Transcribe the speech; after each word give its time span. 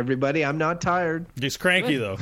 everybody. 0.00 0.44
I'm 0.44 0.58
not 0.58 0.80
tired. 0.80 1.26
Just 1.38 1.60
cranky 1.60 1.96
though. 1.96 2.18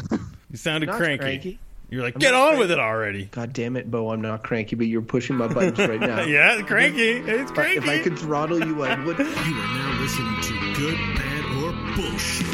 You 0.51 0.57
sounded 0.57 0.91
cranky. 0.91 1.19
cranky. 1.23 1.59
You're 1.91 2.03
like, 2.03 2.15
I'm 2.15 2.21
get 2.21 2.35
on 2.35 2.49
cranky." 2.49 2.59
with 2.61 2.71
it 2.71 2.79
already. 2.79 3.25
God 3.27 3.53
damn 3.53 3.77
it, 3.77 3.91
Beau. 3.91 4.11
I'm 4.11 4.21
not 4.21 4.43
cranky, 4.43 4.77
but 4.77 4.87
you're 4.87 5.03
pushing 5.03 5.37
my 5.37 5.49
buttons 5.49 5.79
right 5.79 6.01
now. 6.01 6.21
yeah, 6.25 6.61
cranky. 6.63 7.11
It's 7.11 7.51
If 7.51 7.59
I- 7.59 7.63
cranky. 7.63 7.77
If 7.79 7.89
I 7.89 7.99
could 8.03 8.19
throttle 8.19 8.65
you, 8.65 8.83
I 8.85 9.03
would. 9.05 9.19
You 9.19 9.25
are 9.25 9.29
now 9.35 10.01
listening 10.01 10.41
to 10.43 10.75
Good, 10.75 10.97
Bad, 11.17 11.45
or 11.63 11.97
Bullshit. 11.97 12.48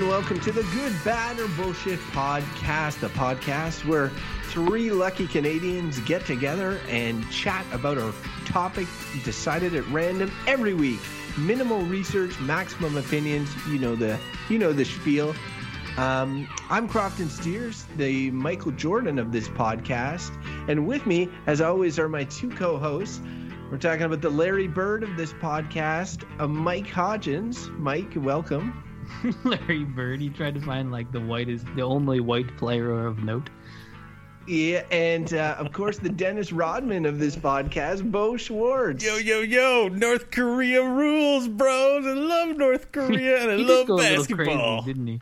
And 0.00 0.08
welcome 0.08 0.40
to 0.40 0.50
the 0.50 0.62
Good, 0.74 0.94
Bad, 1.04 1.38
or 1.38 1.48
Bullshit 1.48 1.98
podcast, 2.12 3.00
the 3.00 3.08
podcast 3.08 3.84
where 3.84 4.08
three 4.44 4.90
lucky 4.90 5.26
Canadians 5.26 5.98
get 6.00 6.24
together 6.24 6.80
and 6.88 7.28
chat 7.30 7.66
about 7.70 7.98
a 7.98 8.14
topic 8.46 8.86
decided 9.24 9.74
at 9.74 9.86
random 9.88 10.30
every 10.46 10.72
week. 10.72 11.00
Minimal 11.36 11.82
research, 11.82 12.38
maximum 12.40 12.96
opinions. 12.96 13.50
You 13.68 13.78
know 13.78 13.94
the 13.94 14.18
you 14.48 14.58
know 14.58 14.72
the 14.72 14.86
spiel. 14.86 15.34
Um, 15.98 16.48
I'm 16.70 16.88
Crofton 16.88 17.28
Steers, 17.28 17.84
the 17.98 18.30
Michael 18.30 18.72
Jordan 18.72 19.18
of 19.18 19.32
this 19.32 19.48
podcast, 19.48 20.32
and 20.68 20.86
with 20.86 21.04
me, 21.04 21.28
as 21.46 21.60
always, 21.60 21.98
are 21.98 22.08
my 22.08 22.24
two 22.24 22.48
co-hosts. 22.48 23.20
We're 23.70 23.78
talking 23.78 24.02
about 24.02 24.22
the 24.22 24.30
Larry 24.30 24.66
Bird 24.66 25.02
of 25.02 25.16
this 25.18 25.34
podcast, 25.34 26.24
uh, 26.40 26.48
Mike 26.48 26.86
Hodgins. 26.86 27.68
Mike, 27.78 28.12
welcome. 28.16 28.89
Larry 29.44 29.84
Bird. 29.84 30.20
He 30.20 30.28
tried 30.30 30.54
to 30.54 30.60
find 30.60 30.90
like 30.90 31.10
the 31.12 31.20
whitest, 31.20 31.66
the 31.76 31.82
only 31.82 32.20
white 32.20 32.56
player 32.56 33.06
of 33.06 33.18
note. 33.24 33.50
Yeah, 34.46 34.82
and 34.90 35.32
uh, 35.34 35.56
of 35.58 35.72
course 35.72 35.98
the 35.98 36.08
Dennis 36.08 36.50
Rodman 36.50 37.04
of 37.06 37.18
this 37.18 37.36
podcast, 37.36 38.10
Beau 38.10 38.36
Schwartz. 38.36 39.04
Yo, 39.04 39.16
yo, 39.16 39.40
yo! 39.42 39.88
North 39.88 40.30
Korea 40.30 40.82
rules, 40.82 41.46
bros. 41.46 42.06
I 42.06 42.12
love 42.12 42.56
North 42.56 42.90
Korea 42.92 43.42
and 43.42 43.50
I 43.50 43.56
love 43.56 43.66
did 43.66 43.86
go 43.88 43.94
a 43.94 43.96
little 43.96 44.16
basketball. 44.16 44.82
crazy, 44.82 44.92
didn't 44.92 45.06
he? 45.06 45.20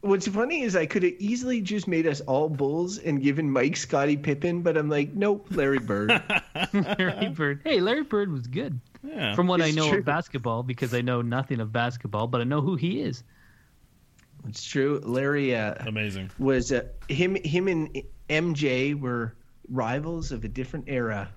What's 0.00 0.28
funny 0.28 0.62
is 0.62 0.76
I 0.76 0.86
could 0.86 1.02
have 1.02 1.14
easily 1.18 1.60
just 1.60 1.88
made 1.88 2.06
us 2.06 2.20
all 2.22 2.48
Bulls 2.48 2.98
and 2.98 3.20
given 3.20 3.50
Mike 3.50 3.76
Scottie 3.76 4.16
Pippen, 4.16 4.62
but 4.62 4.76
I'm 4.76 4.88
like, 4.88 5.12
nope, 5.14 5.48
Larry 5.50 5.80
Bird. 5.80 6.10
Larry 6.72 7.30
Bird. 7.30 7.62
Hey, 7.64 7.80
Larry 7.80 8.04
Bird 8.04 8.30
was 8.30 8.46
good. 8.46 8.78
Yeah. 9.04 9.34
From 9.34 9.46
what 9.46 9.60
I 9.62 9.70
know 9.70 9.88
true. 9.88 9.98
of 10.00 10.04
basketball, 10.04 10.62
because 10.62 10.92
I 10.92 11.00
know 11.00 11.22
nothing 11.22 11.60
of 11.60 11.72
basketball, 11.72 12.26
but 12.26 12.40
I 12.40 12.44
know 12.44 12.60
who 12.60 12.74
he 12.76 13.00
is. 13.00 13.22
it's 14.48 14.64
true. 14.64 15.00
Larry 15.04 15.54
uh, 15.54 15.74
Amazing. 15.86 16.30
was 16.38 16.72
uh, 16.72 16.82
him. 17.08 17.36
Him 17.36 17.68
and 17.68 18.02
MJ 18.28 18.98
were 18.98 19.34
rivals 19.68 20.32
of 20.32 20.44
a 20.44 20.48
different 20.48 20.86
era, 20.88 21.28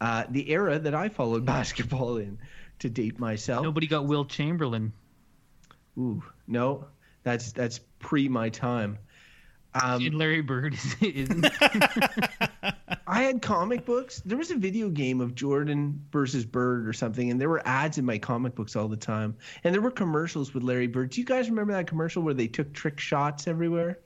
uh, 0.00 0.24
the 0.30 0.50
era 0.50 0.78
that 0.78 0.94
I 0.94 1.08
followed 1.08 1.44
basketball 1.56 2.16
in. 2.18 2.38
To 2.78 2.88
date 2.88 3.18
myself, 3.18 3.62
Nobody 3.62 3.86
got 3.86 4.06
Wilt 4.06 4.30
Chamberlain. 4.30 4.94
ooh, 5.98 6.22
no, 6.46 6.86
that's 7.24 7.52
that's 7.52 7.78
pre 7.98 8.26
my 8.26 8.48
time. 8.48 8.96
Um, 9.74 10.04
and 10.04 10.14
Larry 10.16 10.40
Bird 10.40 10.74
is, 10.74 10.96
isn't. 11.00 11.46
I 13.06 13.22
had 13.22 13.42
comic 13.42 13.84
books. 13.84 14.20
There 14.24 14.38
was 14.38 14.50
a 14.50 14.56
video 14.56 14.88
game 14.88 15.20
of 15.20 15.34
Jordan 15.34 16.04
versus 16.12 16.44
Bird 16.44 16.88
or 16.88 16.92
something, 16.92 17.30
and 17.30 17.40
there 17.40 17.48
were 17.48 17.62
ads 17.66 17.98
in 17.98 18.04
my 18.04 18.18
comic 18.18 18.54
books 18.54 18.76
all 18.76 18.88
the 18.88 18.96
time. 18.96 19.36
And 19.64 19.74
there 19.74 19.82
were 19.82 19.90
commercials 19.90 20.54
with 20.54 20.62
Larry 20.62 20.86
Bird. 20.86 21.10
Do 21.10 21.20
you 21.20 21.26
guys 21.26 21.48
remember 21.48 21.72
that 21.72 21.86
commercial 21.86 22.22
where 22.22 22.34
they 22.34 22.48
took 22.48 22.72
trick 22.72 22.98
shots 22.98 23.46
everywhere? 23.46 23.98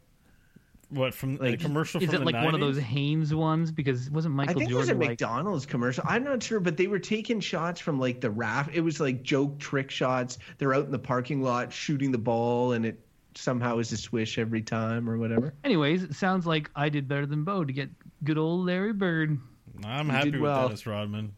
What 0.91 1.15
from 1.15 1.37
Like, 1.37 1.55
a 1.55 1.57
commercial 1.57 2.01
is 2.03 2.09
from 2.09 2.17
it 2.17 2.19
the 2.21 2.25
like 2.25 2.45
one 2.45 2.55
of 2.55 2.61
those 2.61 2.79
Hanes 2.79 3.35
ones? 3.35 3.73
Because 3.73 4.07
it 4.07 4.13
wasn't 4.13 4.35
Michael 4.35 4.57
I 4.57 4.59
think 4.59 4.71
it 4.71 4.75
was 4.75 4.91
a 4.91 4.95
like 4.95 5.09
McDonald's 5.11 5.67
commercial. 5.67 6.05
I'm 6.07 6.25
not 6.25 6.43
sure, 6.43 6.61
but 6.61 6.77
they 6.77 6.87
were 6.87 6.99
taking 6.99 7.41
shots 7.41 7.81
from 7.81 7.99
like 7.99 8.21
the 8.21 8.31
raft. 8.31 8.71
It 8.75 8.83
was 8.83 9.01
like 9.01 9.23
joke 9.23 9.59
trick 9.59 9.91
shots. 9.91 10.39
They're 10.59 10.75
out 10.75 10.85
in 10.85 10.93
the 10.93 10.99
parking 10.99 11.43
lot 11.43 11.73
shooting 11.73 12.13
the 12.13 12.19
ball, 12.19 12.73
and 12.73 12.87
it 12.87 13.04
somehow 13.35 13.79
is 13.79 13.93
a 13.93 13.97
swish 13.97 14.39
every 14.39 14.63
time 14.63 15.09
or 15.09 15.19
whatever. 15.19 15.55
Anyways, 15.65 16.03
it 16.03 16.15
sounds 16.15 16.47
like 16.47 16.71
I 16.77 16.89
did 16.89 17.09
better 17.09 17.27
than 17.27 17.45
Beau 17.45 17.65
to 17.65 17.73
get 17.73 17.91
good 18.23 18.39
old 18.39 18.67
Larry 18.67 18.93
Bird. 18.93 19.39
I'm 19.85 20.07
You 20.07 20.13
happy 20.13 20.31
with 20.33 20.41
well. 20.41 20.69
Dennis 20.69 20.87
Rodman. 20.87 21.35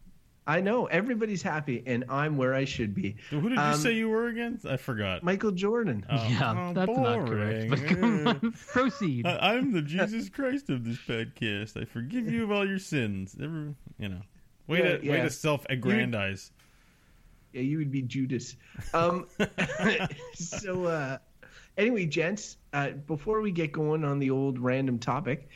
I 0.49 0.61
know 0.61 0.85
everybody's 0.85 1.41
happy, 1.41 1.83
and 1.85 2.05
I'm 2.07 2.37
where 2.37 2.53
I 2.53 2.63
should 2.63 2.95
be. 2.95 3.17
Who 3.31 3.41
did 3.49 3.57
you 3.57 3.59
Um, 3.61 3.73
say 3.73 3.91
you 3.91 4.07
were 4.07 4.27
again? 4.27 4.57
I 4.65 4.77
forgot. 4.77 5.21
Michael 5.21 5.51
Jordan. 5.51 6.05
Oh, 6.09 6.15
yeah, 6.29 6.69
oh, 6.69 6.73
that's 6.73 6.97
not 6.97 7.27
correct. 7.27 7.69
But 7.69 7.85
come 7.87 8.27
on, 8.27 8.51
proceed. 8.53 9.27
I, 9.27 9.55
I'm 9.55 9.73
the 9.73 9.81
Jesus 9.81 10.29
Christ 10.29 10.69
of 10.69 10.85
this 10.85 10.99
podcast. 10.99 11.75
I 11.81 11.83
forgive 11.83 12.31
you 12.31 12.45
of 12.45 12.51
all 12.51 12.65
your 12.65 12.79
sins. 12.79 13.35
Every, 13.41 13.75
you 13.99 14.07
know, 14.07 14.21
way 14.67 14.77
Yeah, 14.79 14.97
to 14.97 15.09
way 15.09 15.19
to 15.21 15.29
self-aggrandize. 15.29 16.51
Yeah, 17.51 17.61
you 17.63 17.77
would 17.79 17.91
be 17.91 18.03
Judas. 18.03 18.55
Um, 18.93 19.27
so, 20.33 20.85
uh, 20.85 21.17
anyway, 21.77 22.05
gents, 22.05 22.57
uh, 22.73 22.89
before 22.91 23.41
we 23.41 23.51
get 23.51 23.71
going 23.71 24.03
on 24.03 24.19
the 24.19 24.31
old 24.31 24.59
random 24.59 24.99
topic, 24.99 25.49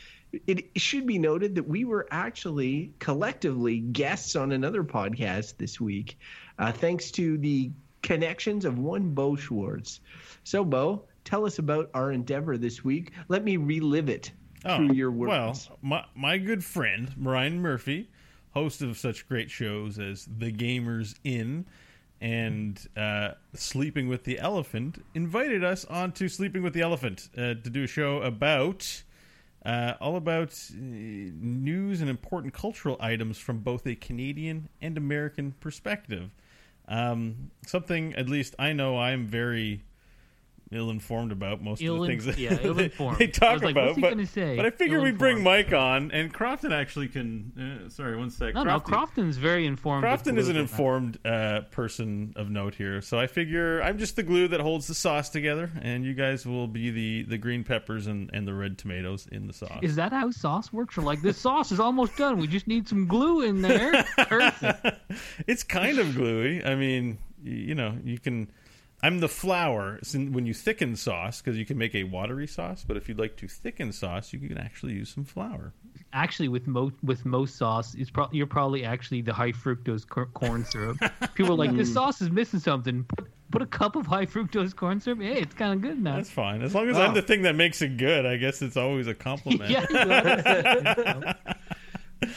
it 0.48 0.80
should 0.80 1.06
be 1.06 1.20
noted 1.20 1.56
that 1.56 1.68
we 1.68 1.84
were 1.84 2.08
actually 2.12 2.94
collectively 3.00 3.80
guests 3.80 4.36
on 4.36 4.54
another 4.54 4.84
podcast 4.84 5.58
this 5.58 5.82
week, 5.82 6.18
uh, 6.58 6.72
thanks 6.72 7.12
to 7.12 7.38
the 7.38 7.72
connections 8.02 8.64
of 8.64 8.80
one 8.80 9.10
Beau 9.14 9.36
Schwartz. 9.36 10.00
So, 10.44 10.64
Beau, 10.64 11.04
tell 11.26 11.46
us 11.46 11.60
about 11.60 11.90
our 11.94 12.12
endeavor 12.12 12.58
this 12.58 12.84
week. 12.84 13.12
Let 13.28 13.44
me 13.44 13.58
relive 13.58 14.10
it 14.10 14.32
through 14.64 14.94
your 14.94 15.12
words. 15.12 15.68
Oh, 15.70 15.74
Well, 15.74 15.80
my 15.82 16.06
my 16.16 16.38
good 16.38 16.64
friend 16.64 17.12
Ryan 17.18 17.62
Murphy, 17.62 18.10
host 18.52 18.82
of 18.82 18.98
such 18.98 19.28
great 19.28 19.52
shows 19.52 20.00
as 20.00 20.28
The 20.38 20.52
Gamers 20.52 21.16
Inn 21.24 21.66
and 22.22 22.88
uh, 22.96 23.32
Sleeping 23.54 24.08
with 24.08 24.24
the 24.24 24.40
Elephant, 24.40 25.04
invited 25.16 25.64
us 25.64 25.86
onto 25.86 26.28
Sleeping 26.28 26.62
with 26.62 26.74
the 26.74 26.82
Elephant 26.82 27.30
uh, 27.36 27.56
to 27.56 27.70
do 27.70 27.84
a 27.84 27.88
show 27.88 28.22
about 28.22 29.04
uh, 29.66 29.94
all 30.00 30.16
about 30.16 30.50
uh, 30.72 30.76
news 30.80 32.02
and 32.02 32.10
important 32.10 32.54
cultural 32.54 32.98
items 33.00 33.38
from 33.38 33.60
both 33.60 33.86
a 33.86 33.96
Canadian 33.96 34.70
and 34.82 34.98
American 34.98 35.54
perspective. 35.60 36.30
Um, 36.88 37.52
something, 37.66 38.16
at 38.16 38.28
least 38.28 38.56
I 38.58 38.74
know, 38.74 38.98
I'm 38.98 39.28
very 39.28 39.84
ill-informed 40.72 41.32
about 41.32 41.62
most 41.62 41.82
of 41.82 42.00
the 42.00 42.08
things 42.08 42.26
that 42.26 42.38
yeah, 42.38 42.54
they- 42.56 42.64
ill-informed. 42.64 43.18
they 43.20 43.26
I 43.26 43.28
talk 43.28 43.54
was 43.54 43.64
like, 43.64 43.72
about. 43.74 43.98
what's 43.98 44.34
he 44.34 44.42
but, 44.42 44.56
but 44.58 44.66
I 44.66 44.70
figure 44.72 45.02
we 45.02 45.12
bring 45.12 45.44
Mike 45.44 45.74
on, 45.74 46.12
and 46.12 46.34
Crofton 46.34 46.72
actually 46.72 47.08
can. 47.08 47.84
Uh, 47.86 47.90
sorry, 47.90 48.18
one 48.18 48.30
sec. 48.30 48.54
No, 48.56 48.64
no, 48.64 48.80
Crofton's 48.80 49.38
very 49.38 49.66
informed. 49.66 50.04
Crofton 50.04 50.38
is 50.38 50.50
an 50.50 50.56
informed 50.56 51.20
uh, 51.26 51.62
person 51.72 52.34
of 52.36 52.50
note 52.50 52.76
here, 52.76 53.02
so 53.02 53.20
I 53.20 53.28
figure 53.28 53.82
I'm 53.82 53.98
just 53.98 54.16
the 54.16 54.24
glue 54.24 54.48
that 54.50 54.60
holds 54.60 54.88
the 54.88 54.96
sauce 54.96 55.30
together, 55.30 55.70
and 55.82 56.04
you 56.06 56.14
guys 56.14 56.46
will 56.46 56.68
be 56.68 56.92
the, 56.92 57.24
the 57.24 57.38
green 57.38 57.64
peppers 57.64 58.08
and, 58.08 58.30
and 58.34 58.48
the 58.48 58.54
red 58.54 58.78
tomatoes 58.78 59.28
in 59.32 59.48
the 59.48 59.54
sauce. 59.54 59.80
Is 59.82 59.96
that 59.98 60.12
how 60.14 60.32
sauce 60.32 60.72
works? 60.74 60.98
Or 60.98 61.02
like 61.02 61.22
this 61.22 61.38
sauce 61.38 61.72
is 61.72 61.80
almost 61.80 62.16
done. 62.18 62.38
We 62.38 62.48
just 62.48 62.68
need 62.68 62.88
some 62.88 63.08
glue 63.08 63.42
in 63.42 63.62
there. 63.62 64.06
It's 65.48 65.64
kind 65.64 66.00
of 66.00 66.16
gluey. 66.16 66.64
I 66.64 66.76
mean, 66.76 67.18
you 67.44 67.76
know, 67.76 67.98
you 68.04 68.18
can. 68.20 68.50
I'm 69.04 69.20
the 69.20 69.28
flour 69.28 70.00
when 70.14 70.46
you 70.46 70.54
thicken 70.54 70.96
sauce 70.96 71.42
because 71.42 71.58
you 71.58 71.66
can 71.66 71.78
make 71.78 71.96
a 71.96 72.04
watery 72.04 72.46
sauce, 72.48 72.86
but 72.88 72.98
if 72.98 73.10
you'd 73.10 73.18
like 73.18 73.36
to 73.38 73.48
thicken 73.48 73.92
sauce, 73.92 74.32
you 74.32 74.40
can 74.40 74.58
actually 74.58 74.94
use 74.94 75.10
some 75.12 75.26
flour. 75.26 75.74
Actually, 76.14 76.50
with 76.50 76.68
most 76.68 76.96
with 77.04 77.26
most 77.26 77.56
sauce, 77.56 77.96
it's 77.96 78.12
pro- 78.12 78.30
you're 78.32 78.46
probably 78.46 78.84
actually 78.86 79.22
the 79.22 79.34
high 79.34 79.52
fructose 79.54 80.08
cor- 80.08 80.28
corn 80.28 80.64
syrup. 80.66 80.98
People 81.34 81.54
are 81.54 81.58
like 81.58 81.76
this 81.76 81.92
sauce 81.94 82.22
is 82.22 82.30
missing 82.30 82.60
something. 82.60 83.04
Put, 83.06 83.28
put 83.50 83.62
a 83.62 83.66
cup 83.66 83.96
of 83.96 84.06
high 84.06 84.26
fructose 84.26 84.76
corn 84.76 85.00
syrup. 85.02 85.22
Hey, 85.22 85.40
it's 85.42 85.56
kind 85.56 85.74
of 85.74 85.82
good 85.82 86.00
now. 86.02 86.18
That's 86.18 86.30
fine 86.30 86.62
as 86.62 86.76
long 86.76 86.88
as 86.90 86.98
Oh. 86.98 87.02
I'm 87.02 87.14
the 87.16 87.22
thing 87.22 87.42
that 87.44 87.56
makes 87.56 87.82
it 87.82 87.98
good. 87.98 88.26
I 88.26 88.38
guess 88.38 88.62
it's 88.62 88.78
always 88.78 89.08
a 89.08 89.16
compliment. 89.16 89.70
yeah, 89.72 89.86
well, 90.98 91.34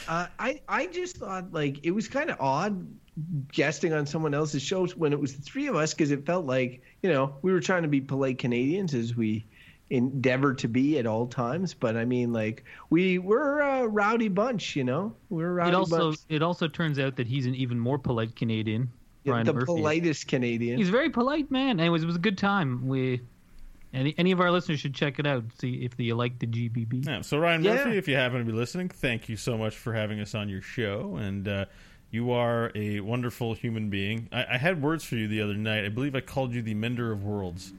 Uh, 0.08 0.26
I 0.38 0.62
I 0.67 0.87
just 0.87 1.19
thought 1.19 1.52
like 1.52 1.81
it 1.84 1.90
was 1.90 2.08
kind 2.08 2.31
of 2.31 2.40
odd 2.40 2.87
guesting 3.52 3.93
on 3.93 4.06
someone 4.06 4.34
else's 4.34 4.62
shows 4.62 4.96
when 4.96 5.12
it 5.12 5.20
was 5.20 5.37
the 5.37 5.43
three 5.43 5.66
of 5.69 5.76
us 5.76 5.94
because 5.94 6.11
it 6.11 6.26
felt 6.26 6.46
like 6.46 6.82
you 7.02 7.12
know 7.12 7.37
we 7.43 7.52
were 7.52 7.61
trying 7.61 7.82
to 7.82 7.88
be 7.88 8.00
polite 8.00 8.38
Canadians 8.38 8.94
as 8.94 9.14
we 9.14 9.44
endeavor 9.90 10.55
to 10.55 10.66
be 10.66 10.99
at 10.99 11.06
all 11.06 11.26
times. 11.26 11.75
But 11.75 11.96
I 11.96 12.05
mean, 12.05 12.32
like 12.32 12.64
we 12.90 13.19
we're 13.19 13.61
a 13.61 13.87
rowdy 13.87 14.28
bunch, 14.28 14.75
you 14.76 14.84
know. 14.84 15.14
We're 15.28 15.50
a 15.50 15.55
rowdy 15.55 15.70
it 15.70 15.75
also 15.75 16.08
bunch. 16.11 16.19
it 16.28 16.43
also 16.43 16.66
turns 16.69 16.99
out 16.99 17.16
that 17.16 17.26
he's 17.26 17.46
an 17.46 17.55
even 17.55 17.78
more 17.78 17.99
polite 17.99 18.34
Canadian. 18.34 18.90
Yeah, 19.25 19.32
Ryan 19.32 19.46
the 19.46 19.52
Murphy. 19.55 19.67
politest 19.67 20.26
Canadian. 20.28 20.76
He's 20.78 20.88
a 20.88 20.93
very 20.93 21.10
polite 21.10 21.50
man. 21.50 21.81
Anyways, 21.81 22.02
it 22.02 22.06
was 22.06 22.17
a 22.17 22.20
good 22.20 22.37
time. 22.37 22.87
We 22.88 23.20
any 23.93 24.14
any 24.19 24.32
of 24.32 24.40
our 24.40 24.50
listeners 24.50 24.81
should 24.81 24.94
check 24.94 25.19
it 25.19 25.26
out. 25.26 25.44
See 25.58 25.84
if 25.84 25.96
they 25.96 26.12
like 26.12 26.38
the 26.40 26.46
GBB. 26.46 27.06
Yeah, 27.06 27.20
so 27.20 27.38
Ryan 27.38 27.62
Yeah. 27.62 27.75
Murphy, 27.76 27.96
if 27.96 28.08
you 28.08 28.17
happen 28.17 28.38
to 28.38 28.44
be 28.44 28.52
listening, 28.52 28.88
thank 28.88 29.28
you 29.28 29.37
so 29.37 29.56
much 29.56 29.76
for 29.76 29.94
having 29.94 30.20
us 30.20 30.34
on 30.34 30.49
your 30.49 30.60
show, 30.62 31.17
and 31.17 31.46
uh, 31.46 31.64
You 32.14 32.31
are 32.31 32.70
a 32.76 33.00
wonderful 33.00 33.55
human 33.55 33.90
being. 33.90 34.28
I, 34.31 34.46
I 34.52 34.56
had 34.56 34.81
words 34.81 35.02
for 35.02 35.16
you 35.16 35.26
the 35.26 35.43
other 35.43 35.55
night. 35.56 35.84
I 35.84 35.88
believe 35.88 36.14
I 36.14 36.20
called 36.20 36.55
you 36.55 36.62
the 36.62 36.75
mender 36.75 37.11
of 37.11 37.25
worlds. 37.25 37.72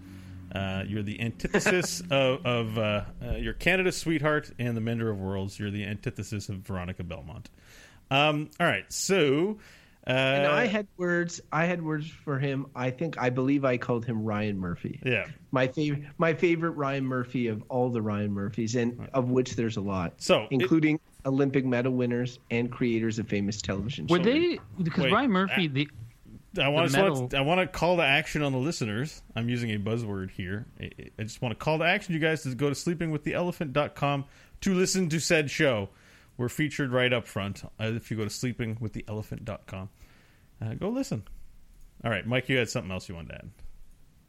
Uh, 0.53 0.83
you're 0.85 1.03
the 1.03 1.21
antithesis 1.21 2.01
of, 2.11 2.45
of 2.45 2.77
uh, 2.77 3.05
uh, 3.25 3.31
you're 3.37 3.53
Canada's 3.53 3.95
sweetheart 3.95 4.51
and 4.59 4.75
the 4.75 4.81
mender 4.81 5.09
of 5.09 5.19
worlds. 5.21 5.57
You're 5.57 5.71
the 5.71 5.85
antithesis 5.85 6.49
of 6.49 6.57
Veronica 6.57 7.01
Belmont. 7.05 7.49
Um, 8.11 8.49
all 8.59 8.67
right, 8.67 8.83
so 8.91 9.57
uh, 10.05 10.09
And 10.09 10.47
I 10.47 10.67
had 10.67 10.87
words. 10.97 11.39
I 11.49 11.63
had 11.63 11.81
words 11.81 12.09
for 12.09 12.37
him. 12.37 12.65
I 12.75 12.89
think 12.91 13.17
I 13.17 13.29
believe 13.29 13.63
I 13.63 13.77
called 13.77 14.05
him 14.05 14.21
Ryan 14.25 14.59
Murphy. 14.59 14.99
yeah. 15.05 15.27
My 15.51 15.67
favorite, 15.69 16.03
my 16.17 16.33
favorite 16.33 16.71
Ryan 16.71 17.05
Murphy 17.05 17.47
of 17.47 17.63
all 17.69 17.89
the 17.89 18.01
Ryan 18.01 18.33
Murphys, 18.33 18.75
and 18.75 19.07
of 19.13 19.29
which 19.29 19.55
there's 19.55 19.77
a 19.77 19.81
lot. 19.81 20.15
So, 20.17 20.43
it- 20.43 20.47
including 20.51 20.99
Olympic 21.25 21.65
medal 21.65 21.93
winners 21.93 22.39
and 22.51 22.71
creators 22.71 23.19
of 23.19 23.27
famous 23.27 23.61
television 23.61 24.07
Were 24.07 24.17
shows. 24.17 24.25
they 24.25 24.59
because 24.81 25.03
Wait, 25.05 25.13
Ryan 25.13 25.31
Murphy? 25.31 25.65
uh, 25.67 25.73
the 25.73 25.87
I 26.63 26.67
want 26.69 26.91
the 26.91 26.97
to 26.97 27.03
medal- 27.03 27.29
I 27.35 27.41
want 27.41 27.59
to 27.61 27.67
call 27.67 27.97
to 27.97 28.03
action 28.03 28.41
on 28.41 28.51
the 28.53 28.57
listeners. 28.57 29.21
I'm 29.35 29.49
using 29.49 29.71
a 29.71 29.77
buzzword 29.79 30.31
here. 30.31 30.65
I, 30.79 30.89
I 31.19 31.23
just 31.23 31.41
want 31.41 31.51
to 31.51 31.63
call 31.63 31.79
to 31.79 31.83
action 31.83 32.13
you 32.13 32.19
guys 32.19 32.43
to 32.43 32.55
go 32.55 32.69
to 32.69 32.75
sleepingwiththeelephant.com 32.75 34.25
to 34.61 34.73
listen 34.73 35.09
to 35.09 35.19
said 35.19 35.51
show. 35.51 35.89
We're 36.37 36.49
featured 36.49 36.91
right 36.91 37.11
up 37.11 37.27
front. 37.27 37.63
Uh, 37.79 37.91
if 37.95 38.11
you 38.11 38.17
go 38.17 38.23
to 38.23 38.29
sleepingwiththeelephant.com, 38.29 39.89
uh, 40.61 40.73
go 40.75 40.89
listen. 40.89 41.23
All 42.03 42.11
right, 42.11 42.25
Mike, 42.25 42.49
you 42.49 42.57
had 42.57 42.69
something 42.69 42.91
else 42.91 43.09
you 43.09 43.15
wanted 43.15 43.29
to 43.29 43.35
add. 43.35 43.49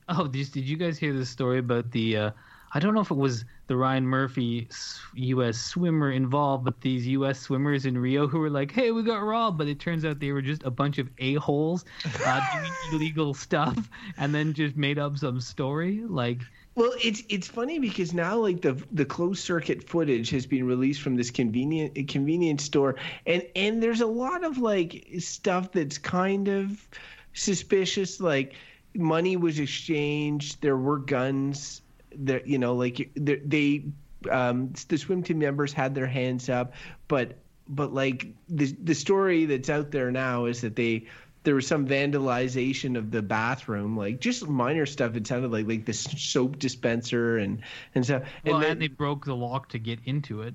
Oh, 0.09 0.27
did, 0.29 0.51
did 0.53 0.65
you 0.69 0.77
guys 0.77 0.99
hear 0.99 1.13
the 1.13 1.27
story 1.27 1.59
about 1.59 1.91
the? 1.91 2.17
Uh, 2.17 2.31
I 2.73 2.79
don't 2.81 2.95
know 2.95 3.01
if 3.01 3.11
it 3.11 3.17
was 3.17 3.45
the 3.67 3.77
Ryan 3.77 4.07
Murphy 4.07 4.69
U.S. 5.15 5.59
swimmer 5.59 6.11
involved, 6.13 6.65
but 6.65 6.81
these 6.81 7.07
U.S. 7.09 7.41
swimmers 7.41 7.87
in 7.87 7.99
Rio 7.99 8.27
who 8.27 8.39
were 8.39 8.51
like, 8.51 8.71
"Hey, 8.71 8.93
we 8.93 9.03
got 9.03 9.19
robbed," 9.19 9.59
but 9.59 9.67
it 9.67 9.81
turns 9.81 10.05
out 10.05 10.21
they 10.21 10.33
were 10.33 10.43
just 10.43 10.63
a 10.63 10.71
bunch 10.71 10.99
of 10.99 11.09
a 11.19 11.35
holes 11.35 11.85
uh, 12.25 12.41
doing 12.55 12.73
illegal 12.93 13.35
stuff, 13.35 13.77
and 14.17 14.35
then 14.35 14.53
just 14.53 14.77
made 14.77 14.99
up 14.99 15.17
some 15.19 15.41
story. 15.41 16.03
Like, 16.07 16.41
Well, 16.75 16.93
it's 17.03 17.23
it's 17.29 17.49
funny 17.49 17.79
because 17.79 18.15
now 18.15 18.37
like 18.37 18.61
the 18.63 18.81
the 18.93 19.05
closed 19.05 19.43
circuit 19.43 19.89
footage 19.89 20.31
has 20.31 20.47
been 20.47 20.67
released 20.67 21.03
from 21.03 21.17
this 21.17 21.31
convenient 21.31 22.09
convenience 22.09 22.63
store, 22.63 22.97
and 23.27 23.43
and 23.57 23.83
there's 23.83 24.01
a 24.01 24.07
lot 24.07 24.45
of 24.45 24.59
like 24.59 25.09
stuff 25.19 25.73
that's 25.73 25.99
kind 25.99 26.49
of 26.49 26.89
suspicious. 27.33 28.21
Like 28.21 28.55
money 28.95 29.37
was 29.37 29.59
exchanged, 29.59 30.61
there 30.63 30.77
were 30.77 30.99
guns. 30.99 31.83
There, 32.19 32.43
you 32.45 32.59
know, 32.59 32.75
like 32.75 33.11
they, 33.15 33.37
they 33.37 33.85
um, 34.31 34.73
the 34.89 34.99
swim 34.99 35.23
team 35.23 35.39
members 35.39 35.73
had 35.73 35.95
their 35.95 36.07
hands 36.07 36.49
up, 36.49 36.75
but 37.09 37.37
but 37.69 37.93
like 37.93 38.29
the 38.49 38.75
the 38.83 38.95
story 38.95 39.45
that's 39.47 39.69
out 39.71 39.91
there 39.91 40.11
now 40.11 40.47
is 40.47 40.61
that 40.63 40.77
they 40.77 41.07
there 41.45 41.55
was 41.55 41.67
some 41.67 41.87
vandalization 41.87 42.97
of 42.97 43.11
the 43.13 43.23
bathroom, 43.23 43.97
like 43.97 44.21
just 44.21 44.49
minor 44.49 44.87
stuff. 44.87 45.15
It 45.15 45.27
sounded 45.27 45.53
like 45.53 45.67
like 45.67 45.85
the 45.85 45.93
soap 45.93 46.59
dispenser 46.59 47.39
and 47.39 47.61
and 47.95 48.05
stuff. 48.05 48.23
well, 48.45 48.57
and 48.57 48.65
and, 48.65 48.71
then, 48.73 48.79
they 48.79 48.89
broke 48.89 49.25
the 49.27 49.37
lock 49.37 49.69
to 49.71 49.79
get 49.79 49.99
into 50.07 50.43
it, 50.43 50.55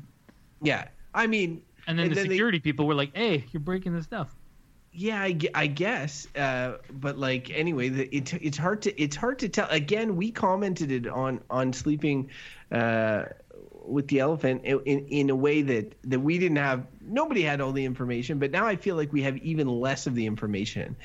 yeah, 0.61 0.87
I 1.13 1.27
mean, 1.27 1.61
and 1.87 1.97
then 1.97 2.05
And 2.07 2.11
the 2.11 2.15
then 2.15 2.27
they- 2.27 2.33
security 2.35 2.59
people 2.59 2.87
were 2.87 2.95
like, 2.95 3.15
"Hey, 3.15 3.45
you're 3.51 3.61
breaking 3.61 3.93
the 3.93 4.03
stuff." 4.03 4.35
Yeah, 4.91 5.21
I, 5.21 5.37
I 5.53 5.67
guess. 5.67 6.27
Uh, 6.35 6.77
but 6.91 7.17
like 7.17 7.49
anyway, 7.51 7.89
the, 7.89 8.15
it, 8.15 8.33
it's 8.33 8.57
hard 8.57 8.83
to 8.83 9.01
it's 9.01 9.15
hard 9.15 9.39
to 9.39 9.49
tell. 9.49 9.67
Again, 9.69 10.15
we 10.15 10.31
commented 10.31 10.91
it 10.91 11.07
on 11.07 11.41
on 11.49 11.73
sleeping. 11.73 12.29
Uh, 12.71 13.25
with 13.83 14.07
the 14.09 14.19
elephant 14.19 14.63
in, 14.63 14.79
in 14.85 15.07
in 15.07 15.29
a 15.31 15.35
way 15.35 15.63
that 15.63 15.95
that 16.03 16.19
we 16.19 16.37
didn't 16.37 16.57
have 16.57 16.85
nobody 17.01 17.41
had 17.41 17.59
all 17.59 17.71
the 17.71 17.83
information 17.83 18.37
but 18.37 18.51
now 18.51 18.67
i 18.67 18.75
feel 18.75 18.95
like 18.95 19.11
we 19.11 19.23
have 19.23 19.35
even 19.37 19.67
less 19.67 20.05
of 20.05 20.13
the 20.13 20.27
information 20.27 20.95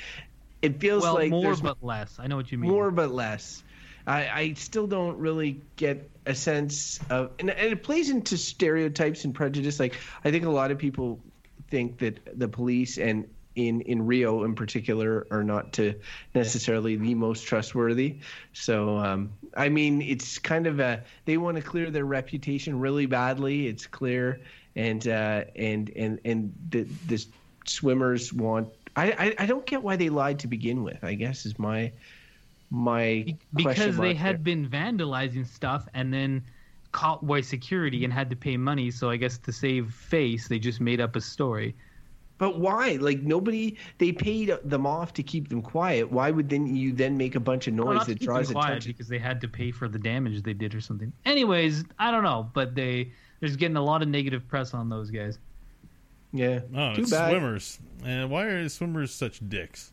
it 0.62 0.80
feels 0.80 1.02
Well, 1.02 1.14
like 1.14 1.30
more 1.30 1.54
but 1.56 1.82
less. 1.82 2.18
I 2.18 2.26
know 2.26 2.36
what 2.36 2.50
you 2.50 2.58
mean. 2.58 2.70
more 2.70 2.90
but 2.90 3.12
less. 3.12 3.62
I, 4.06 4.28
I 4.28 4.52
still 4.54 4.86
don't 4.86 5.18
really 5.18 5.60
get 5.76 6.10
a 6.26 6.34
sense 6.34 7.00
of, 7.10 7.32
and, 7.38 7.50
and 7.50 7.72
it 7.72 7.82
plays 7.82 8.10
into 8.10 8.36
stereotypes 8.36 9.24
and 9.24 9.34
prejudice. 9.34 9.80
Like 9.80 9.96
I 10.24 10.30
think 10.30 10.44
a 10.44 10.50
lot 10.50 10.70
of 10.70 10.78
people 10.78 11.20
think 11.68 11.98
that 11.98 12.38
the 12.38 12.48
police 12.48 12.98
and 12.98 13.28
in 13.56 13.80
in 13.80 14.06
Rio 14.06 14.44
in 14.44 14.54
particular 14.54 15.26
are 15.30 15.42
not 15.42 15.72
to 15.74 15.94
necessarily 16.34 16.96
the 16.96 17.14
most 17.14 17.46
trustworthy. 17.46 18.18
So 18.52 18.96
um, 18.98 19.32
I 19.56 19.68
mean, 19.68 20.02
it's 20.02 20.38
kind 20.38 20.66
of 20.66 20.78
a 20.78 21.02
they 21.24 21.38
want 21.38 21.56
to 21.56 21.62
clear 21.62 21.90
their 21.90 22.04
reputation 22.04 22.78
really 22.78 23.06
badly. 23.06 23.66
It's 23.66 23.86
clear, 23.86 24.40
and 24.76 25.06
uh, 25.08 25.44
and 25.56 25.90
and 25.96 26.20
and 26.24 26.54
the 26.70 26.86
the 27.08 27.24
swimmers 27.64 28.32
want. 28.32 28.68
I, 28.94 29.10
I 29.12 29.34
I 29.40 29.46
don't 29.46 29.66
get 29.66 29.82
why 29.82 29.96
they 29.96 30.10
lied 30.10 30.38
to 30.40 30.46
begin 30.46 30.84
with. 30.84 31.02
I 31.02 31.14
guess 31.14 31.46
is 31.46 31.58
my 31.58 31.92
my 32.70 33.36
because 33.54 33.96
they 33.96 34.14
had 34.14 34.36
there. 34.36 34.56
been 34.56 34.68
vandalizing 34.68 35.46
stuff 35.46 35.88
and 35.94 36.12
then 36.12 36.44
caught 36.92 37.26
by 37.26 37.40
security 37.40 38.04
and 38.04 38.12
had 38.12 38.30
to 38.30 38.36
pay 38.36 38.56
money. 38.56 38.90
So 38.90 39.10
I 39.10 39.16
guess 39.16 39.38
to 39.38 39.52
save 39.52 39.92
face, 39.92 40.48
they 40.48 40.58
just 40.58 40.80
made 40.80 41.00
up 41.00 41.16
a 41.16 41.20
story. 41.20 41.74
But 42.38 42.58
why? 42.58 42.98
Like 43.00 43.22
nobody, 43.22 43.76
they 43.98 44.12
paid 44.12 44.52
them 44.64 44.86
off 44.86 45.12
to 45.14 45.22
keep 45.22 45.48
them 45.48 45.62
quiet. 45.62 46.10
Why 46.12 46.30
would 46.30 46.48
then 46.50 46.74
you 46.76 46.92
then 46.92 47.16
make 47.16 47.34
a 47.34 47.40
bunch 47.40 47.66
of 47.66 47.74
noise 47.74 47.94
not 47.96 48.06
to 48.06 48.12
that 48.14 48.18
keep 48.20 48.26
them 48.28 48.34
draws 48.34 48.50
quiet 48.52 48.66
attention? 48.68 48.92
because 48.92 49.08
they 49.08 49.18
had 49.18 49.40
to 49.40 49.48
pay 49.48 49.70
for 49.70 49.88
the 49.88 49.98
damage 49.98 50.42
they 50.42 50.52
did 50.52 50.74
or 50.74 50.80
something. 50.80 51.12
Anyways, 51.24 51.84
I 51.98 52.10
don't 52.10 52.24
know, 52.24 52.50
but 52.52 52.74
they 52.74 53.12
there's 53.40 53.56
getting 53.56 53.76
a 53.76 53.82
lot 53.84 54.02
of 54.02 54.08
negative 54.08 54.46
press 54.48 54.74
on 54.74 54.88
those 54.88 55.10
guys. 55.10 55.38
Yeah, 56.32 56.60
Oh, 56.74 56.94
too 56.94 57.02
it's 57.02 57.10
bad. 57.10 57.30
swimmers. 57.30 57.78
And 58.04 58.30
why 58.30 58.44
are 58.44 58.68
swimmers 58.68 59.12
such 59.14 59.40
dicks? 59.48 59.92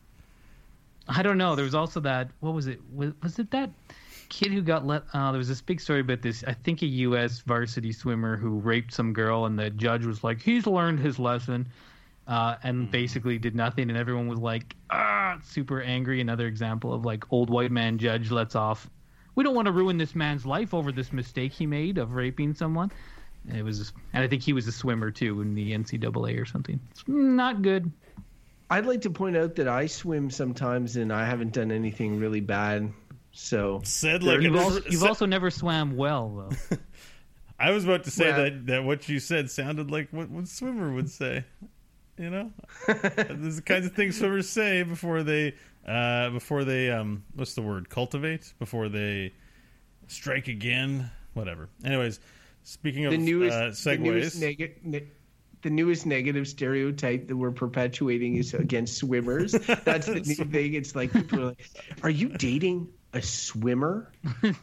I 1.07 1.21
don't 1.21 1.37
know. 1.37 1.55
There 1.55 1.65
was 1.65 1.75
also 1.75 1.99
that. 2.01 2.29
What 2.39 2.53
was 2.53 2.67
it? 2.67 2.79
Was, 2.93 3.11
was 3.21 3.39
it 3.39 3.51
that 3.51 3.69
kid 4.29 4.51
who 4.51 4.61
got 4.61 4.85
let? 4.85 5.03
Uh, 5.13 5.31
there 5.31 5.37
was 5.37 5.47
this 5.47 5.61
big 5.61 5.79
story 5.79 5.99
about 5.99 6.21
this. 6.21 6.43
I 6.45 6.53
think 6.53 6.81
a 6.81 6.85
U.S. 6.87 7.39
varsity 7.41 7.91
swimmer 7.91 8.35
who 8.37 8.59
raped 8.59 8.93
some 8.93 9.13
girl, 9.13 9.45
and 9.45 9.57
the 9.59 9.69
judge 9.69 10.05
was 10.05 10.23
like, 10.23 10.41
"He's 10.41 10.65
learned 10.65 10.99
his 10.99 11.19
lesson," 11.19 11.67
uh, 12.27 12.55
and 12.63 12.89
basically 12.89 13.37
did 13.37 13.55
nothing, 13.55 13.89
and 13.89 13.97
everyone 13.97 14.27
was 14.27 14.39
like, 14.39 14.75
"Ah!" 14.89 15.37
Super 15.43 15.81
angry. 15.81 16.21
Another 16.21 16.47
example 16.47 16.93
of 16.93 17.05
like 17.05 17.23
old 17.31 17.49
white 17.49 17.71
man 17.71 17.97
judge 17.97 18.31
lets 18.31 18.55
off. 18.55 18.89
We 19.35 19.43
don't 19.43 19.55
want 19.55 19.65
to 19.65 19.71
ruin 19.71 19.97
this 19.97 20.13
man's 20.15 20.45
life 20.45 20.73
over 20.73 20.91
this 20.91 21.11
mistake 21.11 21.51
he 21.53 21.65
made 21.65 21.97
of 21.97 22.13
raping 22.13 22.53
someone. 22.53 22.91
And 23.47 23.57
it 23.57 23.63
was, 23.63 23.91
and 24.13 24.23
I 24.23 24.27
think 24.27 24.41
he 24.43 24.53
was 24.53 24.67
a 24.67 24.71
swimmer 24.71 25.11
too 25.11 25.41
in 25.41 25.53
the 25.55 25.71
NCAA 25.73 26.39
or 26.39 26.45
something. 26.45 26.79
It's 26.91 27.03
not 27.07 27.61
good. 27.61 27.91
I'd 28.69 28.85
like 28.85 29.01
to 29.01 29.09
point 29.09 29.35
out 29.35 29.55
that 29.55 29.67
I 29.67 29.87
swim 29.87 30.29
sometimes, 30.29 30.95
and 30.95 31.11
I 31.11 31.25
haven't 31.25 31.51
done 31.53 31.71
anything 31.71 32.19
really 32.19 32.39
bad. 32.41 32.93
So 33.31 33.81
Said 33.83 34.23
like 34.23 34.41
You've 34.41 34.55
also, 34.55 34.81
you've 34.89 35.01
said- 35.01 35.09
also 35.09 35.25
never 35.25 35.49
swam 35.49 35.97
well 35.97 36.47
though. 36.69 36.77
I 37.59 37.71
was 37.71 37.83
about 37.83 38.03
to 38.05 38.11
say 38.11 38.29
Well- 38.29 38.43
that, 38.43 38.65
that 38.67 38.83
what 38.83 39.09
you 39.09 39.19
said 39.19 39.49
sounded 39.49 39.89
like 39.91 40.09
what, 40.11 40.29
what 40.29 40.47
swimmer 40.47 40.93
would 40.93 41.09
say. 41.09 41.43
You 42.17 42.29
know, 42.29 42.51
there's 42.87 43.55
the 43.55 43.63
kinds 43.65 43.87
of 43.87 43.93
things 43.93 44.17
swimmers 44.19 44.47
say 44.47 44.83
before 44.83 45.23
they 45.23 45.55
uh, 45.87 46.29
before 46.29 46.63
they 46.63 46.91
um 46.91 47.23
what's 47.33 47.55
the 47.55 47.61
word 47.61 47.89
cultivate 47.89 48.53
before 48.59 48.87
they 48.87 49.33
strike 50.07 50.47
again. 50.47 51.09
Whatever. 51.33 51.69
Anyways, 51.83 52.19
speaking 52.63 53.05
of 53.05 53.11
the 53.11 53.17
newest, 53.17 53.57
uh, 53.57 53.65
the 53.65 53.71
segues, 53.71 53.99
newest, 53.99 54.39
neg- 54.41 54.79
ne- 54.83 55.07
the 55.63 55.69
newest 55.71 56.05
negative 56.05 56.47
stereotype 56.47 57.27
that 57.27 57.35
we're 57.35 57.51
perpetuating 57.51 58.35
is 58.35 58.53
against 58.53 58.97
swimmers. 58.97 59.51
That's 59.83 60.05
the 60.05 60.21
new 60.21 60.35
thing. 60.35 60.75
It's 60.75 60.95
like 60.95 61.11
people 61.11 61.39
are 61.39 61.45
like, 61.45 61.69
"Are 62.03 62.09
you 62.11 62.29
dating 62.29 62.89
a 63.13 63.21
swimmer?" 63.23 64.11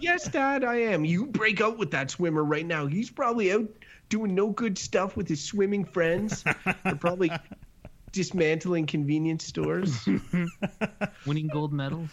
yes, 0.00 0.28
Dad, 0.28 0.64
I 0.64 0.76
am. 0.76 1.04
You 1.04 1.26
break 1.26 1.60
out 1.60 1.76
with 1.76 1.90
that 1.90 2.10
swimmer 2.10 2.42
right 2.42 2.64
now. 2.64 2.86
He's 2.86 3.10
probably 3.10 3.52
out 3.52 3.68
doing 4.08 4.34
no 4.34 4.50
good 4.50 4.78
stuff 4.78 5.16
with 5.16 5.28
his 5.28 5.42
swimming 5.42 5.84
friends. 5.84 6.44
They're 6.84 6.96
probably 6.96 7.30
dismantling 8.12 8.86
convenience 8.86 9.44
stores. 9.44 10.08
Winning 11.26 11.48
gold 11.48 11.72
medals. 11.72 12.10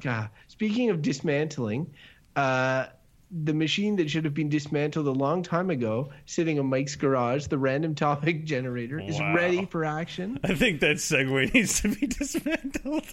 God. 0.00 0.30
Speaking 0.48 0.90
of 0.90 1.02
dismantling, 1.02 1.92
uh, 2.34 2.86
the 3.30 3.54
machine 3.54 3.96
that 3.96 4.08
should 4.10 4.24
have 4.24 4.34
been 4.34 4.48
dismantled 4.48 5.06
a 5.06 5.12
long 5.12 5.42
time 5.42 5.70
ago, 5.70 6.10
sitting 6.26 6.58
in 6.58 6.66
Mike's 6.66 6.94
garage, 6.94 7.46
the 7.46 7.58
random 7.58 7.94
topic 7.94 8.44
generator, 8.52 9.00
is 9.00 9.18
ready 9.18 9.64
for 9.66 9.84
action. 9.84 10.38
I 10.44 10.54
think 10.54 10.80
that 10.80 10.96
segue 10.96 11.52
needs 11.52 11.80
to 11.82 11.88
be 11.88 12.06
dismantled. 12.06 13.06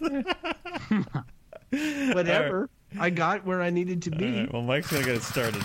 Whatever. 2.14 2.70
I 3.00 3.10
got 3.10 3.46
where 3.46 3.62
I 3.62 3.72
needed 3.72 4.04
to 4.04 4.12
be. 4.12 4.26
All 4.26 4.32
right, 4.32 4.54
well, 4.54 4.62
Mike's 4.62 4.92
gonna 4.92 5.06
get 5.06 5.16
it 5.16 5.24
started. 5.24 5.64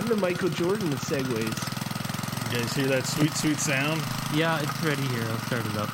I'm 0.00 0.06
the 0.06 0.16
Michael 0.16 0.48
Jordan 0.48 0.90
of 0.94 0.98
segues. 0.98 1.36
You 2.50 2.58
guys 2.58 2.72
hear 2.72 2.86
that 2.86 3.04
sweet, 3.04 3.34
sweet 3.34 3.58
sound? 3.58 4.00
Yeah, 4.34 4.58
it's 4.58 4.82
ready 4.82 5.02
here. 5.02 5.22
I'll 5.24 5.36
start 5.40 5.66
it 5.66 5.76
up. 5.76 5.90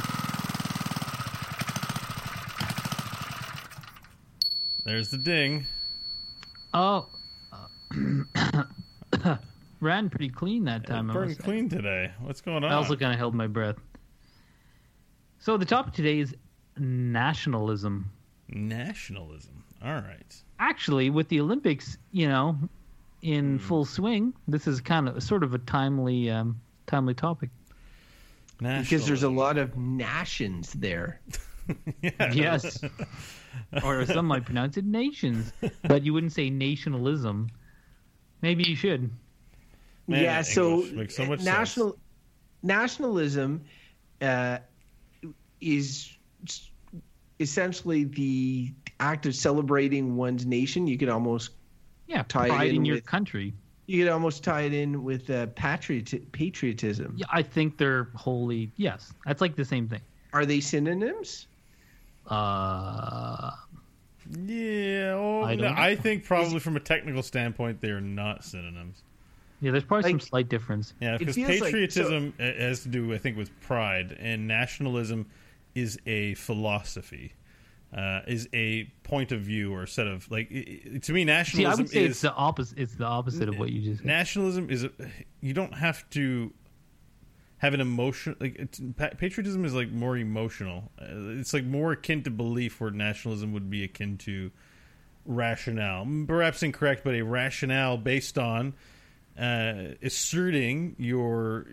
There's 4.85 5.11
the 5.11 5.19
ding. 5.19 5.67
Oh, 6.73 7.09
uh, 7.53 9.37
ran 9.81 10.09
pretty 10.09 10.29
clean 10.29 10.65
that 10.67 10.87
time. 10.87 11.11
I, 11.11 11.15
Burning 11.15 11.35
clean 11.35 11.69
today. 11.69 12.13
What's 12.21 12.41
going 12.41 12.63
on? 12.63 12.71
I 12.71 12.77
also 12.77 12.95
kind 12.95 13.13
of 13.13 13.19
held 13.19 13.35
my 13.35 13.49
breath. 13.49 13.77
So 15.41 15.57
the 15.57 15.65
topic 15.65 15.95
today 15.95 16.21
is 16.21 16.33
nationalism. 16.79 18.09
Nationalism. 18.51 19.65
All 19.85 19.95
right. 19.95 20.43
Actually, 20.61 21.11
with 21.11 21.29
the 21.29 21.41
Olympics, 21.41 21.99
you 22.13 22.29
know. 22.29 22.57
In 23.23 23.59
full 23.59 23.85
swing, 23.85 24.35
this 24.47 24.67
is 24.67 24.81
kind 24.81 25.09
of 25.09 25.23
sort 25.23 25.43
of 25.43 25.55
a 25.55 25.59
timely, 25.59 26.31
um, 26.31 26.61
timely 26.87 27.15
topic. 27.15 27.51
Because 28.59 29.07
there's 29.07 29.23
a 29.23 29.29
lot 29.29 29.59
of 29.59 29.77
nations 29.77 30.73
there. 30.73 31.21
Yes, 32.33 32.81
or 33.83 34.07
some 34.07 34.27
might 34.27 34.45
pronounce 34.45 34.77
it 34.77 34.85
nations, 34.85 35.53
but 35.83 36.05
you 36.05 36.13
wouldn't 36.13 36.33
say 36.33 36.49
nationalism. 36.49 37.51
Maybe 38.41 38.63
you 38.63 38.77
should. 38.77 39.11
Man, 40.07 40.23
yeah, 40.23 40.43
so 40.43 40.85
makes 40.93 41.17
so 41.17 41.27
much 41.27 41.43
national 41.43 41.99
nationalism 42.63 43.65
uh, 44.21 44.59
is 45.61 46.17
essentially 47.41 48.05
the 48.05 48.73
act 49.01 49.27
of 49.27 49.35
celebrating 49.35 50.17
one's 50.17 50.47
nation. 50.47 50.87
You 50.87 50.97
could 50.99 51.09
almost 51.09 51.51
Yeah, 52.07 52.23
Tie 52.29 52.47
it 52.47 52.49
pride 52.49 52.69
in 52.71 52.77
in 52.77 52.85
your 52.85 52.97
with- 52.97 53.07
country. 53.07 53.53
you 53.87 54.03
could 54.05 54.13
almost 54.13 54.43
tie 54.45 54.63
it 54.63 54.73
in 54.73 55.03
with 55.05 55.29
uh, 55.31 55.47
patriot 55.55 56.33
patriotism. 56.33 57.15
Yeah, 57.17 57.27
I 57.31 57.43
think 57.43 57.77
they're 57.79 58.09
wholly 58.15 58.71
yes. 58.77 59.13
That's 59.25 59.41
like 59.41 59.57
the 59.57 59.65
same 59.65 59.89
thing. 59.89 60.01
Are 60.33 60.45
they 60.47 60.61
synonyms? 60.61 61.47
Uh, 62.29 63.51
Yeah, 64.45 65.15
oh, 65.17 65.43
I 65.43 65.53
I, 65.53 65.57
don't 65.57 65.79
I 65.79 65.95
think 65.95 66.25
probably 66.25 66.59
from 66.59 66.77
a 66.77 66.81
technical 66.81 67.23
standpoint, 67.23 67.81
they 67.81 67.91
are 67.91 68.01
not 68.01 68.45
synonyms. 68.45 69.03
yeah, 69.61 69.71
there's 69.71 69.85
probably 69.85 70.11
some 70.11 70.21
slight 70.21 70.49
difference. 70.49 70.95
Yeah, 71.01 71.17
because 71.17 71.37
feels 71.37 71.49
like- 71.61 71.63
patriotism 71.73 72.35
uh 72.41 72.43
has 72.43 72.83
to 72.83 72.89
do, 72.89 73.15
I 73.15 73.19
think, 73.19 73.37
with 73.37 73.51
pride, 73.61 74.17
and 74.21 74.47
nationalism 74.49 75.27
is 75.77 75.99
a 76.07 76.35
philosophy, 76.35 77.33
uh, 77.97 78.21
is 78.27 78.49
a 78.53 78.85
point 79.05 79.33
of 79.33 79.41
view 79.41 79.73
or 79.75 79.87
set 79.87 80.07
of 80.07 80.31
like. 80.31 80.49
to 80.51 80.55
me, 80.55 81.01
See, 81.03 81.23
I 81.23 81.25
nationalism 81.25 81.85
would 81.85 81.91
say 81.91 82.05
is 82.05 82.11
it's 82.11 82.21
the 82.21 82.35
opposite. 82.35 82.79
It's 82.79 82.95
the 82.95 83.07
opposite 83.07 83.49
of 83.49 83.59
what 83.59 83.71
you 83.71 83.83
just 83.83 83.99
said. 83.99 84.07
nationalism 84.07 84.71
is. 84.71 84.85
A, 84.85 84.91
you 85.41 85.55
don't 85.55 85.75
have 85.75 86.09
to 86.11 86.53
have 87.59 87.73
an 87.73 87.81
emotion 87.81 88.37
like 88.39 88.57
it's, 88.57 88.81
patriotism 89.17 89.65
is 89.65 89.75
like 89.75 89.91
more 89.91 90.17
emotional. 90.17 90.91
Uh, 91.01 91.39
it's 91.39 91.55
like 91.55 91.65
more 91.65 91.93
akin 91.93 92.23
to 92.25 92.31
belief, 92.31 92.81
where 92.81 92.91
nationalism 92.91 93.53
would 93.53 93.71
be 93.71 93.83
akin 93.83 94.19
to 94.19 94.51
rationale. 95.25 96.07
Perhaps 96.27 96.63
incorrect, 96.63 97.03
but 97.03 97.15
a 97.15 97.23
rationale 97.23 97.97
based 97.97 98.39
on 98.39 98.75
uh, 99.39 99.95
asserting 100.03 100.97
your 100.99 101.67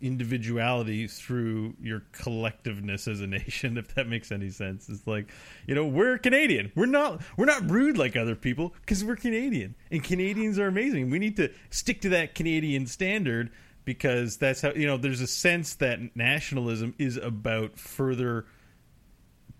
individuality 0.00 1.06
through 1.06 1.74
your 1.80 2.02
collectiveness 2.12 3.06
as 3.06 3.20
a 3.20 3.26
nation. 3.26 3.78
If 3.80 3.94
that 3.94 4.08
makes 4.08 4.32
any 4.32 4.50
sense, 4.50 4.88
it's 4.88 5.06
like 5.06 5.30
you 5.66 5.74
know 5.74 5.86
we're 5.86 6.18
Canadian. 6.18 6.72
We're 6.74 6.86
not 6.86 7.22
we're 7.36 7.46
not 7.46 7.70
rude 7.70 7.96
like 7.96 8.16
other 8.16 8.34
people 8.34 8.74
because 8.80 9.04
we're 9.04 9.16
Canadian, 9.16 9.74
and 9.90 10.02
Canadians 10.02 10.58
are 10.58 10.66
amazing. 10.66 11.10
We 11.10 11.18
need 11.18 11.36
to 11.36 11.50
stick 11.70 12.00
to 12.02 12.08
that 12.10 12.34
Canadian 12.34 12.86
standard 12.86 13.50
because 13.84 14.36
that's 14.36 14.60
how 14.60 14.72
you 14.72 14.86
know. 14.86 14.96
There's 14.96 15.20
a 15.20 15.26
sense 15.26 15.76
that 15.76 16.14
nationalism 16.16 16.94
is 16.98 17.16
about 17.16 17.78
further 17.78 18.46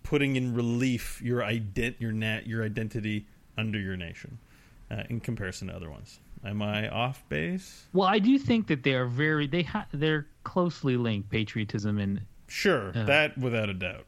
putting 0.03 0.35
in 0.35 0.53
relief 0.53 1.21
your 1.21 1.41
ident 1.41 1.95
your 1.99 2.11
nat 2.11 2.47
your 2.47 2.63
identity 2.63 3.27
under 3.57 3.79
your 3.79 3.95
nation 3.95 4.37
uh, 4.89 5.03
in 5.09 5.19
comparison 5.19 5.69
to 5.69 5.75
other 5.75 5.89
ones. 5.89 6.19
Am 6.43 6.61
I 6.61 6.89
off 6.89 7.23
base? 7.29 7.85
Well, 7.93 8.07
I 8.07 8.19
do 8.19 8.37
think 8.39 8.67
that 8.67 8.83
they 8.83 8.93
are 8.93 9.05
very 9.05 9.47
they 9.47 9.63
ha- 9.63 9.87
they're 9.93 10.27
closely 10.43 10.97
linked 10.97 11.29
patriotism 11.29 11.97
and 11.99 12.21
Sure, 12.47 12.91
Yeah. 12.93 13.03
that 13.03 13.37
without 13.37 13.69
a 13.69 13.73
doubt. 13.73 14.05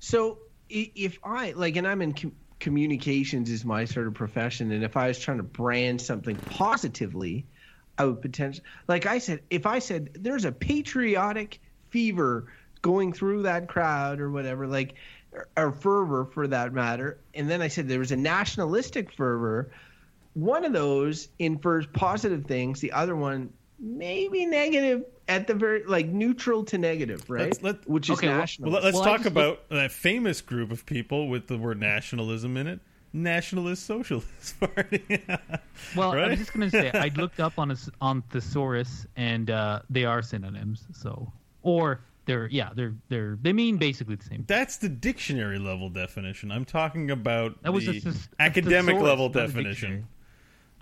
So 0.00 0.38
if 0.68 1.18
I 1.22 1.52
like, 1.52 1.76
and 1.76 1.86
I'm 1.86 2.02
in 2.02 2.12
com- 2.12 2.32
communications 2.58 3.50
is 3.50 3.64
my 3.64 3.84
sort 3.84 4.08
of 4.08 4.14
profession, 4.14 4.72
and 4.72 4.82
if 4.82 4.96
I 4.96 5.08
was 5.08 5.18
trying 5.20 5.36
to 5.36 5.44
brand 5.44 6.00
something 6.00 6.36
positively, 6.38 7.46
I 7.96 8.06
would 8.06 8.20
potentially, 8.20 8.64
like 8.88 9.06
I 9.06 9.18
said, 9.18 9.42
if 9.50 9.66
I 9.66 9.78
said 9.78 10.10
there's 10.14 10.44
a 10.44 10.50
patriotic 10.50 11.60
fever 11.90 12.46
going 12.82 13.12
through 13.12 13.42
that 13.42 13.68
crowd 13.68 14.20
or 14.20 14.30
whatever, 14.30 14.66
like 14.66 14.94
or, 15.30 15.46
or 15.56 15.70
fervor 15.72 16.24
for 16.24 16.48
that 16.48 16.72
matter, 16.72 17.20
and 17.34 17.48
then 17.48 17.62
I 17.62 17.68
said 17.68 17.86
there 17.88 18.00
was 18.00 18.10
a 18.12 18.16
nationalistic 18.16 19.12
fervor. 19.12 19.70
One 20.34 20.64
of 20.64 20.72
those 20.72 21.28
infers 21.38 21.86
positive 21.92 22.44
things. 22.46 22.80
The 22.80 22.92
other 22.92 23.16
one 23.16 23.52
maybe 23.78 24.46
negative 24.46 25.04
at 25.28 25.46
the 25.46 25.54
very 25.54 25.84
like 25.84 26.06
neutral 26.06 26.64
to 26.64 26.78
negative, 26.78 27.28
right? 27.28 27.46
Let's- 27.46 27.62
let- 27.62 27.88
Which 27.88 28.10
is 28.10 28.18
Okay, 28.18 28.26
national. 28.28 28.70
Well, 28.70 28.74
let- 28.80 28.84
let's 28.84 28.94
Well, 28.96 29.04
talk 29.04 29.18
just 29.18 29.28
about 29.30 29.68
that 29.70 29.90
famous 29.92 30.40
group 30.40 30.70
of 30.70 30.84
people 30.86 31.28
with 31.28 31.46
the 31.46 31.56
word 31.58 31.80
nationalism 31.80 32.56
in 32.56 32.66
it. 32.66 32.80
Nationalist 33.12 33.86
Socialist 33.86 34.58
Party. 34.60 35.02
well, 35.96 36.10
I 36.12 36.16
Right? 36.16 36.30
was 36.30 36.38
just 36.40 36.52
gonna 36.52 36.68
say 36.70 36.90
I 36.92 37.10
looked 37.16 37.38
up 37.40 37.58
on 37.60 37.70
a, 37.70 37.74
s- 37.74 37.88
on 38.00 38.22
thesaurus 38.30 39.06
and 39.16 39.50
uh, 39.50 39.80
they 39.88 40.04
are 40.04 40.20
synonyms. 40.20 40.84
So 40.92 41.32
or 41.62 42.00
they're 42.26 42.48
yeah 42.50 42.70
they're 42.74 42.94
they're 43.08 43.38
they 43.40 43.52
mean 43.52 43.76
basically 43.76 44.16
the 44.16 44.24
same. 44.24 44.44
That's 44.48 44.78
the 44.78 44.88
dictionary 44.88 45.58
level 45.60 45.90
definition. 45.90 46.50
I'm 46.50 46.64
talking 46.64 47.10
about 47.12 47.62
That 47.62 47.72
was 47.72 47.84
the 47.86 47.98
a 47.98 48.00
thes- 48.00 48.28
a 48.38 48.42
academic 48.42 49.00
level 49.00 49.28
not 49.28 49.36
a 49.36 49.46
definition. 49.46 50.06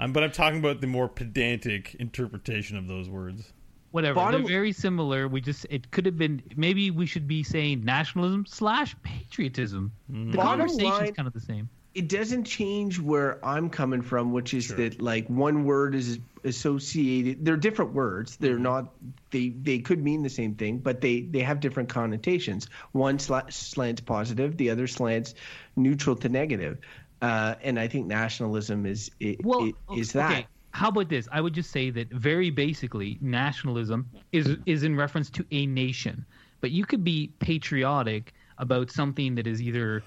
Dictionary. 0.03 0.09
I'm, 0.09 0.13
but 0.13 0.23
I'm 0.23 0.33
talking 0.33 0.59
about 0.61 0.81
the 0.81 0.87
more 0.87 1.09
pedantic 1.09 1.95
interpretation 1.99 2.77
of 2.77 2.87
those 2.89 3.09
words. 3.09 3.53
Whatever. 3.93 4.15
Bottom- 4.15 4.43
They're 4.43 4.49
very 4.49 4.73
similar. 4.73 5.29
We 5.29 5.41
just 5.41 5.67
it 5.69 5.91
could 5.91 6.07
have 6.07 6.17
been 6.17 6.43
maybe 6.57 6.91
we 6.91 7.07
should 7.07 7.29
be 7.29 7.43
saying 7.43 7.85
nationalism 7.85 8.47
slash 8.47 8.97
patriotism. 9.03 9.93
Mm. 10.11 10.33
The 10.33 10.37
Bottom 10.39 10.61
conversation's 10.61 10.99
line- 10.99 11.15
kind 11.15 11.29
of 11.29 11.35
the 11.35 11.41
same. 11.41 11.69
it 11.95 12.09
doesn't 12.09 12.45
change 12.45 12.99
where 12.99 13.39
I'm 13.45 13.69
coming 13.69 14.01
from, 14.01 14.33
which 14.33 14.55
is 14.55 14.69
that 14.69 15.03
like 15.03 15.29
one 15.29 15.65
word 15.65 15.95
is 15.95 16.21
associated. 16.45 17.45
They're 17.45 17.59
different 17.59 17.93
words. 17.93 18.37
They're 18.39 18.55
mm-hmm. 18.55 18.63
not. 18.63 18.95
They 19.31 19.51
they 19.51 19.79
could 19.81 20.03
mean 20.03 20.23
the 20.23 20.31
same 20.31 20.55
thing, 20.55 20.79
but 20.79 21.03
they 21.03 21.21
they 21.21 21.41
have 21.41 21.61
different 21.61 21.91
connotations. 21.91 22.69
One 22.93 23.19
sla- 23.19 23.53
slants 23.53 24.01
positive, 24.01 24.57
the 24.57 24.71
other 24.71 24.87
slants 24.87 25.35
neutral 25.77 26.17
to 26.17 26.31
negative. 26.31 26.79
Uh, 27.23 27.55
and 27.63 27.79
I 27.79 27.87
think 27.87 28.07
nationalism 28.09 28.85
is 28.85 29.11
i- 29.23 29.37
Well, 29.45 29.71
i- 29.89 29.97
is 29.97 30.13
that. 30.13 30.31
okay. 30.31 30.47
How 30.73 30.89
about 30.89 31.09
this? 31.09 31.29
I 31.31 31.41
would 31.41 31.53
just 31.55 31.71
say 31.71 31.91
that 31.91 32.11
very 32.11 32.51
basically, 32.51 33.19
nationalism 33.21 34.11
is 34.33 34.57
is 34.67 34.83
in 34.83 34.97
reference 34.97 35.31
to 35.31 35.47
a 35.53 35.67
nation, 35.67 36.27
but 36.61 36.71
you 36.73 36.85
could 36.85 37.05
be 37.05 37.33
patriotic 37.39 38.33
about 38.59 38.91
something 38.91 39.35
that 39.37 39.47
is 39.47 39.63
either 39.63 40.03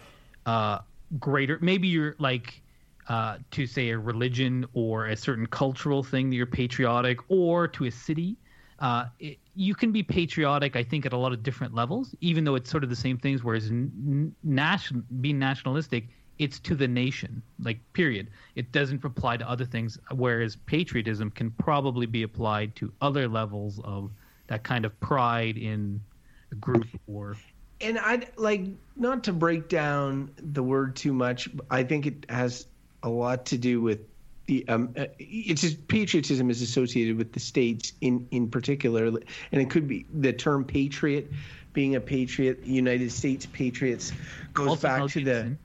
uh, 0.45 0.79
greater. 1.19 1.57
Maybe 1.61 1.87
you're 1.87 2.15
like 2.19 2.61
uh, 3.07 3.37
to 3.51 3.65
say 3.67 3.89
a 3.89 3.97
religion 3.99 4.65
or 4.73 5.05
a 5.07 5.15
certain 5.15 5.45
cultural 5.45 6.03
thing 6.03 6.29
that 6.31 6.35
you're 6.35 6.45
patriotic, 6.47 7.19
or 7.29 7.67
to 7.69 7.85
a 7.85 7.91
city. 7.91 8.35
Uh, 8.79 9.05
it, 9.19 9.37
you 9.55 9.73
can 9.73 9.91
be 9.93 10.03
patriotic, 10.03 10.75
I 10.75 10.83
think, 10.83 11.05
at 11.05 11.13
a 11.13 11.17
lot 11.17 11.31
of 11.31 11.43
different 11.43 11.73
levels, 11.73 12.13
even 12.19 12.43
though 12.43 12.55
it's 12.55 12.69
sort 12.69 12.83
of 12.83 12.89
the 12.89 12.95
same 12.95 13.17
things. 13.17 13.41
Whereas 13.43 13.69
n- 13.69 13.89
n- 14.05 14.35
nation, 14.43 15.05
being 15.21 15.39
nationalistic, 15.39 16.09
it's 16.37 16.59
to 16.59 16.75
the 16.75 16.87
nation, 16.87 17.41
like 17.59 17.79
period. 17.93 18.29
It 18.55 18.71
doesn't 18.71 19.03
apply 19.03 19.37
to 19.37 19.49
other 19.49 19.65
things. 19.65 19.97
Whereas 20.11 20.55
patriotism 20.55 21.31
can 21.31 21.51
probably 21.51 22.05
be 22.05 22.23
applied 22.23 22.75
to 22.77 22.91
other 23.01 23.27
levels 23.27 23.79
of 23.83 24.11
that 24.47 24.63
kind 24.63 24.85
of 24.85 24.99
pride 24.99 25.57
in 25.57 26.01
a 26.51 26.55
group 26.55 26.87
or 27.07 27.35
and 27.81 27.99
I 27.99 28.27
like 28.37 28.67
not 28.95 29.23
to 29.25 29.33
break 29.33 29.67
down 29.67 30.31
the 30.37 30.63
word 30.63 30.95
too 30.95 31.13
much. 31.13 31.49
I 31.69 31.83
think 31.83 32.05
it 32.05 32.25
has 32.29 32.67
a 33.03 33.09
lot 33.09 33.45
to 33.47 33.57
do 33.57 33.81
with 33.81 33.99
the 34.47 34.67
um. 34.67 34.93
uh, 34.97 35.05
It's 35.19 35.61
just 35.61 35.87
patriotism 35.87 36.49
is 36.49 36.61
associated 36.61 37.17
with 37.17 37.33
the 37.33 37.39
states 37.39 37.93
in 38.01 38.27
in 38.31 38.49
particular, 38.49 39.05
and 39.05 39.21
it 39.51 39.69
could 39.69 39.87
be 39.87 40.05
the 40.13 40.31
term 40.31 40.63
patriot, 40.63 41.31
being 41.73 41.95
a 41.95 42.01
patriot. 42.01 42.65
United 42.65 43.11
States 43.11 43.45
patriots 43.45 44.13
goes 44.53 44.69
Also 44.69 44.87
back 44.87 45.09
to 45.09 45.23
the. 45.23 45.57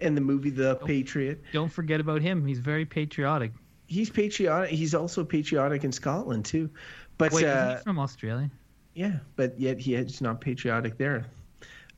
In 0.00 0.14
the 0.14 0.20
movie 0.20 0.50
The 0.50 0.76
Patriot. 0.76 1.42
Don't 1.52 1.72
forget 1.72 2.00
about 2.00 2.22
him. 2.22 2.46
He's 2.46 2.58
very 2.58 2.84
patriotic. 2.84 3.52
He's 3.86 4.10
patriotic. 4.10 4.70
He's 4.70 4.94
also 4.94 5.24
patriotic 5.24 5.84
in 5.84 5.92
Scotland 5.92 6.44
too, 6.44 6.70
but 7.18 7.32
Wait, 7.32 7.44
uh, 7.44 7.76
from 7.78 7.98
Australia? 7.98 8.50
Yeah, 8.94 9.18
but 9.36 9.58
yet 9.60 9.78
he 9.78 9.94
is 9.94 10.20
not 10.20 10.40
patriotic 10.40 10.98
there. 10.98 11.26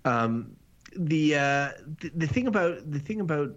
Um, 0.04 0.56
the, 0.96 1.34
uh, 1.34 1.70
the 2.00 2.10
the 2.16 2.26
thing 2.26 2.46
about 2.46 2.90
the 2.90 2.98
thing 2.98 3.20
about 3.20 3.56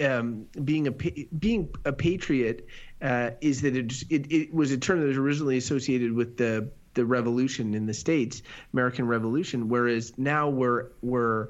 um, 0.00 0.46
being 0.64 0.86
a 0.86 0.90
being 0.90 1.68
a 1.84 1.92
patriot 1.92 2.66
uh, 3.02 3.30
is 3.40 3.62
that 3.62 3.76
it, 3.76 3.92
it 4.10 4.32
it 4.32 4.54
was 4.54 4.70
a 4.70 4.78
term 4.78 5.00
that 5.00 5.06
was 5.06 5.16
originally 5.16 5.56
associated 5.56 6.12
with 6.12 6.36
the 6.36 6.70
the 6.94 7.04
revolution 7.04 7.74
in 7.74 7.86
the 7.86 7.94
states, 7.94 8.42
American 8.72 9.06
Revolution, 9.06 9.68
whereas 9.68 10.16
now 10.16 10.48
we're 10.48 10.88
we're 11.02 11.48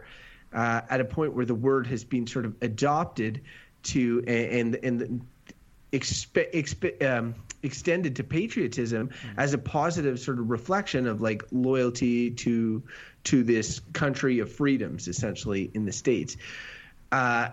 uh, 0.56 0.80
at 0.90 1.00
a 1.00 1.04
point 1.04 1.34
where 1.34 1.44
the 1.44 1.54
word 1.54 1.86
has 1.86 2.02
been 2.02 2.26
sort 2.26 2.46
of 2.46 2.56
adopted 2.62 3.42
to 3.84 4.24
and 4.26 4.74
and 4.76 5.20
expe- 5.92 6.52
expe- 6.52 7.04
um, 7.06 7.34
extended 7.62 8.16
to 8.16 8.24
patriotism 8.24 9.08
Mm-hmm. 9.08 9.38
as 9.40 9.54
a 9.54 9.58
positive 9.58 10.18
sort 10.18 10.38
of 10.38 10.50
reflection 10.50 11.06
of 11.06 11.20
like 11.20 11.44
loyalty 11.52 12.30
to 12.30 12.82
to 13.24 13.42
this 13.42 13.80
country 13.92 14.38
of 14.38 14.50
freedoms, 14.50 15.08
essentially 15.08 15.70
in 15.74 15.84
the 15.84 15.92
states. 15.92 16.36
Uh, 17.12 17.48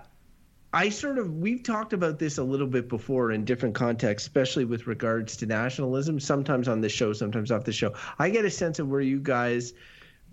I 0.76 0.90
sort 0.90 1.20
of 1.20 1.36
we've 1.36 1.62
talked 1.62 1.94
about 1.94 2.18
this 2.18 2.38
a 2.38 2.44
little 2.44 2.68
bit 2.68 2.90
before 2.90 3.32
in 3.32 3.46
different 3.46 3.76
contexts, 3.76 4.28
especially 4.28 4.66
with 4.66 4.88
regards 4.88 5.38
to 5.38 5.46
nationalism. 5.46 6.20
Sometimes 6.20 6.68
on 6.68 6.82
the 6.82 6.90
show, 6.90 7.14
sometimes 7.14 7.52
off 7.52 7.66
the 7.66 7.74
show. 7.74 7.94
I 8.18 8.30
get 8.30 8.46
a 8.46 8.50
sense 8.50 8.80
of 8.80 8.88
where 8.88 9.02
you 9.02 9.20
guys 9.20 9.74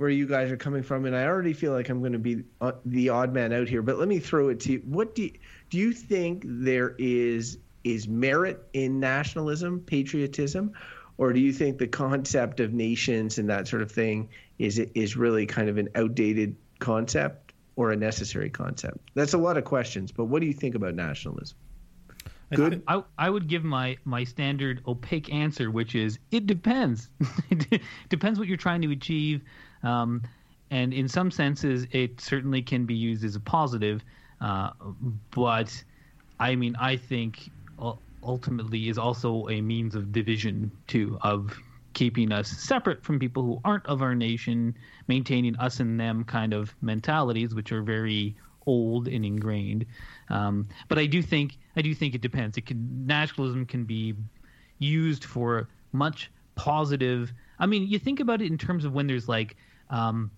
where 0.01 0.09
you 0.09 0.27
guys 0.27 0.51
are 0.51 0.57
coming 0.57 0.83
from, 0.83 1.05
and 1.05 1.15
I 1.15 1.27
already 1.27 1.53
feel 1.53 1.73
like 1.73 1.91
I'm 1.91 2.01
going 2.01 2.15
to 2.15 2.19
be 2.19 2.43
uh, 2.63 2.73
the 2.87 3.11
odd 3.11 3.35
man 3.35 3.53
out 3.53 3.69
here. 3.69 3.83
But 3.83 3.99
let 3.99 4.09
me 4.09 4.19
throw 4.19 4.49
it 4.49 4.59
to 4.61 4.73
you. 4.73 4.83
What 4.87 5.15
do 5.15 5.25
you, 5.25 5.33
do 5.69 5.77
you 5.77 5.93
think 5.93 6.43
there 6.47 6.95
is 6.99 7.59
is 7.85 8.09
merit 8.09 8.67
in 8.73 8.99
nationalism, 8.99 9.81
patriotism, 9.81 10.73
or 11.19 11.35
do 11.35 11.41
you 11.41 11.53
think 11.53 11.77
the 11.77 11.87
concept 11.87 12.61
of 12.61 12.73
nations 12.73 13.37
and 13.37 13.51
that 13.51 13.69
sort 13.69 13.83
of 13.83 13.93
thing 13.93 14.31
is 14.59 14.79
is 14.79 15.19
really 15.19 15.45
kind 15.45 15.69
of 15.69 15.77
an 15.77 15.91
outdated 15.95 16.57
concept 16.79 17.53
or 17.77 17.91
a 17.91 17.97
necessary 17.97 18.49
concept? 18.49 18.97
That's 19.13 19.35
a 19.35 19.39
lot 19.39 19.59
of 19.59 19.67
questions, 19.67 20.13
but 20.13 20.25
what 20.25 20.41
do 20.41 20.47
you 20.47 20.55
think 20.55 20.77
about 20.77 20.95
nationalism? 20.95 21.59
I 22.51 22.57
Good. 22.57 22.83
I, 22.89 23.03
I 23.19 23.29
would 23.29 23.49
give 23.49 23.65
my, 23.65 23.99
my 24.07 24.25
standard 24.25 24.83
opaque 24.89 25.31
answer, 25.31 25.71
which 25.71 25.95
is 25.95 26.19
it 26.31 26.47
depends. 26.47 27.11
it 27.51 27.83
depends 28.09 28.39
what 28.39 28.49
you're 28.49 28.57
trying 28.57 28.81
to 28.81 28.91
achieve. 28.93 29.43
Um, 29.83 30.23
and 30.71 30.93
in 30.93 31.09
some 31.09 31.31
senses, 31.31 31.87
it 31.91 32.21
certainly 32.21 32.63
can 32.63 32.87
be 32.87 32.95
used 32.95 33.25
as 33.25 33.37
a 33.37 33.41
positive. 33.41 34.03
Uh, 34.41 34.71
but 35.31 35.83
I 36.39 36.55
mean, 36.55 36.77
I 36.81 36.97
think 36.97 37.51
ultimately 38.23 38.89
is 38.89 38.99
also 38.99 39.49
a 39.49 39.61
means 39.61 39.95
of 39.95 40.13
division, 40.13 40.71
too, 40.87 41.19
of 41.23 41.59
keeping 41.93 42.33
us 42.33 42.49
separate 42.49 43.03
from 43.03 43.19
people 43.19 43.43
who 43.43 43.61
aren't 43.65 43.87
of 43.87 44.03
our 44.03 44.15
nation, 44.15 44.77
maintaining 45.09 45.57
us 45.57 45.81
and 45.81 45.99
them 45.99 46.25
kind 46.25 46.53
of 46.53 46.75
mentalities, 46.83 47.55
which 47.55 47.73
are 47.73 47.83
very 47.83 48.37
old 48.67 49.09
and 49.09 49.25
ingrained. 49.25 49.87
Um, 50.29 50.69
but 50.89 50.99
I 50.99 51.07
do 51.07 51.23
think 51.23 51.59
I 51.77 51.83
do 51.83 51.95
think 51.95 52.15
it 52.15 52.21
depends. 52.21 52.57
It 52.57 52.67
can 52.67 53.07
nationalism 53.07 53.67
can 53.67 53.85
be 53.85 54.15
used 54.79 55.25
for 55.25 55.69
much 55.93 56.31
positive. 56.55 57.33
I 57.59 57.67
mean, 57.67 57.89
you 57.89 57.99
think 57.99 58.21
about 58.21 58.41
it 58.41 58.47
in 58.47 58.59
terms 58.59 58.85
of 58.85 58.93
when 58.93 59.07
there's 59.07 59.29
like 59.29 59.57
um, 59.91 60.33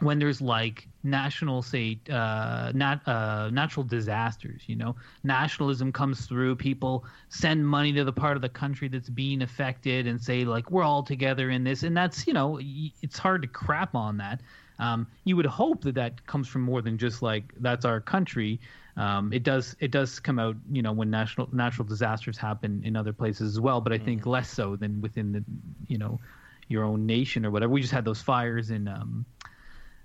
when 0.00 0.18
there's 0.18 0.42
like 0.42 0.88
national 1.04 1.62
say 1.62 1.98
uh, 2.10 2.70
nat, 2.74 3.00
uh, 3.06 3.50
natural 3.52 3.84
disasters 3.84 4.64
you 4.66 4.76
know 4.76 4.94
nationalism 5.24 5.92
comes 5.92 6.26
through 6.26 6.54
people 6.56 7.04
send 7.30 7.66
money 7.66 7.92
to 7.92 8.04
the 8.04 8.12
part 8.12 8.36
of 8.36 8.42
the 8.42 8.48
country 8.48 8.88
that's 8.88 9.08
being 9.08 9.42
affected 9.42 10.06
and 10.06 10.20
say 10.20 10.44
like 10.44 10.70
we're 10.70 10.82
all 10.82 11.02
together 11.02 11.50
in 11.50 11.64
this 11.64 11.82
and 11.82 11.96
that's 11.96 12.26
you 12.26 12.34
know 12.34 12.50
y- 12.62 12.92
it's 13.02 13.18
hard 13.18 13.42
to 13.42 13.48
crap 13.48 13.94
on 13.94 14.16
that. 14.18 14.42
Um, 14.78 15.06
you 15.24 15.36
would 15.36 15.46
hope 15.46 15.82
that 15.84 15.94
that 15.94 16.26
comes 16.26 16.48
from 16.48 16.60
more 16.62 16.82
than 16.82 16.98
just 16.98 17.22
like 17.22 17.54
that's 17.60 17.86
our 17.86 18.00
country. 18.00 18.60
Um, 18.98 19.32
it 19.32 19.42
does 19.42 19.74
it 19.80 19.90
does 19.90 20.20
come 20.20 20.38
out 20.38 20.56
you 20.70 20.82
know 20.82 20.92
when 20.92 21.10
national 21.10 21.48
natural 21.52 21.86
disasters 21.86 22.36
happen 22.36 22.82
in 22.84 22.96
other 22.96 23.12
places 23.12 23.54
as 23.54 23.60
well 23.60 23.80
but 23.80 23.92
i 23.92 23.98
think 23.98 24.26
less 24.26 24.50
so 24.50 24.76
than 24.76 25.00
within 25.00 25.32
the 25.32 25.44
you 25.86 25.98
know 25.98 26.20
your 26.68 26.84
own 26.84 27.06
nation 27.06 27.46
or 27.46 27.50
whatever 27.50 27.72
we 27.72 27.80
just 27.80 27.92
had 27.92 28.04
those 28.04 28.20
fires 28.20 28.70
in 28.70 28.88
um, 28.88 29.24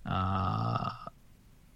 uh, 0.05 0.89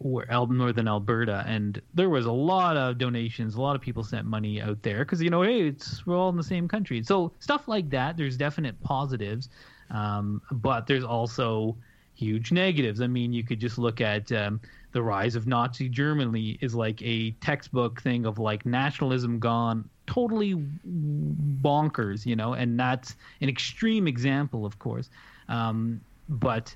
northern 0.01 0.87
Alberta, 0.87 1.43
and 1.47 1.81
there 1.93 2.09
was 2.09 2.25
a 2.25 2.31
lot 2.31 2.77
of 2.77 2.97
donations. 2.97 3.55
A 3.55 3.61
lot 3.61 3.75
of 3.75 3.81
people 3.81 4.03
sent 4.03 4.25
money 4.25 4.61
out 4.61 4.81
there 4.83 4.99
because 4.99 5.21
you 5.21 5.29
know, 5.29 5.41
hey, 5.41 5.67
it's 5.67 6.05
we're 6.05 6.17
all 6.17 6.29
in 6.29 6.37
the 6.37 6.43
same 6.43 6.67
country. 6.67 7.01
So 7.03 7.31
stuff 7.39 7.67
like 7.67 7.89
that. 7.91 8.17
There's 8.17 8.37
definite 8.37 8.81
positives, 8.81 9.49
um, 9.89 10.41
but 10.51 10.87
there's 10.87 11.03
also 11.03 11.75
huge 12.13 12.51
negatives. 12.51 13.01
I 13.01 13.07
mean, 13.07 13.33
you 13.33 13.43
could 13.43 13.59
just 13.59 13.77
look 13.77 14.01
at 14.01 14.31
um, 14.31 14.61
the 14.91 15.01
rise 15.01 15.35
of 15.35 15.47
Nazi 15.47 15.89
Germany 15.89 16.57
is 16.61 16.75
like 16.75 17.01
a 17.01 17.31
textbook 17.41 18.01
thing 18.01 18.25
of 18.25 18.39
like 18.39 18.65
nationalism 18.65 19.39
gone 19.39 19.89
totally 20.07 20.55
bonkers, 20.85 22.25
you 22.25 22.35
know, 22.35 22.53
and 22.53 22.79
that's 22.79 23.15
an 23.41 23.49
extreme 23.49 24.07
example, 24.07 24.65
of 24.65 24.79
course. 24.79 25.09
Um, 25.49 26.01
but 26.29 26.75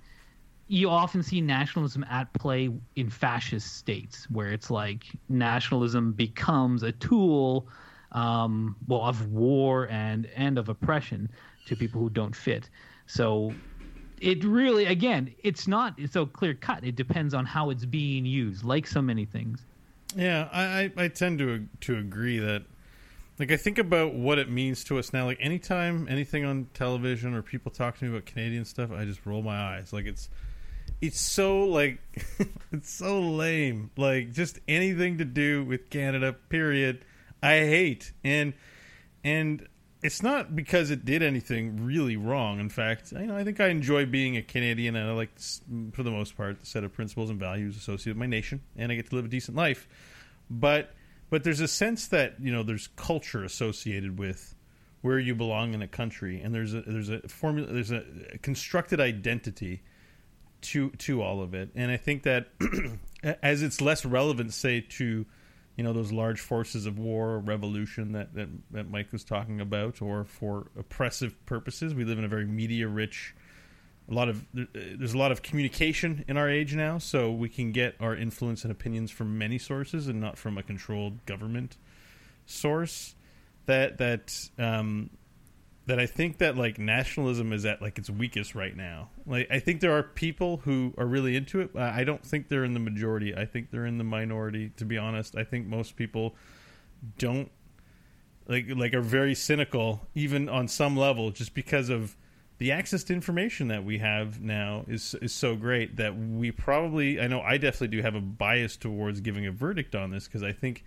you 0.68 0.90
often 0.90 1.24
see 1.24 1.42
nationalism 1.42 2.06
at 2.10 2.32
play 2.34 2.70
in 2.96 3.10
fascist 3.10 3.76
states 3.78 4.28
where 4.30 4.50
it's 4.50 4.70
like 4.70 5.06
nationalism 5.28 6.12
becomes 6.12 6.84
a 6.84 6.92
tool 6.94 7.68
um, 8.12 8.76
well 8.88 9.02
of 9.02 9.32
war 9.32 9.88
and 9.90 10.28
and 10.36 10.58
of 10.58 10.70
oppression 10.70 11.30
to 11.66 11.76
people 11.76 12.00
who 12.00 12.10
don't 12.10 12.36
fit. 12.36 12.70
So 13.08 13.54
it 14.22 14.44
really 14.44 14.86
again 14.86 15.34
it's 15.44 15.68
not 15.68 15.96
it's 15.98 16.14
so 16.14 16.26
clear 16.26 16.54
cut. 16.54 16.84
It 16.84 16.96
depends 16.96 17.34
on 17.34 17.46
how 17.46 17.72
it's 17.72 17.86
being 17.86 18.26
used 18.26 18.64
like 18.64 18.86
so 18.86 19.02
many 19.02 19.26
things. 19.26 19.66
Yeah, 20.16 20.50
I, 20.52 20.64
I, 20.64 20.92
I 21.06 21.08
tend 21.08 21.40
to 21.40 21.68
to 21.82 21.98
agree 21.98 22.38
that 22.40 22.64
like 23.40 23.52
I 23.52 23.58
think 23.58 23.78
about 23.78 24.14
what 24.14 24.38
it 24.38 24.50
means 24.50 24.84
to 24.86 25.00
us 25.00 25.14
now. 25.14 25.26
Like 25.26 25.38
anytime 25.40 26.08
anything 26.10 26.44
on 26.44 26.68
television 26.74 27.34
or 27.34 27.42
people 27.42 27.72
talk 27.72 27.98
to 27.98 28.06
me 28.06 28.12
about 28.12 28.26
Canadian 28.26 28.66
stuff, 28.66 28.92
I 28.92 29.06
just 29.06 29.26
roll 29.26 29.42
my 29.42 29.58
eyes. 29.58 29.94
Like 29.94 30.06
it's 30.06 30.30
it's 31.02 31.20
so 31.20 31.64
like 31.64 32.00
it's 32.72 32.92
so 32.92 33.22
lame. 33.22 33.92
Like 33.96 34.34
just 34.34 34.60
anything 34.68 35.20
to 35.20 35.26
do 35.26 35.64
with 35.64 35.90
Canada, 35.90 36.34
period. 36.34 37.06
I 37.42 37.60
hate 37.60 38.12
and 38.24 38.54
and 39.24 39.68
it's 40.02 40.22
not 40.24 40.56
because 40.56 40.92
it 40.92 41.04
did 41.06 41.22
anything 41.22 41.84
really 41.84 42.16
wrong. 42.16 42.60
In 42.60 42.70
fact, 42.70 43.12
you 43.12 43.26
know, 43.26 43.36
I 43.36 43.44
think 43.44 43.60
I 43.60 43.68
enjoy 43.68 44.06
being 44.06 44.38
a 44.38 44.42
Canadian, 44.42 44.96
and 44.96 45.10
I 45.10 45.14
like, 45.14 45.38
for 45.92 46.04
the 46.04 46.12
most 46.12 46.38
part, 46.38 46.60
the 46.62 46.66
set 46.66 46.86
of 46.86 46.94
principles 46.94 47.30
and 47.30 47.38
values 47.38 47.76
associated 47.76 48.16
with 48.16 48.20
my 48.20 48.26
nation, 48.26 48.62
and 48.78 48.92
I 48.94 48.96
get 48.96 49.10
to 49.10 49.16
live 49.16 49.26
a 49.26 49.28
decent 49.28 49.58
life. 49.58 49.90
But 50.50 50.94
but 51.30 51.44
there's 51.44 51.60
a 51.60 51.68
sense 51.68 52.08
that 52.08 52.36
you 52.40 52.52
know 52.52 52.64
there's 52.64 52.88
culture 52.96 53.44
associated 53.44 54.18
with 54.20 54.56
where 55.02 55.20
you 55.20 55.34
belong 55.34 55.74
in 55.74 55.82
a 55.82 55.88
country, 55.88 56.42
and 56.42 56.54
there's 56.54 56.74
a 56.74 56.82
there's 56.82 57.10
a 57.10 57.20
formula, 57.28 57.72
there's 57.72 57.92
a 57.92 58.04
constructed 58.42 59.00
identity 59.00 59.82
to 60.62 60.90
to 60.92 61.22
all 61.22 61.42
of 61.42 61.54
it, 61.54 61.70
and 61.76 61.92
I 61.92 61.98
think 61.98 62.24
that 62.24 62.48
as 63.44 63.62
it's 63.62 63.82
less 63.82 64.06
relevant, 64.06 64.54
say 64.54 64.82
to 64.82 65.26
you 65.76 65.84
know 65.84 65.94
those 65.94 66.12
large 66.12 66.42
forces 66.42 66.86
of 66.86 67.00
war 67.00 67.30
or 67.30 67.40
revolution 67.40 68.12
that, 68.12 68.34
that 68.34 68.50
that 68.72 68.90
Mike 68.90 69.12
was 69.12 69.24
talking 69.24 69.62
about, 69.62 70.02
or 70.02 70.26
for 70.26 70.68
oppressive 70.78 71.46
purposes. 71.46 71.94
We 71.94 72.04
live 72.04 72.18
in 72.18 72.26
a 72.26 72.30
very 72.30 72.46
media 72.46 72.88
rich. 72.88 73.34
A 74.10 74.14
lot 74.14 74.28
of 74.28 74.46
there's 74.54 75.14
a 75.14 75.18
lot 75.18 75.32
of 75.32 75.44
communication 75.44 76.26
in 76.28 76.36
our 76.36 76.50
age 76.50 76.76
now, 76.76 76.98
so 76.98 77.32
we 77.32 77.48
can 77.48 77.72
get 77.72 77.96
our 78.00 78.16
influence 78.16 78.64
and 78.64 78.72
opinions 78.72 79.12
from 79.12 79.38
many 79.38 79.60
sources 79.60 80.08
and 80.08 80.20
not 80.20 80.38
from 80.38 80.58
a 80.58 80.64
controlled 80.64 81.26
government 81.26 81.78
source. 82.46 83.16
That 83.68 84.00
that 84.00 84.50
um, 84.58 85.12
that 85.90 86.00
I 86.00 86.06
think 86.06 86.38
that 86.38 86.56
like 86.56 86.78
nationalism 86.78 87.52
is 87.52 87.66
at 87.66 87.82
like 87.82 87.98
its 87.98 88.10
weakest 88.10 88.54
right 88.54 88.76
now. 88.76 89.10
Like 89.26 89.48
I 89.52 89.60
think 89.60 89.82
there 89.82 89.92
are 89.92 90.04
people 90.04 90.58
who 90.58 90.94
are 90.98 91.06
really 91.06 91.36
into 91.36 91.62
it. 91.62 91.76
I 91.76 92.04
don't 92.04 92.24
think 92.24 92.48
they're 92.48 92.64
in 92.64 92.74
the 92.74 92.80
majority. 92.80 93.36
I 93.36 93.46
think 93.46 93.72
they're 93.72 93.88
in 93.88 93.98
the 93.98 94.04
minority. 94.04 94.72
To 94.78 94.86
be 94.86 94.98
honest, 94.98 95.36
I 95.36 95.44
think 95.44 95.66
most 95.66 95.96
people 95.96 96.36
don't 97.18 97.52
like 98.48 98.66
like 98.76 98.94
are 98.94 99.02
very 99.02 99.34
cynical, 99.34 100.08
even 100.14 100.48
on 100.48 100.68
some 100.68 100.96
level, 100.96 101.32
just 101.32 101.54
because 101.54 101.90
of 101.90 102.16
the 102.60 102.74
access 102.74 103.06
to 103.06 103.14
information 103.14 103.70
that 103.70 103.84
we 103.84 103.98
have 103.98 104.42
now 104.42 104.86
is 104.88 105.16
is 105.22 105.34
so 105.34 105.56
great 105.56 105.96
that 105.96 106.16
we 106.16 106.52
probably 106.52 107.20
I 107.20 107.28
know 107.28 107.42
I 107.42 107.58
definitely 107.58 107.98
do 107.98 108.02
have 108.04 108.16
a 108.16 108.22
bias 108.22 108.78
towards 108.78 109.22
giving 109.22 109.48
a 109.48 109.52
verdict 109.52 109.96
on 109.96 110.12
this 110.12 110.28
because 110.28 110.44
I 110.44 110.52
think 110.52 110.84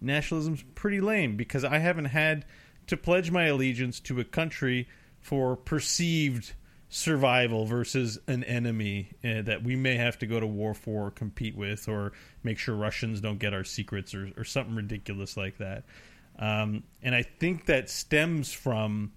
nationalism's 0.00 0.62
pretty 0.74 1.00
lame 1.00 1.36
because 1.36 1.64
I 1.64 1.78
haven't 1.78 2.06
had 2.06 2.44
to 2.86 2.96
pledge 2.96 3.30
my 3.30 3.46
allegiance 3.46 3.98
to 4.00 4.20
a 4.20 4.24
country 4.24 4.86
for 5.18 5.56
perceived 5.56 6.52
survival 6.90 7.64
versus 7.64 8.18
an 8.28 8.44
enemy 8.44 9.08
uh, 9.24 9.40
that 9.42 9.64
we 9.64 9.74
may 9.74 9.96
have 9.96 10.18
to 10.18 10.26
go 10.26 10.38
to 10.38 10.46
war 10.46 10.74
for 10.74 11.06
or 11.06 11.10
compete 11.10 11.56
with 11.56 11.88
or 11.88 12.12
make 12.42 12.58
sure 12.58 12.76
Russians 12.76 13.20
don't 13.22 13.38
get 13.38 13.54
our 13.54 13.64
secrets 13.64 14.14
or, 14.14 14.30
or 14.36 14.44
something 14.44 14.76
ridiculous 14.76 15.36
like 15.36 15.56
that. 15.58 15.84
Um, 16.38 16.82
and 17.02 17.14
I 17.14 17.22
think 17.22 17.66
that 17.66 17.88
stems 17.88 18.52
from 18.52 19.12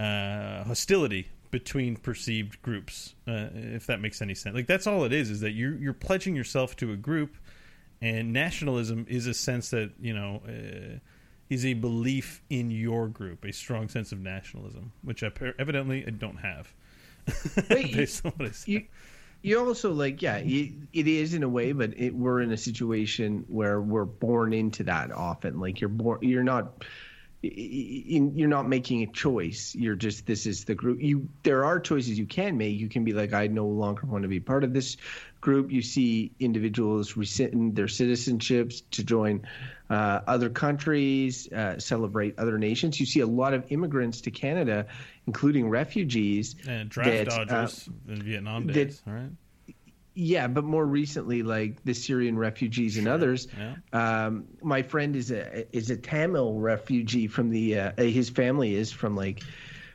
uh, 0.00 0.64
hostility 0.64 1.28
between 1.50 1.96
perceived 1.96 2.62
groups, 2.62 3.14
uh, 3.28 3.48
if 3.52 3.86
that 3.86 4.00
makes 4.00 4.22
any 4.22 4.34
sense. 4.34 4.54
Like 4.54 4.66
that's 4.66 4.86
all 4.86 5.04
it 5.04 5.12
is: 5.12 5.30
is 5.30 5.40
that 5.40 5.52
you're 5.52 5.76
you're 5.76 5.92
pledging 5.92 6.34
yourself 6.34 6.76
to 6.76 6.92
a 6.92 6.96
group, 6.96 7.36
and 8.00 8.32
nationalism 8.32 9.06
is 9.08 9.26
a 9.26 9.34
sense 9.34 9.70
that 9.70 9.92
you 10.00 10.14
know 10.14 10.42
uh, 10.46 10.98
is 11.50 11.66
a 11.66 11.74
belief 11.74 12.42
in 12.48 12.70
your 12.70 13.08
group, 13.08 13.44
a 13.44 13.52
strong 13.52 13.88
sense 13.88 14.12
of 14.12 14.20
nationalism, 14.20 14.92
which 15.02 15.22
I, 15.22 15.30
evidently 15.58 16.04
I 16.06 16.10
don't 16.10 16.38
have. 16.38 16.72
Wait, 17.70 17.94
based 17.94 18.24
on 18.24 18.32
what 18.32 18.48
I 18.48 18.52
said. 18.52 18.68
you 18.68 18.86
you 19.42 19.58
also 19.58 19.92
like 19.92 20.20
yeah 20.22 20.36
it, 20.36 20.72
it 20.92 21.08
is 21.08 21.34
in 21.34 21.42
a 21.42 21.48
way 21.48 21.72
but 21.72 21.98
it, 21.98 22.14
we're 22.14 22.40
in 22.40 22.52
a 22.52 22.56
situation 22.56 23.44
where 23.48 23.80
we're 23.80 24.04
born 24.04 24.52
into 24.52 24.84
that 24.84 25.10
often 25.12 25.60
like 25.60 25.80
you're 25.80 25.88
born 25.88 26.18
you're 26.20 26.44
not 26.44 26.84
you're 27.42 28.48
not 28.48 28.68
making 28.68 29.02
a 29.02 29.06
choice. 29.06 29.74
You're 29.74 29.96
just 29.96 30.26
this 30.26 30.44
is 30.46 30.64
the 30.64 30.74
group. 30.74 31.00
You 31.00 31.28
there 31.42 31.64
are 31.64 31.80
choices 31.80 32.18
you 32.18 32.26
can 32.26 32.58
make. 32.58 32.78
You 32.78 32.88
can 32.88 33.04
be 33.04 33.12
like, 33.12 33.32
I 33.32 33.46
no 33.46 33.66
longer 33.66 34.06
want 34.06 34.22
to 34.22 34.28
be 34.28 34.40
part 34.40 34.62
of 34.62 34.74
this 34.74 34.98
group. 35.40 35.70
You 35.70 35.80
see 35.80 36.32
individuals 36.38 37.16
rescind 37.16 37.76
their 37.76 37.86
citizenships 37.86 38.82
to 38.90 39.04
join 39.04 39.46
uh, 39.88 40.20
other 40.26 40.50
countries, 40.50 41.50
uh, 41.50 41.78
celebrate 41.78 42.38
other 42.38 42.58
nations. 42.58 43.00
You 43.00 43.06
see 43.06 43.20
a 43.20 43.26
lot 43.26 43.54
of 43.54 43.64
immigrants 43.70 44.20
to 44.22 44.30
Canada, 44.30 44.86
including 45.26 45.70
refugees 45.70 46.56
and 46.68 46.90
draft 46.90 47.10
that, 47.10 47.26
dodgers 47.28 47.88
uh, 47.88 48.12
in 48.12 48.22
Vietnam 48.22 48.66
days. 48.66 49.00
That, 49.00 49.10
all 49.10 49.16
right 49.16 49.30
yeah, 50.20 50.48
but 50.48 50.64
more 50.64 50.84
recently, 50.84 51.42
like 51.42 51.82
the 51.84 51.94
Syrian 51.94 52.36
refugees 52.38 52.98
and 52.98 53.08
others. 53.08 53.48
Yeah. 53.58 54.26
Um, 54.26 54.44
my 54.62 54.82
friend 54.82 55.16
is 55.16 55.30
a 55.30 55.66
is 55.74 55.88
a 55.88 55.96
Tamil 55.96 56.54
refugee 56.54 57.26
from 57.26 57.48
the 57.48 57.78
uh, 57.78 57.92
his 57.96 58.28
family 58.28 58.74
is 58.74 58.92
from 58.92 59.16
like 59.16 59.42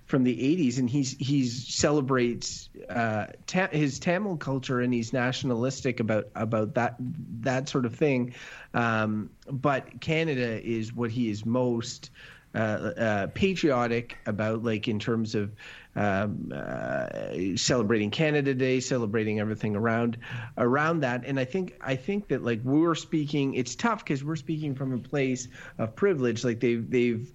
from 0.06 0.24
the 0.24 0.36
80s 0.36 0.78
and 0.80 0.90
he's 0.90 1.16
he's 1.20 1.74
celebrates 1.74 2.70
uh, 2.90 3.28
ta- 3.48 3.70
his 3.72 4.00
Tamil 4.00 4.38
culture 4.38 4.80
and 4.82 4.94
he's 4.94 5.14
nationalistic 5.14 6.00
about 6.00 6.28
about 6.36 6.76
that 6.76 6.96
that 7.42 7.70
sort 7.70 7.86
of 7.86 7.96
thing 7.96 8.34
um, 8.74 9.30
but 9.52 10.02
Canada 10.02 10.64
is 10.64 10.94
what 10.94 11.10
he 11.10 11.30
is 11.30 11.44
most 11.44 12.12
uh, 12.54 12.58
uh, 12.58 13.28
patriotic 13.34 14.18
about 14.28 14.64
like 14.64 14.88
in 14.88 15.00
terms 15.00 15.34
of 15.34 15.52
um, 15.96 16.52
uh, 16.54 17.08
celebrating 17.56 18.12
Canada 18.12 18.54
Day, 18.54 18.80
celebrating 18.80 19.40
everything 19.40 19.76
around 19.76 20.18
around 20.58 21.02
that. 21.02 21.24
And 21.26 21.40
I 21.40 21.46
think 21.46 21.76
I 21.82 21.96
think 21.96 22.28
that 22.30 22.44
like 22.44 22.62
we're 22.64 22.96
speaking, 22.96 23.54
it's 23.56 23.76
tough 23.76 24.04
because 24.04 24.24
we're 24.24 24.36
speaking 24.36 24.76
from 24.76 24.94
a 24.94 24.98
place 24.98 25.48
of 25.78 25.96
privilege. 25.96 26.44
Like 26.44 26.60
they've 26.60 26.90
they've 26.90 27.32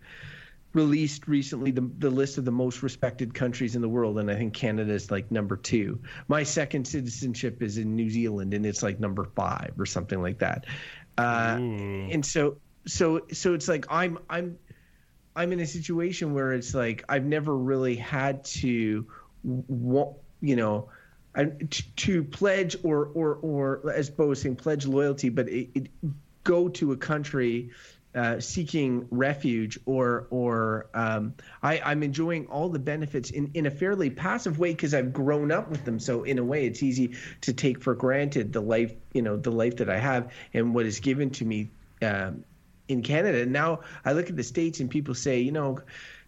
released 0.73 1.27
recently 1.27 1.73
the, 1.73 1.91
the 1.99 2.11
list 2.11 2.39
of 2.39 2.45
the 2.45 2.53
most 2.53 2.83
respected 2.83 3.35
countries 3.35 3.75
in 3.75 3.83
the 3.83 3.89
world 3.89 4.21
and 4.21 4.31
i 4.31 4.37
think 4.37 4.55
canada 4.55 4.93
is 4.93 5.11
like 5.11 5.29
number 5.29 5.57
two 5.57 5.99
my 6.29 6.45
second 6.45 6.87
citizenship 6.87 7.61
is 7.61 7.77
in 7.77 7.97
new 7.97 8.09
zealand 8.09 8.55
and 8.55 8.65
it's 8.65 8.81
like 8.81 9.01
number 9.01 9.25
five 9.35 9.73
or 9.79 9.85
something 9.85 10.23
like 10.23 10.39
that 10.39 10.67
uh, 11.19 11.57
and 11.59 12.25
so 12.25 12.57
so 12.87 13.21
so 13.33 13.53
it's 13.53 13.67
like 13.67 13.85
i'm 13.91 14.17
i'm 14.31 14.57
I'm 15.35 15.53
in 15.53 15.61
a 15.61 15.67
situation 15.67 16.35
where 16.35 16.53
it's 16.53 16.75
like 16.75 17.05
I've 17.09 17.25
never 17.25 17.57
really 17.57 17.97
had 17.97 18.45
to, 18.45 19.07
you 19.45 20.57
know, 20.57 20.89
to 21.97 22.25
pledge 22.25 22.77
or 22.83 23.07
or 23.15 23.35
or 23.37 23.93
as 23.93 24.11
Beau 24.11 24.27
was 24.27 24.43
saying, 24.43 24.57
pledge 24.57 24.87
loyalty, 24.87 25.29
but 25.29 25.49
it, 25.49 25.71
it, 25.75 25.91
go 26.43 26.69
to 26.69 26.93
a 26.93 26.97
country 26.97 27.71
uh, 28.15 28.41
seeking 28.41 29.07
refuge 29.11 29.79
or 29.87 30.27
or 30.31 30.87
um, 30.95 31.35
I, 31.63 31.81
I'm 31.81 32.03
enjoying 32.03 32.47
all 32.47 32.69
the 32.69 32.81
benefits 32.81 33.31
in, 33.31 33.53
in 33.55 33.67
a 33.67 33.71
fairly 33.71 34.11
passive 34.11 34.59
way 34.59 34.73
because 34.73 34.95
I've 34.95 35.13
grown 35.13 35.53
up 35.53 35.71
with 35.71 35.85
them. 35.85 36.01
So 36.01 36.25
in 36.25 36.39
a 36.39 36.45
way, 36.45 36.67
it's 36.67 36.83
easy 36.83 37.15
to 37.43 37.53
take 37.53 37.81
for 37.81 37.95
granted 37.95 38.53
the 38.53 38.61
life 38.61 38.93
you 39.13 39.23
know 39.23 39.37
the 39.37 39.53
life 39.53 39.77
that 39.77 39.89
I 39.89 39.99
have 39.99 40.33
and 40.53 40.75
what 40.75 40.87
is 40.87 40.99
given 40.99 41.31
to 41.31 41.45
me 41.45 41.71
um, 42.03 42.45
in 42.91 43.03
Canada. 43.03 43.43
And 43.43 43.53
now 43.53 43.81
I 44.05 44.13
look 44.13 44.29
at 44.29 44.37
the 44.37 44.43
states 44.43 44.81
and 44.81 44.91
people 44.91 45.15
say, 45.15 45.41
you 45.41 45.53
know, 45.53 45.79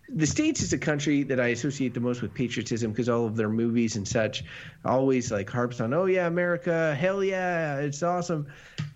the 0.08 0.26
states 0.26 0.62
is 0.62 0.72
a 0.72 0.78
country 0.78 1.22
that 1.24 1.40
I 1.40 1.48
associate 1.48 1.94
the 1.94 2.00
most 2.00 2.22
with 2.22 2.34
patriotism 2.34 2.90
because 2.90 3.08
all 3.08 3.26
of 3.26 3.36
their 3.36 3.48
movies 3.48 3.96
and 3.96 4.06
such 4.06 4.44
always 4.84 5.30
like 5.30 5.48
harps 5.48 5.80
on, 5.80 5.94
oh 5.94 6.06
yeah, 6.06 6.26
America, 6.26 6.94
hell 6.94 7.22
yeah, 7.24 7.78
it's 7.78 8.02
awesome. 8.02 8.46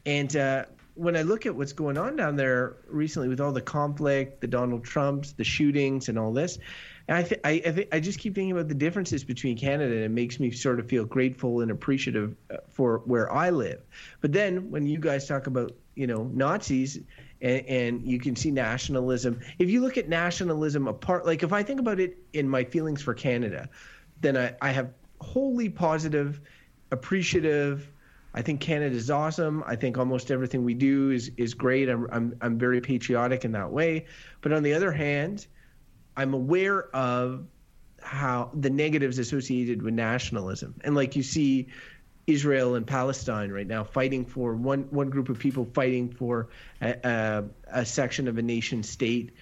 And 0.04 0.34
uh, 0.36 0.64
when 0.94 1.16
I 1.16 1.22
look 1.22 1.46
at 1.46 1.54
what's 1.54 1.72
going 1.72 1.96
on 1.96 2.16
down 2.16 2.36
there 2.36 2.76
recently 2.88 3.28
with 3.28 3.40
all 3.40 3.52
the 3.52 3.60
conflict, 3.60 4.40
the 4.40 4.46
Donald 4.46 4.84
Trumps, 4.84 5.32
the 5.32 5.44
shootings, 5.44 6.08
and 6.08 6.18
all 6.18 6.32
this, 6.32 6.58
and 7.08 7.18
I, 7.18 7.22
th- 7.22 7.40
I, 7.44 7.50
I, 7.50 7.72
th- 7.72 7.88
I 7.92 8.00
just 8.00 8.18
keep 8.18 8.34
thinking 8.34 8.52
about 8.52 8.68
the 8.68 8.74
differences 8.74 9.22
between 9.22 9.56
Canada, 9.56 9.94
and 9.94 10.04
it 10.04 10.10
makes 10.10 10.40
me 10.40 10.50
sort 10.50 10.80
of 10.80 10.88
feel 10.88 11.04
grateful 11.04 11.60
and 11.60 11.70
appreciative 11.70 12.34
uh, 12.50 12.56
for 12.68 12.98
where 13.04 13.32
I 13.32 13.50
live. 13.50 13.80
But 14.20 14.32
then 14.32 14.70
when 14.70 14.86
you 14.86 14.98
guys 14.98 15.26
talk 15.26 15.46
about 15.46 15.72
you 15.94 16.06
know 16.06 16.24
Nazis, 16.32 16.98
and, 17.40 17.66
and, 17.66 18.06
you 18.06 18.18
can 18.18 18.34
see 18.34 18.50
nationalism. 18.50 19.40
If 19.58 19.68
you 19.68 19.82
look 19.82 19.98
at 19.98 20.08
nationalism 20.08 20.88
apart, 20.88 21.26
like 21.26 21.42
if 21.42 21.52
I 21.52 21.62
think 21.62 21.80
about 21.80 22.00
it 22.00 22.16
in 22.32 22.48
my 22.48 22.64
feelings 22.64 23.02
for 23.02 23.14
Canada, 23.14 23.68
then 24.20 24.36
I, 24.36 24.54
I 24.60 24.70
have 24.70 24.92
wholly 25.20 25.68
positive, 25.68 26.40
appreciative. 26.90 27.92
I 28.34 28.42
think 28.42 28.60
Canada 28.60 28.94
is 28.94 29.10
awesome. 29.10 29.62
I 29.66 29.76
think 29.76 29.96
almost 29.96 30.30
everything 30.30 30.64
we 30.64 30.74
do 30.74 31.10
is 31.10 31.30
is 31.36 31.54
great. 31.54 31.88
I'm 31.88 32.08
I'm 32.10 32.36
I'm 32.40 32.58
very 32.58 32.80
patriotic 32.80 33.44
in 33.44 33.52
that 33.52 33.70
way. 33.70 34.06
But 34.40 34.52
on 34.52 34.62
the 34.62 34.74
other 34.74 34.92
hand, 34.92 35.46
I'm 36.16 36.34
aware 36.34 36.94
of 36.94 37.46
how 38.00 38.50
the 38.54 38.70
negatives 38.70 39.18
associated 39.18 39.82
with 39.82 39.94
nationalism. 39.94 40.74
And 40.84 40.94
like 40.94 41.16
you 41.16 41.22
see 41.22 41.68
Israel 42.26 42.74
and 42.74 42.86
Palestine 42.86 43.50
right 43.50 43.66
now, 43.66 43.84
fighting 43.84 44.24
for 44.24 44.54
one 44.54 44.82
one 44.90 45.10
group 45.10 45.28
of 45.28 45.38
people 45.38 45.64
fighting 45.74 46.10
for 46.10 46.48
a, 46.80 46.94
a, 47.04 47.44
a 47.80 47.86
section 47.86 48.28
of 48.28 48.38
a 48.38 48.42
nation 48.42 48.82
state 48.82 49.32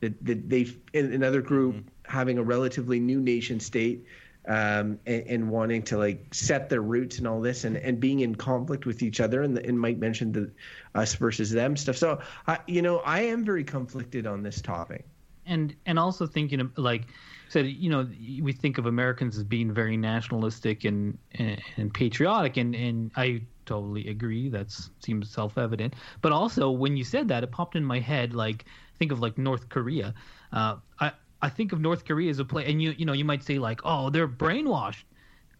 that, 0.00 0.24
that 0.24 0.48
they 0.48 0.68
another 0.94 1.42
group 1.42 1.76
mm-hmm. 1.76 1.88
having 2.04 2.38
a 2.38 2.42
relatively 2.42 3.00
new 3.00 3.20
nation 3.20 3.60
state 3.60 4.06
um, 4.48 4.98
and, 5.06 5.26
and, 5.26 5.50
wanting 5.50 5.82
to 5.82 5.98
like 5.98 6.32
set 6.32 6.70
their 6.70 6.80
roots 6.80 7.18
and 7.18 7.28
all 7.28 7.42
this 7.42 7.64
and, 7.64 7.76
and 7.76 8.00
being 8.00 8.20
in 8.20 8.34
conflict 8.34 8.86
with 8.86 9.02
each 9.02 9.20
other 9.20 9.42
and, 9.42 9.54
the, 9.54 9.66
and 9.66 9.78
Mike 9.78 9.98
mentioned 9.98 10.32
the 10.32 10.50
us 10.94 11.14
versus 11.14 11.50
them 11.50 11.76
stuff. 11.76 11.96
So 11.96 12.20
I 12.46 12.58
you 12.66 12.80
know 12.80 12.98
I 12.98 13.22
am 13.22 13.44
very 13.44 13.64
conflicted 13.64 14.26
on 14.26 14.42
this 14.42 14.62
topic. 14.62 15.04
And 15.46 15.74
and 15.86 15.98
also 15.98 16.26
thinking 16.26 16.60
of 16.60 16.76
like 16.78 17.06
said, 17.48 17.66
you 17.66 17.90
know, 17.90 18.08
we 18.42 18.52
think 18.52 18.78
of 18.78 18.86
Americans 18.86 19.36
as 19.36 19.44
being 19.44 19.72
very 19.72 19.96
nationalistic 19.96 20.84
and 20.84 21.18
and, 21.32 21.60
and 21.76 21.92
patriotic, 21.92 22.56
and 22.56 22.74
and 22.74 23.10
I 23.16 23.42
totally 23.66 24.08
agree. 24.08 24.48
That 24.48 24.70
seems 25.00 25.30
self 25.30 25.58
evident. 25.58 25.94
But 26.22 26.32
also, 26.32 26.70
when 26.70 26.96
you 26.96 27.04
said 27.04 27.28
that, 27.28 27.42
it 27.42 27.50
popped 27.50 27.76
in 27.76 27.84
my 27.84 27.98
head. 27.98 28.34
Like, 28.34 28.66
think 28.98 29.12
of 29.12 29.20
like 29.20 29.36
North 29.36 29.68
Korea. 29.68 30.14
Uh, 30.52 30.76
I 31.00 31.12
I 31.42 31.48
think 31.48 31.72
of 31.72 31.80
North 31.80 32.04
Korea 32.04 32.30
as 32.30 32.38
a 32.38 32.44
place, 32.44 32.68
and 32.68 32.80
you 32.82 32.92
you 32.96 33.04
know 33.04 33.12
you 33.12 33.24
might 33.24 33.42
say 33.42 33.58
like, 33.58 33.80
oh, 33.84 34.10
they're 34.10 34.28
brainwashed, 34.28 35.04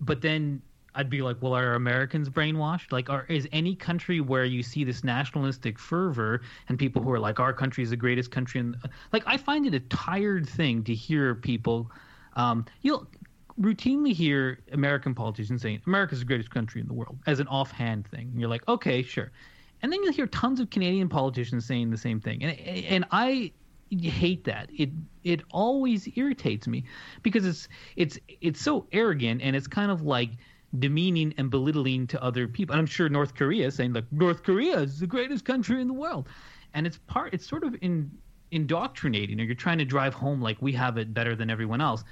but 0.01 0.21
then 0.21 0.63
I'd 0.95 1.11
be 1.11 1.23
like, 1.23 1.37
well, 1.41 1.55
are 1.55 1.75
Americans 1.75 2.29
brainwashed? 2.29 2.93
Like, 2.93 3.09
are 3.11 3.25
is 3.29 3.49
any 3.53 3.75
country 3.75 4.21
where 4.21 4.45
you 4.45 4.63
see 4.63 4.85
this 4.85 5.05
nationalistic 5.05 5.79
fervor 5.79 6.43
and 6.69 6.79
people 6.79 7.03
who 7.03 7.11
are 7.13 7.19
like, 7.19 7.41
our 7.41 7.53
country 7.53 7.85
is 7.85 7.91
the 7.91 7.97
greatest 7.97 8.31
country, 8.31 8.61
and 8.61 8.77
like, 9.13 9.23
I 9.27 9.37
find 9.37 9.67
it 9.67 9.75
a 9.75 9.81
tired 9.81 10.49
thing 10.49 10.83
to 10.85 10.95
hear 10.95 11.35
people. 11.35 11.91
Um, 12.37 12.65
you'll 12.83 13.07
routinely 13.61 14.13
hear 14.13 14.61
American 14.73 15.15
politicians 15.15 15.63
saying 15.63 15.83
America's 15.87 16.21
the 16.21 16.25
greatest 16.25 16.51
country 16.51 16.81
in 16.81 16.87
the 16.87 16.95
world 16.95 17.19
as 17.27 17.41
an 17.41 17.49
offhand 17.49 18.07
thing. 18.07 18.29
And 18.31 18.41
you're 18.41 18.49
like, 18.49 18.67
okay, 18.69 19.03
sure. 19.03 19.31
And 19.83 19.93
then 19.93 20.03
you'll 20.03 20.13
hear 20.13 20.27
tons 20.27 20.61
of 20.61 20.71
Canadian 20.71 21.09
politicians 21.09 21.67
saying 21.67 21.91
the 21.91 21.97
same 21.97 22.21
thing, 22.21 22.43
and 22.43 22.59
and 22.59 23.05
I 23.11 23.53
hate 23.91 24.45
that. 24.45 24.69
It 24.77 24.91
it 25.25 25.43
always 25.51 26.09
irritates 26.17 26.69
me 26.69 26.85
because 27.23 27.45
it's 27.45 27.69
it's 27.97 28.19
it's 28.41 28.61
so 28.61 28.87
arrogant 28.93 29.43
and 29.43 29.57
it's 29.57 29.67
kind 29.67 29.91
of 29.91 30.03
like 30.03 30.31
demeaning 30.79 31.35
and 31.37 31.51
belittling 31.51 32.07
to 32.07 32.23
other 32.23 32.47
people. 32.47 32.75
And 32.75 32.81
I'm 32.81 32.87
sure 32.87 33.09
North 33.09 33.35
Korea 33.35 33.67
is 33.67 33.75
saying 33.75 33.93
like 33.93 34.11
North 34.13 34.43
Korea 34.43 34.79
is 34.79 35.01
the 35.01 35.07
greatest 35.07 35.45
country 35.45 35.81
in 35.81 35.89
the 35.89 35.95
world, 35.95 36.29
and 36.75 36.87
it's 36.87 36.99
part. 37.07 37.35
It's 37.35 37.47
sort 37.47 37.65
of 37.65 37.77
in 37.83 38.11
indoctrinating, 38.53 39.41
or 39.41 39.45
you're 39.45 39.55
trying 39.55 39.79
to 39.79 39.85
drive 39.85 40.15
home 40.15 40.41
like 40.41 40.61
we 40.61 40.73
have 40.73 40.99
it 40.99 41.13
better 41.15 41.35
than 41.35 41.51
everyone 41.51 41.81
else. 41.81 42.05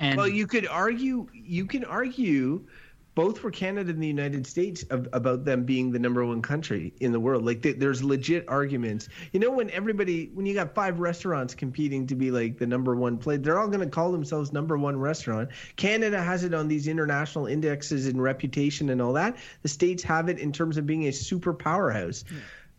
And 0.00 0.16
well, 0.16 0.28
you 0.28 0.46
could 0.46 0.66
argue. 0.66 1.28
You 1.32 1.66
can 1.66 1.84
argue 1.84 2.66
both 3.14 3.38
for 3.38 3.50
Canada 3.50 3.90
and 3.90 4.02
the 4.02 4.06
United 4.06 4.46
States 4.46 4.84
of, 4.84 5.08
about 5.12 5.44
them 5.44 5.64
being 5.64 5.92
the 5.92 5.98
number 5.98 6.24
one 6.24 6.40
country 6.40 6.94
in 7.00 7.12
the 7.12 7.20
world. 7.20 7.44
Like 7.44 7.62
th- 7.62 7.76
there's 7.76 8.02
legit 8.02 8.48
arguments. 8.48 9.08
You 9.32 9.40
know, 9.40 9.50
when 9.50 9.70
everybody, 9.70 10.30
when 10.32 10.46
you 10.46 10.54
got 10.54 10.74
five 10.74 10.98
restaurants 10.98 11.54
competing 11.54 12.06
to 12.06 12.14
be 12.14 12.30
like 12.30 12.58
the 12.58 12.66
number 12.66 12.96
one 12.96 13.18
place, 13.18 13.40
they're 13.42 13.58
all 13.58 13.68
going 13.68 13.80
to 13.80 13.86
call 13.86 14.12
themselves 14.12 14.52
number 14.52 14.78
one 14.78 14.98
restaurant. 14.98 15.50
Canada 15.76 16.22
has 16.22 16.44
it 16.44 16.54
on 16.54 16.68
these 16.68 16.88
international 16.88 17.46
indexes 17.46 18.06
and 18.06 18.22
reputation 18.22 18.88
and 18.90 19.02
all 19.02 19.12
that. 19.12 19.36
The 19.62 19.68
states 19.68 20.02
have 20.04 20.28
it 20.28 20.38
in 20.38 20.52
terms 20.52 20.78
of 20.78 20.86
being 20.86 21.06
a 21.08 21.12
super 21.12 21.52
powerhouse. 21.52 22.24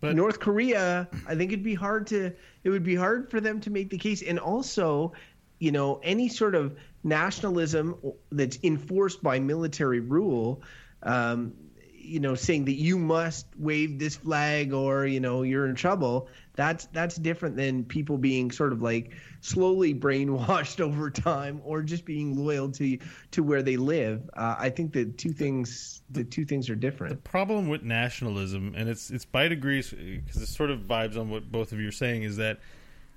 But 0.02 0.16
North 0.18 0.40
Korea, 0.42 1.08
I 1.28 1.36
think 1.36 1.54
it'd 1.54 1.64
be 1.64 1.76
hard 1.76 2.08
to, 2.08 2.34
it 2.66 2.70
would 2.70 2.84
be 2.84 2.96
hard 2.96 3.32
for 3.32 3.40
them 3.40 3.62
to 3.62 3.70
make 3.70 3.90
the 3.90 3.98
case. 3.98 4.22
And 4.22 4.38
also, 4.38 5.14
you 5.60 5.72
know, 5.72 6.02
any 6.04 6.28
sort 6.28 6.56
of 6.56 6.76
nationalism 7.04 7.96
that's 8.32 8.58
enforced 8.64 9.22
by 9.22 9.40
military 9.40 10.00
rule, 10.00 10.62
um, 11.04 11.54
you 11.92 12.20
know, 12.20 12.36
saying 12.36 12.66
that 12.66 12.76
you 12.76 12.98
must 12.98 13.46
wave 13.58 13.98
this 13.98 14.18
flag 14.18 14.74
or 14.74 15.06
you 15.06 15.20
know 15.20 15.44
you're 15.44 15.66
in 15.66 15.76
trouble. 15.76 16.28
That's 16.56 16.86
that's 16.88 17.16
different 17.16 17.56
than 17.56 17.86
people 17.86 18.18
being 18.18 18.52
sort 18.52 18.74
of 18.74 18.82
like 18.82 19.12
slowly 19.42 19.94
brainwashed 20.00 20.82
over 20.82 21.10
time 21.10 21.62
or 21.64 21.82
just 21.82 22.06
being 22.06 22.38
loyal 22.38 22.72
to 22.74 22.98
to 23.32 23.44
where 23.44 23.64
they 23.64 23.78
live. 23.78 24.30
Uh, 24.36 24.56
I 24.60 24.70
think 24.70 24.92
the 24.94 25.06
two 25.06 25.32
things 25.32 26.02
the 26.10 26.24
two 26.24 26.46
things 26.46 26.70
are 26.70 26.76
different. 26.76 27.24
The 27.24 27.30
problem 27.30 27.70
with 27.70 27.84
nationalism, 27.84 28.74
and 28.76 28.90
it's 28.90 29.10
it's 29.10 29.26
by 29.26 29.48
degrees 29.48 29.92
because 29.92 30.42
it 30.42 30.48
sort 30.48 30.72
of 30.72 30.82
vibes 30.82 31.18
on 31.18 31.30
what 31.30 31.52
both 31.52 31.72
of 31.72 31.80
you 31.80 31.88
are 31.88 31.94
saying, 31.94 32.24
is 32.24 32.38
that 32.38 32.60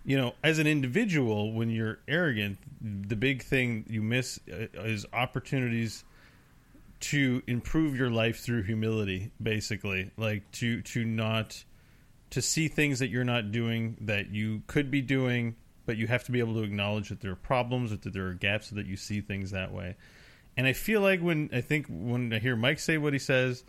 you 0.07 0.17
know, 0.17 0.35
as 0.45 0.61
an 0.61 0.69
individual, 0.69 1.53
when 1.53 1.69
you're 1.69 1.99
arrogant, 2.07 2.59
the 2.81 3.17
big 3.17 3.43
thing 3.43 3.85
you 3.89 4.03
miss 4.03 4.39
uh, 4.49 4.67
is 4.85 5.05
opportunities 5.13 6.05
to 7.01 7.43
improve 7.49 7.97
your 7.97 8.09
life 8.09 8.39
through 8.39 8.63
humility. 8.63 9.33
Basically, 9.43 10.13
like 10.17 10.49
to 10.53 10.81
to 10.83 11.05
not 11.05 11.65
to 12.31 12.41
see 12.41 12.69
things 12.69 13.01
that 13.01 13.09
you're 13.09 13.25
not 13.25 13.51
doing 13.51 13.97
that 14.01 14.31
you 14.31 14.63
could 14.69 14.93
be 14.93 15.03
doing, 15.03 15.57
but 15.87 15.97
you 15.97 16.07
have 16.07 16.23
to 16.25 16.33
be 16.33 16.39
able 16.39 16.55
to 16.55 16.63
acknowledge 16.63 17.09
that 17.09 17.21
there 17.21 17.33
are 17.33 17.37
problems 17.37 17.93
or 17.93 17.97
that 17.97 18.13
there 18.13 18.29
are 18.29 18.35
gaps 18.35 18.69
so 18.69 18.77
that 18.77 18.87
you 18.87 18.97
see 18.97 19.21
things 19.21 19.51
that 19.51 19.73
way. 19.73 19.97
And 20.57 20.69
I 20.69 20.73
feel 20.73 21.01
like 21.01 21.21
when 21.21 21.51
I 21.53 21.63
think 21.63 21.87
when 21.89 22.33
I 22.33 22.39
hear 22.39 22.55
Mike 22.55 22.79
say 22.79 22.97
what 22.97 23.13
he 23.13 23.19
says, 23.19 23.65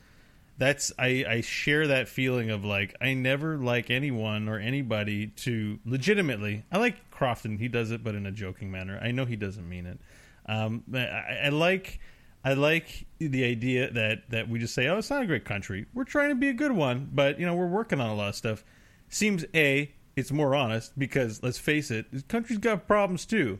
that's 0.58 0.92
I, 0.98 1.26
I 1.28 1.42
share 1.42 1.88
that 1.88 2.08
feeling 2.08 2.50
of 2.50 2.66
like 2.66 2.96
I 3.00 3.14
never 3.14 3.58
like 3.58 3.90
anyone 3.90 4.50
or 4.50 4.60
anybody 4.60 5.28
to 5.28 5.80
legitimately. 5.86 6.64
I 6.72 6.80
like 6.80 7.12
Crofton; 7.12 7.60
he 7.60 7.68
does 7.68 7.92
it, 7.92 8.04
but 8.04 8.16
in 8.16 8.26
a 8.26 8.32
joking 8.32 8.72
manner. 8.72 9.00
I 9.02 9.12
know 9.12 9.26
he 9.26 9.36
doesn't 9.36 9.68
mean 9.68 9.86
it. 9.86 10.00
Um, 10.48 10.84
I, 10.94 11.46
I 11.46 11.50
like 11.50 12.00
I 12.44 12.54
like 12.54 13.06
the 13.20 13.44
idea 13.44 13.92
that 13.92 14.30
that 14.30 14.50
we 14.50 14.58
just 14.60 14.74
say, 14.74 14.88
"Oh, 14.88 14.98
it's 14.98 15.10
not 15.10 15.22
a 15.22 15.28
great 15.28 15.46
country. 15.46 15.86
We're 15.94 16.06
trying 16.06 16.30
to 16.30 16.36
be 16.36 16.50
a 16.50 16.54
good 16.54 16.72
one, 16.72 17.10
but 17.14 17.40
you 17.40 17.46
know, 17.46 17.56
we're 17.56 17.68
working 17.68 18.02
on 18.02 18.10
a 18.10 18.16
lot 18.16 18.30
of 18.30 18.36
stuff." 18.36 18.64
Seems 19.10 19.46
a 19.54 19.92
it's 20.16 20.32
more 20.32 20.56
honest 20.56 20.98
because 20.98 21.44
let's 21.44 21.60
face 21.60 21.92
it, 21.92 22.12
this 22.12 22.24
country's 22.24 22.60
got 22.60 22.88
problems 22.88 23.26
too, 23.26 23.60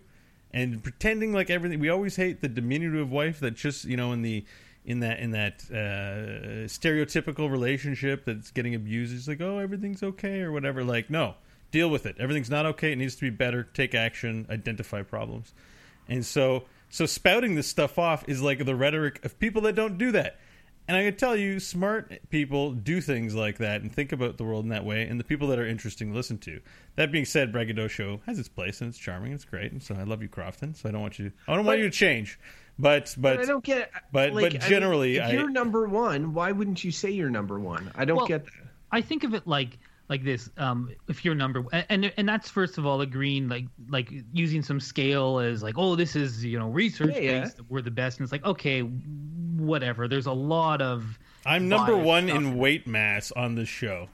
and 0.52 0.82
pretending 0.82 1.32
like 1.32 1.50
everything. 1.52 1.80
We 1.80 1.90
always 1.90 2.16
hate 2.16 2.42
the 2.42 2.48
diminutive 2.48 3.12
wife 3.12 3.40
that 3.42 3.52
just 3.52 3.86
you 3.86 3.98
know 3.98 4.14
in 4.14 4.24
the 4.24 4.46
in 4.88 5.02
that 5.02 5.20
in 5.20 5.32
that 5.32 5.64
uh, 5.70 6.66
stereotypical 6.66 7.52
relationship 7.52 8.24
that's 8.26 8.52
getting 8.52 8.74
abused. 8.74 9.14
It's 9.14 9.28
like, 9.28 9.42
oh, 9.42 9.60
everything's 9.60 10.02
okay 10.02 10.40
or 10.40 10.52
whatever. 10.52 10.84
Like, 10.84 11.10
no, 11.10 11.36
deal 11.72 11.90
with 11.90 12.06
it. 12.06 12.16
Everything's 12.18 12.50
not 12.50 12.66
okay. 12.66 12.94
It 12.94 12.96
needs 12.96 13.16
to 13.16 13.22
be 13.22 13.30
better. 13.30 13.64
Take 13.64 13.94
action. 13.94 14.48
Identify 14.50 15.04
problems. 15.04 15.54
And 16.08 16.26
so, 16.26 16.64
so 16.90 17.06
spouting 17.06 17.56
this 17.56 17.68
stuff 17.68 18.00
off 18.00 18.24
is 18.30 18.42
like 18.42 18.66
the 18.66 18.76
rhetoric 18.76 19.24
of 19.26 19.38
people 19.40 19.62
that 19.64 19.76
don't 19.76 19.98
do 19.98 20.14
that. 20.14 20.40
And 20.88 20.96
I 20.96 21.04
can 21.04 21.18
tell 21.18 21.36
you, 21.36 21.60
smart 21.60 22.14
people 22.30 22.72
do 22.72 23.02
things 23.02 23.36
like 23.36 23.58
that 23.58 23.82
and 23.82 23.94
think 23.94 24.14
about 24.14 24.38
the 24.38 24.46
world 24.46 24.64
in 24.64 24.70
that 24.70 24.86
way, 24.86 25.06
and 25.06 25.20
the 25.20 25.26
people 25.26 25.50
that 25.50 25.60
are 25.60 25.68
interesting 25.68 26.12
to 26.12 26.16
listen 26.16 26.38
to. 26.38 26.62
That 26.96 27.12
being 27.12 27.26
said, 27.26 27.52
Braggadocio 27.52 28.22
has 28.26 28.40
its 28.40 28.48
place 28.48 28.80
and 28.80 28.88
it's 28.90 28.98
charming, 28.98 29.34
it's 29.34 29.44
great, 29.44 29.74
and 29.74 29.84
so 29.84 29.96
I 29.96 30.04
love 30.04 30.22
you, 30.22 30.30
Crofton. 30.30 30.76
So 30.76 30.88
I 30.88 30.94
don't 30.94 31.02
want 31.02 31.20
you, 31.20 31.34
I 31.46 31.58
don't 31.58 31.66
want 31.66 31.80
you 31.80 31.84
to 31.84 31.92
change. 31.92 32.40
But 32.80 33.16
but, 33.18 33.38
But 33.38 33.40
I 33.44 33.46
don't 33.46 33.64
get 33.64 33.78
it. 33.80 33.92
but- 34.12 34.34
Like, 34.34 34.44
but 34.44 34.56
I 34.56 34.60
mean, 34.60 34.70
generally, 34.70 35.18
if 35.18 35.32
you're 35.32 35.50
number 35.50 35.88
one, 35.88 36.34
why 36.34 36.52
wouldn't 36.52 36.84
you 36.84 36.92
say 36.92 37.10
you're 37.12 37.30
number 37.30 37.60
one? 37.60 37.92
I 37.96 38.06
don't 38.06 38.18
Well, 38.18 38.28
get 38.28 38.46
that. 38.46 38.54
I 38.92 39.02
think 39.02 39.24
of 39.24 39.34
it 39.34 39.48
like 39.48 39.80
like 40.10 40.24
this. 40.24 40.50
Um, 40.58 40.90
if 41.10 41.26
you're 41.26 41.36
number 41.36 41.66
and 41.90 42.12
and 42.16 42.30
that's 42.30 42.50
first 42.50 42.78
of 42.78 42.86
all 42.86 43.02
agreeing 43.02 43.50
like 43.50 43.66
like 43.90 44.10
using 44.32 44.62
some 44.64 44.80
scale 44.80 45.40
as 45.40 45.62
like 45.64 45.76
oh 45.78 45.96
this 45.96 46.16
is 46.16 46.46
you 46.46 46.58
know 46.58 46.70
research 46.70 47.14
Yeah, 47.16 47.20
yeah. 47.22 47.40
based 47.42 47.60
we're 47.68 47.82
the 47.82 47.92
best 47.92 48.20
and 48.20 48.26
it's 48.26 48.32
like 48.32 48.46
okay 48.46 48.82
whatever. 48.82 50.08
There's 50.08 50.28
a 50.28 50.32
lot 50.32 50.82
of 50.82 51.20
I'm 51.46 51.68
number 51.68 51.98
one 51.98 52.30
in 52.30 52.58
weight 52.58 52.88
mass 52.88 53.32
on 53.32 53.56
this 53.56 53.70
show. 53.70 54.08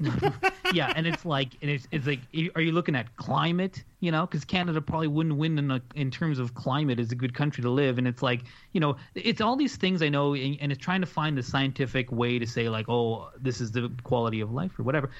Mm-hmm. 0.00 0.74
yeah, 0.76 0.92
and 0.96 1.06
it's 1.06 1.24
like 1.24 1.56
and 1.62 1.70
it's 1.70 1.86
it's 1.92 2.06
like 2.06 2.20
are 2.56 2.60
you 2.60 2.72
looking 2.72 2.96
at 2.96 3.16
climate? 3.16 3.84
You 4.00 4.10
know, 4.10 4.26
because 4.26 4.44
Canada 4.44 4.80
probably 4.80 5.06
wouldn't 5.06 5.36
win 5.36 5.56
in 5.56 5.70
a, 5.70 5.80
in 5.94 6.10
terms 6.10 6.38
of 6.40 6.54
climate 6.54 6.98
as 6.98 7.12
a 7.12 7.14
good 7.14 7.32
country 7.32 7.62
to 7.62 7.70
live, 7.70 7.98
and 7.98 8.08
it's 8.08 8.22
like 8.22 8.42
you 8.72 8.80
know 8.80 8.96
it's 9.14 9.40
all 9.40 9.54
these 9.54 9.76
things 9.76 10.02
I 10.02 10.08
know, 10.08 10.34
and, 10.34 10.58
and 10.60 10.72
it's 10.72 10.80
trying 10.80 11.00
to 11.00 11.06
find 11.06 11.38
the 11.38 11.42
scientific 11.42 12.10
way 12.10 12.40
to 12.40 12.46
say 12.46 12.68
like 12.68 12.88
oh 12.88 13.30
this 13.40 13.60
is 13.60 13.70
the 13.70 13.90
quality 14.02 14.40
of 14.40 14.52
life 14.52 14.78
or 14.78 14.82
whatever. 14.82 15.10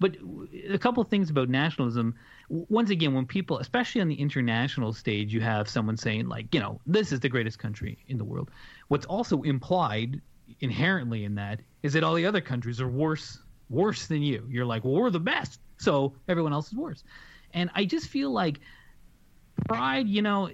But 0.00 0.16
a 0.68 0.78
couple 0.78 1.04
things 1.04 1.30
about 1.30 1.48
nationalism. 1.48 2.14
Once 2.48 2.90
again, 2.90 3.14
when 3.14 3.24
people, 3.24 3.58
especially 3.58 4.00
on 4.00 4.08
the 4.08 4.16
international 4.16 4.92
stage, 4.92 5.32
you 5.32 5.40
have 5.42 5.68
someone 5.68 5.96
saying 5.96 6.28
like 6.28 6.54
you 6.54 6.60
know 6.60 6.80
this 6.86 7.12
is 7.12 7.20
the 7.20 7.28
greatest 7.28 7.58
country 7.58 7.98
in 8.08 8.16
the 8.16 8.24
world. 8.24 8.50
What's 8.88 9.06
also 9.06 9.42
implied 9.42 10.22
inherently 10.60 11.24
in 11.24 11.34
that 11.34 11.60
is 11.82 11.92
that 11.92 12.02
all 12.02 12.14
the 12.14 12.24
other 12.24 12.40
countries 12.40 12.80
are 12.80 12.88
worse 12.88 13.38
worse 13.72 14.06
than 14.06 14.22
you. 14.22 14.46
You're 14.48 14.66
like, 14.66 14.84
well, 14.84 14.94
we're 14.94 15.10
the 15.10 15.20
best, 15.20 15.60
so 15.78 16.12
everyone 16.28 16.52
else 16.52 16.68
is 16.68 16.74
worse. 16.74 17.02
And 17.54 17.70
I 17.74 17.84
just 17.84 18.08
feel 18.08 18.30
like 18.30 18.60
pride, 19.66 20.08
you 20.08 20.22
know, 20.22 20.50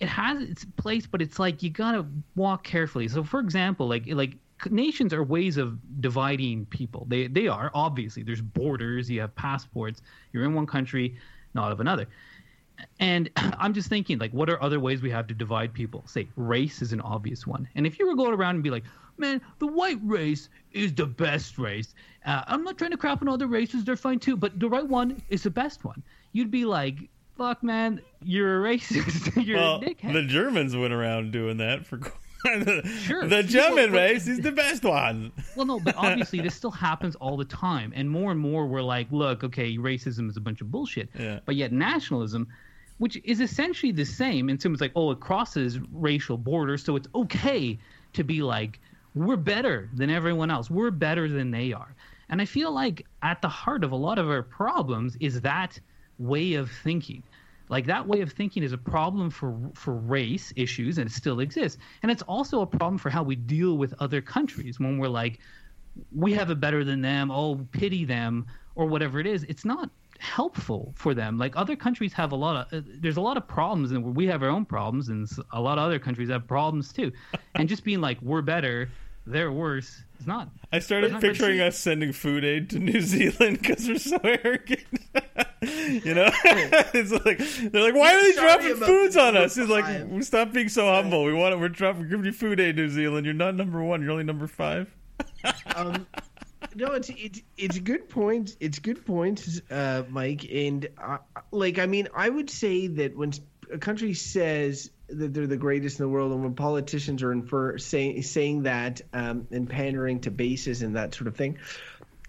it 0.00 0.08
has 0.08 0.42
its 0.42 0.64
place, 0.76 1.06
but 1.06 1.22
it's 1.22 1.38
like 1.38 1.62
you 1.62 1.70
gotta 1.70 2.06
walk 2.34 2.64
carefully. 2.64 3.08
So, 3.08 3.22
for 3.22 3.40
example, 3.40 3.88
like 3.88 4.04
like 4.06 4.36
nations 4.70 5.12
are 5.12 5.22
ways 5.22 5.56
of 5.56 5.78
dividing 6.00 6.66
people. 6.66 7.06
They 7.08 7.26
they 7.28 7.48
are 7.48 7.70
obviously. 7.74 8.22
There's 8.22 8.40
borders. 8.40 9.08
You 9.08 9.20
have 9.20 9.34
passports. 9.36 10.02
You're 10.32 10.44
in 10.44 10.54
one 10.54 10.66
country, 10.66 11.16
not 11.54 11.72
of 11.72 11.80
another. 11.80 12.06
And 12.98 13.30
I'm 13.36 13.72
just 13.72 13.88
thinking, 13.88 14.18
like, 14.18 14.32
what 14.32 14.50
are 14.50 14.62
other 14.62 14.80
ways 14.80 15.02
we 15.02 15.10
have 15.10 15.26
to 15.28 15.34
divide 15.34 15.72
people? 15.72 16.04
Say, 16.06 16.28
race 16.36 16.82
is 16.82 16.92
an 16.92 17.00
obvious 17.00 17.46
one. 17.46 17.68
And 17.74 17.86
if 17.86 17.98
you 17.98 18.06
were 18.06 18.16
going 18.16 18.34
around 18.34 18.56
and 18.56 18.64
be 18.64 18.70
like, 18.70 18.84
man, 19.18 19.40
the 19.58 19.66
white 19.66 19.98
race 20.02 20.48
is 20.72 20.94
the 20.94 21.06
best 21.06 21.58
race. 21.58 21.94
Uh, 22.24 22.42
I'm 22.46 22.64
not 22.64 22.78
trying 22.78 22.90
to 22.92 22.96
crap 22.96 23.22
on 23.22 23.28
other 23.28 23.46
races; 23.46 23.84
they're 23.84 23.96
fine 23.96 24.18
too. 24.18 24.36
But 24.36 24.58
the 24.60 24.68
right 24.68 24.86
one 24.86 25.22
is 25.28 25.42
the 25.42 25.50
best 25.50 25.84
one. 25.84 26.02
You'd 26.32 26.50
be 26.50 26.64
like, 26.64 26.96
fuck, 27.36 27.62
man, 27.62 28.00
you're 28.22 28.64
a 28.64 28.76
racist. 28.76 29.44
you're 29.46 29.58
well, 29.58 29.76
a 29.76 29.80
dickhead. 29.80 30.12
the 30.12 30.22
Germans 30.22 30.76
went 30.76 30.92
around 30.92 31.32
doing 31.32 31.58
that 31.58 31.86
for. 31.86 32.00
Sure. 33.06 33.26
the 33.26 33.42
German 33.42 33.90
Well, 33.90 34.02
race 34.02 34.26
is 34.26 34.40
the 34.40 34.52
best 34.52 34.84
one. 34.84 35.32
Well, 35.56 35.64
no, 35.64 35.80
but 35.80 35.96
obviously 35.96 36.40
this 36.42 36.54
still 36.54 36.70
happens 36.70 37.14
all 37.16 37.38
the 37.38 37.44
time, 37.46 37.90
and 37.96 38.10
more 38.10 38.30
and 38.30 38.38
more 38.38 38.66
we're 38.66 38.82
like, 38.82 39.06
look, 39.10 39.42
okay, 39.44 39.78
racism 39.78 40.28
is 40.28 40.36
a 40.36 40.42
bunch 40.42 40.60
of 40.60 40.70
bullshit. 40.70 41.08
Yeah. 41.18 41.40
But 41.46 41.56
yet 41.56 41.72
nationalism, 41.72 42.46
which 42.98 43.18
is 43.24 43.40
essentially 43.40 43.92
the 43.92 44.04
same, 44.04 44.50
and 44.50 44.60
someone's 44.60 44.82
like, 44.82 44.92
oh, 44.94 45.10
it 45.12 45.20
crosses 45.20 45.78
racial 45.90 46.36
borders, 46.36 46.84
so 46.84 46.96
it's 46.96 47.08
okay 47.14 47.78
to 48.12 48.22
be 48.22 48.42
like, 48.42 48.78
we're 49.14 49.36
better 49.36 49.88
than 49.94 50.10
everyone 50.10 50.50
else. 50.50 50.70
We're 50.70 50.90
better 50.90 51.28
than 51.28 51.50
they 51.50 51.72
are. 51.72 51.94
And 52.28 52.40
I 52.40 52.44
feel 52.44 52.72
like 52.72 53.06
at 53.22 53.42
the 53.42 53.48
heart 53.48 53.84
of 53.84 53.92
a 53.92 53.96
lot 53.96 54.18
of 54.18 54.28
our 54.28 54.42
problems 54.42 55.16
is 55.20 55.40
that 55.42 55.78
way 56.18 56.54
of 56.54 56.70
thinking. 56.70 57.22
Like 57.68 57.86
that 57.86 58.06
way 58.06 58.20
of 58.20 58.32
thinking 58.32 58.62
is 58.62 58.72
a 58.72 58.78
problem 58.78 59.30
for 59.30 59.58
for 59.74 59.94
race 59.94 60.52
issues, 60.54 60.98
and 60.98 61.08
it 61.08 61.12
still 61.12 61.40
exists. 61.40 61.78
And 62.02 62.12
it's 62.12 62.22
also 62.22 62.60
a 62.60 62.66
problem 62.66 62.98
for 62.98 63.08
how 63.08 63.22
we 63.22 63.36
deal 63.36 63.78
with 63.78 63.94
other 64.00 64.20
countries 64.20 64.78
when 64.78 64.98
we're 64.98 65.08
like, 65.08 65.38
we 66.14 66.34
have 66.34 66.50
it 66.50 66.60
better 66.60 66.84
than 66.84 67.00
them. 67.00 67.30
Oh, 67.30 67.66
pity 67.72 68.04
them, 68.04 68.46
or 68.74 68.86
whatever 68.86 69.18
it 69.18 69.26
is. 69.26 69.44
It's 69.44 69.64
not 69.64 69.90
helpful 70.18 70.92
for 70.96 71.14
them. 71.14 71.38
Like 71.38 71.56
other 71.56 71.76
countries 71.76 72.12
have 72.12 72.32
a 72.32 72.36
lot 72.36 72.72
of, 72.72 72.78
uh, 72.78 72.86
there's 73.00 73.16
a 73.16 73.20
lot 73.20 73.36
of 73.36 73.46
problems, 73.48 73.92
and 73.92 74.14
we 74.14 74.26
have 74.26 74.42
our 74.42 74.48
own 74.48 74.64
problems, 74.64 75.08
and 75.08 75.28
a 75.52 75.60
lot 75.60 75.78
of 75.78 75.84
other 75.84 75.98
countries 75.98 76.28
have 76.30 76.46
problems 76.46 76.92
too. 76.92 77.12
and 77.54 77.68
just 77.68 77.84
being 77.84 78.00
like, 78.00 78.20
we're 78.20 78.42
better, 78.42 78.90
they're 79.26 79.52
worse, 79.52 80.02
It's 80.18 80.26
not. 80.26 80.48
I 80.72 80.78
started 80.80 81.12
But- 81.12 81.20
but 81.20 81.28
picturing 81.28 81.60
us 81.60 81.78
sending 81.78 82.12
food 82.12 82.44
aid 82.44 82.70
to 82.70 82.78
New 82.78 83.00
Zealand 83.12 83.60
because 83.60 83.88
we're 83.88 83.98
so 83.98 84.18
arrogant. 84.22 84.84
you 85.62 86.14
know, 86.14 86.28
it's 86.44 87.10
like 87.10 87.38
they're 87.72 87.82
like, 87.82 87.94
"Why 87.94 88.14
are 88.14 88.22
they 88.22 88.32
Sorry 88.32 88.46
dropping 88.62 88.76
foods 88.86 89.16
on 89.16 89.36
us?" 89.36 89.56
It's 89.56 89.70
like, 89.70 90.06
"We 90.10 90.22
stop 90.22 90.52
being 90.52 90.68
so 90.68 90.86
humble. 90.86 91.24
We 91.24 91.32
want 91.32 91.54
it. 91.54 91.58
We're 91.58 91.68
dropping. 91.68 92.02
We're 92.02 92.08
giving 92.08 92.26
you 92.26 92.32
food 92.32 92.60
aid, 92.60 92.76
New 92.76 92.88
Zealand. 92.88 93.24
You're 93.24 93.34
not 93.34 93.54
number 93.54 93.82
one. 93.82 94.02
You're 94.02 94.10
only 94.12 94.24
number 94.24 94.46
five. 94.46 94.94
um, 95.74 96.06
no, 96.74 96.92
it's 96.92 97.10
it's 97.10 97.40
it's 97.56 97.76
a 97.76 97.80
good 97.80 98.08
point. 98.08 98.56
It's 98.60 98.78
good 98.78 99.04
points, 99.06 99.60
uh, 99.70 100.02
Mike. 100.10 100.44
And 100.52 100.86
uh, 101.02 101.18
like, 101.50 101.78
I 101.78 101.86
mean, 101.86 102.08
I 102.14 102.28
would 102.28 102.50
say 102.50 102.86
that 102.88 103.16
when 103.16 103.32
a 103.72 103.78
country 103.78 104.12
says 104.14 104.90
that 105.08 105.34
they're 105.34 105.46
the 105.46 105.56
greatest 105.56 105.98
in 105.98 106.04
the 106.04 106.08
world, 106.08 106.32
and 106.32 106.42
when 106.42 106.54
politicians 106.54 107.22
are 107.22 107.32
infer 107.32 107.78
saying 107.78 108.22
saying 108.22 108.62
that 108.64 109.00
um, 109.12 109.46
and 109.50 109.68
pandering 109.68 110.20
to 110.20 110.30
bases 110.30 110.82
and 110.82 110.96
that 110.96 111.14
sort 111.14 111.28
of 111.28 111.36
thing, 111.36 111.58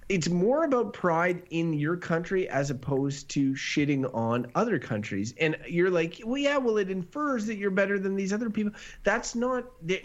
it's 0.09 0.29
more 0.29 0.63
about 0.63 0.93
pride 0.93 1.43
in 1.49 1.73
your 1.73 1.97
country 1.97 2.47
as 2.49 2.69
opposed 2.69 3.29
to 3.29 3.53
shitting 3.53 4.13
on 4.13 4.47
other 4.55 4.77
countries. 4.77 5.33
And 5.39 5.57
you're 5.67 5.89
like, 5.89 6.21
well, 6.23 6.37
yeah, 6.37 6.57
well, 6.57 6.77
it 6.77 6.89
infers 6.89 7.47
that 7.47 7.55
you're 7.55 7.71
better 7.71 7.97
than 7.97 8.15
these 8.15 8.33
other 8.33 8.49
people. 8.49 8.73
That's 9.03 9.35
not. 9.35 9.65
The, 9.81 10.03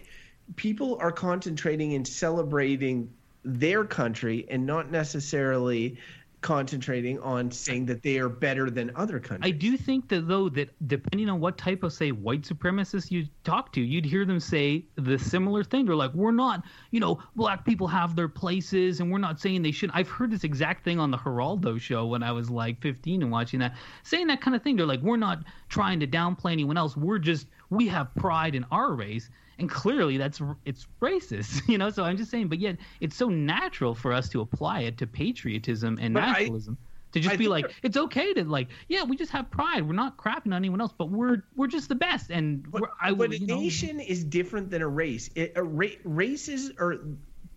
people 0.57 0.99
are 1.01 1.13
concentrating 1.13 1.95
and 1.95 2.07
celebrating 2.07 3.13
their 3.45 3.85
country 3.85 4.47
and 4.51 4.67
not 4.67 4.91
necessarily 4.91 5.99
concentrating 6.41 7.19
on 7.21 7.51
saying 7.51 7.87
that 7.87 8.03
they 8.03 8.19
are 8.19 8.29
better 8.29 8.71
than 8.71 8.91
other 8.97 9.21
countries. 9.21 9.47
I 9.47 9.51
do 9.51 9.77
think 9.77 10.09
that 10.09 10.27
though 10.27 10.49
that 10.51 10.71
depending 10.89 11.29
on 11.29 11.41
what 11.41 11.59
type 11.59 11.83
of 11.83 11.93
say 11.93 12.13
white 12.13 12.43
supremacists 12.43 13.11
you 13.11 13.27
talk 13.45 13.73
to, 13.73 13.81
you'd 13.81 14.05
hear 14.05 14.25
them 14.25 14.41
say 14.41 14.85
the 14.97 15.19
similar 15.19 15.63
thing. 15.63 15.87
They're 15.87 15.95
like, 15.95 16.15
"We're 16.15 16.31
not, 16.31 16.65
you 16.91 17.01
know, 17.01 17.23
black 17.37 17.65
people 17.65 17.87
have 17.89 18.17
their 18.17 18.29
places, 18.29 19.01
and 19.01 19.11
we're 19.11 19.19
not 19.19 19.41
saying 19.41 19.63
they 19.63 19.71
should." 19.71 19.91
I've 19.93 20.09
heard 20.09 20.31
this 20.31 20.45
exact 20.45 20.85
thing 20.85 20.99
on 20.99 21.11
the 21.11 21.19
Geraldo 21.19 21.81
show 21.81 22.07
when 22.07 22.23
I 22.23 22.33
was 22.33 22.51
like 22.51 22.81
15 22.81 23.23
and 23.23 23.31
watching 23.31 23.61
that, 23.61 23.77
saying 24.03 24.29
that 24.29 24.41
kind 24.41 24.57
of 24.57 24.63
thing. 24.63 24.77
They're 24.77 24.87
like, 24.87 25.03
"We're 25.03 25.17
not 25.17 25.45
trying 25.69 26.01
to 26.01 26.07
downplay 26.07 26.53
anyone 26.53 26.77
else. 26.77 26.97
We're 26.97 27.19
just 27.19 27.47
we 27.69 27.89
have 27.89 28.15
pride 28.15 28.55
in 28.55 28.65
our 28.71 28.95
race." 28.95 29.29
And 29.61 29.71
clearly, 29.71 30.17
that's 30.17 30.41
it's 30.65 30.87
racist, 31.01 31.63
you 31.69 31.79
know. 31.79 31.91
So 31.91 32.03
I'm 32.05 32.17
just 32.17 32.31
saying, 32.31 32.49
but 32.49 32.59
yet 32.59 32.79
it's 33.01 33.15
so 33.17 33.29
natural 33.29 33.95
for 33.95 34.13
us 34.13 34.29
to 34.31 34.41
apply 34.41 34.81
it 34.81 34.99
to 34.99 35.07
patriotism 35.07 35.99
and 36.01 36.15
But 36.15 36.23
I- 36.25 36.33
nationalism. 36.33 36.79
To 37.13 37.19
just 37.19 37.35
I 37.35 37.37
be 37.37 37.49
like, 37.49 37.75
it's 37.83 37.97
okay 37.97 38.33
to 38.35 38.45
like, 38.45 38.69
yeah, 38.87 39.03
we 39.03 39.17
just 39.17 39.33
have 39.33 39.51
pride. 39.51 39.85
We're 39.85 39.95
not 39.95 40.17
crapping 40.17 40.47
on 40.47 40.53
anyone 40.53 40.81
else, 40.81 40.95
but 40.97 41.11
we're 41.11 41.43
we're 41.57 41.67
just 41.67 41.89
the 41.89 41.97
best. 41.97 42.31
And 42.31 42.71
But, 42.71 42.83
we're, 42.83 42.89
I 43.03 43.13
but 43.13 43.33
a 43.35 43.39
know, 43.45 43.57
nation 43.59 43.99
is 43.99 44.23
different 44.23 44.71
than 44.71 44.81
a 44.81 44.87
race. 44.87 45.29
It, 45.35 45.55
a 45.57 45.65
ra- 45.65 45.89
races 46.05 46.71
are 46.79 47.01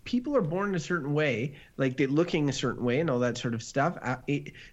people 0.04 0.36
are 0.36 0.42
born 0.42 0.74
a 0.74 0.80
certain 0.80 1.12
way, 1.14 1.54
like 1.76 1.96
they're 1.96 2.08
looking 2.08 2.48
a 2.48 2.52
certain 2.52 2.84
way 2.84 3.00
and 3.00 3.10
all 3.10 3.18
that 3.18 3.36
sort 3.38 3.54
of 3.54 3.62
stuff. 3.62 3.96
Uh, 4.02 4.16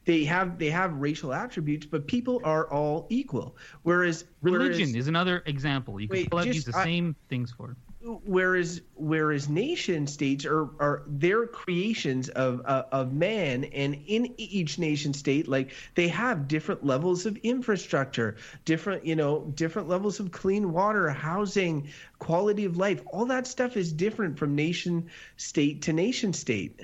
they 0.05 0.23
have 0.25 0.57
they 0.59 0.69
have 0.69 0.93
racial 0.95 1.33
attributes, 1.33 1.85
but 1.85 2.05
people 2.07 2.41
are 2.43 2.69
all 2.71 3.07
equal. 3.09 3.55
Whereas 3.83 4.25
religion 4.41 4.89
whereas, 4.89 4.95
is 4.95 5.07
another 5.07 5.43
example. 5.45 5.99
You 5.99 6.07
can 6.07 6.17
Wait, 6.17 6.33
out 6.33 6.43
just- 6.43 6.55
use 6.55 6.65
the 6.65 6.77
I- 6.77 6.83
same 6.83 7.15
things 7.29 7.51
for. 7.51 7.75
Whereas 8.03 8.81
whereas 8.95 9.47
nation 9.47 10.07
states 10.07 10.45
are 10.45 10.63
are 10.79 11.03
they're 11.07 11.45
creations 11.45 12.29
of 12.29 12.61
uh, 12.65 12.83
of 12.91 13.13
man 13.13 13.63
and 13.65 13.95
in 14.07 14.33
each 14.37 14.79
nation 14.79 15.13
state 15.13 15.47
like 15.47 15.71
they 15.95 16.07
have 16.07 16.47
different 16.47 16.83
levels 16.85 17.25
of 17.25 17.37
infrastructure 17.37 18.35
different 18.65 19.05
you 19.05 19.15
know 19.15 19.51
different 19.55 19.87
levels 19.87 20.19
of 20.19 20.31
clean 20.31 20.71
water 20.71 21.09
housing 21.09 21.87
quality 22.21 22.65
of 22.65 22.77
life. 22.77 23.01
All 23.07 23.25
that 23.25 23.47
stuff 23.47 23.75
is 23.75 23.91
different 23.91 24.37
from 24.37 24.55
nation 24.55 25.09
state 25.37 25.81
to 25.83 25.93
nation 25.93 26.33
state. 26.33 26.79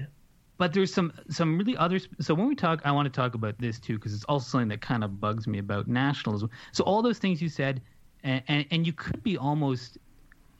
But 0.57 0.73
there's 0.73 0.93
some 0.93 1.13
some 1.29 1.57
really 1.57 1.77
other 1.77 1.99
so 2.19 2.33
when 2.33 2.47
we 2.47 2.55
talk 2.55 2.81
i 2.83 2.91
want 2.91 3.05
to 3.05 3.15
talk 3.15 3.35
about 3.35 3.59
this 3.59 3.79
too 3.79 3.95
because 3.95 4.13
it's 4.13 4.23
also 4.23 4.49
something 4.49 4.69
that 4.69 4.81
kind 4.81 5.03
of 5.03 5.21
bugs 5.21 5.47
me 5.47 5.59
about 5.59 5.87
nationalism. 5.87 6.49
So 6.71 6.83
all 6.83 7.01
those 7.01 7.19
things 7.19 7.41
you 7.41 7.49
said 7.49 7.81
and, 8.23 8.41
and 8.47 8.65
and 8.71 8.87
you 8.87 8.93
could 8.93 9.23
be 9.23 9.37
almost 9.37 9.99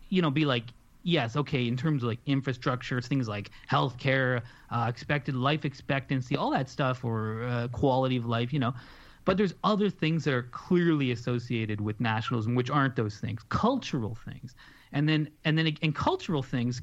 you 0.09 0.21
know 0.21 0.29
be 0.29 0.45
like 0.45 0.65
yes 1.03 1.35
okay 1.35 1.67
in 1.67 1.77
terms 1.77 2.03
of 2.03 2.09
like 2.09 2.19
infrastructure 2.25 2.99
things 3.01 3.27
like 3.27 3.51
healthcare 3.71 4.41
uh, 4.71 4.85
expected 4.89 5.35
life 5.35 5.65
expectancy 5.65 6.35
all 6.35 6.51
that 6.51 6.69
stuff 6.69 7.03
or 7.05 7.43
uh, 7.43 7.67
quality 7.69 8.17
of 8.17 8.25
life 8.25 8.51
you 8.53 8.59
know. 8.59 8.73
But 9.25 9.35
there's 9.35 9.53
other 9.65 9.89
things 9.89 10.23
that 10.23 10.33
are 10.33 10.43
clearly 10.43 11.11
associated 11.11 11.81
with 11.81 11.99
nationalism 11.99 12.55
which 12.55 12.69
aren't 12.69 12.95
those 12.95 13.17
things 13.17 13.41
cultural 13.49 14.15
things. 14.15 14.55
And 14.93 15.07
then 15.07 15.29
and 15.45 15.57
then 15.57 15.67
in 15.81 15.93
cultural 15.93 16.43
things 16.43 16.81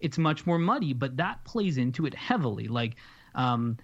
it's 0.00 0.18
much 0.18 0.46
more 0.46 0.58
muddy 0.58 0.92
but 0.92 1.16
that 1.16 1.44
plays 1.44 1.76
into 1.76 2.06
it 2.06 2.14
heavily. 2.14 2.68
Like 2.68 2.96
um 3.34 3.76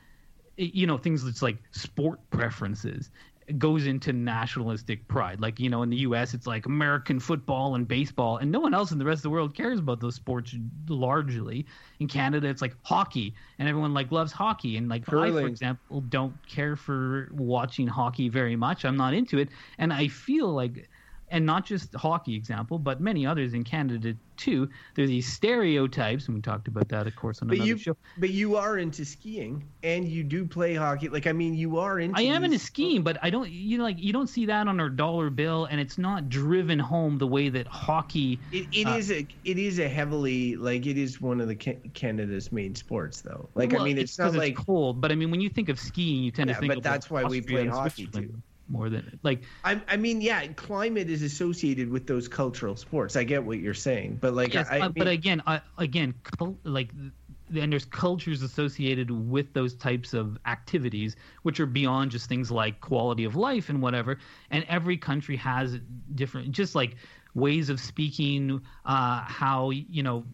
you 0.56 0.86
know 0.86 0.98
things 0.98 1.24
that's 1.24 1.42
like 1.42 1.56
sport 1.70 2.20
preferences 2.30 3.10
goes 3.58 3.86
into 3.86 4.12
nationalistic 4.12 5.06
pride. 5.08 5.40
Like 5.40 5.58
you 5.58 5.68
know 5.68 5.82
in 5.82 5.90
the 5.90 5.98
US 5.98 6.34
it's 6.34 6.46
like 6.46 6.66
American 6.66 7.18
football 7.18 7.74
and 7.74 7.86
baseball 7.86 8.38
and 8.38 8.50
no 8.50 8.60
one 8.60 8.74
else 8.74 8.92
in 8.92 8.98
the 8.98 9.04
rest 9.04 9.20
of 9.20 9.24
the 9.24 9.30
world 9.30 9.54
cares 9.54 9.78
about 9.78 10.00
those 10.00 10.14
sports 10.14 10.54
largely. 10.88 11.66
In 12.00 12.08
Canada 12.08 12.48
it's 12.48 12.62
like 12.62 12.76
hockey 12.82 13.34
and 13.58 13.68
everyone 13.68 13.94
like 13.94 14.12
loves 14.12 14.32
hockey 14.32 14.76
and 14.76 14.88
like 14.88 15.08
I 15.12 15.30
for 15.30 15.46
example 15.46 16.00
don't 16.02 16.34
care 16.46 16.76
for 16.76 17.28
watching 17.32 17.86
hockey 17.86 18.28
very 18.28 18.56
much. 18.56 18.84
I'm 18.84 18.96
not 18.96 19.14
into 19.14 19.38
it 19.38 19.48
and 19.78 19.92
I 19.92 20.08
feel 20.08 20.52
like 20.52 20.88
and 21.32 21.44
not 21.46 21.66
just 21.66 21.94
hockey 21.94 22.34
example, 22.36 22.78
but 22.78 23.00
many 23.00 23.26
others 23.26 23.54
in 23.54 23.64
Canada 23.64 24.14
too. 24.36 24.68
There's 24.96 25.08
these 25.10 25.32
stereotypes, 25.32 26.26
and 26.26 26.34
we 26.36 26.42
talked 26.42 26.68
about 26.68 26.88
that, 26.90 27.06
of 27.06 27.14
course, 27.16 27.42
on 27.42 27.48
but 27.48 27.56
another 27.56 27.66
you 27.66 27.78
show. 27.78 27.94
but 28.16 28.30
you 28.30 28.56
are 28.56 28.78
into 28.78 29.04
skiing 29.04 29.72
and 29.82 30.06
you 30.06 30.22
do 30.24 30.46
play 30.46 30.74
hockey 30.74 31.08
like 31.08 31.26
i 31.26 31.32
mean 31.32 31.54
you 31.54 31.78
are 31.78 31.98
into 31.98 32.14
I 32.18 32.22
am 32.22 32.44
into 32.44 32.58
skiing, 32.58 33.02
but 33.02 33.16
I 33.22 33.30
don't, 33.30 33.50
you 33.50 33.78
know, 33.78 33.84
like 33.84 33.98
you 33.98 34.12
don't 34.12 34.26
see 34.26 34.44
that 34.46 34.68
on 34.68 34.80
our 34.80 34.90
dollar 34.90 35.30
bill, 35.30 35.64
and 35.64 35.80
it's 35.80 35.96
not 35.96 36.28
driven 36.28 36.78
home 36.78 37.16
the 37.18 37.26
way 37.26 37.48
that 37.48 37.66
hockey. 37.68 38.42
It, 38.50 38.68
it 38.72 38.86
Uh, 38.86 38.98
is 38.98 39.10
a 39.10 39.26
it 39.44 39.58
is 39.58 39.78
a 39.78 39.88
heavily 39.88 40.56
like 40.56 40.84
it 40.86 40.98
is 40.98 41.20
one 41.22 41.40
of 41.40 41.48
the 41.48 41.56
Canada's 41.56 42.52
main 42.52 42.74
sports 42.74 43.22
though. 43.22 43.50
Like 43.54 43.72
I 43.74 43.78
mean, 43.78 43.96
it's, 43.98 44.18
not 44.18 44.26
'cause 44.26 44.36
like 44.36 44.56
cold, 44.56 45.00
but 45.00 45.10
I 45.10 45.14
mean, 45.14 45.30
when 45.30 45.40
you 45.40 45.48
think 45.48 45.68
of 45.70 45.78
skiing, 45.80 46.22
you 46.22 46.30
tend 46.32 46.48
Yeah, 46.48 46.54
to 46.54 46.60
think 46.60 46.74
but 46.74 46.82
that's 46.82 47.06
like, 47.06 47.10
why 47.10 47.24
we 47.24 47.40
play 47.40 47.66
hockey, 47.66 48.06
too. 48.08 48.42
More 48.68 48.88
than 48.88 49.18
like 49.22 49.42
I, 49.64 49.80
I 49.88 49.96
mean, 49.96 50.20
yeah, 50.20 50.46
climate 50.48 51.10
is 51.10 51.22
associated 51.22 51.90
with 51.90 52.06
those 52.06 52.28
cultural 52.28 52.76
sports. 52.76 53.16
I 53.16 53.24
get 53.24 53.44
what 53.44 53.58
you're 53.58 53.74
saying, 53.74 54.18
but 54.20 54.34
like 54.34 54.54
yes, 54.54 54.68
I, 54.70 54.76
I 54.76 54.80
uh, 54.80 54.88
but 54.88 55.06
mean- 55.06 55.08
again, 55.08 55.42
I, 55.46 55.60
again, 55.78 56.14
cul- 56.38 56.58
like, 56.64 56.92
and 57.54 57.72
there's 57.72 57.84
cultures 57.84 58.42
associated 58.42 59.10
with 59.10 59.52
those 59.52 59.74
types 59.74 60.14
of 60.14 60.38
activities, 60.46 61.16
which 61.42 61.60
are 61.60 61.66
beyond 61.66 62.12
just 62.12 62.28
things 62.28 62.50
like 62.50 62.80
quality 62.80 63.24
of 63.24 63.36
life 63.36 63.68
and 63.68 63.82
whatever. 63.82 64.18
And 64.50 64.64
every 64.68 64.96
country 64.96 65.36
has 65.36 65.78
different, 66.14 66.52
just 66.52 66.74
like 66.74 66.96
ways 67.34 67.68
of 67.68 67.78
speaking, 67.80 68.62
uh, 68.86 69.22
how 69.22 69.70
you 69.70 70.02
know 70.02 70.24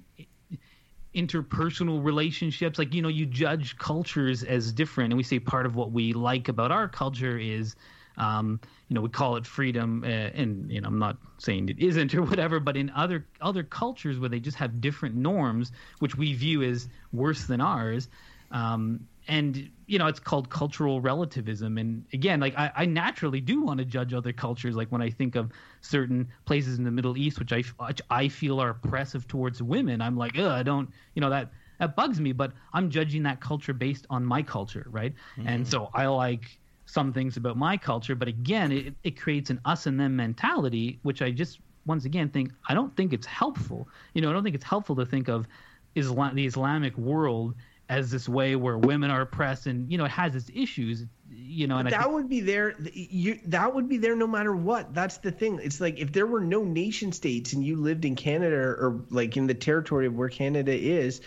interpersonal 1.14 2.05
relationships 2.05 2.79
like 2.79 2.95
you 2.95 3.01
know 3.01 3.09
you 3.09 3.25
judge 3.25 3.77
cultures 3.79 4.45
as 4.45 4.73
different 4.73 5.11
and 5.11 5.17
we 5.17 5.23
say 5.23 5.38
part 5.38 5.64
of 5.64 5.75
what 5.75 5.91
we 5.91 6.12
like 6.12 6.49
about 6.49 6.71
our 6.71 6.87
culture 6.87 7.38
is 7.38 7.75
um, 8.19 8.61
you 8.89 8.95
know 8.95 9.01
we 9.01 9.09
call 9.09 9.37
it 9.37 9.47
freedom 9.47 10.05
uh, 10.05 10.07
and 10.07 10.71
you 10.71 10.81
know 10.81 10.89
i'm 10.89 10.99
not 10.99 11.17
saying 11.39 11.69
it 11.69 11.79
isn't 11.79 12.15
or 12.15 12.23
whatever 12.23 12.61
but 12.61 12.77
in 12.77 12.91
other 12.91 13.27
other 13.41 13.63
cultures 13.63 14.19
where 14.19 14.29
they 14.29 14.41
just 14.41 14.57
have 14.57 14.81
different 14.81 15.15
norms 15.15 15.73
which 16.01 16.17
we 16.17 16.35
view 16.35 16.63
as 16.63 16.89
worse 17.13 17.45
than 17.47 17.61
ours 17.61 18.09
um, 18.51 19.07
and 19.29 19.71
you 19.87 19.99
know 19.99 20.07
it's 20.07 20.21
called 20.21 20.49
cultural 20.49 21.01
relativism. 21.01 21.79
And 21.79 22.05
again 22.13 22.41
like 22.41 22.57
i, 22.57 22.73
I 22.75 22.87
naturally 22.87 23.41
do 23.41 23.63
want 23.63 23.79
to 23.79 23.85
judge 23.85 24.15
other 24.15 24.33
cultures. 24.33 24.75
Like 24.75 24.91
when 24.91 25.03
i 25.03 25.11
think 25.11 25.37
of 25.37 25.53
certain 25.81 26.29
places 26.47 26.79
in 26.79 26.85
the 26.85 26.91
middle 26.91 27.17
east 27.17 27.39
which 27.39 27.53
i 27.53 27.63
which 27.87 28.01
i 28.11 28.29
feel 28.29 28.61
are 28.61 28.71
oppressive 28.71 29.29
towards 29.29 29.63
women 29.63 30.01
i'm 30.01 30.17
like 30.17 30.39
i 30.39 30.63
don't 30.63 30.91
you 31.15 31.21
know 31.21 31.31
that 31.31 31.51
that 31.79 31.95
bugs 31.95 32.21
me 32.21 32.33
but 32.33 32.53
i'm 32.73 32.91
judging 32.91 33.23
that 33.23 33.41
culture 33.41 33.73
based 33.73 34.07
on 34.11 34.25
my 34.25 34.43
culture 34.43 34.87
right? 34.91 35.15
And 35.37 35.69
so 35.69 35.91
i 35.95 36.07
like 36.07 36.58
some 36.88 37.12
things 37.12 37.37
about 37.37 37.57
my 37.57 37.77
culture 37.77 38.14
but 38.14 38.29
again 38.29 38.72
it, 38.72 38.94
it 39.05 39.20
creates 39.20 39.51
an 39.51 39.61
us 39.64 39.87
and 39.87 40.01
them 40.01 40.16
mentality 40.16 40.98
which 41.03 41.20
i 41.20 41.31
just 41.31 41.61
once 41.87 42.05
again 42.05 42.29
think 42.29 42.51
i 42.68 42.74
don't 42.74 42.96
think 42.96 43.12
it's 43.12 43.27
helpful 43.27 43.88
you 44.14 44.22
know 44.22 44.31
i 44.31 44.33
don't 44.33 44.42
think 44.42 44.55
it's 44.55 44.64
helpful 44.64 44.96
to 44.96 45.05
think 45.05 45.29
of 45.29 45.46
Islam, 45.94 46.35
the 46.35 46.46
islamic 46.46 46.96
world 46.96 47.55
as 47.88 48.11
this 48.11 48.29
way 48.29 48.57
where 48.57 48.79
women 48.79 49.11
are 49.11 49.22
oppressed 49.22 49.66
and 49.66 49.90
you 49.90 49.98
know 49.98 50.05
it 50.05 50.11
has 50.11 50.35
its 50.35 50.51
issues 50.55 51.05
you 51.31 51.66
know 51.66 51.79
and 51.79 51.88
I 51.88 51.90
that 51.90 52.03
think, 52.03 52.14
would 52.14 52.29
be 52.29 52.40
there. 52.40 52.74
You 52.92 53.38
that 53.46 53.74
would 53.74 53.88
be 53.88 53.96
there 53.96 54.16
no 54.16 54.27
matter 54.27 54.55
what. 54.55 54.94
That's 54.94 55.18
the 55.18 55.31
thing. 55.31 55.61
It's 55.62 55.81
like 55.81 55.98
if 55.98 56.12
there 56.12 56.27
were 56.27 56.40
no 56.40 56.64
nation 56.64 57.12
states 57.12 57.53
and 57.53 57.64
you 57.64 57.77
lived 57.77 58.05
in 58.05 58.16
Canada 58.16 58.57
or 58.57 59.05
like 59.11 59.37
in 59.37 59.46
the 59.46 59.55
territory 59.55 60.07
of 60.07 60.14
where 60.14 60.29
Canada 60.29 60.72
is, 60.72 61.20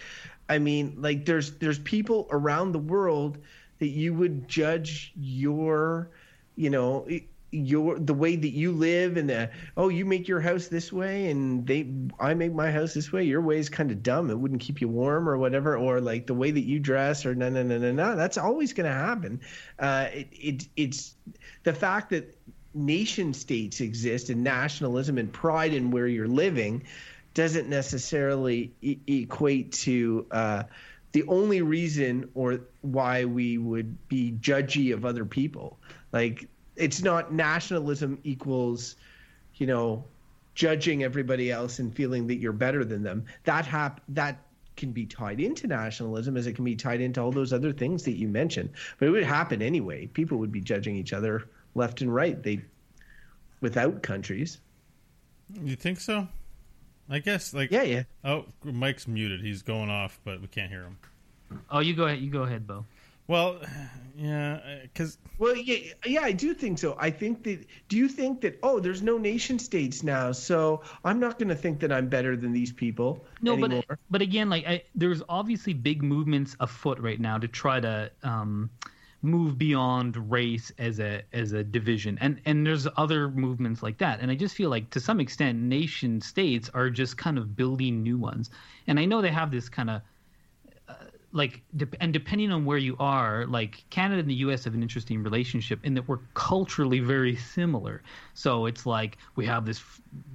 I 0.50 0.60
mean, 0.60 0.96
like 0.98 1.26
there's 1.26 1.52
there's 1.54 1.80
people 1.80 2.28
around 2.32 2.72
the 2.72 2.80
world 2.80 3.38
that 3.82 3.90
you 3.90 4.14
would 4.14 4.48
judge 4.48 5.12
your, 5.16 6.12
you 6.56 6.70
know, 6.70 7.08
your 7.50 7.98
the 7.98 8.14
way 8.14 8.36
that 8.36 8.52
you 8.52 8.72
live 8.72 9.18
and 9.18 9.28
the 9.28 9.50
oh 9.76 9.90
you 9.90 10.06
make 10.06 10.28
your 10.28 10.40
house 10.40 10.68
this 10.68 10.94
way 10.94 11.32
and 11.32 11.66
they 11.66 11.92
I 12.20 12.36
make 12.36 12.54
my 12.54 12.72
house 12.72 12.94
this 12.94 13.12
way. 13.12 13.24
Your 13.24 13.42
way 13.42 13.58
is 13.58 13.70
kind 13.70 13.90
of 13.90 14.04
dumb. 14.04 14.30
It 14.30 14.38
wouldn't 14.38 14.62
keep 14.62 14.82
you 14.82 14.88
warm 14.88 15.28
or 15.28 15.36
whatever 15.36 15.76
or 15.76 16.00
like 16.00 16.28
the 16.28 16.36
way 16.36 16.52
that 16.52 16.62
you 16.62 16.80
dress 16.80 17.26
or 17.26 17.34
no 17.34 17.50
no 17.50 17.64
no 17.64 17.80
no 17.80 17.92
no 17.92 18.16
that's 18.16 18.38
always 18.38 18.74
going 18.74 18.88
to 18.88 18.96
happen. 18.96 19.42
Uh 19.80 20.10
it, 20.14 20.28
it 20.32 20.68
it's 20.78 21.16
the 21.64 21.74
fact 21.74 22.12
that 22.12 22.38
nation 22.76 23.34
states 23.34 23.82
exist 23.82 24.30
and 24.30 24.44
nationalism 24.44 25.18
and 25.18 25.34
pride 25.34 25.74
in 25.74 25.90
where 25.90 26.08
you're 26.08 26.28
living 26.28 26.84
doesn't 27.34 27.68
necessarily 27.68 28.74
e- 28.82 29.00
equate 29.08 29.72
to 29.72 30.28
uh 30.30 30.64
the 31.12 31.24
only 31.28 31.62
reason 31.62 32.30
or 32.34 32.62
why 32.82 33.26
we 33.26 33.58
would 33.58 34.08
be 34.08 34.34
judgy 34.40 34.94
of 34.94 35.06
other 35.06 35.26
people. 35.26 35.78
Like 36.12 36.48
it's 36.76 37.02
not 37.02 37.34
nationalism 37.34 38.20
equals 38.24 38.96
you 39.56 39.68
know 39.68 40.04
judging 40.56 41.04
everybody 41.04 41.52
else 41.52 41.80
and 41.80 41.96
feeling 41.96 42.28
that 42.28 42.36
you're 42.36 42.54
better 42.54 42.84
than 42.84 43.04
them. 43.04 43.26
That 43.44 43.66
hap- 43.66 44.02
that 44.10 44.44
can 44.78 44.92
be 44.92 45.06
tied 45.06 45.40
into 45.40 45.68
nationalism 45.68 46.38
as 46.38 46.48
it 46.48 46.54
can 46.54 46.66
be 46.66 46.76
tied 46.76 47.02
into 47.02 47.22
all 47.22 47.32
those 47.32 47.54
other 47.54 47.72
things 47.72 48.04
that 48.04 48.18
you 48.18 48.28
mentioned. 48.28 48.70
But 48.98 49.08
it 49.08 49.12
would 49.12 49.24
happen 49.24 49.62
anyway. 49.62 50.08
People 50.08 50.38
would 50.40 50.52
be 50.52 50.62
judging 50.62 50.96
each 50.96 51.14
other 51.14 51.48
left 51.76 52.02
and 52.02 52.14
right. 52.14 52.42
They 52.42 52.62
without 53.60 54.02
countries. 54.02 54.60
You 55.62 55.76
think 55.76 56.00
so? 56.00 56.28
I 57.12 57.20
guess 57.20 57.54
like 57.54 57.70
yeah 57.72 57.84
yeah 57.84 58.04
Oh, 58.24 58.46
Mike's 58.64 59.08
muted. 59.08 59.42
He's 59.42 59.62
going 59.62 59.90
off, 59.90 60.20
but 60.24 60.42
we 60.42 60.48
can't 60.48 60.72
hear 60.72 60.84
him. 60.84 60.98
oh 61.70 61.80
you 61.80 61.94
go 61.94 62.06
ahead 62.06 62.20
you 62.20 62.32
go 62.32 62.44
ahead 62.44 62.66
Beau 62.66 62.86
Well, 63.28 63.60
yeah, 64.18 64.60
because 64.84 65.18
Well, 65.38 65.56
yeah, 65.56 65.94
yeah, 66.06 66.22
I 66.22 66.32
do 66.32 66.54
think 66.54 66.80
so. 66.80 66.96
I 67.00 67.10
think 67.12 67.44
that. 67.44 67.66
Do 67.90 67.98
you 67.98 68.08
think 68.08 68.42
that? 68.42 68.60
Oh, 68.64 68.80
there's 68.80 69.02
no 69.02 69.18
nation 69.18 69.60
states 69.60 70.04
now, 70.04 70.32
so 70.32 70.82
I'm 71.06 71.20
not 71.20 71.38
going 71.40 71.50
to 71.50 71.56
think 71.56 71.80
that 71.82 71.92
I'm 71.92 72.08
better 72.08 72.36
than 72.36 72.52
these 72.54 72.72
people 72.74 73.26
No, 73.42 73.54
anymore. 73.54 73.84
but 73.88 74.00
but 74.10 74.22
again, 74.22 74.50
like 74.50 74.66
I, 74.68 74.84
there's 74.96 75.22
obviously 75.30 75.74
big 75.74 76.02
movements 76.04 76.56
afoot 76.60 77.00
right 77.00 77.20
now 77.20 77.38
to 77.38 77.48
try 77.48 77.80
to 77.80 78.12
um, 78.24 78.70
move 79.22 79.58
beyond 79.58 80.32
race 80.32 80.72
as 80.78 81.00
a 81.00 81.22
as 81.34 81.52
a 81.54 81.64
division, 81.64 82.18
and 82.22 82.42
and 82.46 82.66
there's 82.66 82.88
other 82.98 83.30
movements 83.30 83.84
like 83.84 83.98
that. 84.00 84.20
And 84.20 84.32
I 84.32 84.36
just 84.36 84.56
feel 84.56 84.70
like 84.70 84.90
to 84.92 85.00
some 85.00 85.20
extent, 85.20 85.60
nation 85.60 86.22
states 86.22 86.70
are 86.74 86.90
just 86.90 87.18
kind 87.18 87.38
of 87.38 87.56
building 87.56 88.04
new 88.04 88.18
ones. 88.18 88.50
And 88.88 89.00
I 89.00 89.06
know 89.06 89.22
they 89.22 89.32
have 89.32 89.52
this 89.52 89.70
kind 89.70 89.90
of 89.90 90.02
like 91.34 91.62
and 92.00 92.12
depending 92.12 92.52
on 92.52 92.66
where 92.66 92.78
you 92.78 92.96
are 93.00 93.46
like 93.46 93.84
canada 93.90 94.20
and 94.20 94.30
the 94.30 94.36
us 94.36 94.66
have 94.66 94.74
an 94.74 94.82
interesting 94.82 95.24
relationship 95.24 95.80
in 95.84 95.94
that 95.94 96.08
we're 96.08 96.20
culturally 96.34 97.00
very 97.00 97.36
similar. 97.36 98.04
So 98.34 98.66
it's 98.66 98.86
like 98.86 99.18
we 99.36 99.46
have 99.46 99.66
this 99.66 99.82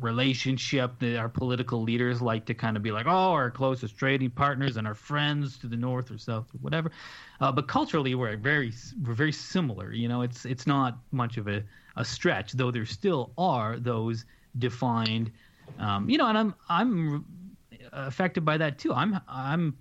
relationship 0.00 0.98
that 1.00 1.16
our 1.18 1.28
political 1.28 1.82
leaders 1.82 2.22
like 2.22 2.46
to 2.46 2.54
kind 2.54 2.76
of 2.76 2.82
be 2.82 2.92
like 2.92 3.06
oh 3.06 3.32
our 3.32 3.50
closest 3.50 3.96
trading 3.98 4.30
partners 4.30 4.76
and 4.76 4.86
our 4.86 4.94
friends 4.94 5.58
to 5.58 5.66
the 5.66 5.76
north 5.76 6.10
or 6.10 6.18
south 6.18 6.46
or 6.54 6.58
whatever. 6.60 6.90
Uh, 7.40 7.52
but 7.52 7.68
culturally 7.68 8.14
we're 8.14 8.36
very 8.36 8.72
we're 9.04 9.12
very 9.12 9.32
similar 9.32 9.92
you 9.92 10.08
know? 10.08 10.22
It's 10.22 10.44
it's 10.44 10.66
not 10.66 10.98
much 11.12 11.36
of 11.36 11.46
a, 11.48 11.62
a 11.96 12.04
stretch 12.04 12.52
though 12.52 12.70
there 12.70 12.86
still 12.86 13.32
are 13.36 13.78
those 13.78 14.24
defined 14.58 15.30
um, 15.78 16.08
you 16.08 16.16
know 16.16 16.28
and 16.28 16.38
i'm 16.38 16.54
i'm 16.70 17.24
affected 17.92 18.44
by 18.44 18.56
that 18.56 18.78
too. 18.78 18.92
I'm 18.92 19.20
i'm 19.28 19.76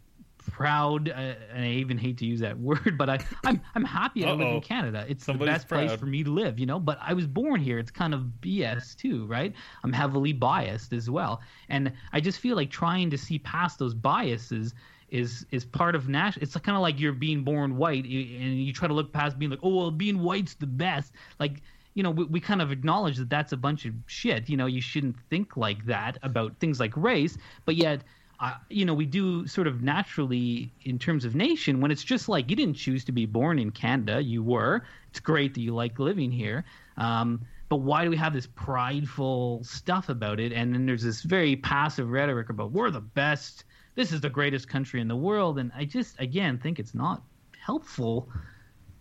proud, 0.50 1.10
uh, 1.10 1.34
and 1.54 1.64
I 1.66 1.70
even 1.70 1.98
hate 1.98 2.18
to 2.20 2.26
use 2.26 2.40
that 2.40 2.58
word, 2.60 2.98
but 2.98 3.10
I, 3.10 3.20
I'm 3.44 3.62
I'm 3.76 3.84
happy 3.84 4.26
I 4.26 4.32
live 4.32 4.48
in 4.48 4.62
Canada. 4.62 5.06
It's 5.08 5.26
Somebody's 5.26 5.54
the 5.54 5.60
best 5.60 5.68
place 5.68 5.92
for 6.00 6.06
me 6.06 6.24
to 6.24 6.32
live, 6.32 6.60
you 6.60 6.66
know. 6.66 6.80
But 6.80 7.00
I 7.02 7.14
was 7.14 7.28
born 7.28 7.62
here. 7.62 7.80
It's 7.80 7.92
kind 7.92 8.14
of 8.14 8.22
BS 8.42 8.96
too, 8.96 9.26
right? 9.26 9.54
I'm 9.84 9.94
heavily 9.94 10.34
biased 10.34 10.94
as 10.94 11.10
well, 11.10 11.42
and 11.70 11.92
I 12.14 12.20
just 12.20 12.40
feel 12.40 12.56
like 12.56 12.70
trying 12.70 13.10
to 13.10 13.18
see 13.18 13.40
past 13.40 13.80
those 13.80 13.94
biases 13.94 14.74
is 15.10 15.46
is 15.52 15.66
part 15.66 15.96
of 15.96 16.10
national. 16.10 16.44
It's 16.44 16.56
kind 16.58 16.76
of 16.76 16.82
like 16.82 17.00
you're 17.00 17.14
being 17.14 17.44
born 17.44 17.78
white, 17.78 18.04
and 18.04 18.64
you 18.64 18.74
try 18.74 18.88
to 18.88 18.94
look 18.94 19.12
past 19.12 19.38
being 19.38 19.52
like, 19.52 19.62
oh 19.64 19.76
well, 19.76 19.92
being 19.92 20.20
white's 20.20 20.56
the 20.56 20.68
best, 20.68 21.14
like. 21.40 21.62
You 21.98 22.04
know, 22.04 22.12
we, 22.12 22.26
we 22.26 22.40
kind 22.42 22.62
of 22.62 22.74
acknowledge 22.74 23.16
that 23.16 23.30
that's 23.30 23.54
a 23.54 23.58
bunch 23.58 23.86
of 23.86 23.94
shit. 24.06 24.50
You 24.50 24.58
know, 24.58 24.66
you 24.66 24.82
shouldn't 24.82 25.16
think 25.30 25.56
like 25.56 25.86
that 25.86 26.18
about 26.24 26.60
things 26.60 26.78
like 26.78 26.92
race, 26.98 27.38
but 27.64 27.78
yet 27.78 28.02
uh, 28.40 28.54
you 28.70 28.86
know, 28.86 28.94
we 28.94 29.06
do 29.06 29.48
sort 29.48 29.68
of 29.68 29.82
naturally 29.82 30.72
in 30.84 31.00
terms 31.00 31.26
of 31.26 31.36
nation 31.36 31.80
when 31.82 31.92
it's 31.92 32.04
just 32.04 32.28
like 32.28 32.50
you 32.50 32.56
didn't 32.56 32.76
choose 32.76 33.06
to 33.06 33.12
be 33.12 33.26
born 33.26 33.60
in 33.60 33.72
Canada, 33.72 34.22
you 34.22 34.44
were. 34.44 34.84
It's 35.10 35.20
great 35.20 35.54
that 35.54 35.62
you 35.62 35.74
like 35.74 36.00
living 36.00 36.32
here. 36.32 36.66
Um, 36.98 37.42
but 37.70 37.78
why 37.78 38.04
do 38.04 38.10
we 38.10 38.18
have 38.18 38.34
this 38.34 38.48
prideful 38.48 39.64
stuff 39.64 40.10
about 40.10 40.40
it? 40.40 40.52
And 40.52 40.74
then 40.74 40.86
there's 40.86 41.04
this 41.04 41.22
very 41.24 41.56
passive 41.56 42.10
rhetoric 42.10 42.50
about 42.50 42.72
we're 42.72 42.92
the 42.92 43.02
best, 43.02 43.64
this 43.96 44.12
is 44.12 44.22
the 44.22 44.30
greatest 44.30 44.68
country 44.68 45.02
in 45.02 45.08
the 45.08 45.16
world. 45.16 45.58
And 45.58 45.72
I 45.76 45.86
just, 45.86 46.20
again, 46.20 46.58
think 46.58 46.78
it's 46.80 46.94
not 46.94 47.24
helpful 47.60 48.30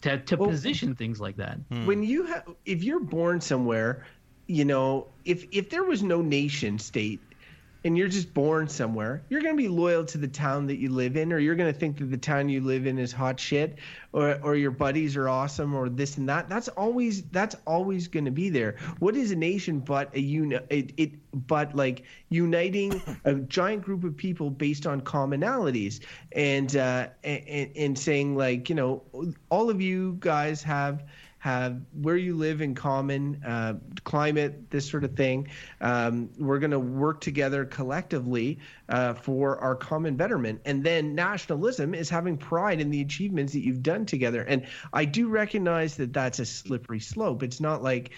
to, 0.03 0.18
to 0.18 0.37
Well- 0.37 0.49
position 0.51 0.95
things 0.95 1.20
like 1.20 1.37
that. 1.37 1.59
when 1.85 2.03
you 2.03 2.24
have 2.24 2.45
if 2.64 2.82
you're 2.82 3.01
born 3.01 3.41
somewhere 3.41 4.07
you 4.47 4.64
know 4.64 5.07
if 5.24 5.47
if 5.53 5.70
there 5.70 5.85
was 5.85 6.03
no 6.03 6.20
nation 6.20 6.78
state 6.78 7.20
and 7.85 7.97
you're 7.97 8.09
just 8.09 8.32
born 8.35 8.68
somewhere 8.68 9.22
you're 9.28 9.43
going 9.43 9.57
to 9.57 9.62
be 9.62 9.68
loyal 9.68 10.05
to 10.05 10.18
the 10.18 10.28
town 10.28 10.66
that 10.66 10.76
you 10.76 10.89
live 10.91 11.16
in 11.16 11.32
or 11.32 11.39
you're 11.39 11.55
going 11.55 11.72
to 11.72 11.78
think 11.78 11.99
that 11.99 12.11
the 12.11 12.16
town 12.16 12.49
you 12.49 12.61
live 12.61 12.87
in 12.87 12.99
is 12.99 13.12
hot 13.12 13.39
shit 13.39 13.78
or 14.14 14.39
or 14.43 14.55
your 14.55 14.70
buddies 14.70 15.16
are 15.16 15.28
awesome 15.28 15.74
or 15.74 15.89
this 15.89 16.16
and 16.16 16.28
that. 16.28 16.49
That's 16.49 16.68
always 16.68 17.22
that's 17.24 17.57
always 17.66 18.09
going 18.09 18.26
to 18.26 18.30
be 18.30 18.49
there. 18.49 18.76
What 19.01 19.16
is 19.16 19.32
a 19.32 19.37
nation 19.37 19.80
but 19.80 20.14
a 20.14 20.20
uni- 20.20 20.61
it, 20.70 20.93
it 20.97 21.12
but 21.32 21.74
like 21.74 22.05
uniting 22.28 23.03
a 23.24 23.35
giant 23.35 23.82
group 23.82 24.05
of 24.05 24.16
people 24.16 24.51
based 24.51 24.87
on 24.87 25.01
commonalities? 25.01 26.01
And 26.32 26.74
uh 26.76 27.09
and, 27.24 27.70
and 27.76 27.99
saying 27.99 28.37
like 28.37 28.68
you 28.68 28.76
know 28.76 29.03
all 29.51 29.68
of 29.68 29.80
you 29.80 30.16
guys 30.20 30.62
have 30.62 31.05
have 31.45 31.78
where 32.01 32.16
you 32.16 32.34
live 32.34 32.62
in 32.62 32.74
common, 32.74 33.38
uh, 33.45 33.74
climate, 34.05 34.70
this 34.70 34.88
sort 34.88 35.05
of 35.05 35.14
thing. 35.14 35.47
Um, 35.82 36.30
we're 36.38 36.59
going 36.59 36.70
to 36.70 36.78
work 36.78 37.20
together 37.20 37.66
collectively 37.66 38.61
uh, 38.88 39.12
for 39.12 39.59
our 39.59 39.74
common 39.74 40.16
betterment. 40.16 40.62
And 40.64 40.82
then 40.82 41.14
nationalism 41.14 41.92
is 41.95 42.09
having 42.09 42.38
pride 42.38 42.80
in 42.80 42.88
the 42.88 43.03
achievements 43.03 43.53
that 43.53 43.61
you've 43.61 43.82
done 43.82 44.07
together. 44.07 44.40
And 44.40 44.66
I 44.95 45.05
do 45.05 45.28
recognize 45.28 45.97
that 45.97 46.14
that's 46.14 46.38
a 46.38 46.47
slippery 46.47 47.01
slope. 47.01 47.42
It's 47.42 47.61
not 47.61 47.82
like 47.82 48.12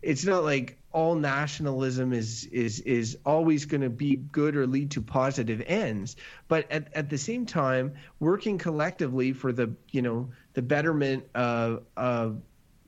it's 0.00 0.24
not 0.24 0.44
like 0.44 0.78
all 0.92 1.16
nationalism 1.16 2.12
is 2.12 2.44
is 2.44 2.78
is 2.80 3.18
always 3.26 3.64
going 3.64 3.80
to 3.80 3.90
be 3.90 4.14
good 4.14 4.56
or 4.56 4.68
lead 4.68 4.92
to 4.92 5.02
positive 5.02 5.60
ends 5.66 6.14
but 6.46 6.70
at, 6.70 6.86
at 6.94 7.10
the 7.10 7.18
same 7.18 7.44
time 7.44 7.92
working 8.20 8.56
collectively 8.56 9.32
for 9.32 9.52
the 9.52 9.68
you 9.90 10.00
know 10.00 10.30
the 10.54 10.62
betterment 10.62 11.24
of 11.34 11.82
of 11.96 12.40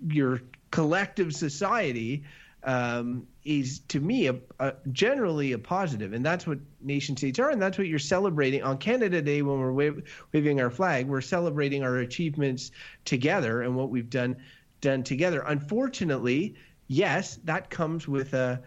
your 0.08 0.42
collective 0.70 1.34
society 1.34 2.24
um, 2.62 3.26
is 3.44 3.80
to 3.88 4.00
me 4.00 4.28
a, 4.28 4.36
a, 4.58 4.74
generally 4.92 5.52
a 5.52 5.58
positive. 5.58 6.12
And 6.12 6.24
that's 6.24 6.46
what 6.46 6.58
nation 6.80 7.16
states 7.16 7.38
are 7.38 7.50
and 7.50 7.60
that's 7.60 7.78
what 7.78 7.86
you're 7.86 7.98
celebrating. 7.98 8.62
On 8.62 8.76
canada 8.78 9.22
day 9.22 9.42
when 9.42 9.58
we're 9.58 9.72
wa- 9.72 10.00
waving 10.32 10.60
our 10.60 10.70
flag 10.70 11.06
we're 11.06 11.20
celebrating 11.20 11.82
our 11.82 11.98
achievements 11.98 12.70
together 13.04 13.62
and 13.62 13.74
what 13.74 13.90
we've 13.90 14.10
done 14.10 14.36
done 14.80 15.02
together. 15.02 15.42
Unfortunately 15.46 16.54
yes 16.88 17.38
that 17.44 17.70
comes 17.70 18.06
with 18.08 18.34
a 18.34 18.60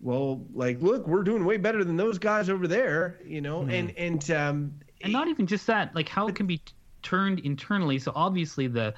well 0.00 0.44
like 0.54 0.80
look 0.80 1.08
we're 1.08 1.24
doing 1.24 1.44
way 1.44 1.56
better 1.56 1.82
than 1.82 1.96
those 1.96 2.18
guys 2.18 2.48
over 2.50 2.68
there 2.68 3.18
you 3.26 3.40
know 3.40 3.62
and 3.62 3.96
and 3.96 4.30
um 4.30 4.72
and 5.00 5.12
not 5.12 5.28
even 5.28 5.46
just 5.46 5.66
that 5.66 5.94
like 5.94 6.08
how 6.08 6.28
it 6.28 6.34
can 6.34 6.46
be 6.46 6.58
t- 6.58 6.72
turned 7.02 7.40
internally. 7.40 7.98
So 7.98 8.12
obviously 8.14 8.66
the 8.66 8.94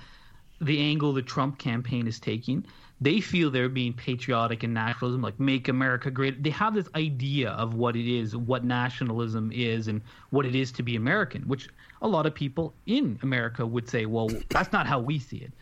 the 0.61 0.81
angle 0.81 1.13
the 1.13 1.23
trump 1.23 1.59
campaign 1.59 2.07
is 2.07 2.19
taking 2.19 2.65
they 3.01 3.21
feel 3.21 3.51
they're 3.51 3.69
being 3.69 3.95
patriotic 3.95 4.63
and 4.63 4.75
nationalism 4.75 5.23
like 5.23 5.39
make 5.41 5.69
america 5.69 6.11
great. 6.11 6.43
They 6.43 6.51
have 6.51 6.75
this 6.75 6.89
idea 6.95 7.51
of 7.51 7.75
what 7.75 7.97
it 7.97 8.07
is 8.07 8.37
what 8.37 8.65
nationalism 8.65 9.51
is 9.53 9.89
and 9.89 10.03
what 10.31 10.45
it 10.47 10.55
is 10.55 10.71
to 10.73 10.83
be 10.83 10.97
american 10.97 11.43
which 11.43 11.69
a 12.03 12.09
lot 12.09 12.27
of 12.27 12.35
people 12.35 12.75
in 12.87 13.19
america 13.23 13.67
would 13.67 13.89
say 13.89 14.07
well 14.07 14.29
that's 14.49 14.73
not 14.73 14.87
how 14.87 15.01
we 15.01 15.19
see 15.19 15.39
it. 15.39 15.53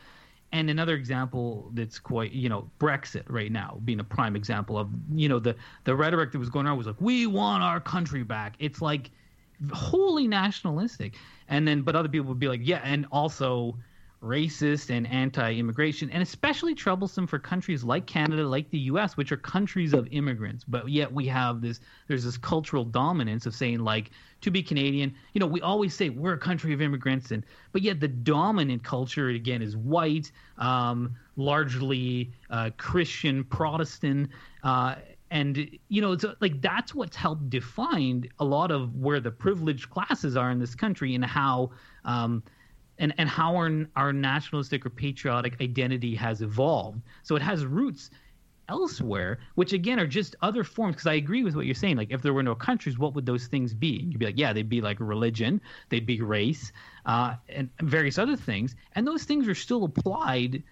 And 0.50 0.70
another 0.70 0.94
example 0.94 1.70
that's 1.74 1.98
quite 1.98 2.32
you 2.32 2.48
know 2.48 2.68
brexit 2.80 3.24
right 3.28 3.52
now 3.52 3.78
being 3.84 4.00
a 4.00 4.04
prime 4.04 4.34
example 4.34 4.78
of 4.78 4.88
you 5.12 5.28
know 5.28 5.38
the 5.38 5.54
the 5.84 5.94
rhetoric 5.94 6.32
that 6.32 6.38
was 6.38 6.50
going 6.50 6.66
on 6.66 6.76
was 6.76 6.86
like 6.86 7.00
we 7.00 7.26
want 7.26 7.62
our 7.62 7.80
country 7.80 8.24
back. 8.24 8.56
It's 8.58 8.80
like 8.80 9.10
wholly 9.72 10.26
nationalistic. 10.26 11.14
And 11.48 11.68
then 11.68 11.82
but 11.82 11.94
other 11.94 12.08
people 12.08 12.28
would 12.28 12.38
be 12.38 12.48
like 12.48 12.60
yeah 12.64 12.80
and 12.82 13.06
also 13.12 13.76
racist 14.22 14.90
and 14.90 15.06
anti-immigration 15.06 16.10
and 16.10 16.22
especially 16.22 16.74
troublesome 16.74 17.26
for 17.26 17.38
countries 17.38 17.84
like 17.84 18.04
canada 18.06 18.46
like 18.46 18.68
the 18.70 18.78
us 18.78 19.16
which 19.16 19.30
are 19.30 19.36
countries 19.36 19.92
of 19.92 20.08
immigrants. 20.10 20.64
But 20.64 20.88
yet 20.88 21.12
we 21.12 21.26
have 21.26 21.60
this 21.60 21.80
there's 22.08 22.24
this 22.24 22.36
cultural 22.36 22.84
dominance 22.84 23.46
of 23.46 23.54
saying 23.54 23.78
like 23.78 24.10
to 24.40 24.50
be 24.50 24.62
canadian 24.62 25.14
you 25.34 25.38
know 25.38 25.46
we 25.46 25.60
always 25.60 25.94
say 25.94 26.08
we're 26.08 26.32
a 26.32 26.38
country 26.38 26.72
of 26.72 26.82
immigrants 26.82 27.30
and 27.30 27.44
but 27.72 27.82
yet 27.82 28.00
the 28.00 28.08
dominant 28.08 28.82
culture 28.82 29.28
again 29.28 29.62
is 29.62 29.76
white 29.76 30.32
um, 30.58 31.14
largely 31.36 32.32
uh, 32.50 32.70
christian 32.76 33.44
protestant 33.44 34.30
uh, 34.64 34.96
and 35.30 35.78
you 35.88 36.00
know 36.00 36.12
it's 36.12 36.24
like 36.40 36.60
that's 36.60 36.94
what's 36.94 37.16
helped 37.16 37.48
define 37.50 38.28
a 38.38 38.44
lot 38.44 38.70
of 38.70 38.94
where 38.96 39.20
the 39.20 39.30
privileged 39.30 39.90
classes 39.90 40.36
are 40.36 40.50
in 40.50 40.58
this 40.58 40.74
country 40.74 41.14
and 41.14 41.24
how 41.24 41.70
um, 42.04 42.42
and 42.98 43.14
and 43.18 43.28
how 43.28 43.56
our 43.56 43.86
our 43.96 44.12
nationalistic 44.12 44.84
or 44.84 44.90
patriotic 44.90 45.60
identity 45.60 46.14
has 46.14 46.42
evolved. 46.42 47.00
So 47.22 47.36
it 47.36 47.42
has 47.42 47.64
roots 47.64 48.10
elsewhere, 48.68 49.38
which 49.54 49.72
again 49.72 49.98
are 49.98 50.06
just 50.06 50.36
other 50.42 50.64
forms. 50.64 50.96
Because 50.96 51.06
I 51.06 51.14
agree 51.14 51.42
with 51.42 51.56
what 51.56 51.66
you're 51.66 51.74
saying. 51.74 51.96
Like 51.96 52.10
if 52.10 52.22
there 52.22 52.34
were 52.34 52.42
no 52.42 52.54
countries, 52.54 52.98
what 52.98 53.14
would 53.14 53.26
those 53.26 53.46
things 53.46 53.74
be? 53.74 54.06
You'd 54.08 54.18
be 54.18 54.26
like, 54.26 54.38
yeah, 54.38 54.52
they'd 54.52 54.68
be 54.68 54.80
like 54.80 54.98
religion, 55.00 55.60
they'd 55.88 56.06
be 56.06 56.20
race, 56.20 56.72
uh, 57.06 57.36
and 57.48 57.70
various 57.80 58.18
other 58.18 58.36
things, 58.36 58.74
and 58.94 59.06
those 59.06 59.24
things 59.24 59.48
are 59.48 59.54
still 59.54 59.84
applied 59.84 60.62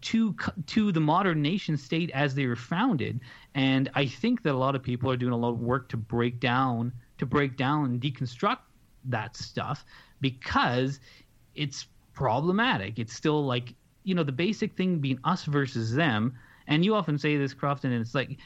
to 0.00 0.34
to 0.66 0.90
the 0.90 1.00
modern 1.00 1.42
nation 1.42 1.76
state 1.76 2.10
as 2.12 2.34
they 2.34 2.46
were 2.46 2.56
founded. 2.56 3.20
And 3.54 3.88
I 3.94 4.06
think 4.06 4.42
that 4.42 4.52
a 4.52 4.58
lot 4.58 4.74
of 4.74 4.82
people 4.82 5.10
are 5.10 5.16
doing 5.16 5.32
a 5.32 5.36
lot 5.36 5.50
of 5.50 5.60
work 5.60 5.88
to 5.90 5.96
break 5.96 6.40
down 6.40 6.92
to 7.18 7.26
break 7.26 7.56
down 7.56 7.86
and 7.86 8.00
deconstruct 8.00 8.58
that 9.04 9.36
stuff 9.36 9.84
because 10.20 11.00
it's 11.56 11.86
problematic. 12.14 12.98
It's 12.98 13.14
still 13.14 13.44
like 13.44 13.74
you 14.04 14.14
know 14.14 14.22
the 14.22 14.32
basic 14.32 14.76
thing 14.76 14.98
being 14.98 15.18
us 15.24 15.44
versus 15.44 15.94
them. 15.94 16.34
And 16.68 16.84
you 16.84 16.94
often 16.94 17.18
say 17.18 17.36
this, 17.36 17.54
Crofton, 17.54 17.92
and 17.92 18.00
it's 18.00 18.14
like 18.14 18.38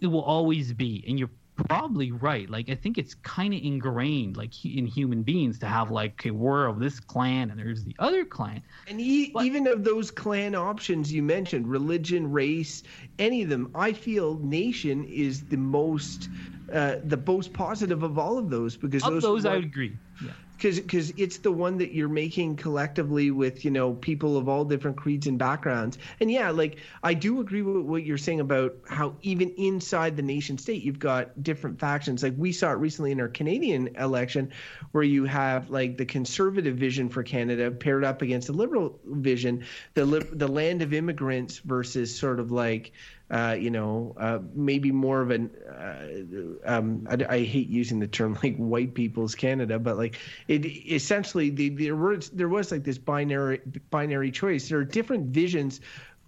it 0.00 0.06
will 0.06 0.22
always 0.22 0.72
be. 0.72 1.04
And 1.08 1.18
you're 1.18 1.30
probably 1.68 2.10
right. 2.10 2.48
Like 2.50 2.68
I 2.68 2.74
think 2.74 2.98
it's 2.98 3.14
kind 3.14 3.54
of 3.54 3.60
ingrained, 3.62 4.36
like 4.36 4.52
in 4.64 4.86
human 4.86 5.22
beings, 5.22 5.58
to 5.60 5.66
have 5.66 5.90
like, 5.90 6.12
okay, 6.12 6.30
we're 6.30 6.66
of 6.66 6.78
this 6.80 6.98
clan 7.00 7.50
and 7.50 7.58
there's 7.58 7.84
the 7.84 7.94
other 7.98 8.24
clan. 8.24 8.62
And 8.88 9.00
e- 9.00 9.30
But- 9.32 9.44
even 9.44 9.66
of 9.66 9.84
those 9.84 10.10
clan 10.10 10.54
options 10.54 11.12
you 11.12 11.22
mentioned, 11.22 11.68
religion, 11.68 12.30
race, 12.30 12.82
any 13.18 13.42
of 13.42 13.48
them, 13.48 13.70
I 13.74 13.92
feel 13.92 14.38
nation 14.38 15.04
is 15.04 15.44
the 15.44 15.56
most, 15.56 16.28
uh, 16.72 16.96
the 17.04 17.22
most 17.24 17.52
positive 17.52 18.02
of 18.02 18.18
all 18.18 18.36
of 18.38 18.50
those 18.50 18.76
because 18.76 19.04
Of 19.04 19.14
those, 19.14 19.22
those, 19.22 19.44
I 19.46 19.56
agree. 19.56 19.96
Yeah. 20.24 20.32
Because 20.56 20.80
because 20.80 21.10
it's 21.16 21.38
the 21.38 21.52
one 21.52 21.78
that 21.78 21.92
you're 21.92 22.08
making 22.08 22.56
collectively 22.56 23.30
with 23.30 23.64
you 23.64 23.70
know 23.70 23.94
people 23.94 24.36
of 24.36 24.48
all 24.48 24.64
different 24.64 24.96
creeds 24.96 25.26
and 25.26 25.38
backgrounds. 25.38 25.98
And 26.20 26.30
yeah 26.30 26.50
like 26.50 26.78
i 27.02 27.14
do 27.14 27.40
agree 27.40 27.62
with 27.62 27.84
what 27.84 28.04
you're 28.04 28.18
saying 28.18 28.40
about 28.40 28.74
how 28.88 29.16
even 29.22 29.50
inside 29.56 30.16
the 30.16 30.22
nation 30.22 30.58
state 30.58 30.82
you've 30.82 30.98
got 30.98 31.42
different 31.42 31.78
factions. 31.78 32.22
Like 32.22 32.34
we 32.36 32.52
saw 32.52 32.70
it 32.70 32.76
recently 32.76 33.12
in 33.12 33.20
our 33.20 33.28
canadian 33.28 33.94
election 33.96 34.52
where 34.92 35.04
you 35.04 35.24
have 35.24 35.70
like 35.70 35.96
the 35.96 36.06
conservative 36.06 36.76
vision 36.76 37.08
for 37.08 37.22
canada 37.22 37.70
paired 37.70 38.04
up 38.04 38.22
against 38.22 38.46
the 38.46 38.52
liberal 38.52 38.98
vision 39.04 39.64
the 39.94 40.04
the 40.32 40.48
land 40.48 40.82
of 40.82 40.92
immigrants 40.92 41.58
versus 41.58 42.16
sort 42.16 42.40
of 42.40 42.50
like 42.50 42.92
uh, 43.30 43.56
you 43.58 43.70
know, 43.70 44.14
uh, 44.18 44.38
maybe 44.54 44.92
more 44.92 45.22
of 45.22 45.30
an. 45.30 45.50
Uh, 45.66 46.70
um, 46.70 47.06
I, 47.08 47.36
I, 47.36 47.42
hate 47.42 47.68
using 47.68 47.98
the 47.98 48.06
term 48.06 48.38
like 48.42 48.56
white 48.56 48.94
people's 48.94 49.34
Canada, 49.34 49.78
but 49.78 49.96
like 49.96 50.18
it 50.46 50.66
essentially 50.66 51.50
the, 51.50 51.70
there 51.70 51.96
was 51.96 52.28
there 52.30 52.48
was 52.48 52.70
like 52.70 52.84
this 52.84 52.98
binary 52.98 53.60
binary 53.90 54.30
choice. 54.30 54.68
There 54.68 54.78
are 54.78 54.84
different 54.84 55.26
visions 55.28 55.80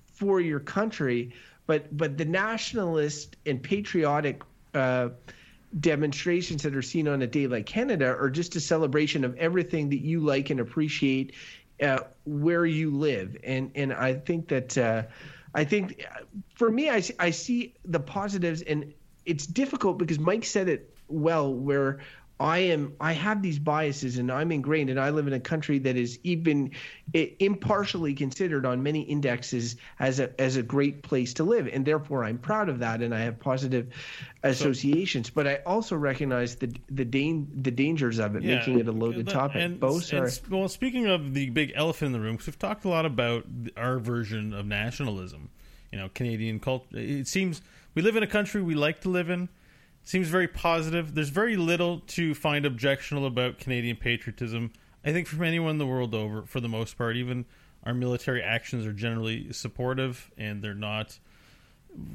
for 0.06 0.40
your 0.40 0.60
country, 0.60 1.34
but 1.66 1.94
but 1.96 2.16
the 2.16 2.24
nationalist 2.24 3.36
and 3.46 3.62
patriotic. 3.62 4.42
Uh, 4.74 5.10
demonstrations 5.80 6.62
that 6.62 6.76
are 6.76 6.80
seen 6.80 7.08
on 7.08 7.22
a 7.22 7.26
day 7.26 7.46
like 7.46 7.66
Canada 7.66 8.06
are 8.06 8.30
just 8.30 8.54
a 8.56 8.60
celebration 8.60 9.24
of 9.24 9.36
everything 9.36 9.90
that 9.90 10.00
you 10.00 10.20
like 10.20 10.48
and 10.48 10.60
appreciate 10.60 11.34
uh, 11.82 11.98
where 12.24 12.64
you 12.64 12.90
live, 12.90 13.36
and 13.44 13.70
and 13.74 13.92
I 13.92 14.14
think 14.14 14.48
that 14.48 14.78
uh, 14.78 15.02
I 15.56 15.64
think 15.64 16.04
for 16.54 16.70
me, 16.70 16.90
I, 16.90 17.02
I 17.18 17.30
see 17.30 17.74
the 17.86 17.98
positives, 17.98 18.60
and 18.60 18.92
it's 19.24 19.46
difficult 19.46 19.96
because 19.98 20.18
Mike 20.18 20.44
said 20.44 20.68
it 20.68 20.94
well, 21.08 21.52
where 21.52 22.00
I 22.38 22.58
am 22.58 22.94
I 23.00 23.12
have 23.12 23.40
these 23.40 23.58
biases 23.58 24.18
and 24.18 24.30
I'm 24.30 24.52
ingrained 24.52 24.90
and 24.90 25.00
I 25.00 25.08
live 25.08 25.26
in 25.26 25.32
a 25.32 25.40
country 25.40 25.78
that 25.80 25.96
is 25.96 26.18
even 26.22 26.72
impartially 27.14 28.12
considered 28.12 28.66
on 28.66 28.82
many 28.82 29.02
indexes 29.02 29.76
as 29.98 30.20
a 30.20 30.38
as 30.38 30.56
a 30.56 30.62
great 30.62 31.02
place 31.02 31.32
to 31.34 31.44
live. 31.44 31.66
And 31.66 31.86
therefore 31.86 32.24
I'm 32.24 32.36
proud 32.36 32.68
of 32.68 32.80
that 32.80 33.00
and 33.00 33.14
I 33.14 33.20
have 33.20 33.40
positive 33.40 33.88
associations. 34.42 35.28
So, 35.28 35.32
but 35.34 35.46
I 35.46 35.56
also 35.64 35.96
recognize 35.96 36.56
the 36.56 36.74
the 36.90 37.06
dan- 37.06 37.48
the 37.54 37.70
dangers 37.70 38.18
of 38.18 38.36
it 38.36 38.42
yeah, 38.42 38.56
making 38.56 38.80
it 38.80 38.88
a 38.88 38.92
loaded 38.92 39.28
topic. 39.28 39.62
and, 39.62 39.80
both 39.80 40.12
and, 40.12 40.40
well 40.50 40.68
speaking 40.68 41.06
of 41.06 41.32
the 41.32 41.48
big 41.50 41.72
elephant 41.74 42.08
in 42.08 42.12
the 42.12 42.20
room 42.20 42.34
because 42.34 42.48
we've 42.48 42.58
talked 42.58 42.84
a 42.84 42.88
lot 42.88 43.06
about 43.06 43.46
our 43.78 43.98
version 43.98 44.52
of 44.52 44.66
nationalism 44.66 45.48
you 45.90 45.98
know 45.98 46.10
Canadian 46.14 46.60
culture 46.60 46.86
it 46.92 47.26
seems 47.26 47.62
we 47.94 48.02
live 48.02 48.16
in 48.16 48.22
a 48.22 48.26
country 48.26 48.60
we 48.60 48.74
like 48.74 49.00
to 49.00 49.08
live 49.08 49.30
in 49.30 49.48
seems 50.06 50.28
very 50.28 50.48
positive. 50.48 51.14
There's 51.14 51.30
very 51.30 51.56
little 51.56 52.00
to 52.06 52.34
find 52.34 52.64
objectionable 52.64 53.26
about 53.26 53.58
Canadian 53.58 53.96
patriotism. 53.96 54.72
I 55.04 55.12
think 55.12 55.26
from 55.26 55.42
anyone 55.42 55.72
in 55.72 55.78
the 55.78 55.86
world 55.86 56.14
over, 56.14 56.42
for 56.42 56.60
the 56.60 56.68
most 56.68 56.96
part, 56.96 57.16
even 57.16 57.44
our 57.82 57.92
military 57.92 58.42
actions 58.42 58.86
are 58.86 58.92
generally 58.92 59.52
supportive 59.52 60.30
and 60.38 60.62
they're 60.62 60.74
not 60.74 61.18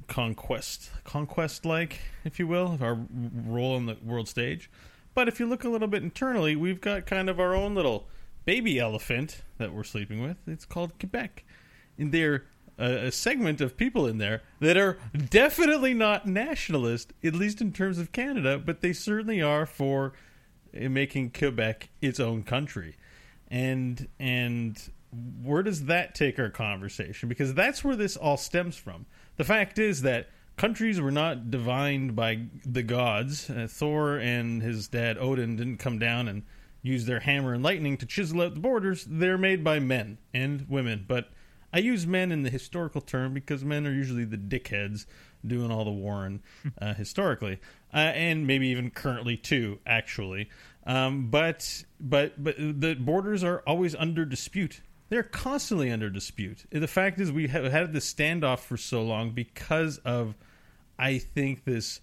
conquest 0.08 0.92
conquest 1.04 1.66
like, 1.66 2.00
if 2.24 2.40
you 2.40 2.48
will, 2.48 2.78
our 2.82 2.98
role 3.46 3.76
on 3.76 3.88
the 3.88 3.98
world 4.04 4.28
stage. 4.28 4.70
But 5.14 5.28
if 5.28 5.40
you 5.40 5.46
look 5.46 5.66
a 5.66 5.70
little 5.70 5.88
bit 5.90 6.02
internally, 6.02 6.56
we've 6.56 6.80
got 6.80 7.06
kind 7.06 7.30
of 7.30 7.40
our 7.40 7.54
own 7.54 7.76
little 7.76 8.08
baby 8.46 8.80
elephant 8.80 9.42
that 9.58 9.74
we're 9.74 9.84
sleeping 9.84 10.22
with. 10.22 10.38
It's 10.48 10.66
called 10.66 10.98
Quebec. 10.98 11.44
And 11.98 12.14
they're 12.14 12.46
a, 12.78 13.08
a, 13.08 13.12
segment 13.12 13.62
of 13.62 13.78
people 13.78 14.08
in 14.08 14.18
there 14.18 14.42
that 14.60 14.78
are 14.78 14.98
definitely 15.30 15.94
not 15.94 16.26
nationalist, 16.26 17.14
at 17.24 17.34
least 17.34 17.62
in 17.62 17.72
terms 17.72 17.98
of 17.98 18.12
Canada, 18.12 18.58
but 18.58 18.82
they 18.82 18.94
certainly 18.94 19.42
are 19.42 19.66
for 19.66 20.14
uh, 20.76 20.90
making 20.90 21.32
Quebec 21.32 21.90
its 22.02 22.20
own 22.20 22.44
country. 22.44 22.96
And 23.50 24.08
and 24.20 24.82
where 25.44 25.64
does 25.64 25.86
that 25.86 26.16
take 26.16 26.40
our 26.40 26.50
conversation? 26.50 27.28
Because 27.28 27.54
that's 27.54 27.84
where 27.84 27.96
this 27.96 28.16
all 28.16 28.38
stems 28.38 28.78
from. 28.78 29.06
The 29.38 29.44
fact 29.44 29.78
is 29.78 30.04
that 30.04 30.30
countries 30.56 31.02
were 31.02 31.12
not 31.12 31.52
divined 31.52 32.16
by 32.16 32.46
the 32.66 32.84
gods. 32.84 33.50
Uh, 33.50 33.68
Thor 33.70 34.18
and 34.18 34.62
his 34.62 34.88
dad 34.88 35.18
Odin 35.18 35.56
didn't 35.56 35.78
come 35.78 36.00
down 36.00 36.28
and 36.28 36.44
use 36.82 37.06
their 37.06 37.20
hammer 37.20 37.54
and 37.54 37.64
lightning 37.64 37.98
to 37.98 38.06
chisel 38.06 38.42
out 38.42 38.54
the 38.54 38.60
borders. 38.60 39.06
They're 39.10 39.38
made 39.38 39.64
by 39.64 39.80
men 39.80 40.18
and 40.34 40.66
women, 40.70 41.06
but 41.08 41.30
I 41.74 41.80
use 41.80 42.06
men 42.06 42.32
in 42.32 42.44
the 42.44 42.50
historical 42.50 43.02
term 43.02 43.34
because 43.34 43.64
men 43.64 43.88
are 43.88 43.94
usually 43.94 44.26
the 44.26 44.38
dickheads 44.38 45.06
doing 45.46 45.72
all 45.72 45.86
the 45.86 45.92
warring 45.92 46.42
uh, 46.82 46.94
historically, 46.96 47.60
uh, 47.94 47.98
and 47.98 48.46
maybe 48.46 48.68
even 48.68 48.90
currently 48.92 49.38
too. 49.38 49.80
Actually, 49.86 50.50
um, 50.86 51.30
but 51.30 51.84
but 52.00 52.44
but 52.44 52.56
the 52.58 52.96
borders 52.96 53.44
are 53.44 53.60
always 53.68 53.96
under 53.96 54.26
dispute. 54.26 54.82
They're 55.10 55.24
constantly 55.24 55.92
under 55.92 56.10
dispute. 56.10 56.66
The 56.72 56.88
fact 56.88 57.20
is, 57.20 57.32
we 57.32 57.48
have 57.48 57.70
had 57.70 57.92
this 57.92 58.12
standoff 58.12 58.60
for 58.60 58.78
so 58.78 59.04
long 59.04 59.32
because 59.32 59.98
of, 60.00 60.36
I 60.98 61.18
think, 61.18 61.66
this 61.66 62.00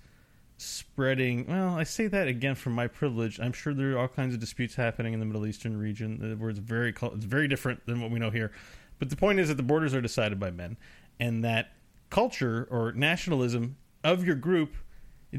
spreading. 0.59 1.47
Well, 1.47 1.75
I 1.75 1.85
say 1.85 2.07
that 2.09 2.29
again 2.29 2.55
from 2.55 2.75
my 2.75 2.87
privilege. 2.87 3.41
I'm 3.41 3.53
sure 3.53 3.73
there 3.73 3.93
are 3.93 3.99
all 3.99 4.09
kinds 4.09 4.35
of 4.35 4.41
disputes 4.41 4.75
happening 4.75 5.15
in 5.15 5.21
the 5.21 5.27
Middle 5.27 5.47
Eastern 5.47 5.79
region 5.79 6.37
where 6.39 6.51
it's 6.51 6.59
very 6.59 6.91
it's 7.01 7.25
very 7.25 7.49
different 7.49 7.87
than 7.87 8.03
what 8.03 8.11
we 8.11 8.19
know 8.19 8.31
here. 8.31 8.53
But 8.99 9.11
the 9.11 9.17
point 9.17 9.41
is 9.41 9.49
that 9.49 9.57
the 9.57 9.63
borders 9.63 9.95
are 9.95 10.01
decided 10.01 10.41
by 10.41 10.51
men, 10.51 10.77
and 11.21 11.45
that 11.45 11.73
culture 12.11 12.67
or 12.71 12.93
nationalism 12.93 13.77
of 14.05 14.25
your 14.25 14.37
group. 14.37 14.75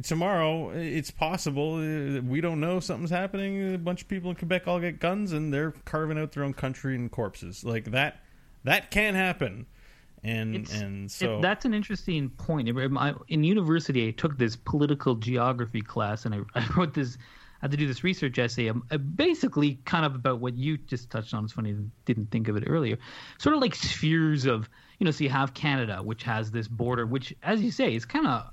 Tomorrow, 0.03 0.70
it's 0.70 1.10
possible 1.10 1.76
uh, 1.78 2.22
we 2.22 2.41
don't 2.41 2.60
know 2.60 2.80
something's 2.80 3.10
happening. 3.10 3.74
A 3.74 3.78
bunch 3.78 4.03
of 4.03 4.07
people 4.07 4.30
in 4.30 4.36
Quebec 4.36 4.68
all 4.68 4.80
get 4.80 4.99
guns, 4.99 5.34
and 5.34 5.51
they're 5.51 5.72
carving 5.86 6.20
out 6.20 6.32
their 6.32 6.43
own 6.43 6.53
country 6.53 6.95
and 6.95 7.12
corpses 7.12 7.64
like 7.64 7.86
that. 7.86 8.24
That 8.66 8.91
can 8.91 9.16
happen, 9.16 9.66
and 10.24 10.55
it's, 10.55 10.80
and 10.80 11.10
so 11.10 11.38
it, 11.38 11.41
that's 11.41 11.66
an 11.66 11.74
interesting 11.74 12.30
point. 12.30 12.70
In 12.70 13.43
university, 13.43 14.07
I 14.07 14.12
took 14.12 14.38
this 14.38 14.55
political 14.55 15.16
geography 15.16 15.82
class, 15.82 16.26
and 16.26 16.36
I, 16.36 16.39
I 16.60 16.68
wrote 16.76 16.93
this 16.93 17.18
I 17.62 17.66
had 17.66 17.72
to 17.72 17.78
do 17.78 17.88
this 17.88 18.03
research 18.03 18.39
essay, 18.39 18.70
um, 18.70 18.84
uh, 18.89 18.97
basically 18.97 19.80
kind 19.86 20.05
of 20.05 20.16
about 20.16 20.39
what 20.39 20.57
you 20.57 20.78
just 20.78 21.10
touched 21.10 21.34
on. 21.34 21.43
It's 21.43 21.53
funny, 21.53 21.72
I 21.72 21.76
didn't 22.05 22.32
think 22.32 22.47
of 22.47 22.55
it 22.55 22.64
earlier. 22.68 22.97
Sort 23.38 23.55
of 23.55 23.62
like 23.62 23.76
spheres 23.76 24.45
of, 24.45 24.70
you 24.97 25.05
know, 25.05 25.12
so 25.12 25.24
you 25.24 25.30
have 25.30 25.53
Canada, 25.53 25.97
which 26.01 26.24
has 26.24 26.51
this 26.51 26.68
border, 26.68 27.05
which, 27.05 27.34
as 27.43 27.62
you 27.62 27.72
say, 27.72 27.93
is 27.93 28.05
kind 28.05 28.28
of 28.28 28.49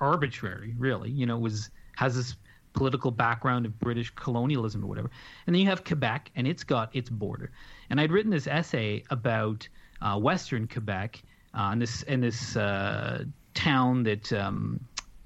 arbitrary, 0.00 0.74
really. 0.78 1.10
You 1.10 1.26
know, 1.26 1.38
was 1.38 1.70
has 1.96 2.16
this 2.16 2.36
political 2.72 3.10
background 3.10 3.66
of 3.66 3.78
British 3.78 4.10
colonialism 4.10 4.84
or 4.84 4.86
whatever. 4.86 5.10
And 5.46 5.54
then 5.54 5.60
you 5.60 5.68
have 5.68 5.84
Quebec, 5.84 6.30
and 6.36 6.46
it's 6.46 6.64
got 6.64 6.94
its 6.94 7.10
border. 7.10 7.50
And 7.88 8.00
I'd 8.00 8.12
written 8.12 8.30
this 8.30 8.46
essay 8.46 9.04
about 9.10 9.68
uh, 10.00 10.18
Western 10.18 10.68
Quebec, 10.68 11.22
uh, 11.54 11.70
and 11.72 11.82
this 11.82 12.02
in 12.02 12.20
this 12.20 12.56
uh, 12.56 13.24
town 13.54 14.04
that 14.04 14.32
um, 14.32 14.80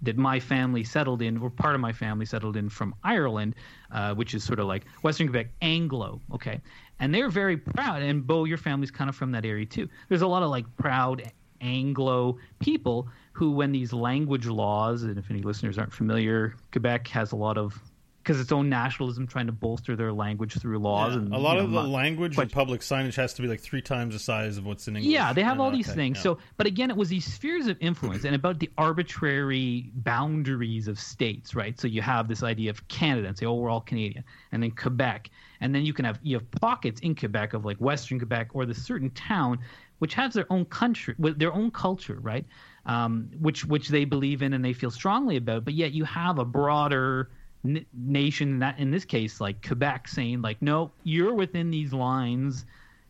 that 0.04 0.16
my 0.16 0.40
family 0.40 0.84
settled 0.84 1.22
in, 1.22 1.38
or 1.38 1.50
part 1.50 1.74
of 1.74 1.80
my 1.80 1.92
family 1.92 2.26
settled 2.26 2.56
in 2.56 2.68
from 2.68 2.94
Ireland, 3.02 3.54
uh, 3.90 4.14
which 4.14 4.34
is 4.34 4.44
sort 4.44 4.58
of 4.58 4.66
like 4.66 4.84
Western 5.02 5.28
Quebec 5.28 5.48
Anglo. 5.62 6.20
Okay, 6.32 6.60
and 7.00 7.14
they're 7.14 7.30
very 7.30 7.56
proud. 7.56 8.02
And 8.02 8.26
Beau, 8.26 8.44
your 8.44 8.58
family's 8.58 8.90
kind 8.90 9.08
of 9.08 9.16
from 9.16 9.32
that 9.32 9.44
area 9.44 9.66
too. 9.66 9.88
There's 10.08 10.22
a 10.22 10.26
lot 10.26 10.42
of 10.42 10.50
like 10.50 10.66
proud 10.76 11.30
Anglo 11.60 12.38
people 12.58 13.08
who, 13.32 13.50
when 13.50 13.72
these 13.72 13.92
language 13.92 14.46
laws, 14.46 15.02
and 15.02 15.18
if 15.18 15.30
any 15.30 15.42
listeners 15.42 15.78
aren't 15.78 15.92
familiar, 15.92 16.54
Quebec 16.70 17.08
has 17.08 17.32
a 17.32 17.36
lot 17.36 17.58
of 17.58 17.80
because 18.24 18.40
its 18.40 18.52
own 18.52 18.70
nationalism 18.70 19.26
trying 19.26 19.44
to 19.46 19.52
bolster 19.52 19.94
their 19.96 20.10
language 20.10 20.54
through 20.54 20.78
laws. 20.78 21.12
Yeah, 21.12 21.20
and 21.20 21.34
a 21.34 21.38
lot 21.38 21.58
of 21.58 21.70
know, 21.70 21.82
the 21.82 21.88
language 21.88 22.36
but, 22.36 22.50
public 22.50 22.80
signage 22.80 23.16
has 23.16 23.34
to 23.34 23.42
be 23.42 23.48
like 23.48 23.60
three 23.60 23.82
times 23.82 24.14
the 24.14 24.18
size 24.18 24.56
of 24.56 24.64
what's 24.64 24.88
in 24.88 24.96
English. 24.96 25.12
Yeah, 25.12 25.34
they 25.34 25.42
have 25.42 25.60
all 25.60 25.70
these 25.70 25.88
okay, 25.88 25.96
things. 25.96 26.16
Yeah. 26.16 26.22
So, 26.22 26.38
but 26.56 26.66
again, 26.66 26.90
it 26.90 26.96
was 26.96 27.10
these 27.10 27.30
spheres 27.30 27.66
of 27.66 27.76
influence 27.80 28.24
and 28.24 28.34
about 28.34 28.60
the 28.60 28.70
arbitrary 28.78 29.90
boundaries 29.94 30.88
of 30.88 30.98
states, 30.98 31.54
right? 31.54 31.78
So 31.78 31.86
you 31.86 32.00
have 32.00 32.26
this 32.26 32.42
idea 32.42 32.70
of 32.70 32.88
Canada 32.88 33.28
and 33.28 33.36
say, 33.36 33.44
oh, 33.44 33.54
we're 33.54 33.68
all 33.68 33.82
Canadian, 33.82 34.24
and 34.52 34.62
then 34.62 34.70
Quebec, 34.70 35.28
and 35.60 35.74
then 35.74 35.84
you 35.84 35.92
can 35.92 36.06
have 36.06 36.18
you 36.22 36.36
have 36.36 36.50
pockets 36.50 37.02
in 37.02 37.14
Quebec 37.14 37.52
of 37.52 37.66
like 37.66 37.76
Western 37.76 38.18
Quebec 38.18 38.48
or 38.54 38.64
the 38.64 38.74
certain 38.74 39.10
town 39.10 39.58
which 39.98 40.14
has 40.14 40.34
their 40.34 40.50
own 40.52 40.64
country, 40.64 41.14
with 41.18 41.38
their 41.38 41.52
own 41.52 41.70
culture, 41.70 42.18
right? 42.20 42.44
Um, 42.84 43.30
which 43.38 43.64
which 43.64 43.88
they 43.88 44.04
believe 44.04 44.42
in 44.42 44.52
and 44.52 44.64
they 44.64 44.72
feel 44.72 44.90
strongly 44.90 45.36
about, 45.36 45.64
but 45.64 45.74
yet 45.74 45.92
you 45.92 46.04
have 46.04 46.38
a 46.38 46.44
broader 46.44 47.30
n- 47.64 47.84
nation 47.92 48.58
that 48.58 48.78
in 48.78 48.90
this 48.90 49.04
case 49.04 49.40
like 49.40 49.66
Quebec 49.66 50.08
saying 50.08 50.42
like 50.42 50.60
no 50.60 50.90
you're 51.04 51.34
within 51.34 51.70
these 51.70 51.92
lines. 51.92 52.64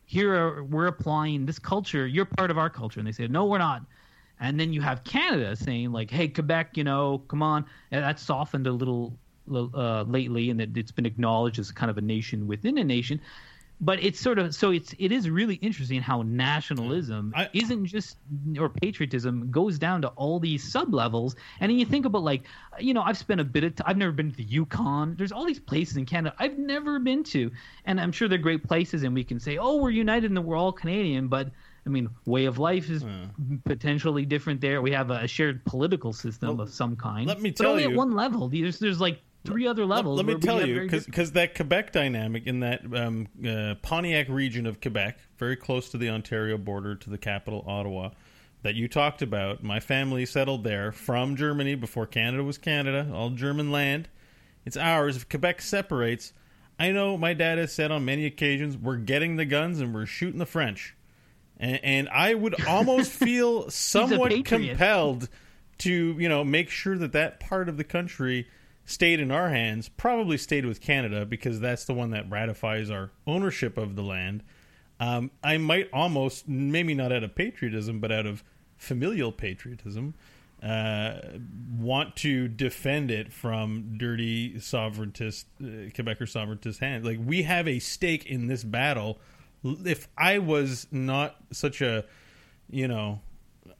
Here 0.06 0.34
are, 0.34 0.64
we're 0.64 0.86
applying 0.86 1.46
this 1.46 1.58
culture. 1.58 2.06
You're 2.06 2.26
part 2.26 2.50
of 2.50 2.58
our 2.58 2.68
culture. 2.68 3.00
And 3.00 3.06
they 3.06 3.12
say 3.12 3.26
no 3.26 3.46
we're 3.46 3.58
not. 3.58 3.82
And 4.40 4.60
then 4.60 4.72
you 4.72 4.80
have 4.82 5.04
Canada 5.04 5.56
saying 5.56 5.92
like 5.92 6.10
hey 6.10 6.28
Quebec 6.28 6.76
you 6.76 6.84
know 6.84 7.22
come 7.28 7.42
on. 7.42 7.64
And 7.90 8.02
that's 8.02 8.22
softened 8.22 8.66
a 8.66 8.72
little 8.72 9.16
uh, 9.52 10.02
lately. 10.02 10.50
And 10.50 10.60
that 10.60 10.76
it's 10.76 10.92
been 10.92 11.06
acknowledged 11.06 11.58
as 11.58 11.70
kind 11.70 11.90
of 11.90 11.98
a 11.98 12.02
nation 12.02 12.46
within 12.46 12.78
a 12.78 12.84
nation 12.84 13.20
but 13.80 14.02
it's 14.02 14.20
sort 14.20 14.38
of 14.38 14.54
so 14.54 14.70
it's 14.70 14.94
it 14.98 15.12
is 15.12 15.28
really 15.28 15.56
interesting 15.56 16.00
how 16.00 16.22
nationalism 16.22 17.32
I- 17.36 17.50
isn't 17.52 17.86
just 17.86 18.16
or 18.58 18.68
patriotism 18.68 19.50
goes 19.50 19.78
down 19.78 20.02
to 20.02 20.08
all 20.08 20.38
these 20.38 20.70
sub 20.70 20.94
levels 20.94 21.36
and 21.60 21.70
then 21.70 21.78
you 21.78 21.84
think 21.84 22.06
about 22.06 22.22
like 22.22 22.44
you 22.78 22.94
know 22.94 23.02
i've 23.02 23.18
spent 23.18 23.40
a 23.40 23.44
bit 23.44 23.64
of 23.64 23.74
time 23.74 23.86
i've 23.88 23.96
never 23.96 24.12
been 24.12 24.30
to 24.30 24.36
the 24.36 24.44
yukon 24.44 25.16
there's 25.16 25.32
all 25.32 25.44
these 25.44 25.60
places 25.60 25.96
in 25.96 26.06
canada 26.06 26.34
i've 26.38 26.58
never 26.58 26.98
been 26.98 27.24
to 27.24 27.50
and 27.84 28.00
i'm 28.00 28.12
sure 28.12 28.28
they're 28.28 28.38
great 28.38 28.66
places 28.66 29.02
and 29.02 29.14
we 29.14 29.24
can 29.24 29.40
say 29.40 29.58
oh 29.58 29.76
we're 29.76 29.90
united 29.90 30.30
and 30.30 30.44
we're 30.44 30.56
all 30.56 30.72
canadian 30.72 31.28
but 31.28 31.48
I 31.86 31.90
mean, 31.90 32.08
way 32.24 32.46
of 32.46 32.58
life 32.58 32.88
is 32.88 33.02
hmm. 33.02 33.56
potentially 33.64 34.24
different 34.24 34.62
there. 34.62 34.80
We 34.80 34.92
have 34.92 35.10
a 35.10 35.28
shared 35.28 35.62
political 35.66 36.14
system 36.14 36.58
of 36.58 36.72
some 36.72 36.96
kind. 36.96 37.26
let 37.26 37.42
me 37.42 37.52
tell 37.52 37.66
but 37.66 37.70
only 37.72 37.82
you- 37.82 37.90
at 37.90 37.94
one 37.96 38.12
level. 38.12 38.48
There's 38.48 38.78
there's 38.78 39.02
like 39.02 39.20
three 39.44 39.66
other 39.66 39.84
levels. 39.84 40.18
Let, 40.18 40.26
let 40.26 40.36
me 40.36 40.40
tell 40.40 40.66
you, 40.66 40.80
different- 40.80 41.06
because 41.06 41.32
that 41.32 41.54
Quebec 41.54 41.92
dynamic 41.92 42.46
in 42.46 42.60
that 42.60 42.82
um, 42.94 43.28
uh, 43.46 43.74
Pontiac 43.82 44.28
region 44.28 44.66
of 44.66 44.80
Quebec, 44.80 45.18
very 45.38 45.56
close 45.56 45.90
to 45.90 45.98
the 45.98 46.08
Ontario 46.10 46.58
border, 46.58 46.94
to 46.96 47.10
the 47.10 47.18
capital 47.18 47.64
Ottawa, 47.66 48.10
that 48.62 48.74
you 48.74 48.88
talked 48.88 49.22
about. 49.22 49.62
My 49.62 49.78
family 49.78 50.24
settled 50.26 50.64
there 50.64 50.90
from 50.90 51.36
Germany 51.36 51.74
before 51.74 52.06
Canada 52.06 52.42
was 52.42 52.58
Canada, 52.58 53.10
all 53.12 53.30
German 53.30 53.70
land. 53.70 54.08
It's 54.64 54.76
ours. 54.76 55.16
If 55.16 55.28
Quebec 55.28 55.60
separates, 55.60 56.32
I 56.78 56.90
know 56.90 57.18
my 57.18 57.34
dad 57.34 57.58
has 57.58 57.72
said 57.72 57.90
on 57.90 58.04
many 58.04 58.24
occasions, 58.24 58.76
we're 58.76 58.96
getting 58.96 59.36
the 59.36 59.44
guns 59.44 59.80
and 59.80 59.94
we're 59.94 60.06
shooting 60.06 60.38
the 60.38 60.46
French. 60.46 60.96
And, 61.58 61.80
and 61.84 62.08
I 62.08 62.34
would 62.34 62.64
almost 62.66 63.12
feel 63.12 63.70
somewhat 63.70 64.44
compelled 64.46 65.28
to, 65.78 66.16
you 66.18 66.28
know, 66.28 66.42
make 66.42 66.70
sure 66.70 66.96
that 66.96 67.12
that 67.12 67.40
part 67.40 67.68
of 67.68 67.76
the 67.76 67.84
country 67.84 68.48
stayed 68.84 69.20
in 69.20 69.30
our 69.30 69.48
hands, 69.48 69.88
probably 69.88 70.36
stayed 70.36 70.66
with 70.66 70.80
Canada 70.80 71.24
because 71.24 71.60
that's 71.60 71.84
the 71.84 71.94
one 71.94 72.10
that 72.10 72.30
ratifies 72.30 72.90
our 72.90 73.10
ownership 73.26 73.78
of 73.78 73.96
the 73.96 74.02
land. 74.02 74.42
Um, 75.00 75.30
I 75.42 75.58
might 75.58 75.88
almost, 75.92 76.48
maybe 76.48 76.94
not 76.94 77.12
out 77.12 77.24
of 77.24 77.34
patriotism, 77.34 78.00
but 78.00 78.12
out 78.12 78.26
of 78.26 78.44
familial 78.76 79.32
patriotism, 79.32 80.14
uh, 80.62 81.18
want 81.76 82.16
to 82.16 82.48
defend 82.48 83.10
it 83.10 83.32
from 83.32 83.98
dirty 83.98 84.54
sovereigntist, 84.54 85.44
uh, 85.60 85.90
Quebecer 85.90 86.28
sovereigntist 86.28 86.78
hands. 86.78 87.04
Like, 87.04 87.18
we 87.22 87.42
have 87.42 87.66
a 87.66 87.78
stake 87.78 88.26
in 88.26 88.46
this 88.46 88.64
battle. 88.64 89.18
If 89.62 90.08
I 90.16 90.38
was 90.38 90.86
not 90.90 91.36
such 91.50 91.80
a, 91.80 92.04
you 92.70 92.88
know, 92.88 93.20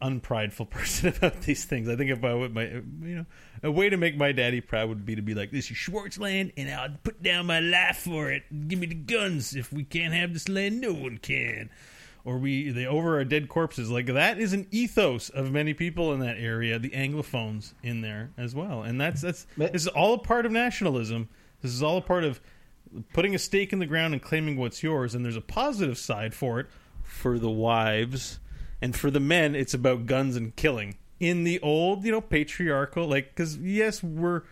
unprideful 0.00 0.66
person 0.70 1.14
about 1.16 1.42
these 1.42 1.64
things. 1.64 1.88
I 1.88 1.96
think 1.96 2.10
if 2.10 2.24
I 2.24 2.34
would, 2.34 2.54
my 2.54 2.64
you 2.64 3.16
know, 3.16 3.26
a 3.62 3.70
way 3.70 3.88
to 3.88 3.96
make 3.96 4.16
my 4.16 4.32
daddy 4.32 4.60
proud 4.60 4.88
would 4.88 5.06
be 5.06 5.16
to 5.16 5.22
be 5.22 5.34
like, 5.34 5.50
"This 5.50 5.70
is 5.70 5.76
Schwartz 5.76 6.18
land, 6.18 6.52
and 6.56 6.70
I'll 6.70 6.96
put 7.02 7.22
down 7.22 7.46
my 7.46 7.60
life 7.60 7.98
for 7.98 8.30
it. 8.30 8.68
Give 8.68 8.78
me 8.78 8.86
the 8.86 8.94
guns. 8.94 9.54
If 9.54 9.72
we 9.72 9.84
can't 9.84 10.14
have 10.14 10.32
this 10.32 10.48
land, 10.48 10.80
no 10.80 10.92
one 10.92 11.18
can." 11.18 11.70
Or 12.24 12.38
we 12.38 12.70
they 12.70 12.86
over 12.86 13.16
our 13.16 13.24
dead 13.24 13.48
corpses. 13.48 13.90
Like 13.90 14.06
that 14.06 14.38
is 14.38 14.52
an 14.52 14.66
ethos 14.70 15.28
of 15.28 15.52
many 15.52 15.74
people 15.74 16.12
in 16.14 16.20
that 16.20 16.38
area. 16.38 16.78
The 16.78 16.90
Anglophones 16.90 17.74
in 17.82 18.00
there 18.00 18.30
as 18.38 18.54
well, 18.54 18.82
and 18.82 19.00
that's 19.00 19.20
that's 19.20 19.46
this 19.56 19.82
is 19.82 19.88
all 19.88 20.14
a 20.14 20.18
part 20.18 20.46
of 20.46 20.52
nationalism. 20.52 21.28
This 21.60 21.72
is 21.72 21.82
all 21.82 21.98
a 21.98 22.02
part 22.02 22.24
of 22.24 22.40
putting 23.12 23.34
a 23.34 23.38
stake 23.38 23.72
in 23.72 23.78
the 23.78 23.86
ground 23.86 24.14
and 24.14 24.22
claiming 24.22 24.56
what's 24.56 24.82
yours. 24.82 25.14
And 25.14 25.24
there's 25.24 25.36
a 25.36 25.42
positive 25.42 25.98
side 25.98 26.34
for 26.34 26.60
it 26.60 26.66
for 27.02 27.38
the 27.38 27.50
wives 27.50 28.38
and 28.84 28.94
for 28.94 29.10
the 29.10 29.18
men. 29.18 29.54
It's 29.54 29.72
about 29.72 30.04
guns 30.04 30.36
and 30.36 30.54
killing 30.54 30.96
in 31.18 31.44
the 31.44 31.58
old, 31.60 32.04
you 32.04 32.12
know, 32.12 32.20
patriarchal. 32.20 33.08
Like, 33.08 33.30
because 33.30 33.56
yes, 33.56 34.02
we're 34.02 34.42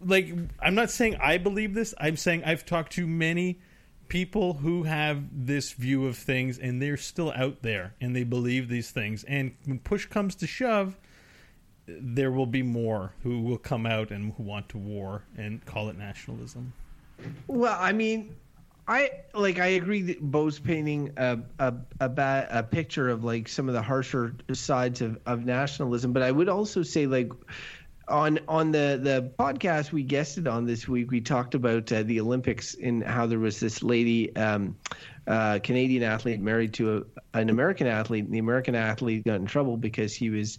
like, 0.00 0.32
I'm 0.58 0.74
not 0.74 0.90
saying 0.90 1.16
I 1.20 1.36
believe 1.36 1.74
this. 1.74 1.94
I'm 2.00 2.16
saying 2.16 2.44
I've 2.44 2.64
talked 2.64 2.92
to 2.94 3.06
many 3.06 3.60
people 4.08 4.54
who 4.54 4.84
have 4.84 5.24
this 5.30 5.72
view 5.72 6.06
of 6.06 6.16
things, 6.16 6.58
and 6.58 6.80
they're 6.80 6.96
still 6.96 7.30
out 7.36 7.60
there, 7.60 7.94
and 8.00 8.16
they 8.16 8.24
believe 8.24 8.70
these 8.70 8.90
things. 8.90 9.22
And 9.24 9.54
when 9.66 9.78
push 9.78 10.06
comes 10.06 10.34
to 10.36 10.46
shove. 10.46 10.96
There 11.86 12.30
will 12.30 12.46
be 12.46 12.62
more 12.62 13.12
who 13.22 13.42
will 13.42 13.58
come 13.58 13.84
out 13.84 14.10
and 14.10 14.32
who 14.38 14.42
want 14.42 14.70
to 14.70 14.78
war 14.78 15.24
and 15.36 15.62
call 15.66 15.90
it 15.90 15.98
nationalism. 15.98 16.72
Well, 17.46 17.76
I 17.78 17.92
mean, 17.92 18.36
I 18.86 19.10
like 19.32 19.58
I 19.58 19.68
agree 19.68 20.02
that 20.02 20.20
Beau's 20.20 20.58
painting 20.58 21.12
a 21.16 21.38
a 21.58 21.74
a, 22.00 22.08
bad, 22.08 22.48
a 22.50 22.62
picture 22.62 23.08
of 23.08 23.24
like 23.24 23.48
some 23.48 23.68
of 23.68 23.74
the 23.74 23.82
harsher 23.82 24.34
sides 24.52 25.00
of, 25.00 25.18
of 25.24 25.44
nationalism, 25.44 26.12
but 26.12 26.22
I 26.22 26.30
would 26.30 26.48
also 26.48 26.82
say 26.82 27.06
like 27.06 27.32
on 28.08 28.40
on 28.46 28.72
the 28.72 29.00
the 29.02 29.32
podcast 29.38 29.92
we 29.92 30.02
guested 30.02 30.46
on 30.46 30.66
this 30.66 30.86
week, 30.86 31.10
we 31.10 31.22
talked 31.22 31.54
about 31.54 31.90
uh, 31.92 32.02
the 32.02 32.20
Olympics 32.20 32.74
and 32.74 33.02
how 33.02 33.26
there 33.26 33.38
was 33.38 33.60
this 33.60 33.82
lady. 33.82 34.34
Um, 34.36 34.76
uh, 35.26 35.58
Canadian 35.62 36.02
athlete 36.02 36.38
married 36.38 36.74
to 36.74 36.98
a, 36.98 37.38
an 37.38 37.48
American 37.48 37.86
athlete, 37.86 38.24
and 38.24 38.34
the 38.34 38.38
American 38.38 38.74
athlete 38.74 39.24
got 39.24 39.36
in 39.36 39.46
trouble 39.46 39.78
because 39.78 40.14
he 40.14 40.28
was 40.28 40.58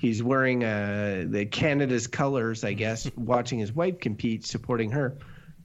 he's 0.00 0.22
wearing 0.22 0.64
uh, 0.64 1.26
the 1.28 1.44
Canada's 1.44 2.06
colors, 2.06 2.64
I 2.64 2.72
guess, 2.72 3.10
watching 3.16 3.58
his 3.58 3.72
wife 3.74 4.00
compete, 4.00 4.46
supporting 4.46 4.92
her. 4.92 5.18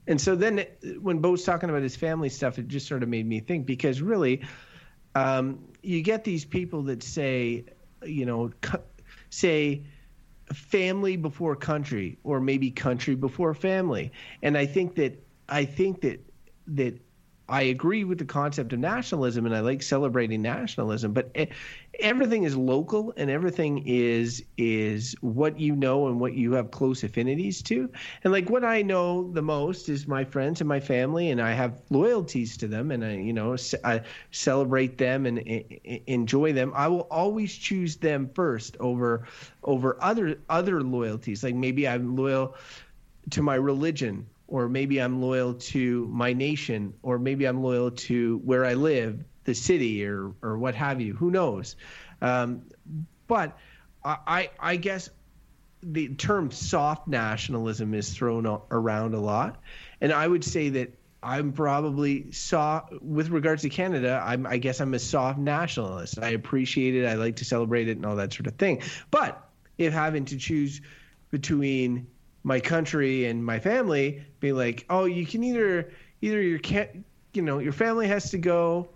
And 0.06 0.20
so 0.20 0.34
then 0.34 0.66
when 1.00 1.20
Beau's 1.20 1.44
talking 1.44 1.70
about 1.70 1.82
his 1.82 1.96
family 1.96 2.28
stuff, 2.28 2.58
it 2.58 2.68
just 2.68 2.86
sort 2.88 3.02
of 3.02 3.08
made 3.08 3.26
me 3.26 3.40
think 3.40 3.66
because 3.66 4.02
really, 4.02 4.42
um, 5.14 5.60
you 5.82 6.02
get 6.02 6.24
these 6.24 6.44
people 6.44 6.82
that 6.84 7.02
say, 7.02 7.64
you 8.04 8.26
know, 8.26 8.50
say 9.30 9.84
family 10.52 11.16
before 11.16 11.56
country 11.56 12.18
or 12.24 12.40
maybe 12.40 12.70
country 12.70 13.14
before 13.14 13.54
family. 13.54 14.12
And 14.42 14.56
I 14.56 14.66
think 14.66 14.96
that 14.96 15.24
I 15.48 15.64
think 15.64 16.00
that 16.02 16.20
that 16.68 16.98
I 17.48 17.62
agree 17.62 18.04
with 18.04 18.18
the 18.18 18.24
concept 18.24 18.72
of 18.72 18.78
nationalism 18.78 19.46
and 19.46 19.54
I 19.54 19.60
like 19.60 19.82
celebrating 19.82 20.42
nationalism, 20.42 21.12
but 21.12 21.30
e- 21.36 21.48
everything 22.00 22.44
is 22.44 22.56
local 22.56 23.12
and 23.16 23.30
everything 23.30 23.82
is 23.86 24.42
is 24.56 25.14
what 25.20 25.58
you 25.60 25.76
know 25.76 26.08
and 26.08 26.18
what 26.20 26.34
you 26.34 26.52
have 26.52 26.70
close 26.70 27.02
affinities 27.04 27.62
to. 27.62 27.90
And 28.24 28.32
like 28.32 28.48
what 28.48 28.64
I 28.64 28.82
know 28.82 29.30
the 29.32 29.42
most 29.42 29.88
is 29.88 30.06
my 30.08 30.24
friends 30.24 30.60
and 30.60 30.68
my 30.68 30.80
family 30.80 31.30
and 31.30 31.40
I 31.40 31.52
have 31.52 31.82
loyalties 31.90 32.56
to 32.58 32.68
them 32.68 32.90
and 32.90 33.04
I 33.04 33.16
you 33.16 33.32
know 33.32 33.56
I 33.84 34.02
celebrate 34.30 34.98
them 34.98 35.26
and 35.26 35.38
e- 35.46 36.02
enjoy 36.06 36.52
them. 36.52 36.72
I 36.74 36.88
will 36.88 37.06
always 37.10 37.54
choose 37.54 37.96
them 37.96 38.30
first 38.34 38.76
over 38.80 39.26
over 39.62 39.96
other 40.02 40.38
other 40.48 40.82
loyalties. 40.82 41.44
Like 41.44 41.54
maybe 41.54 41.86
I'm 41.86 42.16
loyal 42.16 42.56
to 43.30 43.42
my 43.42 43.54
religion 43.54 44.26
or 44.48 44.68
maybe 44.68 45.00
I'm 45.00 45.22
loyal 45.22 45.54
to 45.54 46.06
my 46.08 46.34
nation, 46.34 46.92
or 47.02 47.18
maybe 47.18 47.46
I'm 47.46 47.62
loyal 47.62 47.90
to 47.90 48.36
where 48.44 48.66
I 48.66 48.74
live, 48.74 49.24
the 49.44 49.54
city, 49.54 50.06
or 50.06 50.32
or 50.42 50.58
what 50.58 50.74
have 50.74 51.00
you. 51.00 51.14
Who 51.14 51.30
knows? 51.30 51.76
Um, 52.20 52.62
but 53.26 53.56
I, 54.04 54.50
I 54.58 54.76
guess 54.76 55.08
the 55.82 56.08
term 56.08 56.50
soft 56.50 57.08
nationalism 57.08 57.94
is 57.94 58.12
thrown 58.14 58.46
around 58.70 59.14
a 59.14 59.20
lot, 59.20 59.60
and 60.00 60.12
I 60.12 60.26
would 60.26 60.44
say 60.44 60.70
that 60.70 60.98
I'm 61.22 61.52
probably 61.52 62.32
soft 62.32 63.00
with 63.00 63.28
regards 63.28 63.62
to 63.62 63.68
Canada. 63.68 64.20
I'm, 64.24 64.46
I 64.46 64.58
guess 64.58 64.80
I'm 64.80 64.92
a 64.94 64.98
soft 64.98 65.38
nationalist. 65.38 66.18
I 66.20 66.30
appreciate 66.30 66.96
it. 66.96 67.06
I 67.06 67.14
like 67.14 67.36
to 67.36 67.44
celebrate 67.44 67.88
it 67.88 67.96
and 67.96 68.04
all 68.04 68.16
that 68.16 68.32
sort 68.32 68.48
of 68.48 68.56
thing. 68.56 68.82
But 69.10 69.40
if 69.78 69.92
having 69.92 70.24
to 70.26 70.36
choose 70.36 70.80
between 71.30 72.08
my 72.42 72.58
country 72.58 73.26
and 73.26 73.44
my 73.44 73.60
family, 73.60 74.24
be 74.40 74.52
like, 74.52 74.84
oh, 74.90 75.04
you 75.04 75.24
can 75.24 75.44
either 75.44 75.92
either 76.20 76.42
your 76.42 76.58
can 76.58 77.04
you 77.32 77.42
know 77.42 77.58
your 77.58 77.72
family 77.72 78.08
has 78.08 78.30
to 78.30 78.38
go 78.38 78.88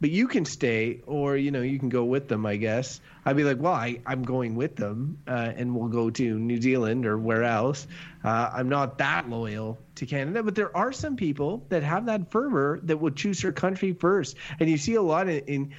but 0.00 0.10
you 0.10 0.28
can 0.28 0.44
stay 0.44 1.00
or 1.06 1.36
you 1.36 1.50
know 1.50 1.62
you 1.62 1.78
can 1.78 1.88
go 1.88 2.04
with 2.04 2.28
them 2.28 2.46
i 2.46 2.56
guess. 2.56 3.00
I'd 3.24 3.36
be 3.36 3.44
like 3.44 3.58
well 3.58 3.72
I, 3.72 4.00
i'm 4.06 4.22
going 4.22 4.54
with 4.54 4.76
them 4.76 5.18
uh, 5.26 5.52
and 5.56 5.74
we'll 5.74 5.88
go 5.88 6.10
to 6.10 6.38
new 6.38 6.60
zealand 6.60 7.06
or 7.06 7.18
where 7.18 7.44
else. 7.44 7.86
Uh, 8.24 8.50
i'm 8.52 8.68
not 8.68 8.98
that 8.98 9.28
loyal 9.28 9.78
to 9.96 10.06
canada 10.06 10.42
but 10.42 10.54
there 10.54 10.74
are 10.76 10.92
some 10.92 11.16
people 11.16 11.64
that 11.68 11.82
have 11.82 12.06
that 12.06 12.30
fervor 12.30 12.80
that 12.84 12.98
will 12.98 13.10
choose 13.10 13.42
their 13.42 13.52
country 13.52 13.92
first. 13.92 14.36
And 14.60 14.68
you 14.68 14.78
see 14.78 14.94
a 14.94 15.02
lot 15.02 15.28
in, 15.28 15.40
in 15.40 15.74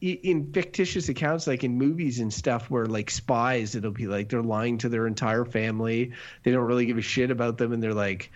in 0.00 0.52
fictitious 0.52 1.08
accounts 1.08 1.46
like 1.46 1.64
in 1.64 1.78
movies 1.78 2.20
and 2.20 2.32
stuff 2.32 2.68
where 2.70 2.86
like 2.86 3.10
spies 3.10 3.74
it'll 3.74 3.90
be 3.90 4.06
like 4.06 4.28
they're 4.28 4.42
lying 4.42 4.78
to 4.78 4.88
their 4.88 5.06
entire 5.06 5.44
family. 5.44 6.12
They 6.42 6.50
don't 6.50 6.66
really 6.66 6.86
give 6.86 6.98
a 6.98 7.02
shit 7.02 7.30
about 7.30 7.58
them 7.58 7.72
and 7.72 7.82
they're 7.82 7.94
like 7.94 8.30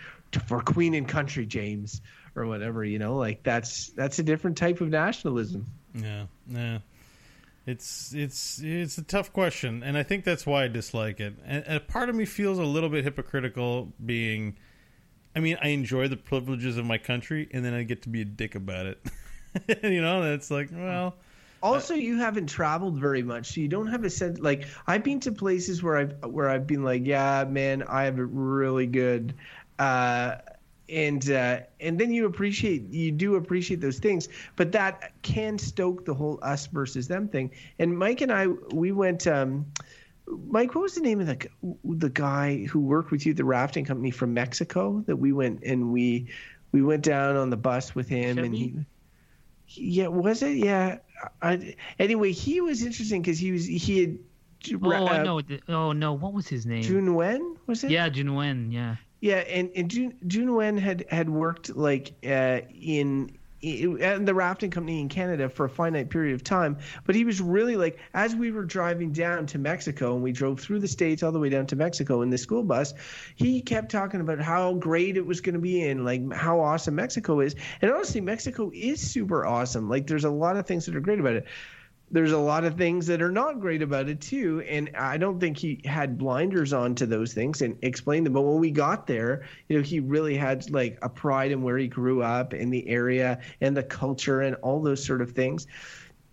for 0.46 0.60
queen 0.60 0.94
and 0.94 1.06
country 1.06 1.46
james 1.46 2.00
or 2.36 2.46
whatever 2.46 2.84
you 2.84 2.98
know 2.98 3.16
like 3.16 3.42
that's 3.42 3.88
that's 3.90 4.18
a 4.18 4.22
different 4.22 4.56
type 4.56 4.80
of 4.80 4.88
nationalism 4.88 5.66
Yeah, 5.94 6.26
yeah. 6.48 6.78
It's 7.66 8.12
it's 8.14 8.60
it's 8.62 8.98
a 8.98 9.02
tough 9.02 9.32
question, 9.32 9.82
and 9.82 9.96
I 9.96 10.02
think 10.02 10.24
that's 10.24 10.44
why 10.44 10.64
I 10.64 10.68
dislike 10.68 11.18
it. 11.18 11.34
And, 11.46 11.64
and 11.66 11.76
a 11.78 11.80
part 11.80 12.10
of 12.10 12.14
me 12.14 12.26
feels 12.26 12.58
a 12.58 12.64
little 12.64 12.90
bit 12.90 13.04
hypocritical, 13.04 13.90
being, 14.04 14.58
I 15.34 15.40
mean, 15.40 15.56
I 15.62 15.68
enjoy 15.68 16.08
the 16.08 16.16
privileges 16.18 16.76
of 16.76 16.84
my 16.84 16.98
country, 16.98 17.48
and 17.52 17.64
then 17.64 17.72
I 17.72 17.82
get 17.84 18.02
to 18.02 18.10
be 18.10 18.20
a 18.20 18.26
dick 18.26 18.54
about 18.54 18.84
it. 18.84 19.06
you 19.82 20.02
know, 20.02 20.34
it's 20.34 20.50
like, 20.50 20.68
well, 20.72 21.14
also 21.62 21.94
you 21.94 22.18
haven't 22.18 22.48
traveled 22.48 22.98
very 22.98 23.22
much 23.22 23.54
so 23.54 23.60
you 23.62 23.68
don't 23.68 23.86
have 23.86 24.04
a 24.04 24.10
sense 24.10 24.38
like 24.38 24.66
i've 24.86 25.02
been 25.02 25.18
to 25.18 25.32
places 25.32 25.82
where 25.82 25.96
i've 25.96 26.22
where 26.24 26.50
i've 26.50 26.66
been 26.66 26.84
like 26.84 27.06
yeah 27.06 27.42
man 27.48 27.82
i 27.84 28.02
have 28.02 28.18
it 28.18 28.28
really 28.30 28.86
good 28.86 29.32
uh 29.78 30.34
and 30.88 31.30
uh, 31.30 31.60
and 31.80 31.98
then 31.98 32.12
you 32.12 32.26
appreciate 32.26 32.90
you 32.90 33.10
do 33.10 33.36
appreciate 33.36 33.80
those 33.80 33.98
things, 33.98 34.28
but 34.56 34.72
that 34.72 35.12
can 35.22 35.58
stoke 35.58 36.04
the 36.04 36.14
whole 36.14 36.38
us 36.42 36.66
versus 36.66 37.08
them 37.08 37.28
thing. 37.28 37.50
And 37.78 37.96
Mike 37.96 38.20
and 38.20 38.32
I 38.32 38.46
we 38.46 38.92
went. 38.92 39.26
Um, 39.26 39.66
Mike, 40.26 40.74
what 40.74 40.80
was 40.80 40.94
the 40.94 41.02
name 41.02 41.20
of 41.20 41.26
the 41.26 41.48
the 41.84 42.08
guy 42.08 42.64
who 42.64 42.80
worked 42.80 43.10
with 43.10 43.26
you 43.26 43.34
the 43.34 43.44
rafting 43.44 43.84
company 43.84 44.10
from 44.10 44.32
Mexico 44.32 45.04
that 45.06 45.16
we 45.16 45.32
went 45.32 45.62
and 45.62 45.92
we 45.92 46.28
we 46.72 46.82
went 46.82 47.02
down 47.02 47.36
on 47.36 47.50
the 47.50 47.56
bus 47.56 47.94
with 47.94 48.08
him 48.08 48.38
and 48.38 48.54
he, 48.54 48.74
he 49.64 49.82
yeah 49.90 50.08
was 50.08 50.42
it? 50.42 50.56
Yeah. 50.56 50.98
I, 51.40 51.76
anyway 51.98 52.32
he 52.32 52.60
was 52.60 52.82
interesting 52.82 53.22
because 53.22 53.38
he 53.38 53.52
was 53.52 53.66
he 53.66 54.00
had 54.00 54.18
oh 54.82 55.06
I 55.06 55.22
know 55.22 55.40
oh 55.68 55.92
no 55.92 56.14
what 56.14 56.32
was 56.32 56.48
his 56.48 56.66
name? 56.66 56.82
Jun 56.82 57.14
Wen 57.14 57.56
was 57.66 57.84
it? 57.84 57.90
Yeah 57.90 58.08
Jun 58.08 58.34
Wen 58.34 58.72
yeah 58.72 58.96
yeah 59.24 59.36
and 59.36 59.70
and 59.74 59.90
Jun 59.90 60.14
Jun 60.26 60.54
Wen 60.54 60.76
had 60.76 61.06
had 61.08 61.30
worked 61.30 61.74
like 61.74 62.12
uh, 62.26 62.60
in 62.78 63.38
and 63.62 64.28
the 64.28 64.34
rafting 64.34 64.70
company 64.70 65.00
in 65.00 65.08
Canada 65.08 65.48
for 65.48 65.64
a 65.64 65.70
finite 65.70 66.10
period 66.10 66.34
of 66.34 66.44
time. 66.44 66.76
But 67.06 67.14
he 67.14 67.24
was 67.24 67.40
really 67.40 67.76
like, 67.76 67.98
as 68.12 68.36
we 68.36 68.52
were 68.52 68.66
driving 68.66 69.12
down 69.12 69.46
to 69.46 69.58
Mexico 69.58 70.12
and 70.12 70.22
we 70.22 70.32
drove 70.32 70.60
through 70.60 70.80
the 70.80 70.88
States 70.88 71.22
all 71.22 71.32
the 71.32 71.38
way 71.38 71.48
down 71.48 71.66
to 71.68 71.76
Mexico 71.76 72.20
in 72.20 72.28
the 72.28 72.36
school 72.36 72.62
bus, 72.62 72.92
he 73.36 73.62
kept 73.62 73.90
talking 73.90 74.20
about 74.20 74.38
how 74.38 74.74
great 74.74 75.16
it 75.16 75.24
was 75.24 75.40
going 75.40 75.54
to 75.54 75.60
be 75.60 75.80
and 75.88 76.04
like 76.04 76.30
how 76.30 76.60
awesome 76.60 76.96
Mexico 76.96 77.40
is. 77.40 77.56
And 77.80 77.90
honestly, 77.90 78.20
Mexico 78.20 78.70
is 78.74 79.00
super 79.00 79.46
awesome. 79.46 79.88
Like, 79.88 80.06
there's 80.06 80.24
a 80.24 80.30
lot 80.30 80.58
of 80.58 80.66
things 80.66 80.84
that 80.84 80.94
are 80.94 81.00
great 81.00 81.20
about 81.20 81.36
it 81.36 81.46
there's 82.14 82.30
a 82.30 82.38
lot 82.38 82.62
of 82.64 82.76
things 82.76 83.08
that 83.08 83.20
are 83.20 83.32
not 83.32 83.58
great 83.58 83.82
about 83.82 84.08
it 84.08 84.20
too. 84.20 84.62
And 84.68 84.88
i 84.96 85.16
don't 85.16 85.40
think 85.40 85.58
he 85.58 85.80
had 85.84 86.16
blinders 86.16 86.72
on 86.72 86.94
to 86.94 87.06
those 87.06 87.34
things 87.34 87.60
and 87.60 87.76
explained 87.82 88.24
them. 88.24 88.32
But 88.32 88.42
when 88.42 88.60
we 88.60 88.70
got 88.70 89.06
there 89.06 89.46
you 89.68 89.76
know 89.76 89.82
he 89.82 89.98
really 89.98 90.36
had 90.36 90.70
like 90.70 90.96
a 91.02 91.08
pride 91.08 91.50
in 91.50 91.62
where 91.62 91.76
he 91.76 91.88
grew 91.88 92.22
up 92.22 92.54
in 92.54 92.70
the 92.70 92.88
area 92.88 93.40
and 93.60 93.76
the 93.76 93.82
culture 93.82 94.42
and 94.42 94.54
all 94.62 94.80
those 94.80 95.04
sort 95.04 95.20
of 95.22 95.32
things. 95.32 95.66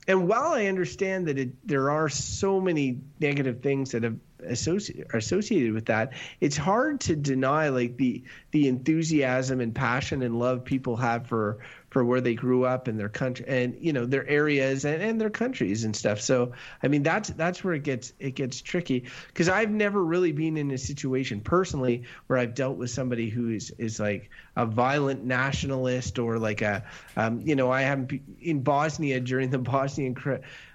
And 0.07 0.27
while 0.27 0.53
i 0.53 0.67
understand 0.67 1.27
that 1.27 1.39
it, 1.39 1.67
there 1.67 1.89
are 1.89 2.09
so 2.09 2.61
many 2.61 2.99
negative 3.19 3.61
things 3.61 3.91
that 3.91 4.03
have 4.03 4.17
associated 4.47 5.07
associated 5.13 5.73
with 5.73 5.85
that 5.85 6.13
it's 6.41 6.57
hard 6.57 6.99
to 6.99 7.15
deny 7.15 7.69
like 7.69 7.97
the 7.97 8.23
the 8.51 8.67
enthusiasm 8.67 9.61
and 9.61 9.73
passion 9.73 10.21
and 10.21 10.37
love 10.37 10.63
people 10.63 10.95
have 10.95 11.27
for 11.27 11.59
for 11.91 12.03
where 12.03 12.21
they 12.21 12.33
grew 12.33 12.65
up 12.65 12.87
and 12.87 12.99
their 12.99 13.09
country 13.09 13.45
and 13.47 13.77
you 13.79 13.93
know 13.93 14.05
their 14.05 14.27
areas 14.27 14.85
and, 14.85 15.01
and 15.01 15.21
their 15.21 15.29
countries 15.29 15.83
and 15.83 15.95
stuff. 15.95 16.19
So 16.19 16.51
i 16.83 16.87
mean 16.87 17.03
that's 17.03 17.29
that's 17.29 17.63
where 17.63 17.73
it 17.73 17.83
gets 17.83 18.13
it 18.19 18.35
gets 18.35 18.61
tricky 18.61 19.05
because 19.27 19.49
i've 19.49 19.69
never 19.69 20.03
really 20.03 20.31
been 20.31 20.57
in 20.57 20.71
a 20.71 20.77
situation 20.77 21.41
personally 21.41 22.03
where 22.27 22.39
i've 22.39 22.53
dealt 22.53 22.77
with 22.77 22.89
somebody 22.89 23.29
who 23.29 23.49
is 23.49 23.71
is 23.77 23.99
like 23.99 24.29
a 24.55 24.65
violent 24.65 25.23
nationalist 25.23 26.19
or 26.19 26.37
like 26.37 26.61
a 26.61 26.83
um, 27.17 27.41
you 27.41 27.55
know 27.55 27.71
i 27.71 27.81
haven't 27.81 28.21
in 28.41 28.61
bosnia 28.61 29.19
during 29.19 29.49
the 29.49 29.59
bosnian 29.71 30.15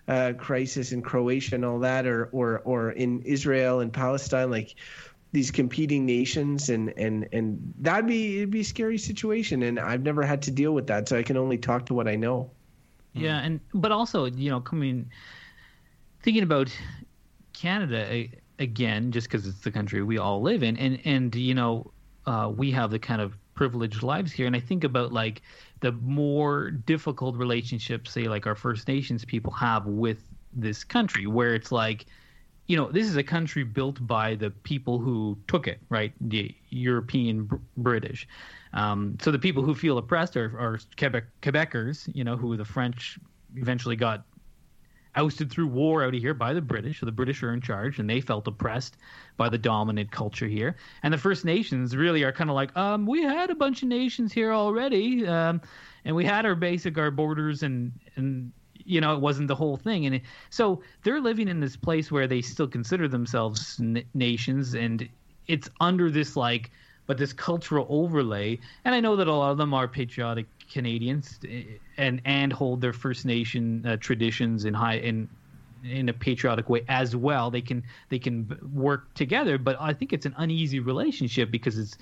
uh, 0.08 0.32
crisis 0.38 0.92
in 0.92 1.02
croatia 1.02 1.54
and 1.54 1.64
all 1.64 1.80
that 1.80 2.06
or 2.06 2.28
or 2.32 2.60
or 2.60 2.90
in 2.90 3.22
israel 3.22 3.80
and 3.80 3.92
palestine 3.92 4.50
like 4.50 4.76
these 5.36 5.50
competing 5.50 6.06
nations 6.06 6.70
and 6.70 6.94
and 6.96 7.28
and 7.30 7.74
that'd 7.78 8.06
be 8.06 8.38
it'd 8.38 8.50
be 8.50 8.60
a 8.60 8.64
scary 8.64 8.96
situation 8.96 9.62
and 9.62 9.78
I've 9.78 10.02
never 10.02 10.22
had 10.22 10.40
to 10.42 10.50
deal 10.50 10.72
with 10.72 10.86
that 10.86 11.10
so 11.10 11.18
I 11.18 11.22
can 11.22 11.36
only 11.36 11.58
talk 11.58 11.84
to 11.86 11.94
what 11.94 12.08
I 12.08 12.16
know. 12.16 12.50
Yeah, 13.12 13.40
and 13.40 13.60
but 13.74 13.92
also 13.92 14.24
you 14.24 14.48
know 14.48 14.60
coming 14.60 15.10
thinking 16.22 16.42
about 16.42 16.74
Canada 17.52 18.28
again 18.58 19.12
just 19.12 19.28
because 19.28 19.46
it's 19.46 19.60
the 19.60 19.70
country 19.70 20.02
we 20.02 20.16
all 20.16 20.40
live 20.40 20.62
in 20.62 20.78
and 20.78 20.98
and 21.04 21.34
you 21.34 21.54
know 21.54 21.92
uh, 22.24 22.50
we 22.54 22.70
have 22.70 22.90
the 22.90 22.98
kind 22.98 23.20
of 23.20 23.36
privileged 23.54 24.02
lives 24.02 24.32
here 24.32 24.46
and 24.46 24.56
I 24.56 24.60
think 24.60 24.84
about 24.84 25.12
like 25.12 25.42
the 25.80 25.92
more 25.92 26.70
difficult 26.70 27.36
relationships 27.36 28.10
say 28.10 28.24
like 28.24 28.46
our 28.46 28.54
First 28.54 28.88
Nations 28.88 29.22
people 29.22 29.52
have 29.52 29.84
with 29.84 30.22
this 30.54 30.82
country 30.82 31.26
where 31.26 31.54
it's 31.54 31.70
like 31.70 32.06
you 32.66 32.76
know, 32.76 32.90
this 32.90 33.06
is 33.06 33.16
a 33.16 33.22
country 33.22 33.62
built 33.62 34.04
by 34.06 34.34
the 34.34 34.50
people 34.50 34.98
who 34.98 35.38
took 35.46 35.68
it, 35.68 35.80
right? 35.88 36.12
The 36.20 36.54
European 36.70 37.44
br- 37.44 37.56
British. 37.76 38.26
Um, 38.72 39.16
so 39.20 39.30
the 39.30 39.38
people 39.38 39.62
who 39.62 39.74
feel 39.74 39.98
oppressed 39.98 40.36
are, 40.36 40.58
are 40.58 40.78
Quebec, 40.96 41.24
Quebecers, 41.42 42.08
you 42.14 42.24
know, 42.24 42.36
who 42.36 42.56
the 42.56 42.64
French 42.64 43.18
eventually 43.54 43.96
got 43.96 44.24
ousted 45.14 45.50
through 45.50 45.68
war 45.68 46.04
out 46.04 46.14
of 46.14 46.20
here 46.20 46.34
by 46.34 46.52
the 46.52 46.60
British. 46.60 47.00
So 47.00 47.06
the 47.06 47.12
British 47.12 47.42
are 47.42 47.52
in 47.52 47.60
charge, 47.60 47.98
and 47.98 48.10
they 48.10 48.20
felt 48.20 48.46
oppressed 48.46 48.96
by 49.36 49.48
the 49.48 49.58
dominant 49.58 50.10
culture 50.10 50.46
here. 50.46 50.76
And 51.02 51.14
the 51.14 51.18
First 51.18 51.44
Nations 51.44 51.96
really 51.96 52.22
are 52.22 52.32
kind 52.32 52.50
of 52.50 52.56
like, 52.56 52.76
um, 52.76 53.06
we 53.06 53.22
had 53.22 53.50
a 53.50 53.54
bunch 53.54 53.82
of 53.82 53.88
nations 53.88 54.32
here 54.32 54.52
already, 54.52 55.26
um, 55.26 55.62
and 56.04 56.14
we 56.14 56.24
had 56.24 56.44
our 56.44 56.54
basic 56.54 56.98
our 56.98 57.10
borders 57.10 57.62
and 57.62 57.92
and 58.16 58.52
you 58.86 59.00
know 59.00 59.14
it 59.14 59.20
wasn't 59.20 59.48
the 59.48 59.54
whole 59.54 59.76
thing. 59.76 60.06
And 60.06 60.16
it, 60.16 60.22
so 60.50 60.82
they're 61.02 61.20
living 61.20 61.48
in 61.48 61.60
this 61.60 61.76
place 61.76 62.10
where 62.10 62.26
they 62.26 62.40
still 62.42 62.68
consider 62.68 63.08
themselves 63.08 63.78
n- 63.80 64.04
nations 64.14 64.74
and 64.74 65.08
it's 65.46 65.68
under 65.80 66.10
this 66.10 66.36
like 66.36 66.70
but 67.06 67.18
this 67.18 67.32
cultural 67.32 67.86
overlay. 67.88 68.58
And 68.84 68.94
i 68.94 69.00
know 69.00 69.16
that 69.16 69.28
a 69.28 69.32
lot 69.34 69.50
of 69.52 69.58
them 69.58 69.74
are 69.74 69.88
patriotic 69.88 70.46
canadians 70.72 71.38
eh, 71.48 71.78
and 71.96 72.20
and 72.24 72.52
hold 72.52 72.80
their 72.80 72.92
first 72.92 73.24
nation 73.24 73.84
uh, 73.86 73.96
traditions 73.98 74.64
in 74.64 74.74
high 74.74 74.96
in 74.96 75.28
in 75.84 76.08
a 76.08 76.12
patriotic 76.12 76.68
way 76.68 76.82
as 76.88 77.14
well. 77.14 77.50
They 77.50 77.60
can 77.60 77.84
they 78.08 78.18
can 78.18 78.58
work 78.72 79.14
together 79.14 79.58
but 79.58 79.76
i 79.80 79.92
think 79.92 80.12
it's 80.12 80.26
an 80.26 80.34
uneasy 80.38 80.80
relationship 80.80 81.50
because 81.50 81.78
it's 81.78 81.96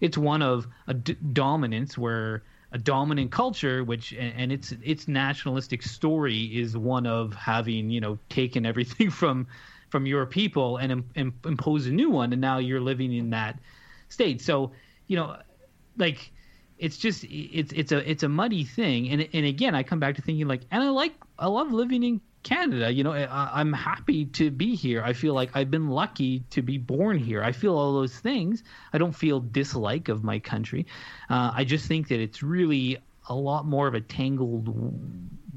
it's 0.00 0.18
one 0.18 0.42
of 0.42 0.66
a 0.86 0.94
d- 0.94 1.16
dominance 1.32 1.96
where 1.96 2.44
a 2.74 2.78
dominant 2.78 3.30
culture, 3.30 3.84
which 3.84 4.12
and 4.12 4.50
its 4.50 4.72
its 4.82 5.06
nationalistic 5.06 5.80
story 5.80 6.58
is 6.58 6.76
one 6.76 7.06
of 7.06 7.32
having 7.32 7.88
you 7.88 8.00
know 8.00 8.18
taken 8.28 8.66
everything 8.66 9.10
from 9.20 9.46
from 9.90 10.06
your 10.06 10.26
people 10.26 10.76
and 10.78 11.04
Im- 11.14 11.38
impose 11.44 11.86
a 11.86 11.92
new 11.92 12.10
one, 12.10 12.32
and 12.32 12.42
now 12.42 12.58
you're 12.58 12.80
living 12.80 13.12
in 13.12 13.30
that 13.30 13.58
state. 14.08 14.42
So 14.42 14.72
you 15.06 15.16
know, 15.16 15.36
like 15.96 16.32
it's 16.76 16.96
just 16.98 17.24
it's 17.30 17.72
it's 17.72 17.92
a 17.92 18.10
it's 18.10 18.24
a 18.24 18.28
muddy 18.28 18.64
thing, 18.64 19.08
and 19.08 19.28
and 19.32 19.46
again, 19.46 19.76
I 19.76 19.84
come 19.84 20.00
back 20.00 20.16
to 20.16 20.22
thinking 20.22 20.48
like, 20.48 20.62
and 20.72 20.82
I 20.82 20.88
like 20.88 21.14
I 21.38 21.46
love 21.46 21.72
living 21.72 22.02
in 22.02 22.20
Canada. 22.44 22.92
You 22.92 23.02
know, 23.02 23.12
I, 23.12 23.60
am 23.60 23.72
happy 23.72 24.26
to 24.26 24.50
be 24.50 24.76
here. 24.76 25.02
I 25.02 25.12
feel 25.12 25.34
like 25.34 25.50
I've 25.54 25.70
been 25.70 25.88
lucky 25.88 26.44
to 26.50 26.62
be 26.62 26.78
born 26.78 27.18
here. 27.18 27.42
I 27.42 27.50
feel 27.50 27.76
all 27.76 27.94
those 27.94 28.16
things. 28.16 28.62
I 28.92 28.98
don't 28.98 29.14
feel 29.14 29.40
dislike 29.40 30.08
of 30.08 30.22
my 30.22 30.38
country. 30.38 30.86
Uh, 31.28 31.50
I 31.52 31.64
just 31.64 31.86
think 31.86 32.08
that 32.08 32.20
it's 32.20 32.42
really 32.42 32.98
a 33.28 33.34
lot 33.34 33.66
more 33.66 33.88
of 33.88 33.94
a 33.94 34.00
tangled, 34.00 34.72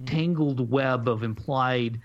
tangled 0.05 0.71
web 0.71 1.07
of 1.07 1.21
implied 1.21 1.99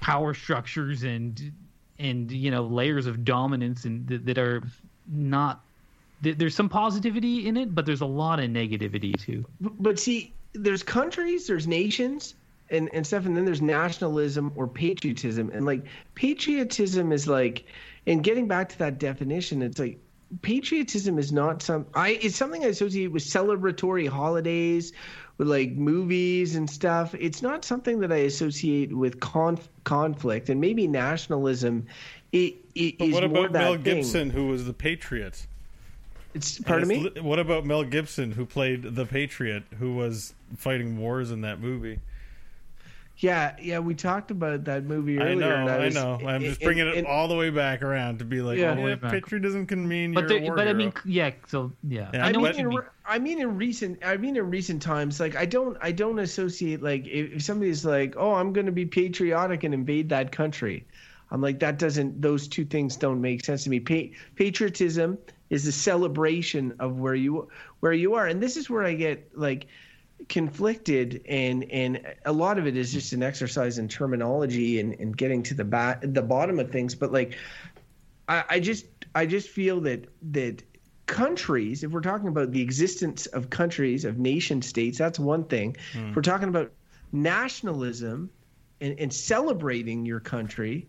power 0.00 0.32
structures 0.34 1.02
and 1.02 1.52
and 1.98 2.30
you 2.30 2.50
know 2.50 2.64
layers 2.64 3.06
of 3.06 3.24
dominance 3.24 3.84
and 3.84 4.08
th- 4.08 4.22
that 4.24 4.38
are 4.38 4.62
not. 5.06 5.64
Th- 6.22 6.38
there's 6.38 6.54
some 6.54 6.68
positivity 6.68 7.48
in 7.48 7.56
it, 7.56 7.74
but 7.74 7.84
there's 7.84 8.00
a 8.00 8.06
lot 8.06 8.38
of 8.38 8.48
negativity 8.48 9.18
too. 9.18 9.44
But 9.60 9.98
see, 9.98 10.32
there's 10.52 10.84
countries, 10.84 11.48
there's 11.48 11.66
nations 11.66 12.34
and 12.72 12.88
and 12.92 13.06
stuff 13.06 13.26
and 13.26 13.36
then 13.36 13.44
there's 13.44 13.62
nationalism 13.62 14.52
or 14.56 14.66
patriotism 14.66 15.50
and 15.52 15.64
like 15.64 15.84
patriotism 16.14 17.12
is 17.12 17.28
like 17.28 17.64
and 18.06 18.24
getting 18.24 18.48
back 18.48 18.68
to 18.68 18.78
that 18.78 18.98
definition 18.98 19.62
it's 19.62 19.78
like 19.78 19.98
patriotism 20.40 21.18
is 21.18 21.30
not 21.30 21.62
some 21.62 21.86
i 21.94 22.10
it's 22.22 22.36
something 22.36 22.64
i 22.64 22.68
associate 22.68 23.12
with 23.12 23.22
celebratory 23.22 24.08
holidays 24.08 24.92
with 25.38 25.48
like 25.48 25.72
movies 25.72 26.56
and 26.56 26.68
stuff. 26.68 27.14
It's 27.18 27.42
not 27.42 27.64
something 27.64 28.00
that 28.00 28.12
i 28.12 28.18
associate 28.18 28.94
with 28.96 29.20
conf- 29.20 29.68
conflict 29.84 30.48
and 30.50 30.60
maybe 30.60 30.86
nationalism 30.86 31.86
it, 32.32 32.54
it 32.74 33.00
is 33.00 33.12
what 33.12 33.24
about 33.24 33.52
mel 33.52 33.74
thing. 33.74 33.82
gibson 33.82 34.30
who 34.30 34.46
was 34.46 34.66
the 34.66 34.72
patriot? 34.72 35.46
It's 36.34 36.58
pardon 36.60 36.88
me? 36.88 37.10
what 37.20 37.38
about 37.38 37.64
mel 37.66 37.84
gibson 37.84 38.32
who 38.32 38.46
played 38.46 38.82
the 38.82 39.04
patriot 39.04 39.64
who 39.78 39.94
was 39.94 40.32
fighting 40.56 40.98
wars 40.98 41.30
in 41.30 41.40
that 41.42 41.60
movie 41.60 41.98
yeah, 43.22 43.54
yeah, 43.60 43.78
we 43.78 43.94
talked 43.94 44.32
about 44.32 44.64
that 44.64 44.84
movie 44.84 45.18
earlier. 45.18 45.54
I 45.54 45.64
know, 45.64 45.72
I, 45.72 45.78
was, 45.84 45.96
I, 45.96 46.00
know. 46.00 46.28
I'm 46.28 46.40
just 46.40 46.60
bringing 46.60 46.88
it, 46.88 46.96
it, 46.96 47.06
all 47.06 47.28
the 47.28 47.36
way 47.36 47.50
back 47.50 47.80
around 47.82 48.18
to 48.18 48.24
be 48.24 48.42
like, 48.42 48.58
yeah, 48.58 48.74
oh, 48.76 48.86
yeah 48.86 48.96
patriotism 48.96 49.64
can 49.64 49.86
mean 49.86 50.12
but 50.12 50.28
you're 50.28 50.38
a 50.38 50.42
war 50.42 50.56
But 50.56 50.66
hero. 50.66 50.70
I 50.70 50.78
mean, 50.78 50.92
yeah, 51.04 51.30
so 51.46 51.72
yeah. 51.88 52.10
yeah 52.12 52.26
I, 52.26 52.32
mean, 52.32 52.46
in, 52.46 52.78
I 53.06 53.18
mean, 53.20 53.40
in 53.40 53.56
recent, 53.56 54.04
I 54.04 54.16
mean, 54.16 54.36
in 54.36 54.50
recent 54.50 54.82
times, 54.82 55.20
like 55.20 55.36
I 55.36 55.46
don't, 55.46 55.76
I 55.80 55.92
don't 55.92 56.18
associate 56.18 56.82
like 56.82 57.06
if, 57.06 57.34
if 57.34 57.42
somebody's 57.42 57.84
like, 57.84 58.14
oh, 58.16 58.34
I'm 58.34 58.52
going 58.52 58.66
to 58.66 58.72
be 58.72 58.86
patriotic 58.86 59.62
and 59.62 59.72
invade 59.72 60.08
that 60.08 60.32
country. 60.32 60.84
I'm 61.30 61.40
like, 61.40 61.60
that 61.60 61.78
doesn't, 61.78 62.20
those 62.20 62.48
two 62.48 62.64
things 62.64 62.96
don't 62.96 63.20
make 63.20 63.44
sense 63.44 63.64
to 63.64 63.70
me. 63.70 63.80
Pa- 63.80 64.14
patriotism 64.34 65.16
is 65.48 65.66
a 65.66 65.72
celebration 65.72 66.74
of 66.80 66.98
where 66.98 67.14
you, 67.14 67.48
where 67.80 67.92
you 67.92 68.14
are, 68.14 68.26
and 68.26 68.42
this 68.42 68.56
is 68.56 68.68
where 68.68 68.82
I 68.82 68.94
get 68.94 69.38
like 69.38 69.66
conflicted 70.28 71.22
and 71.28 71.64
and 71.70 72.14
a 72.24 72.32
lot 72.32 72.58
of 72.58 72.66
it 72.66 72.76
is 72.76 72.92
just 72.92 73.12
an 73.12 73.22
exercise 73.22 73.78
in 73.78 73.88
terminology 73.88 74.80
and, 74.80 74.94
and 75.00 75.16
getting 75.16 75.42
to 75.42 75.54
the 75.54 75.64
bat 75.64 76.00
the 76.14 76.22
bottom 76.22 76.58
of 76.58 76.70
things 76.70 76.94
but 76.94 77.12
like 77.12 77.36
I, 78.28 78.44
I 78.50 78.60
just 78.60 78.86
I 79.14 79.26
just 79.26 79.48
feel 79.48 79.80
that 79.82 80.08
that 80.32 80.62
countries, 81.06 81.84
if 81.84 81.90
we're 81.90 82.00
talking 82.00 82.28
about 82.28 82.52
the 82.52 82.60
existence 82.62 83.26
of 83.26 83.50
countries, 83.50 84.04
of 84.04 84.18
nation 84.18 84.62
states, 84.62 84.96
that's 84.96 85.18
one 85.18 85.44
thing. 85.44 85.76
Hmm. 85.92 86.10
If 86.10 86.16
we're 86.16 86.22
talking 86.22 86.48
about 86.48 86.72
nationalism 87.12 88.30
and, 88.80 88.98
and 88.98 89.12
celebrating 89.12 90.06
your 90.06 90.20
country, 90.20 90.88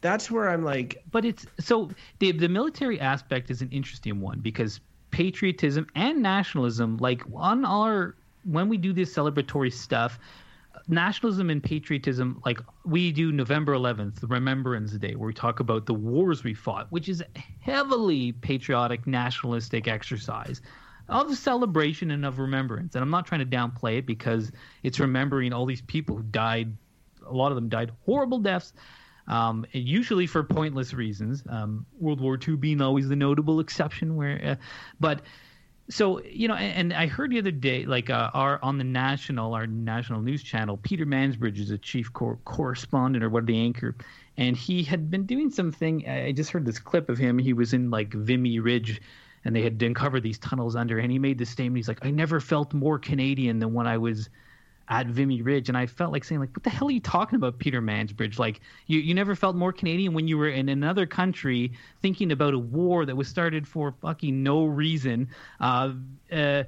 that's 0.00 0.30
where 0.30 0.48
I'm 0.48 0.64
like, 0.64 1.02
but 1.10 1.24
it's 1.24 1.46
so 1.60 1.90
the 2.18 2.32
the 2.32 2.48
military 2.48 3.00
aspect 3.00 3.50
is 3.50 3.62
an 3.62 3.70
interesting 3.70 4.20
one 4.20 4.40
because 4.40 4.80
patriotism 5.10 5.86
and 5.94 6.20
nationalism, 6.22 6.96
like 6.96 7.22
on 7.34 7.64
our 7.64 8.16
when 8.44 8.68
we 8.68 8.76
do 8.76 8.92
this 8.92 9.14
celebratory 9.14 9.72
stuff, 9.72 10.18
nationalism 10.88 11.50
and 11.50 11.62
patriotism, 11.62 12.40
like 12.44 12.60
we 12.84 13.12
do 13.12 13.32
November 13.32 13.74
11th, 13.74 14.20
the 14.20 14.26
Remembrance 14.26 14.92
Day, 14.92 15.14
where 15.14 15.26
we 15.28 15.34
talk 15.34 15.60
about 15.60 15.86
the 15.86 15.94
wars 15.94 16.44
we 16.44 16.54
fought, 16.54 16.90
which 16.90 17.08
is 17.08 17.22
a 17.22 17.26
heavily 17.60 18.32
patriotic, 18.32 19.06
nationalistic 19.06 19.88
exercise 19.88 20.60
of 21.08 21.36
celebration 21.36 22.10
and 22.10 22.24
of 22.24 22.38
remembrance. 22.38 22.94
And 22.94 23.02
I'm 23.02 23.10
not 23.10 23.26
trying 23.26 23.40
to 23.40 23.56
downplay 23.56 23.98
it 23.98 24.06
because 24.06 24.50
it's 24.82 25.00
remembering 25.00 25.52
all 25.52 25.66
these 25.66 25.82
people 25.82 26.16
who 26.16 26.22
died. 26.22 26.76
A 27.26 27.32
lot 27.32 27.52
of 27.52 27.56
them 27.56 27.68
died 27.68 27.92
horrible 28.04 28.38
deaths 28.38 28.72
um, 29.26 29.64
usually 29.72 30.26
for 30.26 30.42
pointless 30.42 30.92
reasons. 30.92 31.42
Um, 31.48 31.86
World 31.98 32.20
War 32.20 32.38
II 32.46 32.56
being 32.56 32.80
always 32.80 33.08
the 33.08 33.16
notable 33.16 33.60
exception, 33.60 34.16
where, 34.16 34.40
uh, 34.44 34.54
but 35.00 35.22
so 35.88 36.22
you 36.22 36.48
know, 36.48 36.54
and, 36.54 36.92
and, 36.92 36.92
I 36.92 37.06
heard 37.06 37.30
the 37.30 37.38
other 37.38 37.50
day, 37.50 37.84
like 37.84 38.10
uh, 38.10 38.30
our 38.32 38.58
on 38.62 38.78
the 38.78 38.84
national, 38.84 39.54
our 39.54 39.66
national 39.66 40.22
news 40.22 40.42
channel, 40.42 40.78
Peter 40.82 41.04
Mansbridge 41.04 41.58
is 41.58 41.70
a 41.70 41.78
chief 41.78 42.12
cor- 42.12 42.38
correspondent 42.44 43.22
or 43.22 43.28
what 43.28 43.46
the 43.46 43.58
anchor, 43.58 43.94
and 44.36 44.56
he 44.56 44.82
had 44.82 45.10
been 45.10 45.26
doing 45.26 45.50
something. 45.50 46.08
I 46.08 46.32
just 46.32 46.50
heard 46.50 46.64
this 46.64 46.78
clip 46.78 47.08
of 47.08 47.18
him. 47.18 47.38
He 47.38 47.52
was 47.52 47.74
in 47.74 47.90
like 47.90 48.12
Vimy 48.12 48.58
Ridge. 48.58 49.00
And 49.46 49.54
they 49.54 49.60
had 49.60 49.82
uncovered 49.82 50.22
these 50.22 50.38
tunnels 50.38 50.74
under, 50.74 50.98
and 50.98 51.12
he 51.12 51.18
made 51.18 51.36
this 51.36 51.50
statement. 51.50 51.76
He's 51.76 51.86
like, 51.86 52.02
"I 52.02 52.10
never 52.10 52.40
felt 52.40 52.72
more 52.72 52.98
Canadian 52.98 53.58
than 53.58 53.74
when 53.74 53.86
I 53.86 53.98
was 53.98 54.30
at 54.88 55.06
Vimy 55.06 55.42
Ridge, 55.42 55.68
and 55.68 55.78
I 55.78 55.86
felt 55.86 56.12
like 56.12 56.24
saying, 56.24 56.40
like, 56.40 56.54
what 56.54 56.62
the 56.62 56.70
hell 56.70 56.88
are 56.88 56.92
you 56.92 57.00
talking 57.00 57.36
about, 57.36 57.58
Peter 57.58 57.80
Mansbridge? 57.80 58.38
Like, 58.38 58.60
you, 58.86 59.00
you 59.00 59.14
never 59.14 59.34
felt 59.34 59.56
more 59.56 59.72
Canadian 59.72 60.12
when 60.14 60.28
you 60.28 60.36
were 60.36 60.48
in 60.48 60.68
another 60.68 61.06
country 61.06 61.72
thinking 62.02 62.32
about 62.32 62.54
a 62.54 62.58
war 62.58 63.06
that 63.06 63.16
was 63.16 63.28
started 63.28 63.66
for 63.66 63.94
fucking 64.02 64.42
no 64.42 64.66
reason. 64.66 65.28
Uh, 65.60 65.92
uh, 66.30 66.64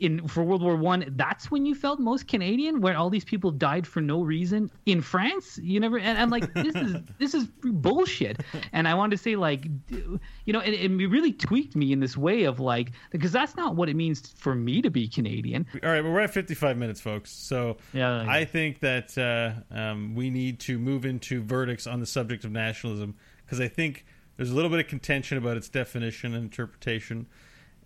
in 0.00 0.26
for 0.26 0.42
World 0.42 0.62
War 0.62 0.76
One, 0.76 1.04
that's 1.16 1.50
when 1.50 1.64
you 1.64 1.74
felt 1.74 2.00
most 2.00 2.26
Canadian, 2.26 2.80
where 2.80 2.96
all 2.96 3.10
these 3.10 3.24
people 3.24 3.50
died 3.50 3.86
for 3.86 4.00
no 4.00 4.22
reason. 4.22 4.70
In 4.86 5.00
France, 5.00 5.58
you 5.62 5.78
never. 5.78 5.98
And 5.98 6.18
I'm 6.18 6.30
like, 6.30 6.52
this 6.54 6.74
is 6.74 6.96
this 7.18 7.34
is 7.34 7.46
bullshit. 7.62 8.40
And 8.72 8.88
I 8.88 8.94
wanted 8.94 9.16
to 9.16 9.22
say, 9.22 9.36
like, 9.36 9.66
you 9.88 10.52
know, 10.52 10.60
it, 10.60 10.72
it 10.74 10.90
really 10.90 11.32
tweaked 11.32 11.76
me 11.76 11.92
in 11.92 12.00
this 12.00 12.16
way 12.16 12.44
of 12.44 12.60
like, 12.60 12.92
because 13.10 13.32
that's 13.32 13.56
not 13.56 13.76
what 13.76 13.88
it 13.88 13.94
means 13.94 14.32
for 14.36 14.54
me 14.54 14.82
to 14.82 14.90
be 14.90 15.06
Canadian. 15.08 15.66
All 15.82 15.90
right, 15.90 16.02
well, 16.02 16.12
we're 16.12 16.20
at 16.20 16.34
55 16.34 16.76
minutes, 16.76 17.00
folks. 17.00 17.30
So 17.30 17.76
yeah, 17.92 18.24
I 18.28 18.44
think 18.44 18.80
that 18.80 19.16
uh, 19.16 19.74
um, 19.74 20.14
we 20.14 20.30
need 20.30 20.58
to 20.60 20.78
move 20.78 21.04
into 21.04 21.42
verdicts 21.42 21.86
on 21.86 22.00
the 22.00 22.06
subject 22.06 22.44
of 22.44 22.50
nationalism 22.50 23.14
because 23.44 23.60
I 23.60 23.68
think 23.68 24.04
there's 24.36 24.50
a 24.50 24.54
little 24.54 24.70
bit 24.70 24.80
of 24.80 24.88
contention 24.88 25.38
about 25.38 25.56
its 25.56 25.68
definition 25.68 26.34
and 26.34 26.44
interpretation 26.44 27.26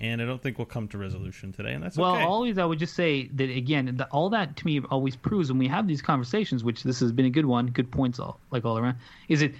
and 0.00 0.22
I 0.22 0.24
don't 0.24 0.40
think 0.40 0.58
we'll 0.58 0.66
come 0.66 0.88
to 0.88 0.98
resolution 0.98 1.52
today, 1.52 1.72
and 1.72 1.82
that's 1.82 1.96
well. 1.96 2.14
Okay. 2.14 2.24
Always, 2.24 2.58
I 2.58 2.64
would 2.64 2.78
just 2.78 2.94
say 2.94 3.28
that 3.34 3.50
again. 3.50 3.96
The, 3.96 4.06
all 4.06 4.30
that 4.30 4.56
to 4.56 4.66
me 4.66 4.80
always 4.90 5.16
proves 5.16 5.50
when 5.50 5.58
we 5.58 5.68
have 5.68 5.86
these 5.86 6.02
conversations, 6.02 6.64
which 6.64 6.82
this 6.82 7.00
has 7.00 7.12
been 7.12 7.26
a 7.26 7.30
good 7.30 7.46
one, 7.46 7.66
good 7.68 7.90
points 7.90 8.18
all 8.18 8.38
like 8.50 8.64
all 8.64 8.78
around. 8.78 8.96
Is 9.28 9.42
it 9.42 9.54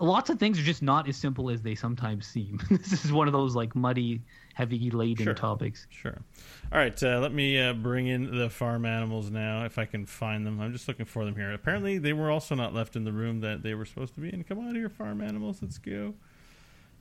lots 0.00 0.30
of 0.30 0.38
things 0.38 0.58
are 0.58 0.62
just 0.62 0.82
not 0.82 1.08
as 1.08 1.16
simple 1.16 1.50
as 1.50 1.62
they 1.62 1.74
sometimes 1.74 2.26
seem. 2.26 2.60
this 2.70 3.04
is 3.04 3.12
one 3.12 3.26
of 3.26 3.32
those 3.32 3.54
like 3.54 3.74
muddy, 3.74 4.20
heavy 4.54 4.90
laden 4.90 5.24
sure. 5.24 5.34
topics. 5.34 5.86
Sure. 5.90 6.18
All 6.72 6.78
right, 6.78 7.00
uh, 7.02 7.20
let 7.20 7.32
me 7.32 7.60
uh, 7.60 7.72
bring 7.72 8.06
in 8.06 8.36
the 8.36 8.50
farm 8.50 8.84
animals 8.84 9.30
now, 9.30 9.64
if 9.64 9.78
I 9.78 9.84
can 9.84 10.06
find 10.06 10.46
them. 10.46 10.60
I'm 10.60 10.72
just 10.72 10.88
looking 10.88 11.06
for 11.06 11.24
them 11.24 11.36
here. 11.36 11.52
Apparently, 11.52 11.98
they 11.98 12.12
were 12.12 12.30
also 12.30 12.54
not 12.54 12.74
left 12.74 12.96
in 12.96 13.04
the 13.04 13.12
room 13.12 13.40
that 13.40 13.62
they 13.62 13.74
were 13.74 13.84
supposed 13.84 14.14
to 14.14 14.20
be 14.20 14.32
in. 14.32 14.44
Come 14.44 14.58
on 14.58 14.74
here, 14.74 14.88
farm 14.88 15.20
animals. 15.20 15.60
Let's 15.62 15.78
go. 15.78 16.14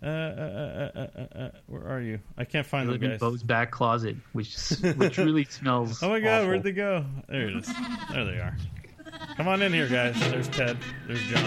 Uh, 0.03 0.07
uh, 0.07 1.49
where 1.67 1.87
are 1.87 2.01
you? 2.01 2.19
I 2.37 2.43
can't 2.43 2.67
find 2.67 2.89
them, 2.89 2.97
guys. 2.99 3.11
In 3.13 3.17
Beau's 3.19 3.41
back 3.43 3.71
closet, 3.71 4.17
which 4.33 4.53
which 4.97 5.17
really 5.17 5.43
smells. 5.49 6.03
oh 6.03 6.09
my 6.09 6.19
god, 6.19 6.39
awful. 6.39 6.47
where'd 6.49 6.63
they 6.63 6.73
go? 6.73 7.05
There 7.29 7.47
it 7.47 7.55
is. 7.55 7.73
There 8.11 8.25
they 8.25 8.39
are. 8.39 8.57
Come 9.37 9.47
on 9.47 9.61
in 9.61 9.71
here, 9.71 9.87
guys. 9.87 10.19
There's 10.29 10.49
Ted. 10.49 10.77
There's 11.07 11.21
John. 11.23 11.43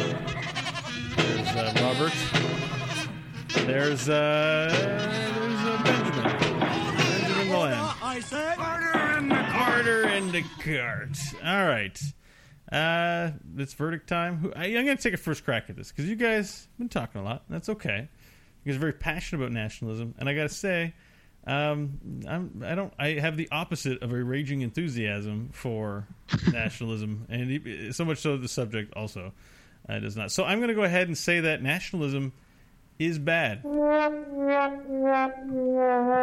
There's 1.17 1.49
uh, 1.49 1.73
Robert. 1.83 2.13
There's 3.67 4.09
uh, 4.09 4.69
there's 4.73 5.61
uh, 5.61 5.83
Benjamin. 5.85 6.39
Benjamin 6.99 7.49
the 7.49 7.59
Lamb. 7.59 7.95
I 8.03 8.21
said, 8.21 8.57
Carter 8.57 9.19
in 9.19 9.29
the 9.29 9.35
Carter 9.35 10.09
in 10.09 10.33
the 10.33 10.43
cart. 10.65 11.19
All 11.45 11.67
right. 11.67 12.01
Uh, 12.73 13.31
it's 13.59 13.75
verdict 13.75 14.09
time. 14.09 14.53
I, 14.57 14.67
I'm 14.67 14.85
going 14.85 14.97
to 14.97 15.03
take 15.03 15.15
a 15.15 15.19
first 15.19 15.45
crack 15.45 15.69
at 15.69 15.77
this 15.77 15.91
because 15.93 16.09
you 16.09 16.17
guys 16.17 16.67
have 16.73 16.79
been 16.79 16.89
talking 16.89 17.21
a 17.21 17.25
lot. 17.25 17.45
That's 17.49 17.69
okay. 17.69 18.09
Guys 18.67 18.77
are 18.77 18.81
very 18.81 18.93
passionate 18.93 19.43
about 19.43 19.53
nationalism, 19.53 20.15
and 20.19 20.29
I 20.29 20.35
got 20.35 20.43
to 20.43 20.49
say, 20.49 20.93
um, 21.47 22.01
I'm, 22.29 22.63
I 22.65 22.75
don't. 22.75 22.93
I 22.99 23.11
have 23.11 23.37
the 23.37 23.49
opposite 23.53 24.03
of 24.03 24.13
a 24.13 24.25
raging 24.25 24.63
enthusiasm 24.63 25.51
for 25.53 26.09
nationalism, 26.53 27.27
and 27.29 27.95
so 27.95 28.05
much 28.05 28.19
so 28.19 28.37
the 28.37 28.49
subject 28.49 28.93
also 28.95 29.33
uh, 29.89 30.01
does 30.01 30.17
not. 30.17 30.33
So 30.33 30.43
I'm 30.45 30.59
going 30.59 30.69
to 30.69 30.75
go 30.75 30.83
ahead 30.83 31.07
and 31.07 31.17
say 31.17 31.39
that 31.41 31.63
nationalism 31.63 32.33
is 32.99 33.21
bad, 33.21 33.65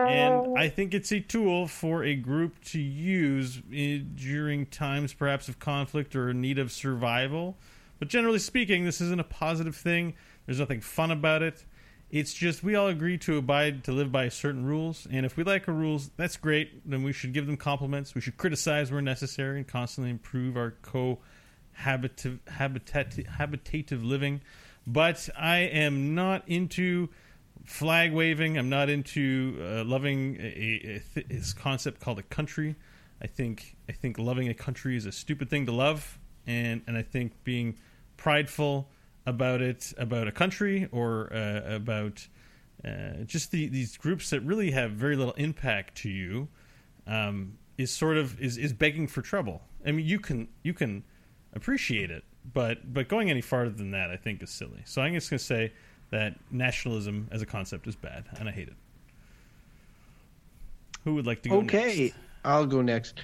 and 0.10 0.58
I 0.58 0.68
think 0.68 0.94
it's 0.94 1.14
a 1.14 1.22
tool 1.22 1.68
for 1.68 2.04
a 2.04 2.16
group 2.16 2.62
to 2.66 2.82
use 2.82 3.62
in, 3.72 4.16
during 4.16 4.66
times 4.66 5.14
perhaps 5.14 5.48
of 5.48 5.60
conflict 5.60 6.14
or 6.18 6.34
need 6.34 6.60
of 6.60 6.74
survival. 6.74 7.56
But 8.00 8.10
generally 8.10 8.40
speaking, 8.40 8.84
this 8.84 9.00
isn't 9.00 9.22
a 9.22 9.24
positive 9.24 9.78
thing. 9.78 10.16
There's 10.46 10.60
nothing 10.60 10.82
fun 10.82 11.12
about 11.12 11.42
it. 11.42 11.64
It's 12.14 12.32
just 12.32 12.64
we 12.64 12.76
all 12.76 12.90
agree 12.90 13.18
to 13.18 13.38
abide 13.38 13.86
to 13.86 13.92
live 13.92 14.12
by 14.12 14.30
certain 14.30 14.64
rules, 14.64 15.08
and 15.10 15.26
if 15.26 15.36
we 15.36 15.44
like 15.44 15.68
our 15.68 15.74
rules, 15.74 16.12
that's 16.16 16.38
great. 16.38 16.88
Then 16.88 17.02
we 17.02 17.12
should 17.12 17.34
give 17.34 17.48
them 17.48 17.58
compliments. 17.58 18.14
We 18.14 18.22
should 18.22 18.38
criticize 18.38 18.92
where 18.92 19.02
necessary 19.02 19.58
and 19.58 19.68
constantly 19.68 20.12
improve 20.12 20.56
our 20.56 20.76
co-habitative 20.84 22.38
habitat, 22.48 23.16
habitative 23.16 24.06
living. 24.06 24.42
But 24.86 25.28
I 25.36 25.62
am 25.62 26.14
not 26.14 26.48
into 26.48 27.10
flag 27.66 28.14
waving. 28.14 28.60
I'm 28.60 28.70
not 28.70 28.90
into 28.92 29.58
uh, 29.60 29.84
loving 29.84 30.38
a, 30.40 30.44
a, 30.46 31.04
th- 31.16 31.28
this 31.30 31.52
concept 31.52 32.00
called 32.00 32.20
a 32.20 32.24
country. 32.24 32.76
I 33.24 33.26
think 33.26 33.76
I 33.90 33.92
think 33.92 34.20
loving 34.20 34.50
a 34.50 34.54
country 34.54 34.96
is 34.96 35.08
a 35.08 35.12
stupid 35.12 35.50
thing 35.50 35.66
to 35.66 35.72
love, 35.72 36.20
and 36.46 36.84
and 36.86 36.96
I 36.96 37.02
think 37.02 37.44
being 37.44 37.80
prideful 38.18 38.88
about 39.26 39.62
it, 39.62 39.94
about 39.98 40.28
a 40.28 40.32
country, 40.32 40.88
or 40.92 41.32
uh, 41.34 41.76
about 41.76 42.28
uh, 42.86 43.24
just 43.26 43.52
the, 43.52 43.68
these 43.68 43.98
groups 43.98 44.30
that 44.30 44.42
really 44.42 44.72
have 44.72 44.92
very 44.92 45.16
little 45.16 45.34
impact 45.34 45.96
to 46.00 46.10
you, 46.10 46.48
um, 47.08 47.58
is 47.78 47.92
sort 47.92 48.18
of 48.18 48.40
is, 48.40 48.58
is 48.58 48.74
begging 48.74 49.08
for 49.08 49.22
trouble. 49.22 49.62
I 49.86 49.92
mean, 49.92 50.06
you 50.06 50.20
can 50.20 50.48
you 50.64 50.74
can 50.74 51.04
appreciate 51.54 52.12
it, 52.12 52.24
but 52.54 52.94
but 52.94 53.08
going 53.08 53.30
any 53.30 53.42
farther 53.42 53.72
than 53.72 53.92
that, 53.92 54.10
I 54.10 54.18
think, 54.18 54.44
is 54.44 54.50
silly. 54.50 54.82
So 54.86 55.02
I'm 55.02 55.14
just 55.14 55.30
going 55.30 55.40
to 55.40 55.44
say 55.44 55.74
that 56.12 56.36
nationalism 56.52 57.28
as 57.32 57.42
a 57.42 57.46
concept 57.46 57.88
is 57.88 57.96
bad, 57.96 58.26
and 58.40 58.48
I 58.48 58.52
hate 58.52 58.68
it. 58.68 58.76
Who 61.04 61.16
would 61.16 61.26
like 61.26 61.42
to 61.44 61.50
go? 61.50 61.58
Okay, 61.58 62.06
next? 62.06 62.18
I'll 62.46 62.66
go 62.66 62.82
next. 62.82 63.20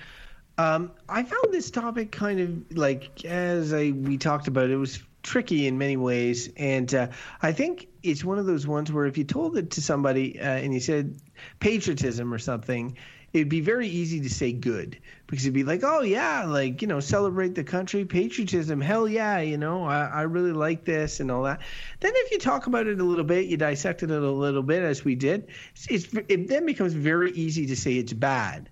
Um, 0.57 0.91
I 1.07 1.23
found 1.23 1.53
this 1.53 1.71
topic 1.71 2.11
kind 2.11 2.39
of 2.39 2.77
like 2.77 3.23
as 3.23 3.73
I 3.73 3.91
we 3.91 4.17
talked 4.17 4.47
about. 4.47 4.69
It 4.69 4.75
was 4.75 5.01
tricky 5.23 5.67
in 5.67 5.77
many 5.77 5.97
ways, 5.97 6.49
and 6.57 6.93
uh, 6.93 7.07
I 7.41 7.51
think 7.51 7.87
it's 8.03 8.23
one 8.23 8.39
of 8.39 8.45
those 8.45 8.65
ones 8.65 8.91
where 8.91 9.05
if 9.05 9.17
you 9.17 9.23
told 9.23 9.57
it 9.57 9.71
to 9.71 9.81
somebody 9.81 10.39
uh, 10.39 10.43
and 10.43 10.73
you 10.73 10.79
said 10.79 11.19
patriotism 11.59 12.33
or 12.33 12.39
something, 12.39 12.97
it'd 13.33 13.49
be 13.49 13.61
very 13.61 13.87
easy 13.87 14.21
to 14.21 14.29
say 14.29 14.51
good 14.51 14.97
because 15.27 15.45
it'd 15.45 15.53
be 15.53 15.63
like, 15.63 15.83
oh 15.83 16.01
yeah, 16.01 16.45
like 16.45 16.81
you 16.81 16.87
know, 16.87 16.99
celebrate 16.99 17.55
the 17.55 17.63
country, 17.63 18.05
patriotism, 18.05 18.81
hell 18.81 19.07
yeah, 19.07 19.39
you 19.39 19.57
know, 19.57 19.83
I, 19.83 20.05
I 20.05 20.21
really 20.23 20.53
like 20.53 20.85
this 20.85 21.19
and 21.19 21.29
all 21.29 21.43
that. 21.43 21.61
Then 21.99 22.13
if 22.15 22.31
you 22.31 22.39
talk 22.39 22.67
about 22.67 22.87
it 22.87 22.99
a 22.99 23.03
little 23.03 23.23
bit, 23.23 23.45
you 23.45 23.57
dissect 23.57 24.03
it 24.03 24.11
a 24.11 24.19
little 24.19 24.63
bit 24.63 24.83
as 24.83 25.03
we 25.03 25.15
did, 25.15 25.47
it's, 25.89 26.07
it 26.27 26.47
then 26.47 26.65
becomes 26.65 26.93
very 26.93 27.31
easy 27.31 27.67
to 27.67 27.75
say 27.75 27.93
it's 27.93 28.13
bad. 28.13 28.69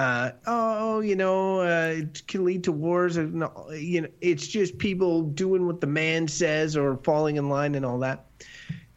Uh, 0.00 0.32
oh, 0.46 1.00
you 1.00 1.14
know, 1.14 1.60
uh, 1.60 1.92
it 1.98 2.26
can 2.26 2.42
lead 2.42 2.64
to 2.64 2.72
wars. 2.72 3.18
you 3.18 3.28
know, 3.28 4.08
it's 4.22 4.46
just 4.46 4.78
people 4.78 5.24
doing 5.24 5.66
what 5.66 5.82
the 5.82 5.86
man 5.86 6.26
says 6.26 6.74
or 6.74 6.96
falling 7.04 7.36
in 7.36 7.50
line 7.50 7.74
and 7.74 7.84
all 7.84 7.98
that. 7.98 8.24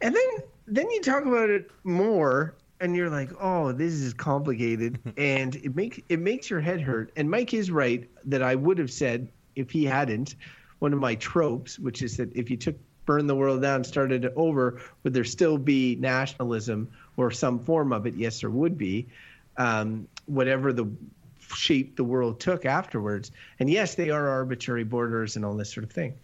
And 0.00 0.16
then, 0.16 0.24
then 0.66 0.90
you 0.90 1.02
talk 1.02 1.26
about 1.26 1.50
it 1.50 1.70
more, 1.84 2.54
and 2.80 2.96
you're 2.96 3.10
like, 3.10 3.28
oh, 3.38 3.72
this 3.72 3.92
is 3.92 4.14
complicated, 4.14 4.98
and 5.18 5.56
it 5.56 5.76
makes 5.76 6.00
it 6.08 6.20
makes 6.20 6.48
your 6.48 6.62
head 6.62 6.80
hurt. 6.80 7.12
And 7.16 7.30
Mike 7.30 7.52
is 7.52 7.70
right 7.70 8.08
that 8.24 8.42
I 8.42 8.54
would 8.54 8.78
have 8.78 8.90
said 8.90 9.28
if 9.56 9.70
he 9.70 9.84
hadn't 9.84 10.36
one 10.78 10.94
of 10.94 11.00
my 11.00 11.16
tropes, 11.16 11.78
which 11.78 12.00
is 12.00 12.16
that 12.16 12.34
if 12.34 12.48
you 12.48 12.56
took 12.56 12.76
burn 13.04 13.26
the 13.26 13.36
world 13.36 13.60
down, 13.60 13.84
started 13.84 14.24
it 14.24 14.32
over, 14.36 14.80
would 15.02 15.12
there 15.12 15.24
still 15.24 15.58
be 15.58 15.96
nationalism 15.96 16.88
or 17.18 17.30
some 17.30 17.58
form 17.58 17.92
of 17.92 18.06
it. 18.06 18.14
Yes, 18.14 18.40
there 18.40 18.48
would 18.48 18.78
be, 18.78 19.06
um, 19.58 20.08
whatever 20.26 20.72
the 20.72 20.90
shape 21.54 21.96
the 21.96 22.04
world 22.04 22.40
took 22.40 22.64
afterwards. 22.64 23.30
And 23.58 23.68
yes, 23.68 23.94
they 23.94 24.10
are 24.10 24.28
arbitrary 24.28 24.84
borders 24.84 25.36
and 25.36 25.44
all 25.44 25.54
this 25.56 25.72
sort 25.72 25.84
of 25.84 25.92
thing. 25.92 26.14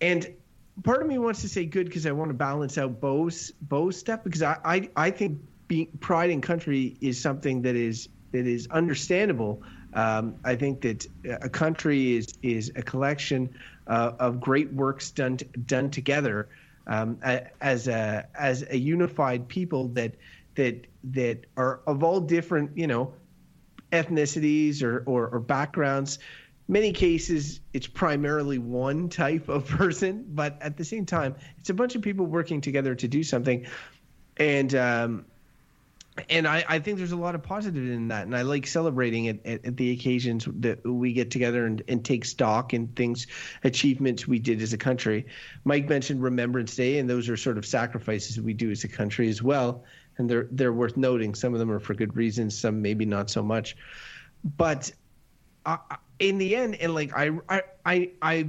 And 0.00 0.34
part 0.82 1.02
of 1.02 1.08
me 1.08 1.18
wants 1.18 1.42
to 1.42 1.48
say 1.48 1.64
good 1.64 1.86
because 1.86 2.06
I 2.06 2.12
want 2.12 2.30
to 2.30 2.34
balance 2.34 2.78
out 2.78 3.00
Beau's 3.00 3.52
Beau's 3.68 3.98
stuff 3.98 4.24
because 4.24 4.42
I 4.42 4.58
I, 4.64 4.90
I 4.96 5.10
think 5.10 5.40
being 5.68 5.88
pride 6.00 6.30
in 6.30 6.40
country 6.40 6.96
is 7.00 7.20
something 7.20 7.62
that 7.62 7.76
is 7.76 8.08
that 8.32 8.46
is 8.46 8.66
understandable. 8.68 9.62
Um, 9.92 10.36
I 10.44 10.54
think 10.54 10.82
that 10.82 11.06
a 11.24 11.48
country 11.48 12.16
is 12.16 12.34
is 12.42 12.72
a 12.76 12.82
collection 12.82 13.54
uh, 13.86 14.12
of 14.18 14.40
great 14.40 14.72
works 14.72 15.10
done 15.10 15.38
done 15.66 15.90
together 15.90 16.48
um, 16.86 17.18
as 17.60 17.88
a 17.88 18.26
as 18.34 18.64
a 18.68 18.76
unified 18.76 19.48
people 19.48 19.88
that 19.88 20.14
that 20.60 20.86
that 21.02 21.46
are 21.56 21.80
of 21.86 22.04
all 22.04 22.20
different 22.20 22.76
you 22.76 22.86
know 22.86 23.12
ethnicities 23.90 24.82
or, 24.82 25.02
or, 25.06 25.26
or 25.28 25.40
backgrounds 25.40 26.18
many 26.68 26.92
cases 26.92 27.60
it's 27.72 27.88
primarily 27.88 28.58
one 28.58 29.08
type 29.08 29.48
of 29.48 29.66
person 29.78 30.24
but 30.28 30.56
at 30.60 30.76
the 30.76 30.84
same 30.84 31.04
time 31.04 31.34
it's 31.58 31.70
a 31.70 31.74
bunch 31.74 31.96
of 31.96 32.02
people 32.02 32.26
working 32.26 32.60
together 32.60 32.94
to 32.94 33.08
do 33.08 33.22
something. 33.22 33.66
And 34.36 34.74
um, 34.74 35.24
and 36.28 36.46
I, 36.46 36.64
I 36.68 36.78
think 36.78 36.98
there's 36.98 37.12
a 37.12 37.16
lot 37.16 37.34
of 37.34 37.42
positive 37.42 37.88
in 37.88 38.08
that 38.08 38.26
and 38.26 38.36
i 38.36 38.42
like 38.42 38.66
celebrating 38.66 39.26
it 39.26 39.46
at, 39.46 39.64
at 39.64 39.76
the 39.76 39.92
occasions 39.92 40.46
that 40.56 40.84
we 40.84 41.12
get 41.12 41.30
together 41.30 41.64
and, 41.64 41.82
and 41.88 42.04
take 42.04 42.24
stock 42.24 42.74
in 42.74 42.88
things 42.88 43.26
achievements 43.64 44.26
we 44.26 44.38
did 44.38 44.60
as 44.60 44.72
a 44.72 44.78
country. 44.78 45.26
Mike 45.64 45.88
mentioned 45.88 46.22
remembrance 46.22 46.76
day 46.76 46.98
and 46.98 47.08
those 47.08 47.28
are 47.28 47.36
sort 47.36 47.58
of 47.58 47.66
sacrifices 47.66 48.40
we 48.40 48.54
do 48.54 48.70
as 48.70 48.84
a 48.84 48.88
country 48.88 49.28
as 49.28 49.42
well 49.42 49.84
and 50.20 50.30
they're 50.30 50.46
they're 50.52 50.72
worth 50.72 50.96
noting 50.96 51.34
some 51.34 51.52
of 51.52 51.58
them 51.58 51.70
are 51.70 51.80
for 51.80 51.94
good 51.94 52.14
reasons 52.14 52.56
some 52.58 52.80
maybe 52.80 53.04
not 53.04 53.28
so 53.28 53.42
much 53.42 53.76
but 54.56 54.92
I, 55.66 55.78
in 56.18 56.38
the 56.38 56.54
end 56.54 56.76
and 56.76 56.94
like 56.94 57.12
I, 57.16 57.30
I 57.84 58.10
i 58.22 58.48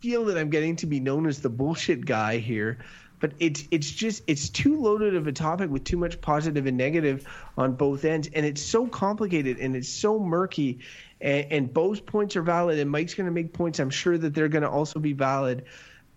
feel 0.00 0.24
that 0.26 0.38
i'm 0.38 0.50
getting 0.50 0.76
to 0.76 0.86
be 0.86 1.00
known 1.00 1.26
as 1.26 1.40
the 1.40 1.50
bullshit 1.50 2.06
guy 2.06 2.38
here 2.38 2.78
but 3.20 3.32
it's 3.40 3.64
it's 3.70 3.90
just 3.90 4.22
it's 4.26 4.48
too 4.48 4.80
loaded 4.80 5.14
of 5.14 5.26
a 5.26 5.32
topic 5.32 5.70
with 5.70 5.84
too 5.84 5.96
much 5.96 6.20
positive 6.20 6.66
and 6.66 6.76
negative 6.76 7.26
on 7.56 7.74
both 7.74 8.04
ends, 8.04 8.28
and 8.32 8.46
it's 8.46 8.62
so 8.62 8.86
complicated 8.86 9.58
and 9.58 9.74
it's 9.74 9.88
so 9.88 10.18
murky. 10.18 10.80
And, 11.20 11.46
and 11.50 11.74
both 11.74 12.06
points 12.06 12.36
are 12.36 12.42
valid, 12.42 12.78
and 12.78 12.90
Mike's 12.90 13.14
going 13.14 13.26
to 13.26 13.32
make 13.32 13.52
points. 13.52 13.80
I'm 13.80 13.90
sure 13.90 14.16
that 14.16 14.34
they're 14.34 14.48
going 14.48 14.62
to 14.62 14.70
also 14.70 15.00
be 15.00 15.14
valid. 15.14 15.64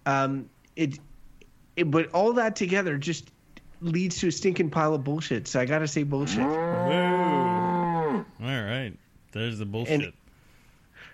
Um, 0.05 0.49
it, 0.75 0.99
it, 1.75 1.89
but 1.89 2.11
all 2.11 2.33
that 2.33 2.55
together 2.55 2.97
just 2.97 3.31
leads 3.81 4.19
to 4.19 4.27
a 4.27 4.31
stinking 4.31 4.69
pile 4.69 4.93
of 4.93 5.03
bullshit. 5.03 5.47
So 5.47 5.59
I 5.59 5.65
got 5.65 5.79
to 5.79 5.87
say 5.87 6.03
bullshit. 6.03 6.39
All 6.39 6.49
right, 8.39 8.93
there's 9.33 9.59
the 9.59 9.65
bullshit. 9.65 10.01
And, 10.01 10.13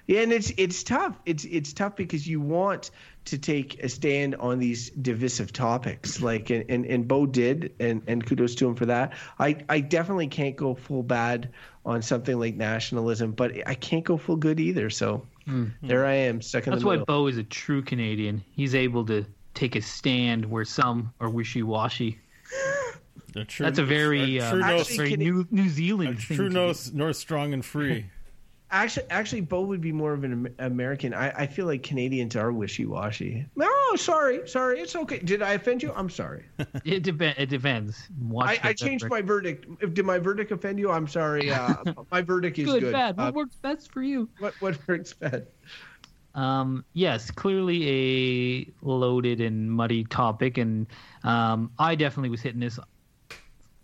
yeah, 0.08 0.22
and 0.22 0.32
it's 0.32 0.54
it's 0.58 0.84
tough. 0.84 1.20
It's 1.26 1.44
it's 1.44 1.74
tough 1.74 1.96
because 1.96 2.28
you 2.28 2.40
want 2.40 2.92
to 3.26 3.38
take 3.38 3.84
a 3.84 3.90
stand 3.90 4.36
on 4.36 4.58
these 4.58 4.90
divisive 4.90 5.52
topics. 5.52 6.22
Like 6.22 6.50
and, 6.50 6.64
and, 6.70 6.86
and 6.86 7.08
Beau 7.08 7.26
did 7.26 7.74
and, 7.80 8.02
and 8.08 8.26
kudos 8.26 8.56
to 8.56 8.68
him 8.68 8.76
for 8.76 8.86
that. 8.86 9.14
I, 9.38 9.58
I 9.68 9.82
definitely 9.82 10.28
can't 10.28 10.56
go 10.56 10.76
full 10.76 11.04
bad 11.04 11.50
on 11.86 12.02
something 12.02 12.40
like 12.40 12.56
nationalism, 12.56 13.34
but 13.34 13.68
I 13.68 13.76
can't 13.76 14.06
go 14.06 14.18
full 14.18 14.38
good 14.38 14.62
either. 14.62 14.90
So 14.90 15.28
mm-hmm. 15.46 15.88
there 15.88 16.06
I 16.06 16.14
am, 16.14 16.42
stuck 16.42 16.68
in 16.68 16.72
That's 16.72 16.84
the 16.84 16.90
middle. 16.90 17.02
why 17.02 17.06
Beau 17.06 17.28
is 17.28 17.38
a 17.38 17.44
true 17.44 17.82
Canadian. 17.82 18.44
He's 18.56 18.76
able 18.76 19.06
to 19.08 19.26
take 19.54 19.76
a 19.76 19.82
stand 19.82 20.46
where 20.46 20.66
some 20.66 21.14
are 21.20 21.30
wishy 21.30 21.64
washy. 21.64 22.20
That's 23.34 23.80
a 23.80 23.86
very, 23.86 24.38
a 24.38 24.50
uh, 24.50 24.84
very 24.84 25.16
New, 25.16 25.48
New 25.52 25.70
Zealand 25.70 26.22
thing. 26.22 26.38
True 26.38 26.50
North, 26.50 26.94
North 26.94 27.18
strong 27.18 27.54
and 27.54 27.64
free. 27.64 28.06
Actually, 28.70 29.06
actually, 29.10 29.40
Beau 29.40 29.62
would 29.62 29.80
be 29.80 29.94
more 29.94 30.12
of 30.12 30.26
an 30.26 30.54
American. 30.60 31.14
I, 31.14 31.30
I 31.30 31.48
feel 31.48 31.68
like 31.68 31.84
Canadians 31.84 32.36
are 32.36 32.52
wishy 32.52 32.86
washy. 32.86 33.46
Oh, 33.58 33.96
sorry, 33.98 34.46
sorry, 34.46 34.82
it's 34.82 34.94
okay. 34.94 35.20
Did 35.20 35.42
I 35.42 35.54
offend 35.54 35.82
you? 35.82 35.94
I'm 35.96 36.10
sorry. 36.10 36.44
it 36.84 37.02
depends. 37.04 37.40
It 37.40 37.46
depends. 37.46 38.10
I, 38.38 38.60
I 38.62 38.74
changed 38.74 39.08
my 39.08 39.22
verdict. 39.22 39.94
Did 39.94 40.06
my 40.06 40.20
verdict 40.20 40.52
offend 40.52 40.80
you? 40.80 40.92
I'm 40.92 41.08
sorry. 41.08 41.50
Uh, 41.50 41.76
my 42.12 42.22
verdict 42.22 42.60
is 42.60 42.66
good. 42.66 42.82
Good, 42.82 42.92
bad. 42.92 43.16
What 43.16 43.28
uh, 43.28 43.32
works 43.32 43.56
best 43.56 43.90
for 43.90 44.02
you? 44.02 44.28
What 44.40 44.54
what 44.60 44.78
works 44.86 45.14
best? 45.14 45.44
Um, 46.38 46.86
yes, 46.94 47.32
clearly 47.32 47.90
a 47.90 48.72
loaded 48.86 49.42
and 49.42 49.72
muddy 49.72 50.04
topic, 50.04 50.60
and 50.60 50.86
um, 51.24 51.72
I 51.80 51.96
definitely 51.96 52.30
was 52.30 52.42
hitting 52.42 52.60
this 52.60 52.80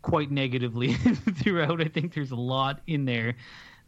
quite 0.04 0.30
negatively 0.30 0.94
throughout. 1.42 1.82
I 1.82 1.86
think 1.86 2.14
there's 2.14 2.30
a 2.30 2.36
lot 2.36 2.82
in 2.86 3.06
there 3.06 3.36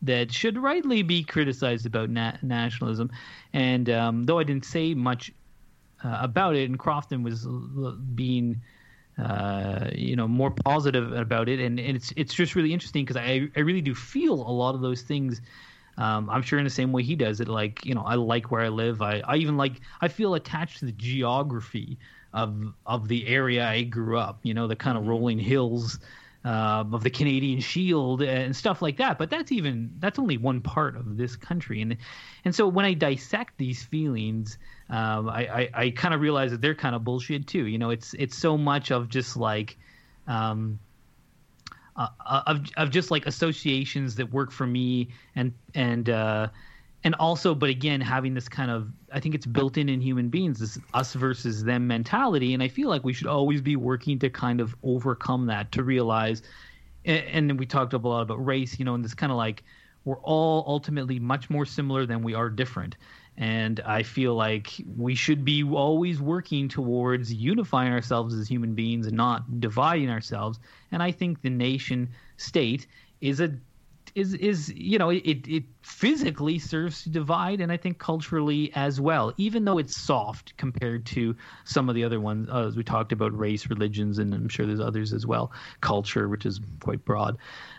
that 0.01 0.31
should 0.31 0.57
rightly 0.57 1.03
be 1.03 1.23
criticized 1.23 1.85
about 1.85 2.09
na- 2.09 2.37
nationalism. 2.41 3.11
And 3.53 3.89
um, 3.91 4.23
though 4.23 4.39
I 4.39 4.43
didn't 4.43 4.65
say 4.65 4.95
much 4.95 5.31
uh, 6.03 6.17
about 6.21 6.55
it, 6.55 6.67
and 6.67 6.79
Crofton 6.79 7.21
was 7.21 7.45
l- 7.45 7.97
being, 8.15 8.61
uh, 9.23 9.89
you 9.93 10.15
know, 10.15 10.27
more 10.27 10.49
positive 10.51 11.11
about 11.13 11.49
it, 11.49 11.59
and, 11.59 11.79
and 11.79 11.95
it's 11.95 12.11
it's 12.15 12.33
just 12.33 12.55
really 12.55 12.73
interesting 12.73 13.05
because 13.05 13.17
I 13.17 13.47
I 13.55 13.59
really 13.59 13.81
do 13.81 13.93
feel 13.93 14.33
a 14.33 14.51
lot 14.51 14.73
of 14.73 14.81
those 14.81 15.03
things. 15.03 15.41
Um, 15.97 16.29
I'm 16.29 16.41
sure 16.41 16.59
in 16.59 16.65
the 16.65 16.71
same 16.71 16.91
way 16.91 17.03
he 17.03 17.15
does 17.15 17.39
it. 17.39 17.47
Like 17.47 17.85
you 17.85 17.95
know, 17.95 18.03
I 18.03 18.15
like 18.15 18.51
where 18.51 18.61
I 18.61 18.69
live. 18.69 19.01
I, 19.01 19.21
I 19.25 19.37
even 19.37 19.57
like 19.57 19.73
I 20.01 20.07
feel 20.07 20.35
attached 20.35 20.79
to 20.79 20.85
the 20.85 20.91
geography 20.91 21.97
of 22.33 22.73
of 22.85 23.07
the 23.07 23.27
area 23.27 23.65
I 23.65 23.83
grew 23.83 24.17
up. 24.17 24.39
You 24.43 24.53
know, 24.53 24.67
the 24.67 24.75
kind 24.75 24.97
of 24.97 25.03
mm-hmm. 25.03 25.11
rolling 25.11 25.39
hills 25.39 25.99
uh, 26.43 26.83
of 26.91 27.01
the 27.01 27.09
Canadian 27.09 27.59
Shield 27.61 28.21
and 28.21 28.55
stuff 28.55 28.81
like 28.81 28.97
that. 28.97 29.17
But 29.17 29.29
that's 29.29 29.51
even 29.51 29.95
that's 29.99 30.19
only 30.19 30.37
one 30.37 30.61
part 30.61 30.97
of 30.97 31.17
this 31.17 31.35
country, 31.35 31.81
and 31.81 31.97
and 32.43 32.53
so 32.53 32.67
when 32.67 32.85
I 32.85 32.93
dissect 32.93 33.57
these 33.57 33.83
feelings, 33.83 34.57
um, 34.89 35.29
I 35.29 35.47
I, 35.47 35.69
I 35.73 35.89
kind 35.91 36.13
of 36.13 36.19
realize 36.19 36.51
that 36.51 36.61
they're 36.61 36.75
kind 36.75 36.95
of 36.95 37.03
bullshit 37.03 37.47
too. 37.47 37.65
You 37.65 37.77
know, 37.77 37.89
it's 37.89 38.13
it's 38.13 38.37
so 38.37 38.57
much 38.57 38.91
of 38.91 39.09
just 39.09 39.37
like. 39.37 39.77
Um, 40.27 40.79
uh, 41.95 42.07
of 42.45 42.61
of 42.77 42.89
just 42.89 43.11
like 43.11 43.25
associations 43.25 44.15
that 44.15 44.31
work 44.31 44.51
for 44.51 44.67
me 44.67 45.09
and 45.35 45.53
and 45.73 46.09
uh, 46.09 46.47
and 47.03 47.15
also 47.15 47.55
but 47.55 47.69
again 47.69 48.01
having 48.01 48.33
this 48.33 48.49
kind 48.49 48.69
of 48.69 48.91
i 49.13 49.19
think 49.19 49.33
it's 49.33 49.45
built 49.45 49.77
in 49.77 49.87
in 49.87 50.01
human 50.01 50.27
beings 50.29 50.59
this 50.59 50.77
us 50.93 51.13
versus 51.13 51.63
them 51.63 51.87
mentality. 51.87 52.53
And 52.53 52.61
i 52.61 52.67
feel 52.67 52.89
like 52.89 53.03
we 53.03 53.13
should 53.13 53.27
always 53.27 53.61
be 53.61 53.75
working 53.75 54.19
to 54.19 54.29
kind 54.29 54.59
of 54.59 54.75
overcome 54.83 55.45
that 55.45 55.71
to 55.73 55.83
realize 55.83 56.41
and, 57.05 57.49
and 57.49 57.59
we 57.59 57.65
talked 57.65 57.93
a 57.93 57.97
lot 57.97 58.21
about 58.21 58.43
race 58.45 58.77
you 58.77 58.85
know 58.85 58.95
and 58.95 59.05
this 59.05 59.13
kind 59.13 59.31
of 59.31 59.37
like 59.37 59.63
we're 60.03 60.19
all 60.19 60.63
ultimately 60.67 61.19
much 61.19 61.49
more 61.49 61.65
similar 61.65 62.05
than 62.05 62.21
we 62.21 62.33
are 62.33 62.49
different 62.49 62.97
and 63.37 63.79
i 63.81 64.01
feel 64.03 64.35
like 64.35 64.73
we 64.95 65.15
should 65.15 65.43
be 65.43 65.63
always 65.63 66.21
working 66.21 66.67
towards 66.67 67.33
unifying 67.33 67.91
ourselves 67.91 68.33
as 68.33 68.47
human 68.47 68.73
beings 68.73 69.07
and 69.07 69.15
not 69.15 69.59
dividing 69.59 70.09
ourselves. 70.09 70.59
And 70.91 71.03
i 71.03 71.11
think 71.11 71.41
the 71.41 71.49
nation 71.49 72.09
state 72.37 72.87
is 73.21 73.39
a 73.39 73.57
is 74.13 74.33
is 74.35 74.71
you 74.73 74.97
know 74.97 75.09
it 75.09 75.47
it 75.47 75.63
physically 75.81 76.57
serves 76.57 77.03
to 77.03 77.09
divide 77.09 77.59
and 77.59 77.71
I 77.71 77.77
think 77.77 77.99
culturally 77.99 78.71
as 78.73 79.01
well 79.01 79.33
even 79.37 79.65
though 79.65 79.77
it's 79.77 79.97
soft 79.97 80.55
compared 80.57 81.05
to 81.07 81.35
some 81.65 81.89
of 81.89 81.95
the 81.95 82.03
other 82.03 82.21
ones 82.21 82.47
uh, 82.49 82.65
as 82.65 82.77
we 82.77 82.83
talked 82.83 83.11
about 83.11 83.37
race 83.37 83.69
religions 83.69 84.19
and 84.19 84.33
I'm 84.33 84.47
sure 84.47 84.65
there's 84.65 84.79
others 84.79 85.11
as 85.11 85.25
well 85.25 85.51
culture 85.81 86.29
which 86.29 86.45
is 86.45 86.61
quite 86.79 87.03
broad. 87.03 87.37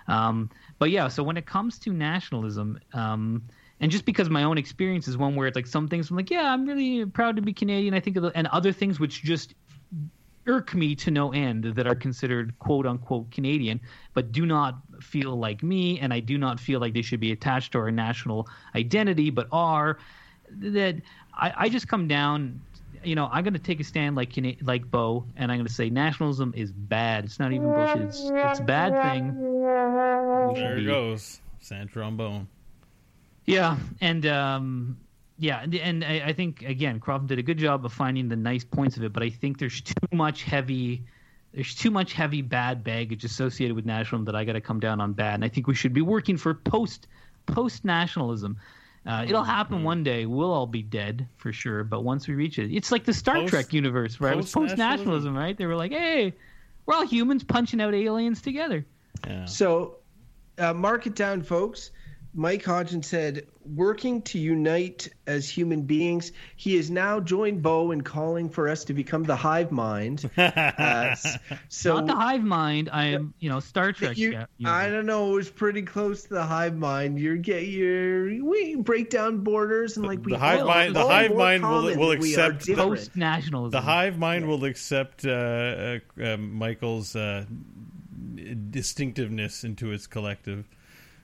Um, 0.09 0.50
but 0.78 0.90
yeah 0.90 1.09
so 1.09 1.22
when 1.22 1.36
it 1.36 1.46
comes 1.46 1.78
to 1.80 1.92
nationalism 1.92 2.78
um, 2.92 3.42
and 3.81 3.91
just 3.91 4.05
because 4.05 4.31
my 4.31 4.43
own 4.43 4.59
experience 4.59 5.07
is 5.09 5.16
one 5.16 5.35
where 5.35 5.47
it's 5.47 5.57
like 5.57 5.66
some 5.66 5.89
things 5.89 6.11
I'm 6.11 6.16
like 6.16 6.31
yeah 6.31 6.53
I'm 6.53 6.66
really 6.66 7.07
proud 7.07 7.37
to 7.37 7.43
be 7.43 7.53
Canadian 7.53 7.95
I 7.95 8.01
think 8.01 8.16
the, 8.16 8.33
and 8.35 8.47
other 8.49 8.72
things 8.72 9.01
which 9.01 9.22
just 9.22 9.55
irk 10.47 10.74
me 10.74 10.95
to 10.95 11.11
no 11.11 11.33
end 11.33 11.64
that 11.64 11.87
are 11.87 11.95
considered 11.95 12.59
quote 12.59 12.87
unquote 12.87 13.31
Canadian, 13.31 13.81
but 14.14 14.33
do 14.33 14.47
not 14.47 14.79
feel 15.01 15.37
like 15.37 15.62
me, 15.62 15.99
and 16.01 16.12
I 16.12 16.20
do 16.20 16.39
not 16.39 16.61
feel 16.61 16.81
like 16.81 16.95
they 16.95 17.03
should 17.03 17.20
be 17.20 17.33
attached 17.33 17.72
to 17.72 17.79
our 17.79 17.91
national 17.91 18.49
identity, 18.74 19.31
but 19.31 19.49
are. 19.53 19.99
That 20.49 21.03
I, 21.35 21.53
I 21.57 21.68
just 21.68 21.89
come 21.89 22.07
down 22.07 22.61
you 23.03 23.14
know, 23.14 23.29
I'm 23.31 23.45
going 23.45 23.55
to 23.55 23.61
take 23.61 23.79
a 23.79 23.85
stand 23.85 24.16
like 24.16 24.33
like 24.62 24.91
Beau, 24.91 25.27
and 25.37 25.51
I'm 25.51 25.59
going 25.59 25.66
to 25.66 25.72
say 25.72 25.91
nationalism 25.91 26.53
is 26.57 26.72
bad. 26.72 27.24
It's 27.24 27.39
not 27.39 27.53
even 27.53 27.72
bullshit. 27.72 28.03
It's 28.03 28.20
it's 28.22 28.61
a 28.61 28.64
bad 28.64 28.93
thing. 29.12 29.35
There 30.55 30.79
it 30.79 30.87
goes, 30.87 31.41
Sand 31.61 31.91
trombone. 31.91 32.49
Yeah, 33.47 33.76
and 34.01 34.26
um, 34.26 34.99
yeah, 35.38 35.64
and 35.80 36.05
I, 36.05 36.22
I 36.26 36.32
think 36.32 36.62
again, 36.62 36.99
Crofton 37.01 37.26
did 37.28 37.38
a 37.38 37.42
good 37.42 37.59
job 37.59 37.84
of 37.84 37.92
finding 37.92 38.28
the 38.28 38.36
nice 38.36 38.64
points 38.64 38.97
of 38.97 39.05
it, 39.05 39.12
but 39.12 39.22
I 39.22 39.30
think 39.30 39.59
there's 39.59 39.80
too 39.80 39.94
much 40.12 40.42
heavy, 40.42 41.05
there's 41.53 41.74
too 41.74 41.90
much 41.90 42.12
heavy 42.12 42.42
bad 42.42 42.82
baggage 42.82 43.24
associated 43.24 43.76
with 43.76 43.86
nationalism 43.86 44.24
that 44.26 44.34
I 44.34 44.44
got 44.44 44.55
to 44.55 44.61
come 44.61 44.80
down 44.80 45.01
on 45.01 45.12
bad, 45.12 45.34
and 45.34 45.44
I 45.44 45.49
think 45.49 45.66
we 45.68 45.74
should 45.74 45.92
be 45.92 46.03
working 46.03 46.36
for 46.36 46.55
post 46.55 47.07
post 47.47 47.84
nationalism. 47.84 48.59
Uh, 49.07 49.24
it'll 49.28 49.44
happen 49.44 49.84
one 49.84 50.03
day. 50.03 50.26
We'll 50.26 50.53
all 50.53 50.66
be 50.66 50.82
dead 50.82 51.28
for 51.36 51.53
sure, 51.53 51.84
but 51.84 52.03
once 52.03 52.26
we 52.26 52.34
reach 52.34 52.59
it, 52.59 52.74
it's 52.74 52.90
like 52.90 53.05
the 53.05 53.14
Star 53.14 53.36
post, 53.36 53.51
Trek 53.51 53.72
universe, 53.72 54.20
right? 54.20 54.32
It 54.32 54.36
was 54.36 54.51
post 54.53 54.76
nationalism, 54.76 55.36
right? 55.36 55.57
They 55.57 55.66
were 55.66 55.76
like, 55.76 55.92
"Hey, 55.92 56.34
We're 56.86 56.94
all 56.94 57.07
humans 57.07 57.44
punching 57.44 57.80
out 57.80 57.94
aliens 57.94 58.42
together. 58.42 58.84
Yeah. 59.24 59.44
So, 59.44 59.99
uh, 60.59 60.72
mark 60.72 61.07
it 61.07 61.14
down, 61.14 61.42
folks. 61.42 61.92
Mike 62.39 62.62
Hodgson 62.62 63.03
said, 63.03 63.47
working 63.74 64.20
to 64.22 64.39
unite 64.39 65.09
as 65.26 65.49
human 65.49 65.82
beings. 65.82 66.32
He 66.55 66.76
has 66.76 66.91
now 66.91 67.18
joined 67.18 67.62
Beau 67.62 67.93
in 67.93 68.03
calling 68.03 68.51
for 68.51 68.68
us 68.68 68.84
to 68.84 68.93
become 68.95 69.22
the 69.24 69.34
hive 69.34 69.72
mind. 69.72 70.30
Uh, 70.39 71.16
so, 71.68 71.95
Not 71.95 72.07
the 72.07 72.14
hive 72.14 72.43
mind. 72.45 72.91
I 72.93 73.07
am, 73.07 73.32
you 73.41 73.49
know, 73.49 73.61
Star 73.61 73.93
Trek. 73.93 74.18
you, 74.18 74.32
yeah, 74.32 74.47
I 74.70 74.89
don't 74.89 75.07
know. 75.07 75.32
It 75.32 75.37
was 75.37 75.51
pretty 75.51 75.82
close 75.82 76.24
to 76.24 76.28
the 76.34 76.43
hive 76.45 76.76
mind. 76.76 77.18
You're 77.18 77.37
get 77.39 77.66
your 77.66 78.26
we 78.45 78.76
break 78.76 79.09
down 79.11 79.39
borders 79.39 79.97
and 79.97 80.07
like 80.07 80.24
we 80.24 80.32
the 80.32 80.39
hive 80.39 80.61
all- 80.61 80.66
mind- 80.66 80.95
the 80.95 81.07
hive 81.07 81.34
mind 81.34 81.62
will- 81.62 81.97
will 81.97 82.11
that 82.11 82.20
we 82.20 82.37
are 82.37 82.51
accept 82.53 82.76
post 82.78 83.16
nationalism. 83.16 83.70
The 83.70 83.80
hive 83.80 84.18
mind 84.18 84.47
will 84.47 84.64
accept 84.64 85.24
uh, 85.24 85.30
uh, 85.30 85.99
uh, 86.22 86.37
Michael's 86.37 87.16
uh, 87.16 87.47
distinctiveness 88.70 89.64
into 89.64 89.91
its 89.93 90.07
collective. 90.07 90.66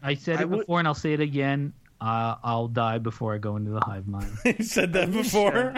I 0.02 0.14
said 0.14 0.38
I 0.38 0.42
it 0.42 0.48
would- 0.50 0.60
before, 0.60 0.78
and 0.78 0.88
I'll 0.88 0.94
say 0.94 1.12
it 1.12 1.20
again. 1.20 1.72
Uh, 2.00 2.34
I'll 2.42 2.66
die 2.66 2.98
before 2.98 3.32
I 3.32 3.38
go 3.38 3.54
into 3.54 3.70
the 3.70 3.78
hive 3.78 4.08
mind. 4.08 4.32
you 4.44 4.64
said 4.64 4.92
that 4.94 5.12
before. 5.12 5.74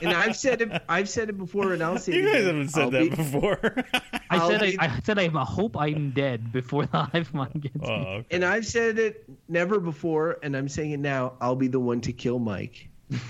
and 0.00 0.12
I've 0.12 0.34
said 0.34 0.60
it. 0.60 0.82
I've 0.88 1.08
said 1.08 1.28
it 1.28 1.38
before, 1.38 1.72
and 1.72 1.80
I'll 1.84 1.98
say 1.98 2.14
it 2.14 2.16
you 2.16 2.24
guys 2.24 2.34
again. 2.34 2.46
haven't 2.46 2.68
said 2.70 2.82
I'll 2.82 2.90
that 2.90 3.02
be- 3.02 3.08
before. 3.10 3.60
I 4.30 4.48
said 4.48 4.60
I, 4.62 4.70
be- 4.72 4.78
I 4.80 5.00
said 5.04 5.18
I 5.20 5.28
hope 5.44 5.76
I'm 5.76 6.10
dead 6.10 6.50
before 6.50 6.86
the 6.86 7.04
hive 7.04 7.32
mind 7.32 7.62
gets 7.62 7.76
oh, 7.88 8.18
me. 8.18 8.26
And 8.32 8.44
I've 8.44 8.66
said 8.66 8.98
it 8.98 9.24
never 9.48 9.78
before, 9.78 10.38
and 10.42 10.56
I'm 10.56 10.68
saying 10.68 10.90
it 10.90 10.98
now. 11.00 11.34
I'll 11.40 11.54
be 11.54 11.68
the 11.68 11.78
one 11.78 12.00
to 12.00 12.12
kill 12.12 12.40
Mike. 12.40 12.88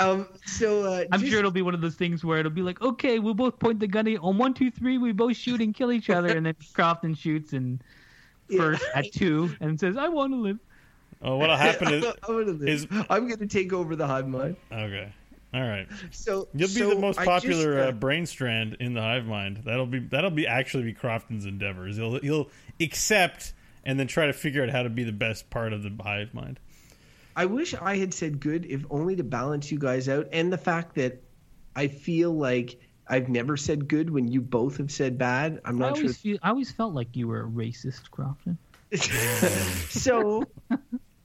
um. 0.00 0.26
So 0.44 0.82
uh, 0.84 1.04
I'm 1.12 1.20
just- 1.20 1.30
sure 1.30 1.38
it'll 1.38 1.50
be 1.52 1.62
one 1.62 1.74
of 1.74 1.80
those 1.80 1.94
things 1.94 2.24
where 2.24 2.38
it'll 2.40 2.50
be 2.50 2.62
like, 2.62 2.80
okay, 2.82 3.20
we'll 3.20 3.34
both 3.34 3.60
point 3.60 3.78
the 3.78 3.86
gun 3.86 4.08
at, 4.08 4.18
on 4.20 4.38
one, 4.38 4.54
two, 4.54 4.72
three. 4.72 4.98
We 4.98 5.12
both 5.12 5.36
shoot 5.36 5.60
and 5.60 5.74
kill 5.74 5.92
each 5.92 6.10
other, 6.10 6.36
and 6.36 6.46
then 6.46 6.56
Crofton 6.74 7.14
shoots 7.14 7.52
and 7.52 7.80
Yeah. 8.48 8.58
first 8.58 8.84
at 8.94 9.12
two 9.12 9.54
and 9.60 9.78
says, 9.78 9.96
"I 9.96 10.08
want 10.08 10.32
to 10.32 10.36
live." 10.36 10.58
oh, 11.22 11.36
what'll 11.36 11.56
happen 11.56 11.92
is 11.94 12.04
I'm 12.04 12.14
gonna 12.44 12.52
live. 12.52 12.68
is- 12.68 12.86
I'm 13.10 13.28
gonna 13.28 13.46
take 13.46 13.72
over 13.72 13.96
the 13.96 14.06
hive 14.06 14.28
mind. 14.28 14.56
okay. 14.72 15.12
All 15.54 15.62
right, 15.62 15.86
So 16.10 16.48
you'll 16.52 16.68
be 16.68 16.74
so 16.74 16.90
the 16.90 16.98
most 17.00 17.18
popular 17.18 17.76
just, 17.76 17.88
uh, 17.88 17.92
brain 17.92 18.26
strand 18.26 18.76
in 18.78 18.92
the 18.92 19.00
hive 19.00 19.24
mind. 19.24 19.62
That'll 19.64 19.86
be 19.86 20.00
that'll 20.00 20.30
be 20.30 20.46
actually 20.46 20.82
be 20.82 20.92
Crofton's 20.92 21.46
endeavors. 21.46 21.96
He'll 21.96 22.18
he'll 22.20 22.50
accept 22.80 23.54
and 23.84 23.98
then 23.98 24.06
try 24.06 24.26
to 24.26 24.32
figure 24.34 24.62
out 24.62 24.68
how 24.68 24.82
to 24.82 24.90
be 24.90 25.04
the 25.04 25.12
best 25.12 25.48
part 25.48 25.72
of 25.72 25.82
the 25.82 25.90
hive 26.02 26.34
mind. 26.34 26.58
I 27.36 27.46
wish 27.46 27.74
I 27.74 27.96
had 27.96 28.12
said 28.12 28.40
good, 28.40 28.66
if 28.66 28.84
only 28.90 29.16
to 29.16 29.22
balance 29.24 29.70
you 29.70 29.78
guys 29.78 30.08
out, 30.08 30.28
and 30.32 30.52
the 30.52 30.58
fact 30.58 30.96
that 30.96 31.22
I 31.74 31.88
feel 31.88 32.32
like 32.32 32.78
I've 33.08 33.28
never 33.28 33.56
said 33.56 33.88
good 33.88 34.10
when 34.10 34.28
you 34.28 34.40
both 34.40 34.78
have 34.78 34.90
said 34.90 35.18
bad. 35.18 35.60
I'm 35.64 35.76
I 35.76 35.86
not 35.88 35.96
sure. 35.96 36.04
always 36.04 36.16
feel, 36.18 36.38
I 36.42 36.50
always 36.50 36.72
felt 36.72 36.94
like 36.94 37.14
you 37.14 37.28
were 37.28 37.40
a 37.40 37.46
racist, 37.46 38.10
Crofton. 38.10 38.58
so, 39.90 40.44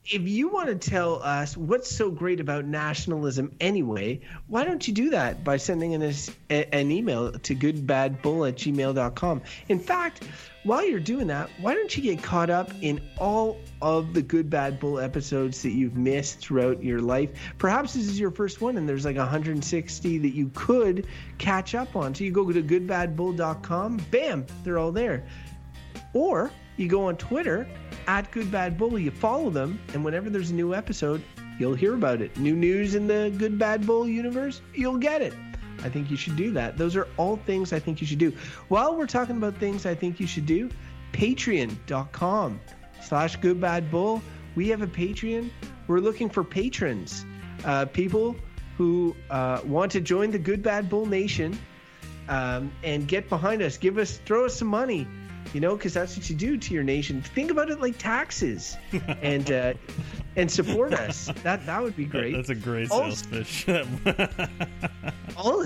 if 0.04 0.22
you 0.22 0.48
want 0.48 0.68
to 0.68 0.90
tell 0.90 1.22
us 1.22 1.56
what's 1.56 1.90
so 1.90 2.10
great 2.10 2.40
about 2.40 2.64
nationalism 2.64 3.52
anyway, 3.60 4.20
why 4.48 4.64
don't 4.64 4.86
you 4.86 4.94
do 4.94 5.10
that 5.10 5.44
by 5.44 5.56
sending 5.56 6.00
us 6.02 6.30
a, 6.50 6.74
an 6.74 6.90
email 6.90 7.32
to 7.32 7.54
goodbadbull 7.54 8.48
at 8.48 8.56
gmail.com? 8.56 9.42
In 9.68 9.78
fact, 9.78 10.24
while 10.64 10.86
you're 10.86 11.00
doing 11.00 11.26
that, 11.26 11.50
why 11.60 11.74
don't 11.74 11.96
you 11.96 12.02
get 12.02 12.22
caught 12.22 12.50
up 12.50 12.70
in 12.80 13.00
all 13.18 13.58
of 13.80 14.14
the 14.14 14.22
Good 14.22 14.48
Bad 14.48 14.78
Bull 14.78 15.00
episodes 15.00 15.62
that 15.62 15.70
you've 15.70 15.96
missed 15.96 16.38
throughout 16.38 16.82
your 16.84 17.00
life? 17.00 17.30
Perhaps 17.58 17.94
this 17.94 18.06
is 18.06 18.18
your 18.18 18.30
first 18.30 18.60
one 18.60 18.76
and 18.76 18.88
there's 18.88 19.04
like 19.04 19.16
160 19.16 20.18
that 20.18 20.34
you 20.34 20.50
could 20.54 21.06
catch 21.38 21.74
up 21.74 21.96
on. 21.96 22.14
So 22.14 22.24
you 22.24 22.30
go 22.30 22.50
to 22.50 22.62
goodbadbull.com, 22.62 23.96
bam, 24.10 24.46
they're 24.62 24.78
all 24.78 24.92
there. 24.92 25.24
Or 26.12 26.50
you 26.76 26.88
go 26.88 27.06
on 27.08 27.16
Twitter 27.16 27.66
at 28.06 28.30
Good 28.30 28.50
Bad 28.50 28.78
Bull, 28.78 28.98
you 28.98 29.10
follow 29.10 29.50
them, 29.50 29.80
and 29.94 30.04
whenever 30.04 30.30
there's 30.30 30.50
a 30.50 30.54
new 30.54 30.74
episode, 30.74 31.22
you'll 31.58 31.74
hear 31.74 31.94
about 31.94 32.22
it. 32.22 32.36
New 32.36 32.54
news 32.54 32.94
in 32.94 33.06
the 33.06 33.34
Good 33.36 33.58
Bad 33.58 33.86
Bull 33.86 34.08
universe, 34.08 34.60
you'll 34.74 34.98
get 34.98 35.22
it. 35.22 35.34
I 35.84 35.88
think 35.88 36.10
you 36.10 36.16
should 36.16 36.36
do 36.36 36.52
that. 36.52 36.78
Those 36.78 36.96
are 36.96 37.08
all 37.16 37.36
things 37.36 37.72
I 37.72 37.78
think 37.78 38.00
you 38.00 38.06
should 38.06 38.18
do. 38.18 38.32
While 38.68 38.96
we're 38.96 39.06
talking 39.06 39.36
about 39.36 39.56
things 39.56 39.86
I 39.86 39.94
think 39.94 40.20
you 40.20 40.26
should 40.26 40.46
do, 40.46 40.70
patreon.com 41.12 42.60
slash 43.02 43.36
Good 43.36 43.60
Bad 43.60 43.90
Bull. 43.90 44.22
We 44.54 44.68
have 44.68 44.82
a 44.82 44.86
Patreon. 44.86 45.50
We're 45.86 46.00
looking 46.00 46.28
for 46.28 46.44
patrons, 46.44 47.24
uh, 47.64 47.86
people 47.86 48.36
who 48.78 49.16
uh, 49.30 49.60
want 49.64 49.92
to 49.92 50.00
join 50.00 50.30
the 50.30 50.38
Good 50.38 50.62
Bad 50.62 50.88
Bull 50.88 51.06
Nation 51.06 51.58
um, 52.28 52.72
and 52.82 53.06
get 53.06 53.28
behind 53.28 53.62
us. 53.62 53.76
Give 53.76 53.98
us, 53.98 54.18
throw 54.18 54.46
us 54.46 54.56
some 54.56 54.68
money, 54.68 55.06
you 55.52 55.60
know, 55.60 55.76
because 55.76 55.92
that's 55.94 56.16
what 56.16 56.28
you 56.30 56.36
do 56.36 56.56
to 56.56 56.74
your 56.74 56.82
nation. 56.82 57.20
Think 57.20 57.50
about 57.50 57.70
it 57.70 57.80
like 57.80 57.98
taxes, 57.98 58.76
and 59.22 59.50
uh, 59.50 59.74
and 60.36 60.50
support 60.50 60.94
us. 60.94 61.30
That 61.42 61.64
that 61.66 61.82
would 61.82 61.96
be 61.96 62.04
great. 62.06 62.34
That's 62.34 62.48
a 62.48 62.54
great 62.54 62.90
Also- 62.90 63.10
sales 63.10 63.64
pitch. 63.64 63.68
All, 65.36 65.64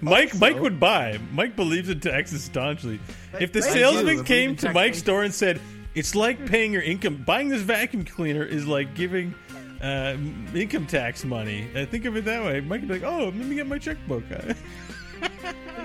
Mike 0.00 0.32
also- 0.34 0.38
Mike 0.38 0.58
would 0.60 0.78
buy. 0.80 1.18
Mike 1.32 1.56
believes 1.56 1.88
in 1.88 2.00
taxes 2.00 2.42
staunchly. 2.44 3.00
If 3.40 3.52
the 3.52 3.62
salesman 3.62 4.24
came 4.24 4.56
to 4.56 4.72
Mike's 4.72 4.98
store 4.98 5.22
and 5.24 5.32
said, 5.34 5.60
"It's 5.94 6.14
like 6.14 6.44
paying 6.46 6.72
your 6.72 6.82
income. 6.82 7.22
Buying 7.26 7.48
this 7.48 7.62
vacuum 7.62 8.04
cleaner 8.04 8.44
is 8.44 8.66
like 8.66 8.94
giving 8.94 9.34
uh, 9.82 10.16
income 10.54 10.86
tax 10.86 11.24
money." 11.24 11.68
Uh, 11.76 11.86
think 11.86 12.04
of 12.04 12.16
it 12.16 12.24
that 12.24 12.44
way. 12.44 12.60
Mike 12.60 12.80
would 12.80 12.88
be 12.88 12.94
like, 12.98 13.04
"Oh, 13.04 13.24
let 13.26 13.34
me 13.34 13.54
get 13.54 13.66
my 13.66 13.78
checkbook." 13.78 14.24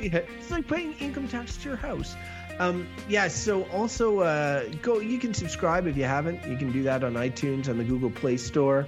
It's 0.02 0.52
like 0.52 0.68
paying 0.68 0.94
income 0.94 1.28
tax 1.28 1.58
to 1.58 1.70
your 1.70 1.78
house. 1.78 2.16
Um, 2.60 2.88
yeah. 3.10 3.28
So 3.30 3.64
also 3.70 4.20
uh, 4.20 4.66
go. 4.82 5.00
You 5.00 5.20
can 5.20 5.34
subscribe 5.34 5.88
if 5.88 5.98
you 5.98 6.04
haven't. 6.04 6.48
You 6.48 6.58
can 6.58 6.72
do 6.72 6.84
that 6.84 7.04
on 7.04 7.14
iTunes, 7.14 7.68
on 7.68 7.78
the 7.78 7.84
Google 7.84 8.12
Play 8.12 8.38
Store. 8.38 8.86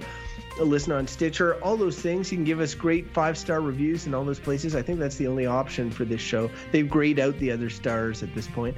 uh, 0.58 0.62
Listen 0.62 0.92
on 0.92 1.06
Stitcher, 1.06 1.54
all 1.62 1.76
those 1.76 1.98
things. 1.98 2.30
You 2.30 2.38
can 2.38 2.44
give 2.44 2.60
us 2.60 2.74
great 2.74 3.10
five 3.10 3.36
star 3.36 3.60
reviews 3.60 4.06
in 4.06 4.14
all 4.14 4.24
those 4.24 4.40
places. 4.40 4.74
I 4.76 4.82
think 4.82 4.98
that's 4.98 5.16
the 5.16 5.26
only 5.26 5.46
option 5.46 5.90
for 5.90 6.04
this 6.04 6.20
show. 6.20 6.50
They've 6.72 6.88
grayed 6.88 7.18
out 7.18 7.38
the 7.38 7.50
other 7.50 7.70
stars 7.70 8.22
at 8.22 8.34
this 8.34 8.46
point. 8.46 8.76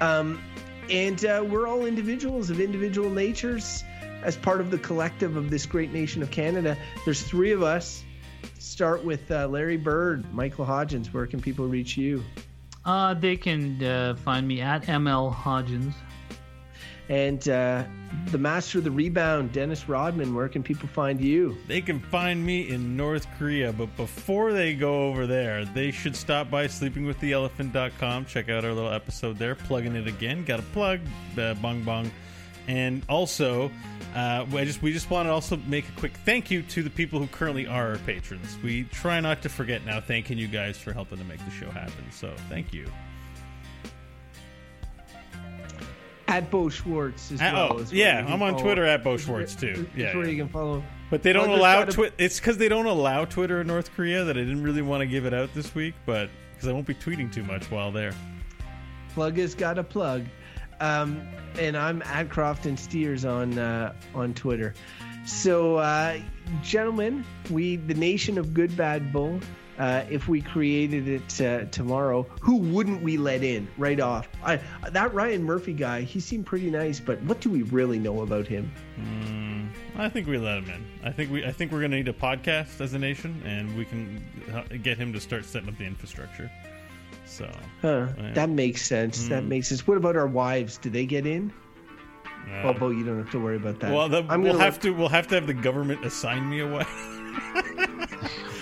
Um, 0.00 0.42
and 0.88 1.22
uh, 1.24 1.44
we're 1.46 1.66
all 1.66 1.84
individuals 1.84 2.50
of 2.50 2.60
individual 2.60 3.10
natures 3.10 3.84
as 4.22 4.36
part 4.36 4.60
of 4.60 4.70
the 4.70 4.78
collective 4.78 5.36
of 5.36 5.50
this 5.50 5.66
great 5.66 5.92
nation 5.92 6.22
of 6.22 6.30
Canada. 6.30 6.76
There's 7.04 7.22
three 7.22 7.52
of 7.52 7.62
us. 7.62 8.04
Start 8.58 9.04
with 9.04 9.30
uh, 9.30 9.48
Larry 9.48 9.76
Bird, 9.76 10.32
Michael 10.32 10.64
Hodgins. 10.64 11.12
Where 11.12 11.26
can 11.26 11.40
people 11.40 11.66
reach 11.66 11.96
you? 11.96 12.24
Uh, 12.88 13.12
they 13.12 13.36
can 13.36 13.84
uh, 13.84 14.14
find 14.24 14.48
me 14.48 14.62
at 14.62 14.82
ML 14.84 15.34
Hodgins. 15.34 15.92
And 17.10 17.46
uh, 17.46 17.84
the 18.30 18.38
master 18.38 18.78
of 18.78 18.84
the 18.84 18.90
rebound, 18.90 19.52
Dennis 19.52 19.90
Rodman. 19.90 20.34
Where 20.34 20.48
can 20.48 20.62
people 20.62 20.88
find 20.88 21.20
you? 21.20 21.58
they 21.66 21.82
can 21.82 22.00
find 22.00 22.44
me 22.44 22.70
in 22.70 22.96
North 22.96 23.26
Korea, 23.38 23.74
but 23.74 23.94
before 23.98 24.54
they 24.54 24.72
go 24.72 25.06
over 25.06 25.26
there, 25.26 25.66
they 25.66 25.90
should 25.90 26.16
stop 26.16 26.50
by 26.50 26.66
sleepingwiththeelephant.com. 26.66 28.24
Check 28.24 28.48
out 28.48 28.64
our 28.64 28.72
little 28.72 28.92
episode 28.92 29.36
there. 29.36 29.54
Plugging 29.54 29.94
it 29.94 30.06
again. 30.06 30.42
Got 30.44 30.60
a 30.60 30.64
plug, 30.74 31.00
uh, 31.36 31.52
bong 31.54 31.82
bong. 31.82 32.10
And 32.68 33.02
also, 33.08 33.70
uh, 34.14 34.44
I 34.52 34.64
just 34.64 34.82
we 34.82 34.92
just 34.92 35.10
want 35.10 35.26
to 35.26 35.32
also 35.32 35.56
make 35.66 35.88
a 35.88 35.92
quick 35.98 36.12
thank 36.24 36.50
you 36.50 36.62
to 36.62 36.82
the 36.82 36.90
people 36.90 37.18
who 37.18 37.26
currently 37.26 37.66
are 37.66 37.92
our 37.92 37.96
patrons. 37.98 38.56
We 38.62 38.84
try 38.84 39.20
not 39.20 39.42
to 39.42 39.48
forget 39.48 39.84
now 39.86 40.00
thanking 40.00 40.36
you 40.38 40.48
guys 40.48 40.76
for 40.78 40.92
helping 40.92 41.16
to 41.18 41.24
make 41.24 41.42
the 41.44 41.50
show 41.50 41.70
happen. 41.70 42.04
So 42.12 42.32
thank 42.50 42.72
you. 42.74 42.86
At 46.26 46.50
Beau 46.50 46.68
Schwartz 46.68 47.32
as 47.32 47.40
Uh, 47.40 47.50
well. 47.54 47.76
oh, 47.80 47.84
yeah, 47.90 48.18
I'm 48.28 48.42
on 48.42 48.52
follow- 48.52 48.62
Twitter 48.62 48.84
at 48.84 49.02
Beau 49.02 49.16
Schwartz 49.16 49.54
too. 49.56 49.88
Yeah, 49.96 50.14
where 50.14 50.26
yeah. 50.26 50.30
you 50.32 50.36
can 50.36 50.48
follow. 50.48 50.84
But 51.10 51.22
they 51.22 51.32
don't 51.32 51.48
allow 51.48 51.84
Twitter. 51.86 52.14
It's 52.18 52.38
because 52.38 52.58
they 52.58 52.68
don't 52.68 52.84
allow 52.84 53.24
Twitter 53.24 53.62
in 53.62 53.66
North 53.66 53.90
Korea 53.96 54.24
that 54.24 54.36
I 54.36 54.40
didn't 54.40 54.62
really 54.62 54.82
want 54.82 55.00
to 55.00 55.06
give 55.06 55.24
it 55.24 55.32
out 55.32 55.54
this 55.54 55.74
week, 55.74 55.94
but 56.04 56.28
because 56.52 56.68
I 56.68 56.72
won't 56.72 56.86
be 56.86 56.92
tweeting 56.94 57.32
too 57.32 57.44
much 57.44 57.70
while 57.70 57.90
there. 57.90 58.12
Plug 59.14 59.38
has 59.38 59.54
got 59.54 59.78
a 59.78 59.82
plug. 59.82 60.26
Um, 60.80 61.22
and 61.58 61.76
I'm 61.76 62.02
at 62.02 62.28
and 62.66 62.78
Steers 62.78 63.24
on 63.24 63.58
uh, 63.58 63.92
on 64.14 64.34
Twitter. 64.34 64.74
So, 65.26 65.76
uh, 65.76 66.18
gentlemen, 66.62 67.24
we 67.50 67.76
the 67.76 67.94
nation 67.94 68.38
of 68.38 68.54
Good 68.54 68.76
Bad 68.76 69.12
Bull. 69.12 69.40
Uh, 69.78 70.04
if 70.10 70.26
we 70.26 70.40
created 70.40 71.06
it 71.06 71.40
uh, 71.40 71.64
tomorrow, 71.66 72.26
who 72.40 72.56
wouldn't 72.56 73.00
we 73.00 73.16
let 73.16 73.44
in 73.44 73.68
right 73.78 74.00
off? 74.00 74.28
I, 74.42 74.58
that 74.90 75.14
Ryan 75.14 75.44
Murphy 75.44 75.72
guy, 75.72 76.00
he 76.00 76.18
seemed 76.18 76.46
pretty 76.46 76.68
nice, 76.68 76.98
but 76.98 77.22
what 77.22 77.40
do 77.40 77.48
we 77.48 77.62
really 77.62 78.00
know 78.00 78.22
about 78.22 78.48
him? 78.48 78.72
I 79.98 80.08
think 80.08 80.28
we 80.28 80.38
let 80.38 80.58
him 80.58 80.70
in. 80.70 80.86
I 81.02 81.10
think 81.10 81.30
we. 81.30 81.44
I 81.44 81.50
think 81.50 81.72
we're 81.72 81.80
going 81.80 81.90
to 81.90 81.96
need 81.96 82.08
a 82.08 82.12
podcast 82.12 82.80
as 82.80 82.94
a 82.94 82.98
nation, 82.98 83.42
and 83.44 83.76
we 83.76 83.84
can 83.84 84.24
uh, 84.54 84.62
get 84.82 84.96
him 84.96 85.12
to 85.12 85.20
start 85.20 85.44
setting 85.44 85.68
up 85.68 85.76
the 85.76 85.84
infrastructure. 85.84 86.50
So, 87.28 87.48
Huh, 87.82 88.06
Yeah. 88.18 88.32
that 88.32 88.48
makes 88.48 88.82
sense. 88.84 89.28
That 89.28 89.44
makes 89.44 89.68
sense. 89.68 89.86
What 89.86 89.96
about 89.96 90.16
our 90.16 90.26
wives? 90.26 90.78
Do 90.78 90.90
they 90.90 91.06
get 91.06 91.26
in? 91.26 91.52
uh, 92.50 92.62
Oh, 92.68 92.72
Beau, 92.72 92.88
you 92.90 93.04
don't 93.04 93.18
have 93.18 93.30
to 93.32 93.38
worry 93.38 93.56
about 93.56 93.78
that. 93.80 93.92
well, 93.92 94.08
the, 94.08 94.22
we'll 94.22 94.52
gonna 94.52 94.58
have 94.64 94.80
to. 94.80 94.90
We'll 94.90 95.08
have 95.10 95.26
to 95.28 95.34
have 95.36 95.46
the 95.46 95.54
government 95.54 96.04
assign 96.04 96.48
me 96.48 96.60
away. 96.60 96.84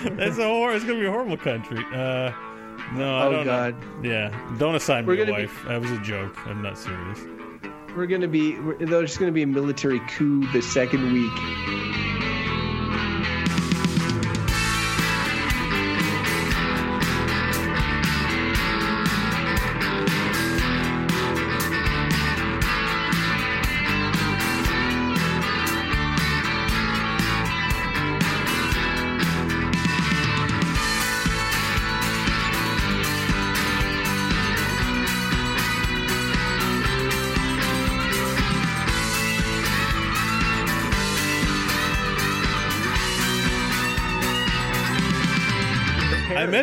That's 0.02 0.38
a 0.38 0.44
hor- 0.48 0.72
It's 0.74 0.84
going 0.84 0.98
to 0.98 1.02
be 1.02 1.06
a 1.06 1.10
horrible 1.10 1.36
country. 1.36 1.78
Uh, 1.94 2.32
No, 2.94 3.16
I 3.16 3.24
Oh, 3.26 3.32
don't 3.32 3.44
God. 3.44 3.74
Know. 4.02 4.10
Yeah, 4.10 4.56
don't 4.58 4.74
assign 4.74 5.06
We're 5.06 5.14
me 5.16 5.22
a 5.22 5.26
gonna 5.26 5.38
be- 5.38 5.46
wife. 5.46 5.64
That 5.68 5.80
was 5.80 5.90
a 5.90 5.98
joke. 6.00 6.36
I'm 6.46 6.62
not 6.62 6.76
serious. 6.78 7.20
We're 7.96 8.06
gonna 8.06 8.28
be. 8.28 8.56
There's 8.80 9.16
gonna 9.16 9.32
be 9.32 9.42
a 9.42 9.46
military 9.46 10.00
coup 10.16 10.46
the 10.52 10.60
second 10.60 11.12
week. 11.12 12.15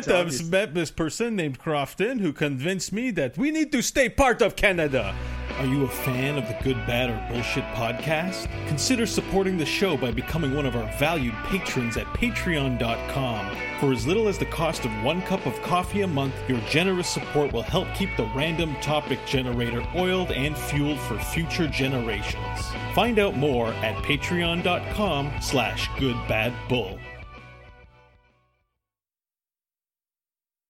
Met, 0.07 0.15
obviously. 0.15 0.49
met 0.49 0.73
this 0.73 0.91
person 0.91 1.35
named 1.35 1.59
Crofton 1.59 2.19
who 2.19 2.33
convinced 2.33 2.91
me 2.91 3.11
that 3.11 3.37
we 3.37 3.51
need 3.51 3.71
to 3.71 3.81
stay 3.81 4.09
part 4.09 4.41
of 4.41 4.55
Canada. 4.55 5.15
Are 5.59 5.65
you 5.65 5.83
a 5.83 5.87
fan 5.87 6.37
of 6.37 6.47
the 6.47 6.57
Good, 6.63 6.77
Bad, 6.87 7.11
or 7.11 7.33
Bullshit 7.33 7.63
podcast? 7.75 8.47
Consider 8.67 9.05
supporting 9.05 9.55
the 9.55 9.65
show 9.65 9.95
by 9.95 10.09
becoming 10.09 10.55
one 10.55 10.65
of 10.65 10.75
our 10.75 10.91
valued 10.97 11.35
patrons 11.45 11.95
at 11.95 12.07
patreon.com. 12.07 13.55
For 13.79 13.91
as 13.91 14.07
little 14.07 14.27
as 14.27 14.39
the 14.39 14.47
cost 14.47 14.83
of 14.83 14.91
one 15.03 15.21
cup 15.23 15.45
of 15.45 15.61
coffee 15.61 16.01
a 16.01 16.07
month, 16.07 16.33
your 16.47 16.59
generous 16.61 17.07
support 17.07 17.53
will 17.53 17.61
help 17.61 17.87
keep 17.93 18.09
the 18.17 18.25
random 18.35 18.75
topic 18.81 19.19
generator 19.27 19.85
oiled 19.95 20.31
and 20.31 20.57
fueled 20.57 20.99
for 21.01 21.19
future 21.19 21.67
generations. 21.67 22.71
Find 22.95 23.19
out 23.19 23.37
more 23.37 23.67
at 23.67 23.95
patreon.com 24.03 25.31
slash 25.39 25.87
goodbadbull. 25.89 26.99